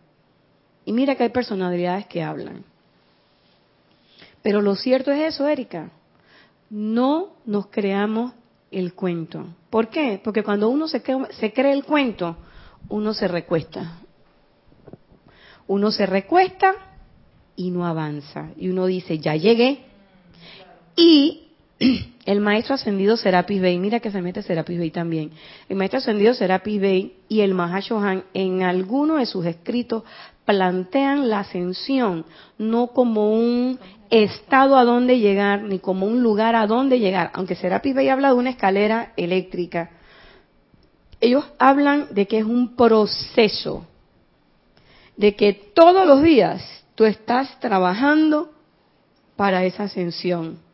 Y 0.83 0.91
mira 0.91 1.15
que 1.15 1.23
hay 1.23 1.29
personalidades 1.29 2.05
que 2.07 2.21
hablan. 2.21 2.65
Pero 4.41 4.61
lo 4.61 4.75
cierto 4.75 5.09
es 5.09 5.33
eso, 5.33 5.47
Erika. 5.47 5.89
No 6.69 7.37
nos 7.45 7.67
creamos 7.67 8.33
el 8.71 8.93
cuento. 8.93 9.45
¿Por 9.69 9.87
qué? 9.87 10.19
Porque 10.21 10.43
cuando 10.43 10.67
uno 10.67 10.89
se 10.89 11.01
cree, 11.01 11.31
se 11.31 11.53
cree 11.53 11.71
el 11.71 11.85
cuento, 11.85 12.35
uno 12.89 13.13
se 13.13 13.29
recuesta. 13.29 13.99
Uno 15.65 15.91
se 15.91 16.05
recuesta 16.05 16.73
y 17.55 17.71
no 17.71 17.85
avanza. 17.85 18.49
Y 18.57 18.67
uno 18.67 18.85
dice, 18.85 19.17
ya 19.19 19.37
llegué. 19.37 19.85
Y 20.97 21.45
el 22.25 22.41
maestro 22.41 22.75
ascendido 22.75 23.15
Serapis 23.15 23.61
Bey, 23.61 23.79
mira 23.79 23.99
que 23.99 24.11
se 24.11 24.21
mete 24.21 24.43
Serapis 24.43 24.77
Bey 24.77 24.91
también, 24.91 25.31
el 25.69 25.77
maestro 25.77 25.99
ascendido 25.99 26.33
Serapis 26.33 26.81
Bey 26.81 27.13
y 27.29 27.41
el 27.41 27.53
Mahashohan 27.53 28.25
en 28.33 28.63
alguno 28.63 29.15
de 29.15 29.25
sus 29.25 29.45
escritos 29.45 30.03
plantean 30.45 31.29
la 31.29 31.39
ascensión 31.41 32.25
no 32.57 32.87
como 32.87 33.31
un 33.33 33.79
estado 34.09 34.77
a 34.77 34.83
donde 34.83 35.19
llegar, 35.19 35.61
ni 35.63 35.79
como 35.79 36.05
un 36.05 36.21
lugar 36.21 36.55
a 36.55 36.67
donde 36.67 36.99
llegar, 36.99 37.31
aunque 37.33 37.55
Serapis 37.55 37.95
Bey 37.95 38.09
habla 38.09 38.29
de 38.29 38.35
una 38.35 38.49
escalera 38.49 39.13
eléctrica, 39.15 39.91
ellos 41.21 41.45
hablan 41.59 42.07
de 42.11 42.27
que 42.27 42.39
es 42.39 42.45
un 42.45 42.75
proceso, 42.75 43.85
de 45.15 45.35
que 45.35 45.53
todos 45.53 46.05
los 46.07 46.23
días 46.23 46.61
tú 46.95 47.05
estás 47.05 47.59
trabajando 47.59 48.51
para 49.35 49.63
esa 49.63 49.83
ascensión 49.83 50.68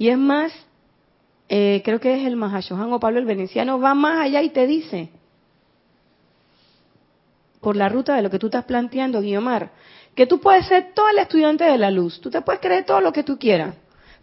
y 0.00 0.08
es 0.08 0.16
más, 0.16 0.50
eh, 1.50 1.82
creo 1.84 2.00
que 2.00 2.14
es 2.14 2.26
el 2.26 2.34
Mahashohan 2.34 2.90
o 2.90 2.98
Pablo 2.98 3.18
el 3.18 3.26
Veneciano, 3.26 3.78
va 3.78 3.92
más 3.92 4.18
allá 4.18 4.40
y 4.40 4.48
te 4.48 4.66
dice, 4.66 5.10
por 7.60 7.76
la 7.76 7.90
ruta 7.90 8.14
de 8.14 8.22
lo 8.22 8.30
que 8.30 8.38
tú 8.38 8.46
estás 8.46 8.64
planteando, 8.64 9.20
Guiomar, 9.20 9.72
que 10.14 10.26
tú 10.26 10.40
puedes 10.40 10.66
ser 10.68 10.94
todo 10.94 11.10
el 11.10 11.18
estudiante 11.18 11.64
de 11.64 11.76
la 11.76 11.90
luz, 11.90 12.18
tú 12.22 12.30
te 12.30 12.40
puedes 12.40 12.62
creer 12.62 12.86
todo 12.86 13.02
lo 13.02 13.12
que 13.12 13.24
tú 13.24 13.38
quieras, 13.38 13.74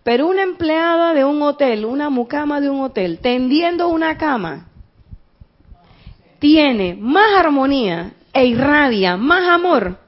pero 0.01 0.25
una 0.25 0.41
empleada 0.41 1.13
de 1.13 1.23
un 1.25 1.43
hotel, 1.43 1.85
una 1.85 2.09
mucama 2.09 2.59
de 2.59 2.71
un 2.71 2.81
hotel, 2.81 3.19
tendiendo 3.19 3.87
una 3.87 4.17
cama, 4.17 4.69
tiene 6.39 6.97
más 6.99 7.35
armonía 7.37 8.13
e 8.33 8.47
irradia 8.47 9.15
más 9.15 9.47
amor 9.47 9.99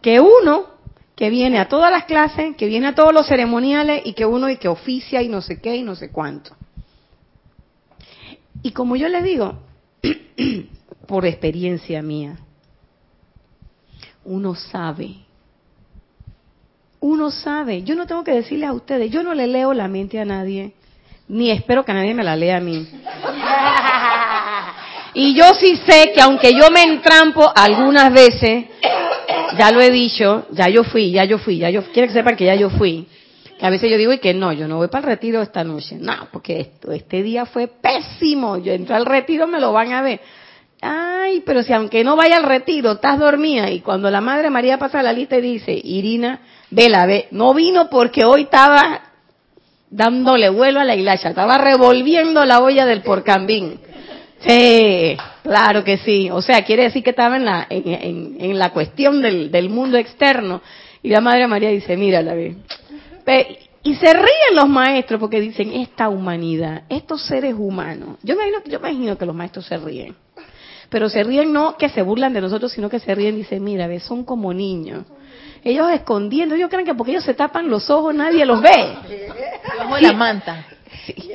que 0.00 0.18
uno 0.18 0.77
que 1.18 1.30
viene 1.30 1.58
a 1.58 1.66
todas 1.66 1.90
las 1.90 2.04
clases, 2.04 2.54
que 2.54 2.66
viene 2.66 2.86
a 2.86 2.94
todos 2.94 3.12
los 3.12 3.26
ceremoniales 3.26 4.02
y 4.04 4.12
que 4.12 4.24
uno 4.24 4.48
y 4.48 4.56
que 4.56 4.68
oficia 4.68 5.20
y 5.20 5.26
no 5.26 5.42
sé 5.42 5.60
qué 5.60 5.74
y 5.74 5.82
no 5.82 5.96
sé 5.96 6.12
cuánto. 6.12 6.54
Y 8.62 8.70
como 8.70 8.94
yo 8.94 9.08
les 9.08 9.24
digo, 9.24 9.58
por 11.08 11.26
experiencia 11.26 12.02
mía, 12.02 12.36
uno 14.24 14.54
sabe, 14.54 15.16
uno 17.00 17.32
sabe, 17.32 17.82
yo 17.82 17.96
no 17.96 18.06
tengo 18.06 18.22
que 18.22 18.34
decirles 18.34 18.68
a 18.68 18.72
ustedes, 18.72 19.10
yo 19.10 19.24
no 19.24 19.34
le 19.34 19.48
leo 19.48 19.74
la 19.74 19.88
mente 19.88 20.20
a 20.20 20.24
nadie, 20.24 20.72
ni 21.26 21.50
espero 21.50 21.84
que 21.84 21.94
nadie 21.94 22.14
me 22.14 22.22
la 22.22 22.36
lea 22.36 22.58
a 22.58 22.60
mí. 22.60 22.88
Y 25.14 25.34
yo 25.34 25.46
sí 25.58 25.74
sé 25.84 26.12
que 26.14 26.20
aunque 26.20 26.52
yo 26.52 26.70
me 26.70 26.82
entrampo 26.82 27.50
algunas 27.52 28.12
veces, 28.12 28.66
ya 29.56 29.70
lo 29.70 29.80
he 29.80 29.90
dicho, 29.90 30.46
ya 30.50 30.68
yo 30.68 30.84
fui, 30.84 31.10
ya 31.10 31.24
yo 31.24 31.38
fui, 31.38 31.58
ya 31.58 31.70
yo, 31.70 31.82
quiero 31.92 32.08
que 32.08 32.14
sepan 32.14 32.36
que 32.36 32.44
ya 32.44 32.54
yo 32.54 32.70
fui. 32.70 33.06
Que 33.58 33.66
a 33.66 33.70
veces 33.70 33.90
yo 33.90 33.96
digo 33.96 34.12
y 34.12 34.18
que 34.18 34.34
no, 34.34 34.52
yo 34.52 34.68
no 34.68 34.76
voy 34.76 34.88
para 34.88 35.04
el 35.04 35.16
retiro 35.16 35.42
esta 35.42 35.64
noche. 35.64 35.96
No, 35.98 36.28
porque 36.32 36.60
esto, 36.60 36.92
este 36.92 37.22
día 37.22 37.44
fue 37.44 37.66
pésimo. 37.66 38.56
Yo 38.58 38.72
entro 38.72 38.94
al 38.94 39.04
retiro, 39.04 39.48
me 39.48 39.60
lo 39.60 39.72
van 39.72 39.92
a 39.92 40.02
ver. 40.02 40.20
Ay, 40.80 41.42
pero 41.44 41.64
si 41.64 41.72
aunque 41.72 42.04
no 42.04 42.14
vaya 42.14 42.36
al 42.36 42.44
retiro, 42.44 42.92
estás 42.92 43.18
dormida 43.18 43.68
y 43.70 43.80
cuando 43.80 44.10
la 44.10 44.20
Madre 44.20 44.48
María 44.48 44.78
pasa 44.78 45.02
la 45.02 45.12
lista 45.12 45.36
y 45.38 45.40
dice, 45.40 45.72
Irina, 45.72 46.40
vela, 46.70 47.04
ve, 47.06 47.26
no 47.32 47.52
vino 47.52 47.90
porque 47.90 48.24
hoy 48.24 48.42
estaba 48.42 49.00
dándole 49.90 50.50
vuelo 50.50 50.78
a 50.78 50.84
la 50.84 50.94
iglesia, 50.94 51.30
estaba 51.30 51.58
revolviendo 51.58 52.44
la 52.44 52.60
olla 52.60 52.86
del 52.86 53.02
porcambín. 53.02 53.80
Sí, 54.40 55.16
claro 55.42 55.82
que 55.84 55.98
sí. 55.98 56.30
O 56.30 56.40
sea, 56.42 56.62
quiere 56.62 56.84
decir 56.84 57.02
que 57.02 57.10
estaba 57.10 57.36
en 57.36 57.44
la, 57.44 57.66
en, 57.68 58.58
la 58.58 58.70
cuestión 58.70 59.20
del, 59.20 59.50
del, 59.50 59.68
mundo 59.68 59.98
externo. 59.98 60.62
Y 61.02 61.10
la 61.10 61.20
Madre 61.20 61.46
María 61.46 61.70
dice, 61.70 61.96
mírala, 61.96 62.34
ve. 62.34 62.56
Y 63.82 63.94
se 63.94 64.12
ríen 64.12 64.54
los 64.54 64.68
maestros 64.68 65.20
porque 65.20 65.40
dicen, 65.40 65.72
esta 65.72 66.08
humanidad, 66.08 66.82
estos 66.88 67.22
seres 67.22 67.54
humanos. 67.56 68.18
Yo 68.22 68.36
me 68.36 68.48
imagino, 68.48 68.70
yo 68.70 68.78
imagino 68.78 69.18
que 69.18 69.26
los 69.26 69.34
maestros 69.34 69.66
se 69.66 69.76
ríen. 69.76 70.14
Pero 70.90 71.08
se 71.08 71.22
ríen 71.22 71.52
no 71.52 71.76
que 71.76 71.88
se 71.88 72.02
burlan 72.02 72.32
de 72.32 72.40
nosotros, 72.40 72.72
sino 72.72 72.88
que 72.88 72.98
se 72.98 73.14
ríen 73.14 73.34
y 73.34 73.38
dicen, 73.38 73.62
mira, 73.62 73.86
ve, 73.86 74.00
son 74.00 74.24
como 74.24 74.52
niños. 74.52 75.04
Ellos 75.64 75.90
escondiendo, 75.90 76.54
ellos 76.54 76.70
creen 76.70 76.86
que 76.86 76.94
porque 76.94 77.12
ellos 77.12 77.24
se 77.24 77.34
tapan 77.34 77.68
los 77.68 77.90
ojos 77.90 78.14
nadie 78.14 78.46
los 78.46 78.60
ve. 78.60 78.94
la 80.00 80.12
manta. 80.12 80.66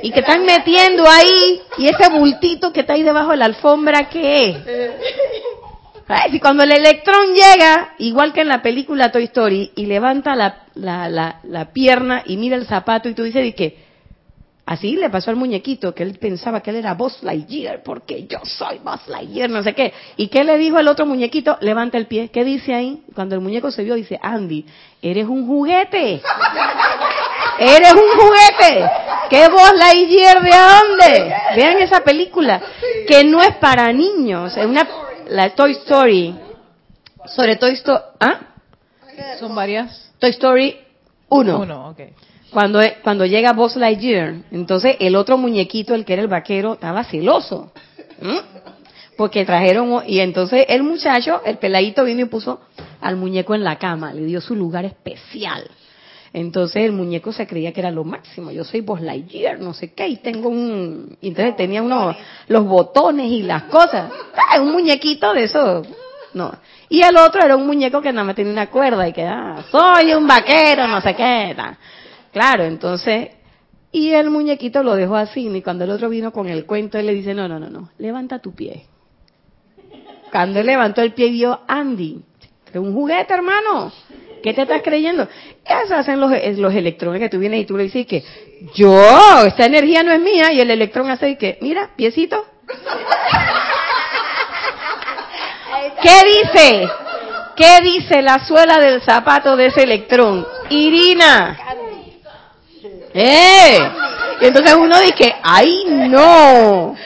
Y 0.02 0.12
que 0.12 0.20
están 0.20 0.46
metiendo 0.46 1.04
ahí, 1.08 1.62
y 1.78 1.88
ese 1.88 2.10
bultito 2.10 2.72
que 2.72 2.82
está 2.82 2.94
ahí 2.94 3.04
debajo 3.04 3.32
de 3.32 3.38
la 3.38 3.46
alfombra, 3.46 4.10
¿qué 4.10 4.50
es? 4.50 4.58
Si 6.32 6.40
cuando 6.40 6.64
el 6.64 6.72
electrón 6.72 7.34
llega, 7.34 7.96
igual 7.98 8.34
que 8.34 8.42
en 8.42 8.50
la 8.50 8.62
película 8.62 9.12
Toy 9.12 9.24
Story, 9.26 9.72
y 9.76 9.86
levanta 9.86 10.36
la, 10.36 10.64
la, 10.76 11.10
la, 11.10 11.40
la 11.44 11.72
pierna 11.72 12.24
y 12.26 12.38
mira 12.38 12.56
el 12.56 12.68
zapato 12.68 13.10
y 13.10 13.14
tú 13.14 13.24
dices, 13.24 13.46
¿y 13.46 13.54
qué? 13.54 13.94
Así 14.66 14.96
le 14.96 15.10
pasó 15.10 15.30
al 15.30 15.36
muñequito, 15.36 15.94
que 15.94 16.04
él 16.04 16.18
pensaba 16.18 16.62
que 16.62 16.70
él 16.70 16.78
era 16.78 16.94
Buzz 16.94 17.22
Lightyear, 17.22 17.84
porque 17.84 18.26
yo 18.28 18.40
soy 18.44 18.80
Buzz 18.80 19.10
Lightyear, 19.10 19.50
no 19.50 19.62
sé 19.62 19.74
qué. 19.74 19.92
¿Y 20.16 20.30
qué 20.30 20.46
le 20.46 20.58
dijo 20.58 20.80
el 20.80 20.88
otro 20.88 21.06
muñequito? 21.06 21.58
Levanta 21.60 21.98
el 21.98 22.08
pie. 22.08 22.30
¿Qué 22.30 22.46
dice 22.46 22.74
ahí? 22.74 23.04
Cuando 23.14 23.36
el 23.36 23.42
muñeco 23.42 23.72
se 23.72 23.84
vio, 23.84 23.96
dice, 23.96 24.18
Andy, 24.22 24.66
eres 25.02 25.28
un 25.28 25.48
juguete. 25.48 26.22
Eres 27.60 27.94
un 27.94 28.20
juguete. 28.20 28.90
¿Qué 29.30 29.48
Buzz 29.50 29.74
Lightyear 29.78 30.42
de 30.44 30.50
dónde? 30.50 31.36
Vean 31.56 31.82
esa 31.82 32.02
película, 32.02 32.62
que 33.08 33.24
no 33.24 33.42
es 33.42 33.56
para 33.58 33.92
niños, 33.92 34.56
es 34.58 34.66
una, 34.66 34.88
la 35.28 35.50
Toy 35.52 35.72
Story. 35.72 36.36
Sobre 37.26 37.56
Toy 37.56 37.74
Story, 37.74 38.02
¿ah? 38.20 38.40
Son 39.40 39.56
varias. 39.56 40.12
Toy 40.20 40.32
Story 40.32 40.78
1. 41.30 41.60
Uno, 41.60 41.90
ok. 41.90 42.00
cuando, 42.52 42.80
cuando 43.04 43.26
llega 43.26 43.54
Buzz 43.54 43.76
Lightyear, 43.76 44.36
entonces 44.52 44.98
el 45.00 45.16
otro 45.16 45.38
muñequito, 45.38 45.96
el 45.96 46.06
que 46.06 46.14
era 46.14 46.22
el 46.22 46.28
vaquero, 46.28 46.74
estaba 46.74 47.04
celoso. 47.04 47.72
Porque 49.18 49.46
trajeron, 49.46 50.04
y 50.08 50.20
entonces 50.20 50.66
el 50.70 50.84
muchacho, 50.84 51.42
el 51.46 51.58
peladito 51.58 52.04
vino 52.04 52.22
y 52.22 52.26
puso 52.26 52.62
al 53.00 53.16
muñeco 53.16 53.54
en 53.54 53.64
la 53.64 53.78
cama, 53.78 54.14
le 54.14 54.26
dio 54.26 54.42
su 54.42 54.56
lugar 54.56 54.86
especial. 54.86 55.70
Entonces 56.34 56.84
el 56.84 56.92
muñeco 56.92 57.32
se 57.32 57.46
creía 57.46 57.72
que 57.72 57.80
era 57.80 57.92
lo 57.92 58.04
máximo. 58.04 58.52
Yo 58.52 58.64
soy 58.64 58.82
Buzz 58.82 59.02
Lightyear, 59.02 59.60
no 59.60 59.74
sé 59.74 59.94
qué, 59.94 60.08
y 60.08 60.18
tengo 60.18 60.50
un... 60.50 61.16
Entonces 61.22 61.56
tenía 61.56 61.84
unos, 61.84 62.16
los 62.48 62.66
botones 62.66 63.28
y 63.32 63.44
las 63.44 63.64
cosas. 63.64 64.12
Ah, 64.36 64.60
un 64.60 64.72
muñequito 64.72 65.32
de 65.34 65.44
eso. 65.44 65.84
No. 66.34 66.52
Y 66.90 67.04
el 67.04 67.16
otro 67.18 67.44
era 67.46 67.56
un 67.56 67.68
muñeco 67.68 68.02
que 68.02 68.12
nada 68.12 68.26
más 68.26 68.36
tenía 68.36 68.52
una 68.52 68.72
cuerda 68.72 69.08
y 69.08 69.14
que, 69.14 69.24
ah, 69.24 69.64
soy 69.70 70.14
un 70.16 70.26
vaquero, 70.26 70.88
no 70.88 71.00
sé 71.02 71.16
qué. 71.16 71.56
Claro, 72.32 72.64
entonces... 72.64 73.30
Y 73.92 74.10
el 74.10 74.32
muñequito 74.32 74.82
lo 74.82 74.96
dejó 74.96 75.16
así, 75.16 75.48
y 75.48 75.62
cuando 75.62 75.84
el 75.84 75.92
otro 75.92 76.10
vino 76.10 76.34
con 76.34 76.48
el 76.48 76.66
cuento, 76.66 76.98
él 76.98 77.06
le 77.06 77.14
dice, 77.14 77.36
no, 77.36 77.48
no, 77.48 77.60
no, 77.60 77.70
no, 77.70 77.92
levanta 78.00 78.40
tu 78.40 78.56
pie. 78.56 78.88
Cuando 80.32 80.62
él 80.62 80.66
levantó 80.66 81.04
el 81.04 81.14
pie, 81.14 81.30
vio 81.30 81.60
Andy. 81.68 82.24
Es 82.74 82.80
un 82.80 82.92
juguete, 82.92 83.36
hermano. 83.36 83.92
¿Qué 84.44 84.54
te 84.54 84.64
estás 84.64 84.82
creyendo? 84.84 85.30
Eso 85.66 85.96
hacen 85.96 86.20
los, 86.20 86.30
los 86.58 86.76
electrones 86.76 87.22
que 87.22 87.30
tú 87.30 87.40
vienes 87.40 87.62
y 87.62 87.66
tú 87.66 87.78
le 87.78 87.84
dices 87.84 88.06
que 88.06 88.22
yo, 88.74 88.94
esta 89.46 89.66
energía 89.66 90.04
no 90.04 90.12
es 90.12 90.20
mía 90.20 90.52
y 90.52 90.60
el 90.60 90.70
electrón 90.70 91.10
hace 91.10 91.38
que, 91.38 91.58
mira, 91.62 91.92
piecito. 91.96 92.46
¿Qué 96.02 96.22
dice? 96.26 96.90
¿Qué 97.56 97.80
dice 97.84 98.22
la 98.22 98.46
suela 98.46 98.80
del 98.80 99.02
zapato 99.02 99.56
de 99.56 99.68
ese 99.68 99.84
electrón? 99.84 100.46
Irina. 100.70 101.58
¡Eh! 103.14 103.80
Y 104.42 104.46
entonces 104.46 104.76
uno 104.76 105.00
dice, 105.00 105.34
¡ay 105.42 105.86
no! 106.10 106.98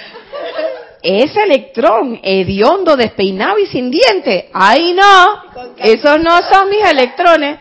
Ese 1.01 1.43
electrón 1.43 2.19
hediondo, 2.23 2.95
despeinado 2.95 3.59
y 3.59 3.65
sin 3.67 3.91
dientes, 3.91 4.45
¡ay 4.53 4.93
no! 4.93 5.73
Esos 5.77 6.21
no 6.21 6.39
son 6.51 6.69
mis 6.69 6.83
electrones. 6.83 7.59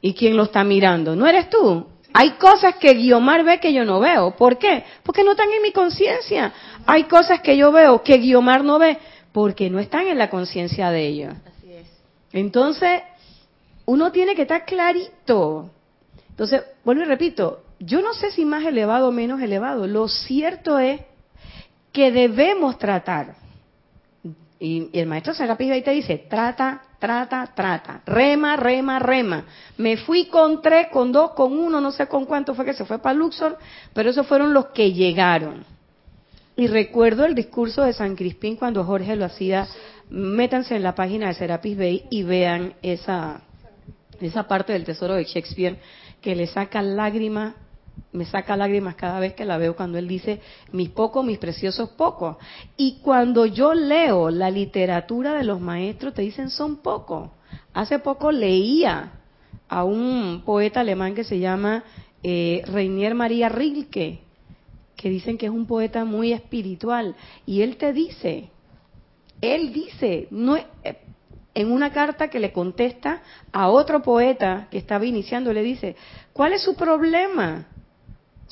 ¿Y 0.00 0.14
quién 0.14 0.36
lo 0.36 0.44
está 0.44 0.64
mirando? 0.64 1.14
¿No 1.14 1.26
eres 1.26 1.48
tú? 1.48 1.86
Hay 2.12 2.32
cosas 2.32 2.76
que 2.76 2.94
Guiomar 2.94 3.44
ve 3.44 3.58
que 3.58 3.72
yo 3.72 3.84
no 3.84 4.00
veo. 4.00 4.36
¿Por 4.36 4.58
qué? 4.58 4.84
Porque 5.02 5.24
no 5.24 5.32
están 5.32 5.50
en 5.50 5.62
mi 5.62 5.72
conciencia. 5.72 6.52
Hay 6.86 7.04
cosas 7.04 7.40
que 7.40 7.56
yo 7.56 7.72
veo 7.72 8.02
que 8.02 8.18
Guiomar 8.18 8.64
no 8.64 8.78
ve 8.78 8.98
porque 9.32 9.70
no 9.70 9.78
están 9.78 10.08
en 10.08 10.18
la 10.18 10.28
conciencia 10.28 10.90
de 10.90 11.06
ella. 11.06 11.36
Entonces, 12.32 13.02
uno 13.86 14.12
tiene 14.12 14.34
que 14.34 14.42
estar 14.42 14.64
clarito. 14.64 15.70
Entonces, 16.30 16.62
vuelvo 16.84 17.02
y 17.02 17.06
repito, 17.06 17.62
yo 17.78 18.02
no 18.02 18.12
sé 18.12 18.30
si 18.30 18.44
más 18.44 18.64
elevado 18.64 19.08
o 19.08 19.12
menos 19.12 19.40
elevado. 19.40 19.86
Lo 19.86 20.08
cierto 20.08 20.78
es 20.78 21.00
que 21.92 22.10
debemos 22.10 22.78
tratar. 22.78 23.34
Y, 24.58 24.90
el 24.92 25.06
maestro 25.06 25.34
Serapis 25.34 25.70
ahí 25.70 25.82
te 25.82 25.90
dice, 25.90 26.26
trata, 26.28 26.82
trata, 26.98 27.52
trata, 27.54 28.00
rema, 28.06 28.56
rema, 28.56 28.98
rema. 28.98 29.44
Me 29.76 29.96
fui 29.96 30.26
con 30.26 30.62
tres, 30.62 30.86
con 30.92 31.12
dos, 31.12 31.32
con 31.32 31.58
uno, 31.58 31.80
no 31.80 31.90
sé 31.90 32.06
con 32.06 32.24
cuánto 32.24 32.54
fue 32.54 32.64
que 32.64 32.72
se 32.72 32.84
fue 32.84 32.98
para 33.00 33.14
Luxor, 33.14 33.58
pero 33.92 34.10
esos 34.10 34.26
fueron 34.26 34.54
los 34.54 34.66
que 34.66 34.92
llegaron. 34.92 35.64
Y 36.54 36.66
recuerdo 36.68 37.24
el 37.24 37.34
discurso 37.34 37.82
de 37.82 37.92
San 37.92 38.14
Crispín 38.14 38.56
cuando 38.56 38.84
Jorge 38.84 39.16
lo 39.16 39.24
hacía, 39.24 39.66
métanse 40.10 40.76
en 40.76 40.82
la 40.82 40.94
página 40.94 41.28
de 41.28 41.34
Serapis 41.34 41.76
Bay 41.76 42.04
y 42.10 42.22
vean 42.22 42.74
esa, 42.82 43.40
esa 44.20 44.46
parte 44.46 44.72
del 44.72 44.84
tesoro 44.84 45.14
de 45.14 45.24
Shakespeare 45.24 45.78
que 46.20 46.36
le 46.36 46.46
saca 46.46 46.82
lágrimas 46.82 47.54
me 48.12 48.26
saca 48.26 48.56
lágrimas 48.56 48.94
cada 48.94 49.18
vez 49.20 49.34
que 49.34 49.44
la 49.44 49.56
veo 49.56 49.74
cuando 49.74 49.98
él 49.98 50.06
dice 50.06 50.40
mis 50.70 50.90
pocos, 50.90 51.24
mis 51.24 51.38
preciosos 51.38 51.90
pocos. 51.90 52.36
Y 52.76 52.98
cuando 53.02 53.46
yo 53.46 53.74
leo 53.74 54.30
la 54.30 54.50
literatura 54.50 55.34
de 55.34 55.44
los 55.44 55.60
maestros, 55.60 56.14
te 56.14 56.22
dicen 56.22 56.50
son 56.50 56.76
pocos. 56.76 57.30
Hace 57.72 57.98
poco 57.98 58.30
leía 58.30 59.12
a 59.68 59.84
un 59.84 60.42
poeta 60.44 60.80
alemán 60.80 61.14
que 61.14 61.24
se 61.24 61.38
llama 61.38 61.84
eh, 62.22 62.62
Reinier 62.66 63.14
María 63.14 63.48
Rilke, 63.48 64.20
que 64.94 65.10
dicen 65.10 65.38
que 65.38 65.46
es 65.46 65.52
un 65.52 65.66
poeta 65.66 66.04
muy 66.04 66.32
espiritual. 66.32 67.16
Y 67.46 67.62
él 67.62 67.76
te 67.78 67.94
dice, 67.94 68.50
él 69.40 69.72
dice, 69.72 70.28
no, 70.30 70.56
eh, 70.56 70.66
en 71.54 71.72
una 71.72 71.92
carta 71.92 72.28
que 72.28 72.40
le 72.40 72.52
contesta 72.52 73.22
a 73.52 73.68
otro 73.70 74.02
poeta 74.02 74.68
que 74.70 74.78
estaba 74.78 75.06
iniciando, 75.06 75.52
le 75.52 75.62
dice, 75.62 75.96
¿cuál 76.32 76.52
es 76.52 76.62
su 76.62 76.74
problema? 76.74 77.66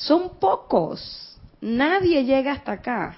Son 0.01 0.39
pocos. 0.39 1.39
Nadie 1.59 2.23
llega 2.23 2.53
hasta 2.53 2.73
acá. 2.73 3.17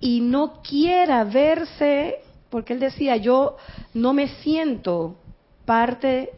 Y 0.00 0.20
no 0.20 0.60
quiera 0.62 1.24
verse, 1.24 2.20
porque 2.48 2.72
él 2.72 2.80
decía, 2.80 3.16
yo 3.16 3.56
no 3.94 4.12
me 4.12 4.28
siento 4.42 5.16
parte 5.64 6.30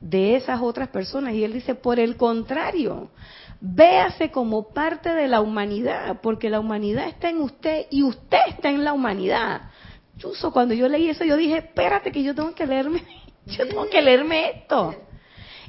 de 0.00 0.36
esas 0.36 0.60
otras 0.60 0.88
personas. 0.88 1.34
Y 1.34 1.44
él 1.44 1.52
dice, 1.52 1.74
por 1.74 2.00
el 2.00 2.16
contrario, 2.16 3.10
véase 3.60 4.30
como 4.30 4.68
parte 4.68 5.10
de 5.10 5.28
la 5.28 5.40
humanidad, 5.40 6.20
porque 6.20 6.50
la 6.50 6.58
humanidad 6.58 7.06
está 7.06 7.28
en 7.28 7.42
usted 7.42 7.86
y 7.90 8.02
usted 8.02 8.38
está 8.48 8.70
en 8.70 8.82
la 8.82 8.92
humanidad. 8.92 9.70
Chuso, 10.18 10.52
cuando 10.52 10.74
yo 10.74 10.88
leí 10.88 11.08
eso, 11.08 11.24
yo 11.24 11.36
dije, 11.36 11.58
espérate 11.58 12.10
que 12.10 12.22
yo 12.22 12.34
tengo 12.34 12.54
que 12.54 12.66
leerme, 12.66 13.04
yo 13.46 13.68
tengo 13.68 13.88
que 13.88 14.02
leerme 14.02 14.50
esto. 14.50 14.94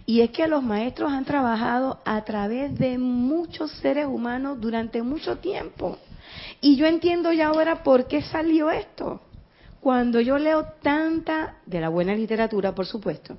Y 0.05 0.21
es 0.21 0.31
que 0.31 0.47
los 0.47 0.63
maestros 0.63 1.11
han 1.11 1.25
trabajado 1.25 1.99
a 2.05 2.23
través 2.23 2.77
de 2.77 2.97
muchos 2.97 3.71
seres 3.79 4.05
humanos 4.05 4.59
durante 4.59 5.01
mucho 5.01 5.37
tiempo. 5.37 5.97
Y 6.59 6.75
yo 6.75 6.85
entiendo 6.85 7.31
ya 7.31 7.47
ahora 7.47 7.83
por 7.83 8.07
qué 8.07 8.21
salió 8.21 8.71
esto. 8.71 9.21
Cuando 9.79 10.19
yo 10.21 10.37
leo 10.37 10.65
tanta, 10.81 11.55
de 11.65 11.81
la 11.81 11.89
buena 11.89 12.13
literatura, 12.13 12.73
por 12.75 12.85
supuesto, 12.85 13.35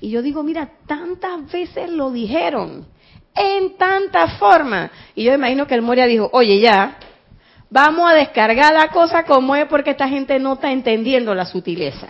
y 0.00 0.10
yo 0.10 0.22
digo, 0.22 0.42
mira, 0.42 0.68
tantas 0.86 1.50
veces 1.50 1.88
lo 1.88 2.10
dijeron, 2.10 2.86
en 3.34 3.76
tanta 3.76 4.38
forma. 4.38 4.90
Y 5.14 5.24
yo 5.24 5.32
imagino 5.32 5.66
que 5.66 5.74
el 5.74 5.82
Moria 5.82 6.06
dijo, 6.06 6.28
oye, 6.32 6.58
ya, 6.58 6.96
vamos 7.70 8.10
a 8.10 8.14
descargar 8.14 8.72
la 8.72 8.88
cosa 8.88 9.24
como 9.24 9.54
es 9.54 9.66
porque 9.66 9.90
esta 9.90 10.08
gente 10.08 10.38
no 10.40 10.54
está 10.54 10.72
entendiendo 10.72 11.34
la 11.34 11.46
sutileza 11.46 12.08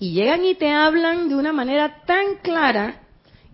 y 0.00 0.12
llegan 0.12 0.44
y 0.44 0.54
te 0.54 0.70
hablan 0.70 1.28
de 1.28 1.34
una 1.34 1.52
manera 1.52 2.02
tan 2.06 2.36
clara 2.42 3.02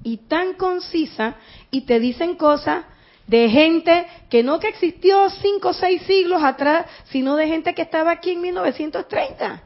y 0.02 0.18
tan 0.18 0.54
concisa 0.54 1.36
y 1.70 1.82
te 1.82 1.98
dicen 1.98 2.36
cosas 2.36 2.84
de 3.26 3.48
gente 3.48 4.06
que 4.28 4.42
no 4.42 4.60
que 4.60 4.68
existió 4.68 5.30
cinco 5.30 5.70
o 5.70 5.72
seis 5.72 6.02
siglos 6.02 6.42
atrás, 6.42 6.86
sino 7.04 7.36
de 7.36 7.48
gente 7.48 7.74
que 7.74 7.82
estaba 7.82 8.10
aquí 8.10 8.32
en 8.32 8.42
1930, 8.42 9.62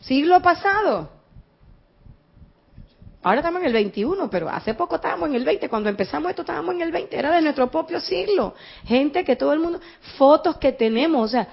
siglo 0.00 0.42
pasado. 0.42 1.18
Ahora 3.22 3.40
estamos 3.40 3.60
en 3.60 3.66
el 3.66 3.72
21, 3.72 4.30
pero 4.30 4.48
hace 4.48 4.74
poco 4.74 4.96
estábamos 4.96 5.28
en 5.28 5.34
el 5.34 5.44
20. 5.44 5.68
Cuando 5.68 5.88
empezamos 5.88 6.30
esto 6.30 6.42
estábamos 6.42 6.74
en 6.76 6.82
el 6.82 6.92
20. 6.92 7.18
Era 7.18 7.32
de 7.32 7.42
nuestro 7.42 7.68
propio 7.68 7.98
siglo. 8.00 8.54
Gente 8.84 9.24
que 9.24 9.34
todo 9.34 9.52
el 9.52 9.58
mundo, 9.58 9.80
fotos 10.16 10.56
que 10.58 10.72
tenemos, 10.72 11.24
o 11.24 11.28
sea, 11.28 11.48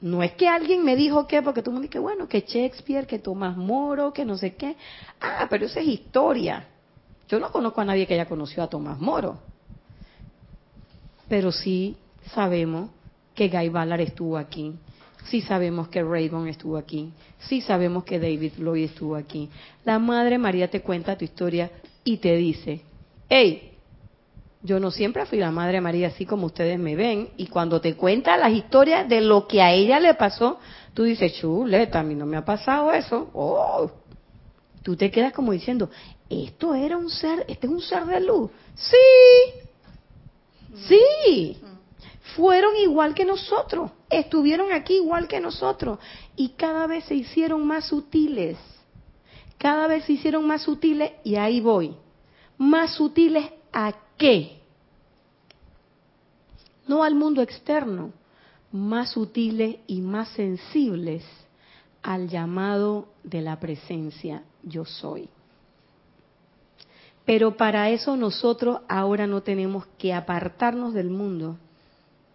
no 0.00 0.22
es 0.22 0.32
que 0.32 0.48
alguien 0.48 0.84
me 0.84 0.96
dijo 0.96 1.26
que, 1.26 1.42
porque 1.42 1.62
tú 1.62 1.72
me 1.72 1.80
dices, 1.80 2.00
bueno, 2.00 2.28
que 2.28 2.40
Shakespeare, 2.40 3.06
que 3.06 3.18
Tomás 3.18 3.56
Moro, 3.56 4.12
que 4.12 4.24
no 4.24 4.36
sé 4.36 4.54
qué. 4.54 4.76
Ah, 5.20 5.46
pero 5.50 5.66
eso 5.66 5.78
es 5.78 5.86
historia. 5.86 6.66
Yo 7.28 7.38
no 7.38 7.52
conozco 7.52 7.80
a 7.80 7.84
nadie 7.84 8.06
que 8.06 8.14
haya 8.14 8.26
conocido 8.26 8.62
a 8.62 8.68
Tomás 8.68 8.98
Moro. 8.98 9.38
Pero 11.28 11.52
sí 11.52 11.96
sabemos 12.34 12.90
que 13.34 13.48
Guy 13.48 13.68
Ballard 13.68 14.00
estuvo 14.00 14.36
aquí. 14.36 14.74
Sí 15.26 15.42
sabemos 15.42 15.88
que 15.88 16.02
Raybon 16.02 16.48
estuvo 16.48 16.76
aquí. 16.76 17.12
Sí 17.38 17.60
sabemos 17.60 18.04
que 18.04 18.18
David 18.18 18.54
Lloyd 18.58 18.84
estuvo 18.84 19.16
aquí. 19.16 19.48
La 19.84 19.98
Madre 19.98 20.38
María 20.38 20.68
te 20.68 20.80
cuenta 20.80 21.16
tu 21.16 21.24
historia 21.24 21.70
y 22.04 22.16
te 22.16 22.36
dice, 22.36 22.82
hey, 23.28 23.69
yo 24.62 24.78
no 24.78 24.90
siempre 24.90 25.24
fui 25.24 25.38
la 25.38 25.50
Madre 25.50 25.80
María 25.80 26.08
así 26.08 26.26
como 26.26 26.46
ustedes 26.46 26.78
me 26.78 26.94
ven. 26.94 27.30
Y 27.36 27.46
cuando 27.46 27.80
te 27.80 27.94
cuenta 27.94 28.36
las 28.36 28.52
historias 28.52 29.08
de 29.08 29.20
lo 29.22 29.46
que 29.46 29.62
a 29.62 29.72
ella 29.72 29.98
le 30.00 30.14
pasó, 30.14 30.58
tú 30.92 31.04
dices, 31.04 31.34
chuleta, 31.34 32.00
a 32.00 32.02
mí 32.02 32.14
no 32.14 32.26
me 32.26 32.36
ha 32.36 32.44
pasado 32.44 32.92
eso. 32.92 33.30
Oh. 33.32 33.90
Tú 34.82 34.96
te 34.96 35.10
quedas 35.10 35.32
como 35.32 35.52
diciendo, 35.52 35.90
esto 36.28 36.74
era 36.74 36.96
un 36.96 37.10
ser, 37.10 37.44
este 37.48 37.66
es 37.66 37.72
un 37.72 37.80
ser 37.80 38.04
de 38.04 38.20
luz. 38.20 38.50
Sí, 38.74 38.96
sí. 40.88 41.60
Fueron 42.36 42.76
igual 42.76 43.14
que 43.14 43.24
nosotros, 43.24 43.90
estuvieron 44.08 44.72
aquí 44.72 44.94
igual 44.96 45.26
que 45.26 45.40
nosotros. 45.40 45.98
Y 46.36 46.50
cada 46.50 46.86
vez 46.86 47.04
se 47.04 47.14
hicieron 47.14 47.66
más 47.66 47.86
sutiles. 47.86 48.58
Cada 49.58 49.86
vez 49.86 50.04
se 50.04 50.12
hicieron 50.12 50.46
más 50.46 50.62
sutiles 50.62 51.12
y 51.24 51.36
ahí 51.36 51.60
voy. 51.60 51.94
Más 52.56 52.94
sutiles 52.94 53.50
a 53.72 53.94
qué? 54.20 54.60
No 56.86 57.02
al 57.02 57.14
mundo 57.14 57.42
externo, 57.42 58.12
más 58.70 59.10
sutiles 59.12 59.78
y 59.86 60.02
más 60.02 60.28
sensibles 60.28 61.24
al 62.02 62.28
llamado 62.28 63.08
de 63.24 63.40
la 63.40 63.58
presencia 63.58 64.44
yo 64.62 64.84
soy. 64.84 65.28
Pero 67.24 67.56
para 67.56 67.90
eso 67.90 68.16
nosotros 68.16 68.80
ahora 68.88 69.26
no 69.26 69.42
tenemos 69.42 69.86
que 69.98 70.12
apartarnos 70.12 70.94
del 70.94 71.10
mundo. 71.10 71.56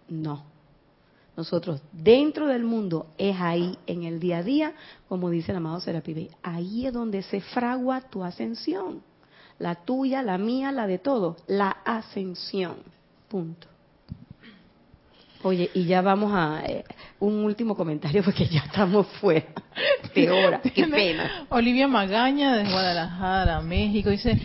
No. 0.10 0.44
Nosotros 1.38 1.82
dentro 1.92 2.48
del 2.48 2.64
mundo 2.64 3.08
es 3.18 3.36
ahí, 3.40 3.78
en 3.88 4.04
el 4.04 4.20
día 4.20 4.38
a 4.38 4.44
día, 4.44 4.74
como 5.08 5.30
dice 5.30 5.52
el 5.52 5.58
amado 5.58 5.82
Serapi 5.82 6.30
ahí 6.42 6.88
es 6.88 6.94
donde 6.94 7.22
se 7.24 7.42
fragua 7.42 8.02
tu 8.02 8.24
ascensión. 8.24 9.02
La 9.60 9.76
tuya, 9.76 10.22
la 10.22 10.38
mía, 10.38 10.72
la 10.72 10.88
de 10.88 10.98
todos. 10.98 11.38
La 11.48 11.70
ascensión. 11.86 12.78
Punto. 13.30 13.68
Oye, 15.44 15.70
y 15.76 15.86
ya 15.86 16.02
vamos 16.02 16.32
a 16.34 16.64
eh, 16.66 16.84
un 17.20 17.46
último 17.46 17.76
comentario 17.76 18.24
porque 18.24 18.48
ya 18.48 18.62
estamos 18.62 19.06
fuera 19.22 19.46
de 20.16 20.32
hora. 20.46 20.60
Qué 20.60 20.88
pena. 20.88 21.46
Olivia 21.50 21.88
Magaña 21.88 22.56
de 22.58 22.64
Guadalajara, 22.64 23.62
México, 23.62 24.10
dice, 24.10 24.40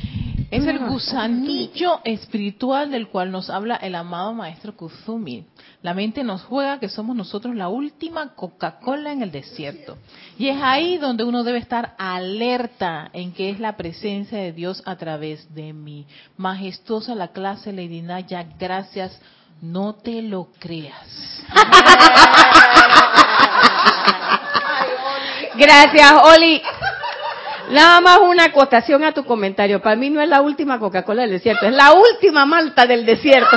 es 0.50 0.66
el 0.66 0.78
gusanillo 0.80 2.00
espiritual 2.04 2.90
del 2.90 3.08
cual 3.08 3.30
nos 3.30 3.50
habla 3.50 3.76
el 3.76 3.94
amado 3.94 4.34
maestro 4.34 4.76
Kuzumi. 4.76 5.46
La 5.82 5.94
mente 5.94 6.24
nos 6.24 6.42
juega 6.42 6.80
que 6.80 6.88
somos 6.88 7.14
nosotros 7.14 7.54
la 7.54 7.68
última 7.68 8.34
Coca-Cola 8.34 9.12
en 9.12 9.22
el 9.22 9.30
desierto. 9.30 9.96
Y 10.38 10.48
es 10.48 10.60
ahí 10.60 10.98
donde 10.98 11.24
uno 11.24 11.44
debe 11.44 11.58
estar 11.58 11.94
alerta 11.98 13.10
en 13.12 13.32
que 13.32 13.50
es 13.50 13.60
la 13.60 13.76
presencia 13.76 14.38
de 14.38 14.52
Dios 14.52 14.82
a 14.86 14.96
través 14.96 15.54
de 15.54 15.72
mí. 15.72 16.06
Majestuosa 16.36 17.14
la 17.14 17.28
clase, 17.28 17.72
Lady 17.72 18.02
Naya, 18.02 18.44
gracias 18.58 19.20
no 19.62 19.94
te 19.94 20.22
lo 20.22 20.48
creas. 20.58 21.42
Gracias, 25.56 26.12
Oli. 26.24 26.62
Nada 27.70 28.00
más 28.00 28.18
una 28.20 28.44
acotación 28.46 29.04
a 29.04 29.12
tu 29.12 29.24
comentario. 29.24 29.80
Para 29.80 29.96
mí 29.96 30.10
no 30.10 30.20
es 30.20 30.28
la 30.28 30.42
última 30.42 30.78
Coca-Cola 30.78 31.22
del 31.22 31.32
desierto, 31.32 31.66
es 31.66 31.74
la 31.74 31.92
última 31.92 32.44
Malta 32.46 32.86
del 32.86 33.06
desierto. 33.06 33.56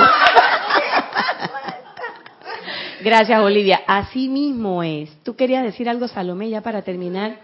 Gracias, 3.02 3.40
Olivia. 3.40 3.82
Así 3.86 4.28
mismo 4.28 4.82
es. 4.82 5.10
¿Tú 5.22 5.36
querías 5.36 5.62
decir 5.62 5.88
algo, 5.88 6.08
Salomé, 6.08 6.48
ya 6.48 6.62
para 6.62 6.82
terminar? 6.82 7.38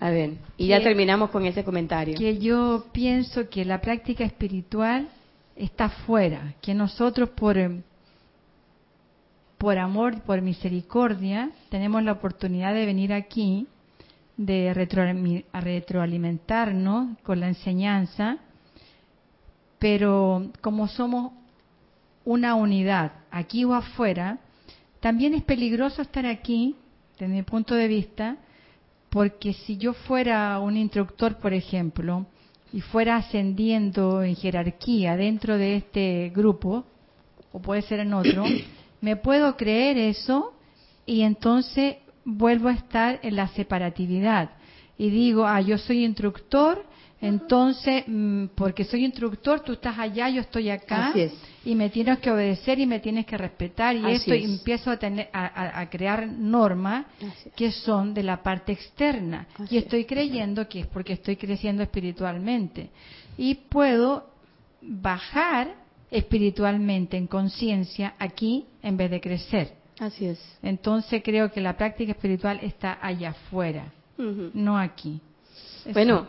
A 0.00 0.10
ver, 0.10 0.34
y 0.56 0.68
ya 0.68 0.80
terminamos 0.80 1.30
con 1.30 1.44
ese 1.44 1.64
comentario. 1.64 2.14
Que 2.16 2.38
yo 2.38 2.84
pienso 2.92 3.48
que 3.48 3.64
la 3.64 3.80
práctica 3.80 4.24
espiritual 4.24 5.08
está 5.56 5.88
fuera, 5.88 6.54
que 6.62 6.72
nosotros 6.72 7.30
por, 7.30 7.58
em, 7.58 7.82
por 9.58 9.76
amor, 9.76 10.20
por 10.22 10.40
misericordia, 10.40 11.50
tenemos 11.68 12.04
la 12.04 12.12
oportunidad 12.12 12.74
de 12.74 12.86
venir 12.86 13.12
aquí, 13.12 13.66
de 14.38 14.72
retroalimentarnos 14.72 17.18
con 17.24 17.40
la 17.40 17.48
enseñanza, 17.48 18.38
pero 19.78 20.50
como 20.62 20.88
somos 20.88 21.32
una 22.24 22.54
unidad, 22.54 23.12
aquí 23.30 23.64
o 23.64 23.74
afuera, 23.74 24.38
también 25.00 25.34
es 25.34 25.42
peligroso 25.42 26.00
estar 26.02 26.24
aquí, 26.24 26.76
desde 27.18 27.34
mi 27.34 27.42
punto 27.42 27.74
de 27.74 27.88
vista, 27.88 28.36
porque 29.10 29.52
si 29.52 29.76
yo 29.76 29.92
fuera 29.92 30.58
un 30.60 30.76
instructor, 30.76 31.38
por 31.38 31.52
ejemplo, 31.52 32.26
y 32.72 32.80
fuera 32.80 33.16
ascendiendo 33.16 34.22
en 34.22 34.36
jerarquía 34.36 35.16
dentro 35.16 35.58
de 35.58 35.76
este 35.76 36.30
grupo, 36.34 36.84
o 37.50 37.60
puede 37.60 37.82
ser 37.82 38.00
en 38.00 38.14
otro, 38.14 38.44
me 39.00 39.16
puedo 39.16 39.56
creer 39.56 39.98
eso 39.98 40.52
y 41.06 41.22
entonces 41.22 41.96
vuelvo 42.28 42.68
a 42.68 42.72
estar 42.72 43.20
en 43.22 43.36
la 43.36 43.48
separatividad. 43.48 44.50
Y 44.98 45.10
digo, 45.10 45.46
ah, 45.46 45.60
yo 45.60 45.78
soy 45.78 46.04
instructor, 46.04 46.84
entonces, 47.20 48.04
mm, 48.06 48.46
porque 48.54 48.84
soy 48.84 49.04
instructor, 49.04 49.60
tú 49.60 49.72
estás 49.72 49.98
allá, 49.98 50.28
yo 50.28 50.42
estoy 50.42 50.70
acá, 50.70 51.14
y 51.64 51.74
me 51.74 51.88
tienes 51.88 52.18
que 52.18 52.30
obedecer 52.30 52.78
y 52.78 52.86
me 52.86 53.00
tienes 53.00 53.24
que 53.24 53.36
respetar, 53.38 53.96
y 53.96 54.04
esto 54.10 54.34
empiezo 54.34 54.90
a, 54.90 54.98
tener, 54.98 55.28
a, 55.32 55.88
crear 55.88 56.28
normas 56.28 57.06
que 57.56 57.72
son 57.72 58.12
de 58.12 58.22
la 58.22 58.42
parte 58.42 58.72
externa, 58.72 59.46
y 59.70 59.78
estoy 59.78 60.04
creyendo 60.04 60.68
que 60.68 60.80
es 60.80 60.86
porque 60.86 61.14
estoy 61.14 61.36
creciendo 61.36 61.82
espiritualmente. 61.82 62.90
Y 63.36 63.54
puedo 63.54 64.30
bajar 64.82 65.74
espiritualmente 66.10 67.16
en 67.16 67.26
conciencia 67.26 68.14
aquí 68.18 68.66
en 68.82 68.96
vez 68.96 69.10
de 69.10 69.20
crecer. 69.20 69.77
Así 70.00 70.26
es. 70.26 70.38
Entonces 70.62 71.22
creo 71.24 71.50
que 71.50 71.60
la 71.60 71.76
práctica 71.76 72.12
espiritual 72.12 72.60
está 72.62 72.98
allá 73.00 73.30
afuera, 73.30 73.92
no 74.16 74.78
aquí. 74.78 75.20
Bueno, 75.92 76.26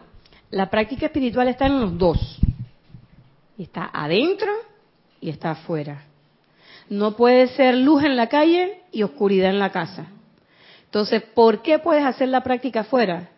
la 0.52 0.70
práctica 0.70 1.08
espiritual 1.08 1.48
está 1.48 1.68
en 1.68 1.80
los 1.80 1.98
dos. 1.98 2.40
Está 3.58 3.90
adentro 3.92 4.52
y 5.20 5.30
está 5.30 5.52
afuera. 5.52 6.04
No 6.90 7.16
puede 7.16 7.48
ser 7.50 7.76
luz 7.76 8.04
en 8.04 8.16
la 8.16 8.28
calle 8.28 8.82
y 8.92 9.04
oscuridad 9.04 9.50
en 9.50 9.60
la 9.60 9.72
casa. 9.72 10.08
Entonces, 10.86 11.22
¿por 11.22 11.62
qué 11.62 11.78
puedes 11.78 12.04
hacer 12.04 12.30
la 12.30 12.42
práctica 12.42 12.82
afuera? 12.82 13.30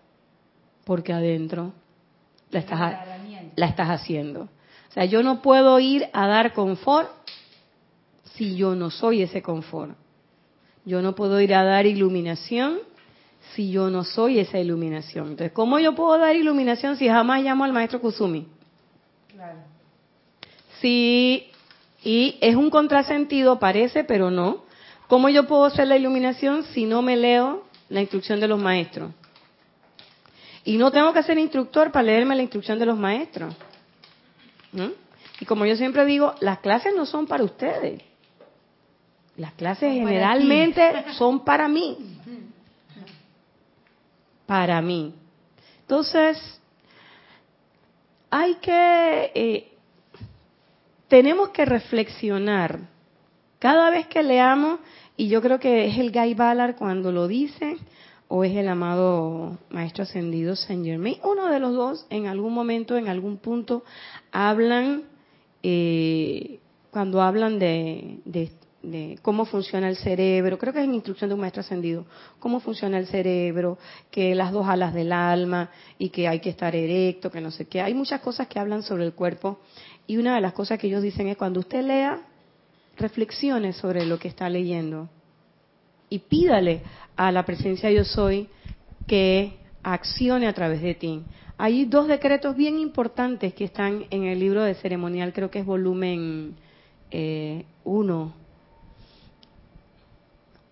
Porque 0.86 1.12
adentro 1.12 1.74
la 2.49 2.60
estás, 2.60 2.95
la 3.56 3.66
estás 3.66 3.90
haciendo. 3.90 4.44
O 4.44 4.94
sea, 4.94 5.06
yo 5.06 5.24
no 5.24 5.41
puedo 5.41 5.80
ir 5.80 6.08
a 6.14 6.28
dar 6.28 6.53
confort 6.53 7.10
si 8.36 8.56
yo 8.56 8.76
no 8.76 8.90
soy 8.90 9.22
ese 9.24 9.41
confort. 9.41 9.98
Yo 10.86 11.02
no 11.02 11.16
puedo 11.16 11.40
ir 11.41 11.53
a 11.53 11.64
dar 11.64 11.86
iluminación 11.86 12.80
si 13.56 13.72
yo 13.72 13.90
no 13.90 14.03
soy 14.03 14.40
esa 14.40 14.60
iluminación? 14.60 15.30
Entonces, 15.30 15.52
¿cómo 15.52 15.80
yo 15.80 15.94
puedo 15.95 16.18
dar 16.18 16.36
iluminación 16.36 16.98
si 16.98 17.08
jamás 17.08 17.41
llamo 17.44 17.64
al 17.64 17.74
maestro 17.74 17.99
Kusumi? 17.99 18.48
Claro. 19.32 19.60
Sí, 20.80 21.52
y 22.03 22.38
es 22.41 22.56
un 22.56 22.70
contrasentido, 22.70 23.60
parece, 23.60 24.03
pero 24.03 24.32
no. 24.32 24.64
¿Cómo 25.08 25.30
yo 25.30 25.45
puedo 25.45 25.66
hacer 25.66 25.88
la 25.88 25.98
iluminación 25.98 26.64
si 26.74 26.86
no 26.86 27.02
me 27.02 27.18
leo 27.18 27.64
la 27.90 28.02
instrucción 28.02 28.40
de 28.40 28.48
los 28.48 28.60
maestros? 28.60 29.12
Y 30.64 30.78
no 30.78 30.91
tengo 30.91 31.12
que 31.12 31.24
ser 31.24 31.38
instructor 31.38 31.91
para 31.91 32.03
leerme 32.03 32.36
la 32.36 32.44
instrucción 32.44 32.80
de 32.80 32.86
los 32.86 32.98
maestros. 32.98 33.53
¿Mm? 34.72 34.91
Y 35.40 35.45
como 35.45 35.66
yo 35.66 35.76
siempre 35.76 36.06
digo, 36.06 36.36
las 36.40 36.60
clases 36.60 36.94
no 36.95 37.06
son 37.06 37.28
para 37.28 37.44
ustedes. 37.44 38.02
Las 39.41 39.53
clases 39.53 39.91
generalmente 39.91 41.03
son 41.18 41.43
para 41.43 41.68
mí. 41.68 41.97
Para 44.45 44.84
mí. 44.84 45.15
Entonces, 45.80 46.61
hay 48.30 48.53
que, 48.61 49.31
eh, 49.34 49.72
tenemos 51.07 51.49
que 51.49 51.65
reflexionar 51.65 52.81
cada 53.57 53.89
vez 53.89 54.05
que 54.05 54.22
leamos, 54.22 54.80
y 55.18 55.27
yo 55.27 55.41
creo 55.41 55.59
que 55.59 55.88
es 55.88 55.97
el 55.97 56.11
Guy 56.11 56.35
Ballard 56.35 56.76
cuando 56.76 57.11
lo 57.11 57.27
dice, 57.27 57.77
o 58.27 58.43
es 58.43 58.55
el 58.55 58.69
amado 58.69 59.57
Maestro 59.72 60.03
Ascendido 60.03 60.55
Saint 60.55 60.85
Germain, 60.85 61.18
uno 61.23 61.47
de 61.47 61.59
los 61.59 61.73
dos 61.73 62.05
en 62.11 62.27
algún 62.27 62.53
momento, 62.53 62.95
en 62.95 63.07
algún 63.07 63.38
punto, 63.38 63.84
hablan, 64.31 65.01
eh, 65.63 66.59
cuando 66.91 67.23
hablan 67.23 67.57
de, 67.57 68.19
de, 68.26 68.51
de 68.84 69.20
cómo 69.22 69.45
funciona 69.45 69.90
el 69.90 69.98
cerebro, 69.98 70.58
creo 70.58 70.74
que 70.74 70.80
es 70.80 70.86
en 70.86 70.95
instrucción 70.95 71.30
de 71.30 71.36
un 71.36 71.41
maestro 71.41 71.62
ascendido, 71.62 72.06
cómo 72.40 72.60
funciona 72.60 72.98
el 72.98 73.08
cerebro, 73.08 73.78
que 74.10 74.34
las 74.34 74.52
dos 74.52 74.68
alas 74.68 74.94
del 74.94 75.14
alma 75.14 75.70
y 75.99 76.10
que 76.10 76.28
hay 76.28 76.40
que 76.40 76.49
estar 76.49 76.76
erecto, 76.76 77.30
que 77.30 77.41
no 77.41 77.52
sé 77.52 77.68
qué. 77.68 77.82
Hay 77.82 77.94
muchas 77.94 78.22
cosas 78.22 78.48
que 78.48 78.60
hablan 78.60 78.84
sobre 78.84 79.06
el 79.06 79.14
cuerpo 79.14 79.60
y 80.08 80.18
una 80.18 80.36
de 80.36 80.41
las 80.41 80.53
cosas 80.53 80.80
que 80.80 80.88
ellos 80.88 81.03
dicen 81.03 81.28
es 81.28 81.38
cuando 81.38 81.60
usted 81.60 81.84
lea, 81.84 82.22
reflexione 82.98 83.74
sobre 83.74 84.06
lo 84.06 84.20
que 84.20 84.28
está 84.28 84.49
leyendo 84.49 85.10
y 86.10 86.20
pídale 86.20 86.82
a 87.16 87.32
la 87.32 87.45
presencia 87.45 87.90
yo 87.90 88.03
soy 88.03 88.49
que 89.08 89.58
accione 89.82 90.48
a 90.48 90.53
través 90.53 90.82
de 90.82 90.94
ti. 90.94 91.24
Hay 91.58 91.86
dos 91.86 92.08
decretos 92.08 92.56
bien 92.56 92.80
importantes 92.80 93.53
que 93.53 93.64
están 93.64 94.06
en 94.10 94.26
el 94.26 94.40
libro 94.40 94.64
de 94.64 94.76
ceremonial, 94.76 95.32
creo 95.32 95.49
que 95.49 95.60
es 95.60 95.66
volumen 95.66 96.56
1, 96.56 96.56
eh, 97.12 97.66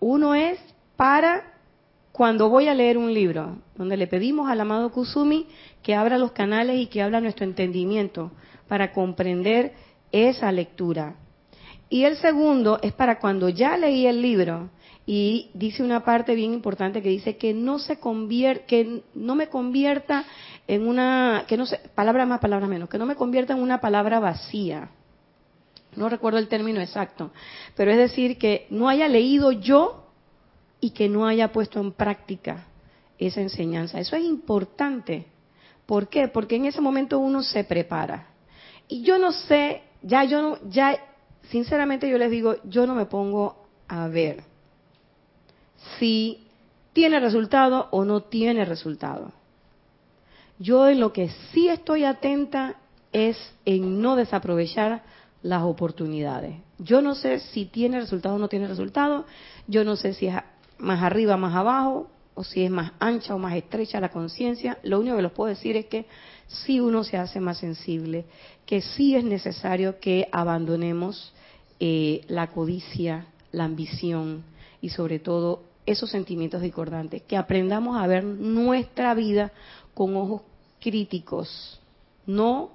uno 0.00 0.34
es 0.34 0.58
para 0.96 1.54
cuando 2.12 2.48
voy 2.48 2.68
a 2.68 2.74
leer 2.74 2.98
un 2.98 3.14
libro, 3.14 3.58
donde 3.76 3.96
le 3.96 4.06
pedimos 4.06 4.50
al 4.50 4.60
amado 4.60 4.90
Kusumi 4.90 5.46
que 5.82 5.94
abra 5.94 6.18
los 6.18 6.32
canales 6.32 6.78
y 6.78 6.86
que 6.86 7.02
abra 7.02 7.20
nuestro 7.20 7.44
entendimiento 7.44 8.32
para 8.68 8.92
comprender 8.92 9.72
esa 10.10 10.50
lectura. 10.50 11.14
Y 11.88 12.04
el 12.04 12.16
segundo 12.16 12.78
es 12.82 12.92
para 12.92 13.18
cuando 13.18 13.48
ya 13.48 13.76
leí 13.76 14.06
el 14.06 14.22
libro 14.22 14.70
y 15.06 15.50
dice 15.54 15.82
una 15.82 16.04
parte 16.04 16.34
bien 16.34 16.52
importante 16.52 17.02
que 17.02 17.08
dice 17.08 17.36
que 17.36 17.54
no 17.54 17.78
se 17.78 17.98
convierte, 17.98 18.64
que 18.66 19.02
no 19.14 19.34
me 19.34 19.48
convierta 19.48 20.24
en 20.68 20.86
una, 20.86 21.44
que 21.48 21.56
no 21.56 21.66
sé, 21.66 21.80
palabra 21.94 22.26
más, 22.26 22.40
palabra 22.40 22.66
menos, 22.66 22.88
que 22.88 22.98
no 22.98 23.06
me 23.06 23.16
convierta 23.16 23.54
en 23.54 23.62
una 23.62 23.80
palabra 23.80 24.20
vacía 24.20 24.90
no 25.96 26.08
recuerdo 26.08 26.38
el 26.38 26.48
término 26.48 26.80
exacto, 26.80 27.30
pero 27.76 27.90
es 27.90 27.98
decir, 27.98 28.38
que 28.38 28.66
no 28.70 28.88
haya 28.88 29.08
leído 29.08 29.52
yo 29.52 30.06
y 30.80 30.90
que 30.90 31.08
no 31.08 31.26
haya 31.26 31.52
puesto 31.52 31.80
en 31.80 31.92
práctica 31.92 32.66
esa 33.18 33.40
enseñanza. 33.40 34.00
Eso 34.00 34.16
es 34.16 34.24
importante, 34.24 35.26
¿Por 35.90 36.06
qué? 36.06 36.28
Porque 36.28 36.54
en 36.54 36.66
ese 36.66 36.80
momento 36.80 37.18
uno 37.18 37.42
se 37.42 37.64
prepara. 37.64 38.28
Y 38.86 39.02
yo 39.02 39.18
no 39.18 39.32
sé, 39.32 39.82
ya 40.02 40.22
yo 40.22 40.40
no, 40.40 40.58
ya, 40.70 40.96
sinceramente 41.48 42.08
yo 42.08 42.16
les 42.16 42.30
digo, 42.30 42.58
yo 42.62 42.86
no 42.86 42.94
me 42.94 43.06
pongo 43.06 43.66
a 43.88 44.06
ver 44.06 44.44
si 45.98 46.46
tiene 46.92 47.18
resultado 47.18 47.88
o 47.90 48.04
no 48.04 48.22
tiene 48.22 48.64
resultado. 48.64 49.32
Yo 50.60 50.88
en 50.88 51.00
lo 51.00 51.12
que 51.12 51.30
sí 51.52 51.66
estoy 51.66 52.04
atenta 52.04 52.76
es 53.10 53.36
en 53.64 54.00
no 54.00 54.14
desaprovechar 54.14 55.02
las 55.42 55.62
oportunidades. 55.62 56.56
Yo 56.78 57.02
no 57.02 57.14
sé 57.14 57.40
si 57.40 57.66
tiene 57.66 58.00
resultado 58.00 58.36
o 58.36 58.38
no 58.38 58.48
tiene 58.48 58.68
resultado, 58.68 59.24
yo 59.66 59.84
no 59.84 59.96
sé 59.96 60.14
si 60.14 60.26
es 60.26 60.36
más 60.78 61.02
arriba, 61.02 61.36
más 61.36 61.54
abajo, 61.54 62.08
o 62.34 62.44
si 62.44 62.64
es 62.64 62.70
más 62.70 62.92
ancha 62.98 63.34
o 63.34 63.38
más 63.38 63.54
estrecha 63.54 64.00
la 64.00 64.10
conciencia. 64.10 64.78
Lo 64.82 65.00
único 65.00 65.16
que 65.16 65.22
les 65.22 65.32
puedo 65.32 65.48
decir 65.48 65.76
es 65.76 65.86
que 65.86 66.06
si 66.46 66.80
uno 66.80 67.04
se 67.04 67.16
hace 67.16 67.40
más 67.40 67.58
sensible, 67.58 68.24
que 68.64 68.80
sí 68.80 69.14
es 69.14 69.24
necesario 69.24 70.00
que 70.00 70.28
abandonemos 70.32 71.34
eh, 71.80 72.22
la 72.28 72.48
codicia, 72.48 73.26
la 73.52 73.64
ambición 73.64 74.44
y 74.80 74.90
sobre 74.90 75.18
todo 75.18 75.64
esos 75.86 76.10
sentimientos 76.10 76.62
discordantes, 76.62 77.22
que 77.22 77.36
aprendamos 77.36 78.00
a 78.00 78.06
ver 78.06 78.24
nuestra 78.24 79.12
vida 79.14 79.52
con 79.92 80.16
ojos 80.16 80.42
críticos, 80.80 81.80
no 82.26 82.70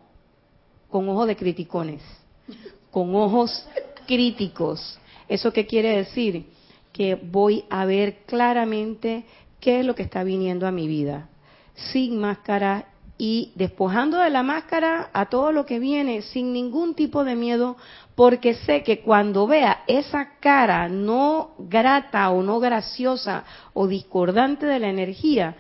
con 0.90 1.08
ojos 1.10 1.28
de 1.28 1.36
criticones, 1.36 2.02
con 2.92 3.16
ojos 3.16 3.68
críticos. 4.08 5.00
¿Eso 5.28 5.52
qué 5.52 5.66
quiere 5.66 5.98
decir? 5.98 6.46
Que 6.94 7.16
voy 7.16 7.66
a 7.70 7.86
ver 7.86 8.24
claramente 8.26 9.26
qué 9.60 9.80
es 9.80 9.86
lo 9.86 9.96
que 9.96 10.04
está 10.04 10.24
viniendo 10.24 10.68
a 10.68 10.72
mi 10.72 10.88
vida, 10.88 11.30
sin 11.74 12.20
máscara 12.20 12.86
y 13.18 13.52
despojando 13.56 14.20
de 14.20 14.30
la 14.30 14.44
máscara 14.44 15.10
a 15.14 15.28
todo 15.28 15.52
lo 15.52 15.66
que 15.66 15.80
viene, 15.80 16.22
sin 16.22 16.52
ningún 16.52 16.96
tipo 16.96 17.24
de 17.24 17.36
miedo, 17.36 17.78
porque 18.14 18.54
sé 18.54 18.84
que 18.84 19.00
cuando 19.00 19.48
vea 19.48 19.84
esa 19.88 20.38
cara 20.40 20.90
no 20.90 21.52
grata 21.58 22.30
o 22.30 22.44
no 22.44 22.60
graciosa 22.60 23.46
o 23.74 23.88
discordante 23.88 24.66
de 24.66 24.80
la 24.80 24.90
energía, 24.90 25.56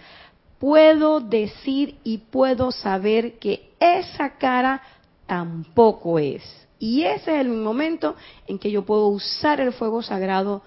puedo 0.60 1.22
decir 1.22 1.98
y 2.04 2.18
puedo 2.18 2.72
saber 2.72 3.40
que 3.40 3.72
esa 3.80 4.38
cara 4.38 4.82
tampoco 5.26 6.20
es. 6.20 6.65
Y 6.80 7.04
ese 7.04 7.36
es 7.36 7.42
el 7.42 7.50
momento 7.50 8.16
en 8.48 8.60
que 8.60 8.70
yo 8.70 8.86
puedo 8.86 9.08
usar 9.08 9.62
el 9.62 9.72
fuego 9.72 10.02
sagrado, 10.02 10.62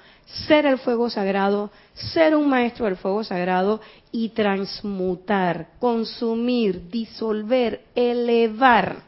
ser 0.47 0.65
el 0.67 0.79
fuego 0.79 1.11
sagrado, 1.11 1.71
ser 1.95 2.35
un 2.35 2.49
maestro 2.49 2.87
del 2.87 2.97
fuego 2.97 3.25
sagrado 3.25 3.81
y 4.11 4.31
transmutar, 4.31 5.69
consumir, 5.79 6.89
disolver, 6.89 7.83
elevar 7.95 9.03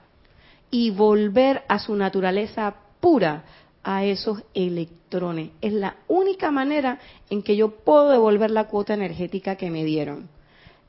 y 0.70 0.90
volver 0.90 1.62
a 1.68 1.78
su 1.78 1.94
naturaleza 1.94 2.74
pura 3.00 3.44
a 3.82 4.04
esos 4.04 4.42
electrones. 4.54 5.50
Es 5.60 5.72
la 5.72 5.96
única 6.06 6.50
manera 6.50 6.98
en 7.30 7.42
que 7.42 7.56
yo 7.56 7.70
puedo 7.70 8.10
devolver 8.10 8.50
la 8.50 8.68
cuota 8.68 8.94
energética 8.94 9.56
que 9.56 9.70
me 9.70 9.84
dieron. 9.84 10.28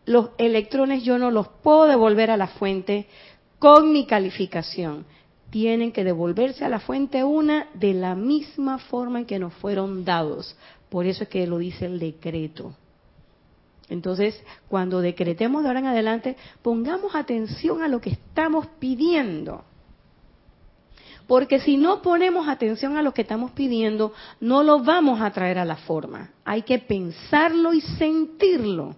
Los 0.05 0.29
electrones 0.37 1.03
yo 1.03 1.17
no 1.17 1.31
los 1.31 1.47
puedo 1.47 1.85
devolver 1.85 2.31
a 2.31 2.37
la 2.37 2.47
fuente 2.47 3.07
con 3.59 3.93
mi 3.93 4.05
calificación. 4.05 5.05
Tienen 5.51 5.91
que 5.91 6.03
devolverse 6.03 6.65
a 6.65 6.69
la 6.69 6.79
fuente 6.79 7.23
una 7.23 7.67
de 7.75 7.93
la 7.93 8.15
misma 8.15 8.79
forma 8.79 9.19
en 9.19 9.25
que 9.25 9.37
nos 9.37 9.53
fueron 9.53 10.03
dados. 10.03 10.55
Por 10.89 11.05
eso 11.05 11.23
es 11.23 11.29
que 11.29 11.45
lo 11.45 11.59
dice 11.59 11.85
el 11.85 11.99
decreto. 11.99 12.73
Entonces, 13.89 14.41
cuando 14.69 15.01
decretemos 15.01 15.61
de 15.61 15.67
ahora 15.67 15.81
en 15.81 15.87
adelante, 15.87 16.37
pongamos 16.61 17.13
atención 17.13 17.83
a 17.83 17.89
lo 17.89 18.01
que 18.01 18.11
estamos 18.11 18.65
pidiendo. 18.79 19.63
Porque 21.27 21.59
si 21.59 21.77
no 21.77 22.01
ponemos 22.01 22.47
atención 22.47 22.97
a 22.97 23.01
lo 23.01 23.13
que 23.13 23.21
estamos 23.21 23.51
pidiendo, 23.51 24.13
no 24.39 24.63
lo 24.63 24.79
vamos 24.79 25.21
a 25.21 25.31
traer 25.31 25.59
a 25.59 25.65
la 25.65 25.75
forma. 25.75 26.31
Hay 26.45 26.63
que 26.63 26.79
pensarlo 26.79 27.73
y 27.73 27.81
sentirlo 27.81 28.95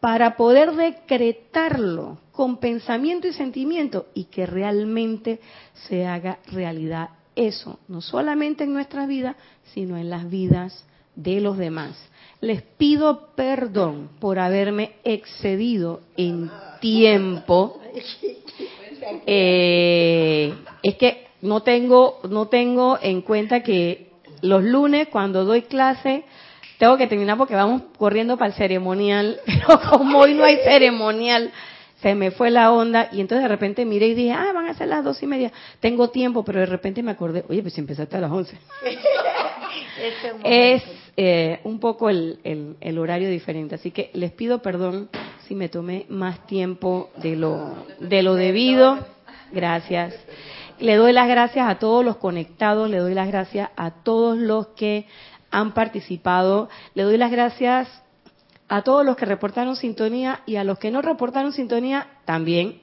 para 0.00 0.36
poder 0.36 0.72
decretarlo 0.74 2.18
con 2.40 2.56
pensamiento 2.56 3.28
y 3.28 3.34
sentimiento 3.34 4.06
y 4.14 4.24
que 4.24 4.46
realmente 4.46 5.40
se 5.74 6.06
haga 6.06 6.38
realidad 6.50 7.10
eso, 7.36 7.78
no 7.86 8.00
solamente 8.00 8.64
en 8.64 8.72
nuestra 8.72 9.04
vida, 9.06 9.36
sino 9.74 9.98
en 9.98 10.08
las 10.08 10.30
vidas 10.30 10.86
de 11.14 11.42
los 11.42 11.58
demás. 11.58 12.02
Les 12.40 12.62
pido 12.62 13.34
perdón 13.36 14.08
por 14.20 14.38
haberme 14.38 14.92
excedido 15.04 16.00
en 16.16 16.50
tiempo. 16.80 17.78
Eh, 19.26 20.54
es 20.82 20.94
que 20.96 21.26
no 21.40 21.62
tengo, 21.62 22.20
no 22.28 22.48
tengo 22.48 22.98
en 23.00 23.22
cuenta 23.22 23.62
que 23.62 24.10
los 24.42 24.62
lunes 24.62 25.08
cuando 25.08 25.46
doy 25.46 25.62
clase 25.62 26.24
tengo 26.80 26.96
que 26.96 27.06
terminar 27.06 27.36
porque 27.36 27.54
vamos 27.54 27.82
corriendo 27.98 28.36
para 28.36 28.48
el 28.48 28.54
ceremonial, 28.54 29.40
pero 29.46 29.80
como 29.90 30.18
hoy 30.18 30.34
no 30.34 30.44
hay 30.44 30.56
ceremonial, 30.64 31.50
se 32.00 32.14
me 32.14 32.30
fue 32.30 32.50
la 32.50 32.72
onda 32.72 33.08
y 33.12 33.20
entonces 33.20 33.42
de 33.42 33.48
repente 33.48 33.84
miré 33.84 34.08
y 34.08 34.14
dije, 34.14 34.32
ah, 34.32 34.52
van 34.54 34.66
a 34.66 34.74
ser 34.74 34.88
las 34.88 35.04
dos 35.04 35.22
y 35.22 35.26
media, 35.26 35.52
tengo 35.80 36.10
tiempo, 36.10 36.44
pero 36.44 36.60
de 36.60 36.66
repente 36.66 37.02
me 37.02 37.10
acordé, 37.10 37.44
oye, 37.48 37.62
pues 37.62 37.74
si 37.74 37.80
empezaste 37.80 38.16
a 38.16 38.20
las 38.20 38.30
once. 38.30 38.56
es 40.44 40.82
eh, 41.16 41.60
un 41.64 41.78
poco 41.78 42.08
el, 42.08 42.38
el, 42.80 42.98
horario 42.98 43.28
diferente, 43.28 43.74
así 43.74 43.90
que 43.90 44.10
les 44.14 44.32
pido 44.32 44.62
perdón 44.62 45.10
si 45.46 45.54
me 45.54 45.68
tomé 45.68 46.06
más 46.08 46.46
tiempo 46.46 47.10
de 47.16 47.36
lo, 47.36 47.74
de 47.98 48.22
lo 48.22 48.34
debido. 48.34 48.98
Gracias. 49.52 50.14
Le 50.78 50.94
doy 50.94 51.12
las 51.12 51.28
gracias 51.28 51.68
a 51.68 51.78
todos 51.78 52.04
los 52.04 52.16
conectados, 52.16 52.88
le 52.88 52.98
doy 52.98 53.14
las 53.14 53.26
gracias 53.26 53.68
a 53.76 53.90
todos 53.90 54.38
los 54.38 54.68
que 54.68 55.06
han 55.50 55.72
participado. 55.72 56.70
Le 56.94 57.02
doy 57.02 57.18
las 57.18 57.30
gracias 57.30 57.88
a 58.70 58.82
todos 58.82 59.04
los 59.04 59.16
que 59.16 59.26
reportaron 59.26 59.74
sintonía 59.74 60.42
y 60.46 60.54
a 60.54 60.62
los 60.62 60.78
que 60.78 60.92
no 60.92 61.02
reportaron 61.02 61.52
sintonía 61.52 62.06
también. 62.24 62.80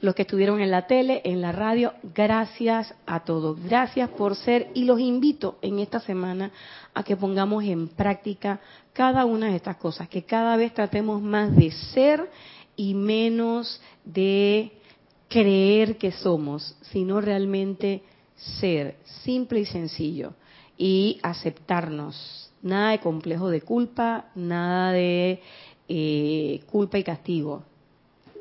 Los 0.00 0.16
que 0.16 0.22
estuvieron 0.22 0.60
en 0.60 0.72
la 0.72 0.88
tele, 0.88 1.20
en 1.24 1.40
la 1.40 1.52
radio, 1.52 1.92
gracias 2.02 2.92
a 3.06 3.20
todos. 3.20 3.62
Gracias 3.62 4.10
por 4.10 4.34
ser 4.34 4.72
y 4.74 4.84
los 4.84 4.98
invito 4.98 5.58
en 5.62 5.78
esta 5.78 6.00
semana 6.00 6.50
a 6.94 7.04
que 7.04 7.16
pongamos 7.16 7.62
en 7.62 7.86
práctica 7.86 8.58
cada 8.92 9.24
una 9.24 9.50
de 9.50 9.56
estas 9.56 9.76
cosas, 9.76 10.08
que 10.08 10.24
cada 10.24 10.56
vez 10.56 10.74
tratemos 10.74 11.22
más 11.22 11.54
de 11.54 11.70
ser 11.70 12.28
y 12.74 12.94
menos 12.94 13.80
de 14.04 14.72
creer 15.28 15.96
que 15.96 16.10
somos, 16.10 16.76
sino 16.80 17.20
realmente 17.20 18.02
ser, 18.34 18.96
simple 19.22 19.60
y 19.60 19.66
sencillo 19.66 20.32
y 20.76 21.20
aceptarnos. 21.22 22.49
Nada 22.62 22.90
de 22.90 23.00
complejo 23.00 23.48
de 23.48 23.62
culpa, 23.62 24.26
nada 24.34 24.92
de 24.92 25.40
eh, 25.88 26.60
culpa 26.70 26.98
y 26.98 27.04
castigo. 27.04 27.64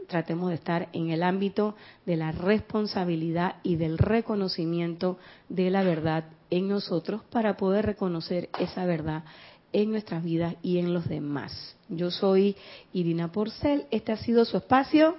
Tratemos 0.07 0.49
de 0.49 0.55
estar 0.55 0.89
en 0.91 1.11
el 1.11 1.23
ámbito 1.23 1.75
de 2.05 2.17
la 2.17 2.31
responsabilidad 2.31 3.55
y 3.63 3.75
del 3.75 3.97
reconocimiento 3.97 5.17
de 5.47 5.69
la 5.69 5.83
verdad 5.83 6.25
en 6.49 6.67
nosotros 6.67 7.21
para 7.31 7.57
poder 7.57 7.85
reconocer 7.85 8.49
esa 8.59 8.85
verdad 8.85 9.23
en 9.71 9.91
nuestras 9.91 10.23
vidas 10.23 10.55
y 10.63 10.79
en 10.79 10.93
los 10.93 11.07
demás. 11.07 11.75
Yo 11.89 12.11
soy 12.11 12.55
Irina 12.93 13.31
Porcel, 13.31 13.85
este 13.91 14.11
ha 14.11 14.17
sido 14.17 14.45
su 14.45 14.57
espacio. 14.57 15.15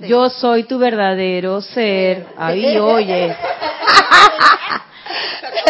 Yo 0.00 0.28
soy 0.28 0.64
tu 0.64 0.78
verdadero 0.78 1.62
ser. 1.62 2.26
Ahí, 2.36 2.76
oye. 2.76 3.34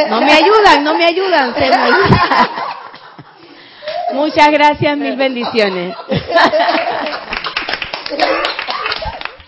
No 0.08 0.20
me 0.20 0.32
ayudan, 0.32 0.84
no 0.84 0.94
me 0.94 1.04
ayudan. 1.04 1.54
Muchas 4.12 4.50
gracias, 4.50 4.96
mil 4.96 5.16
bendiciones. 5.16 5.94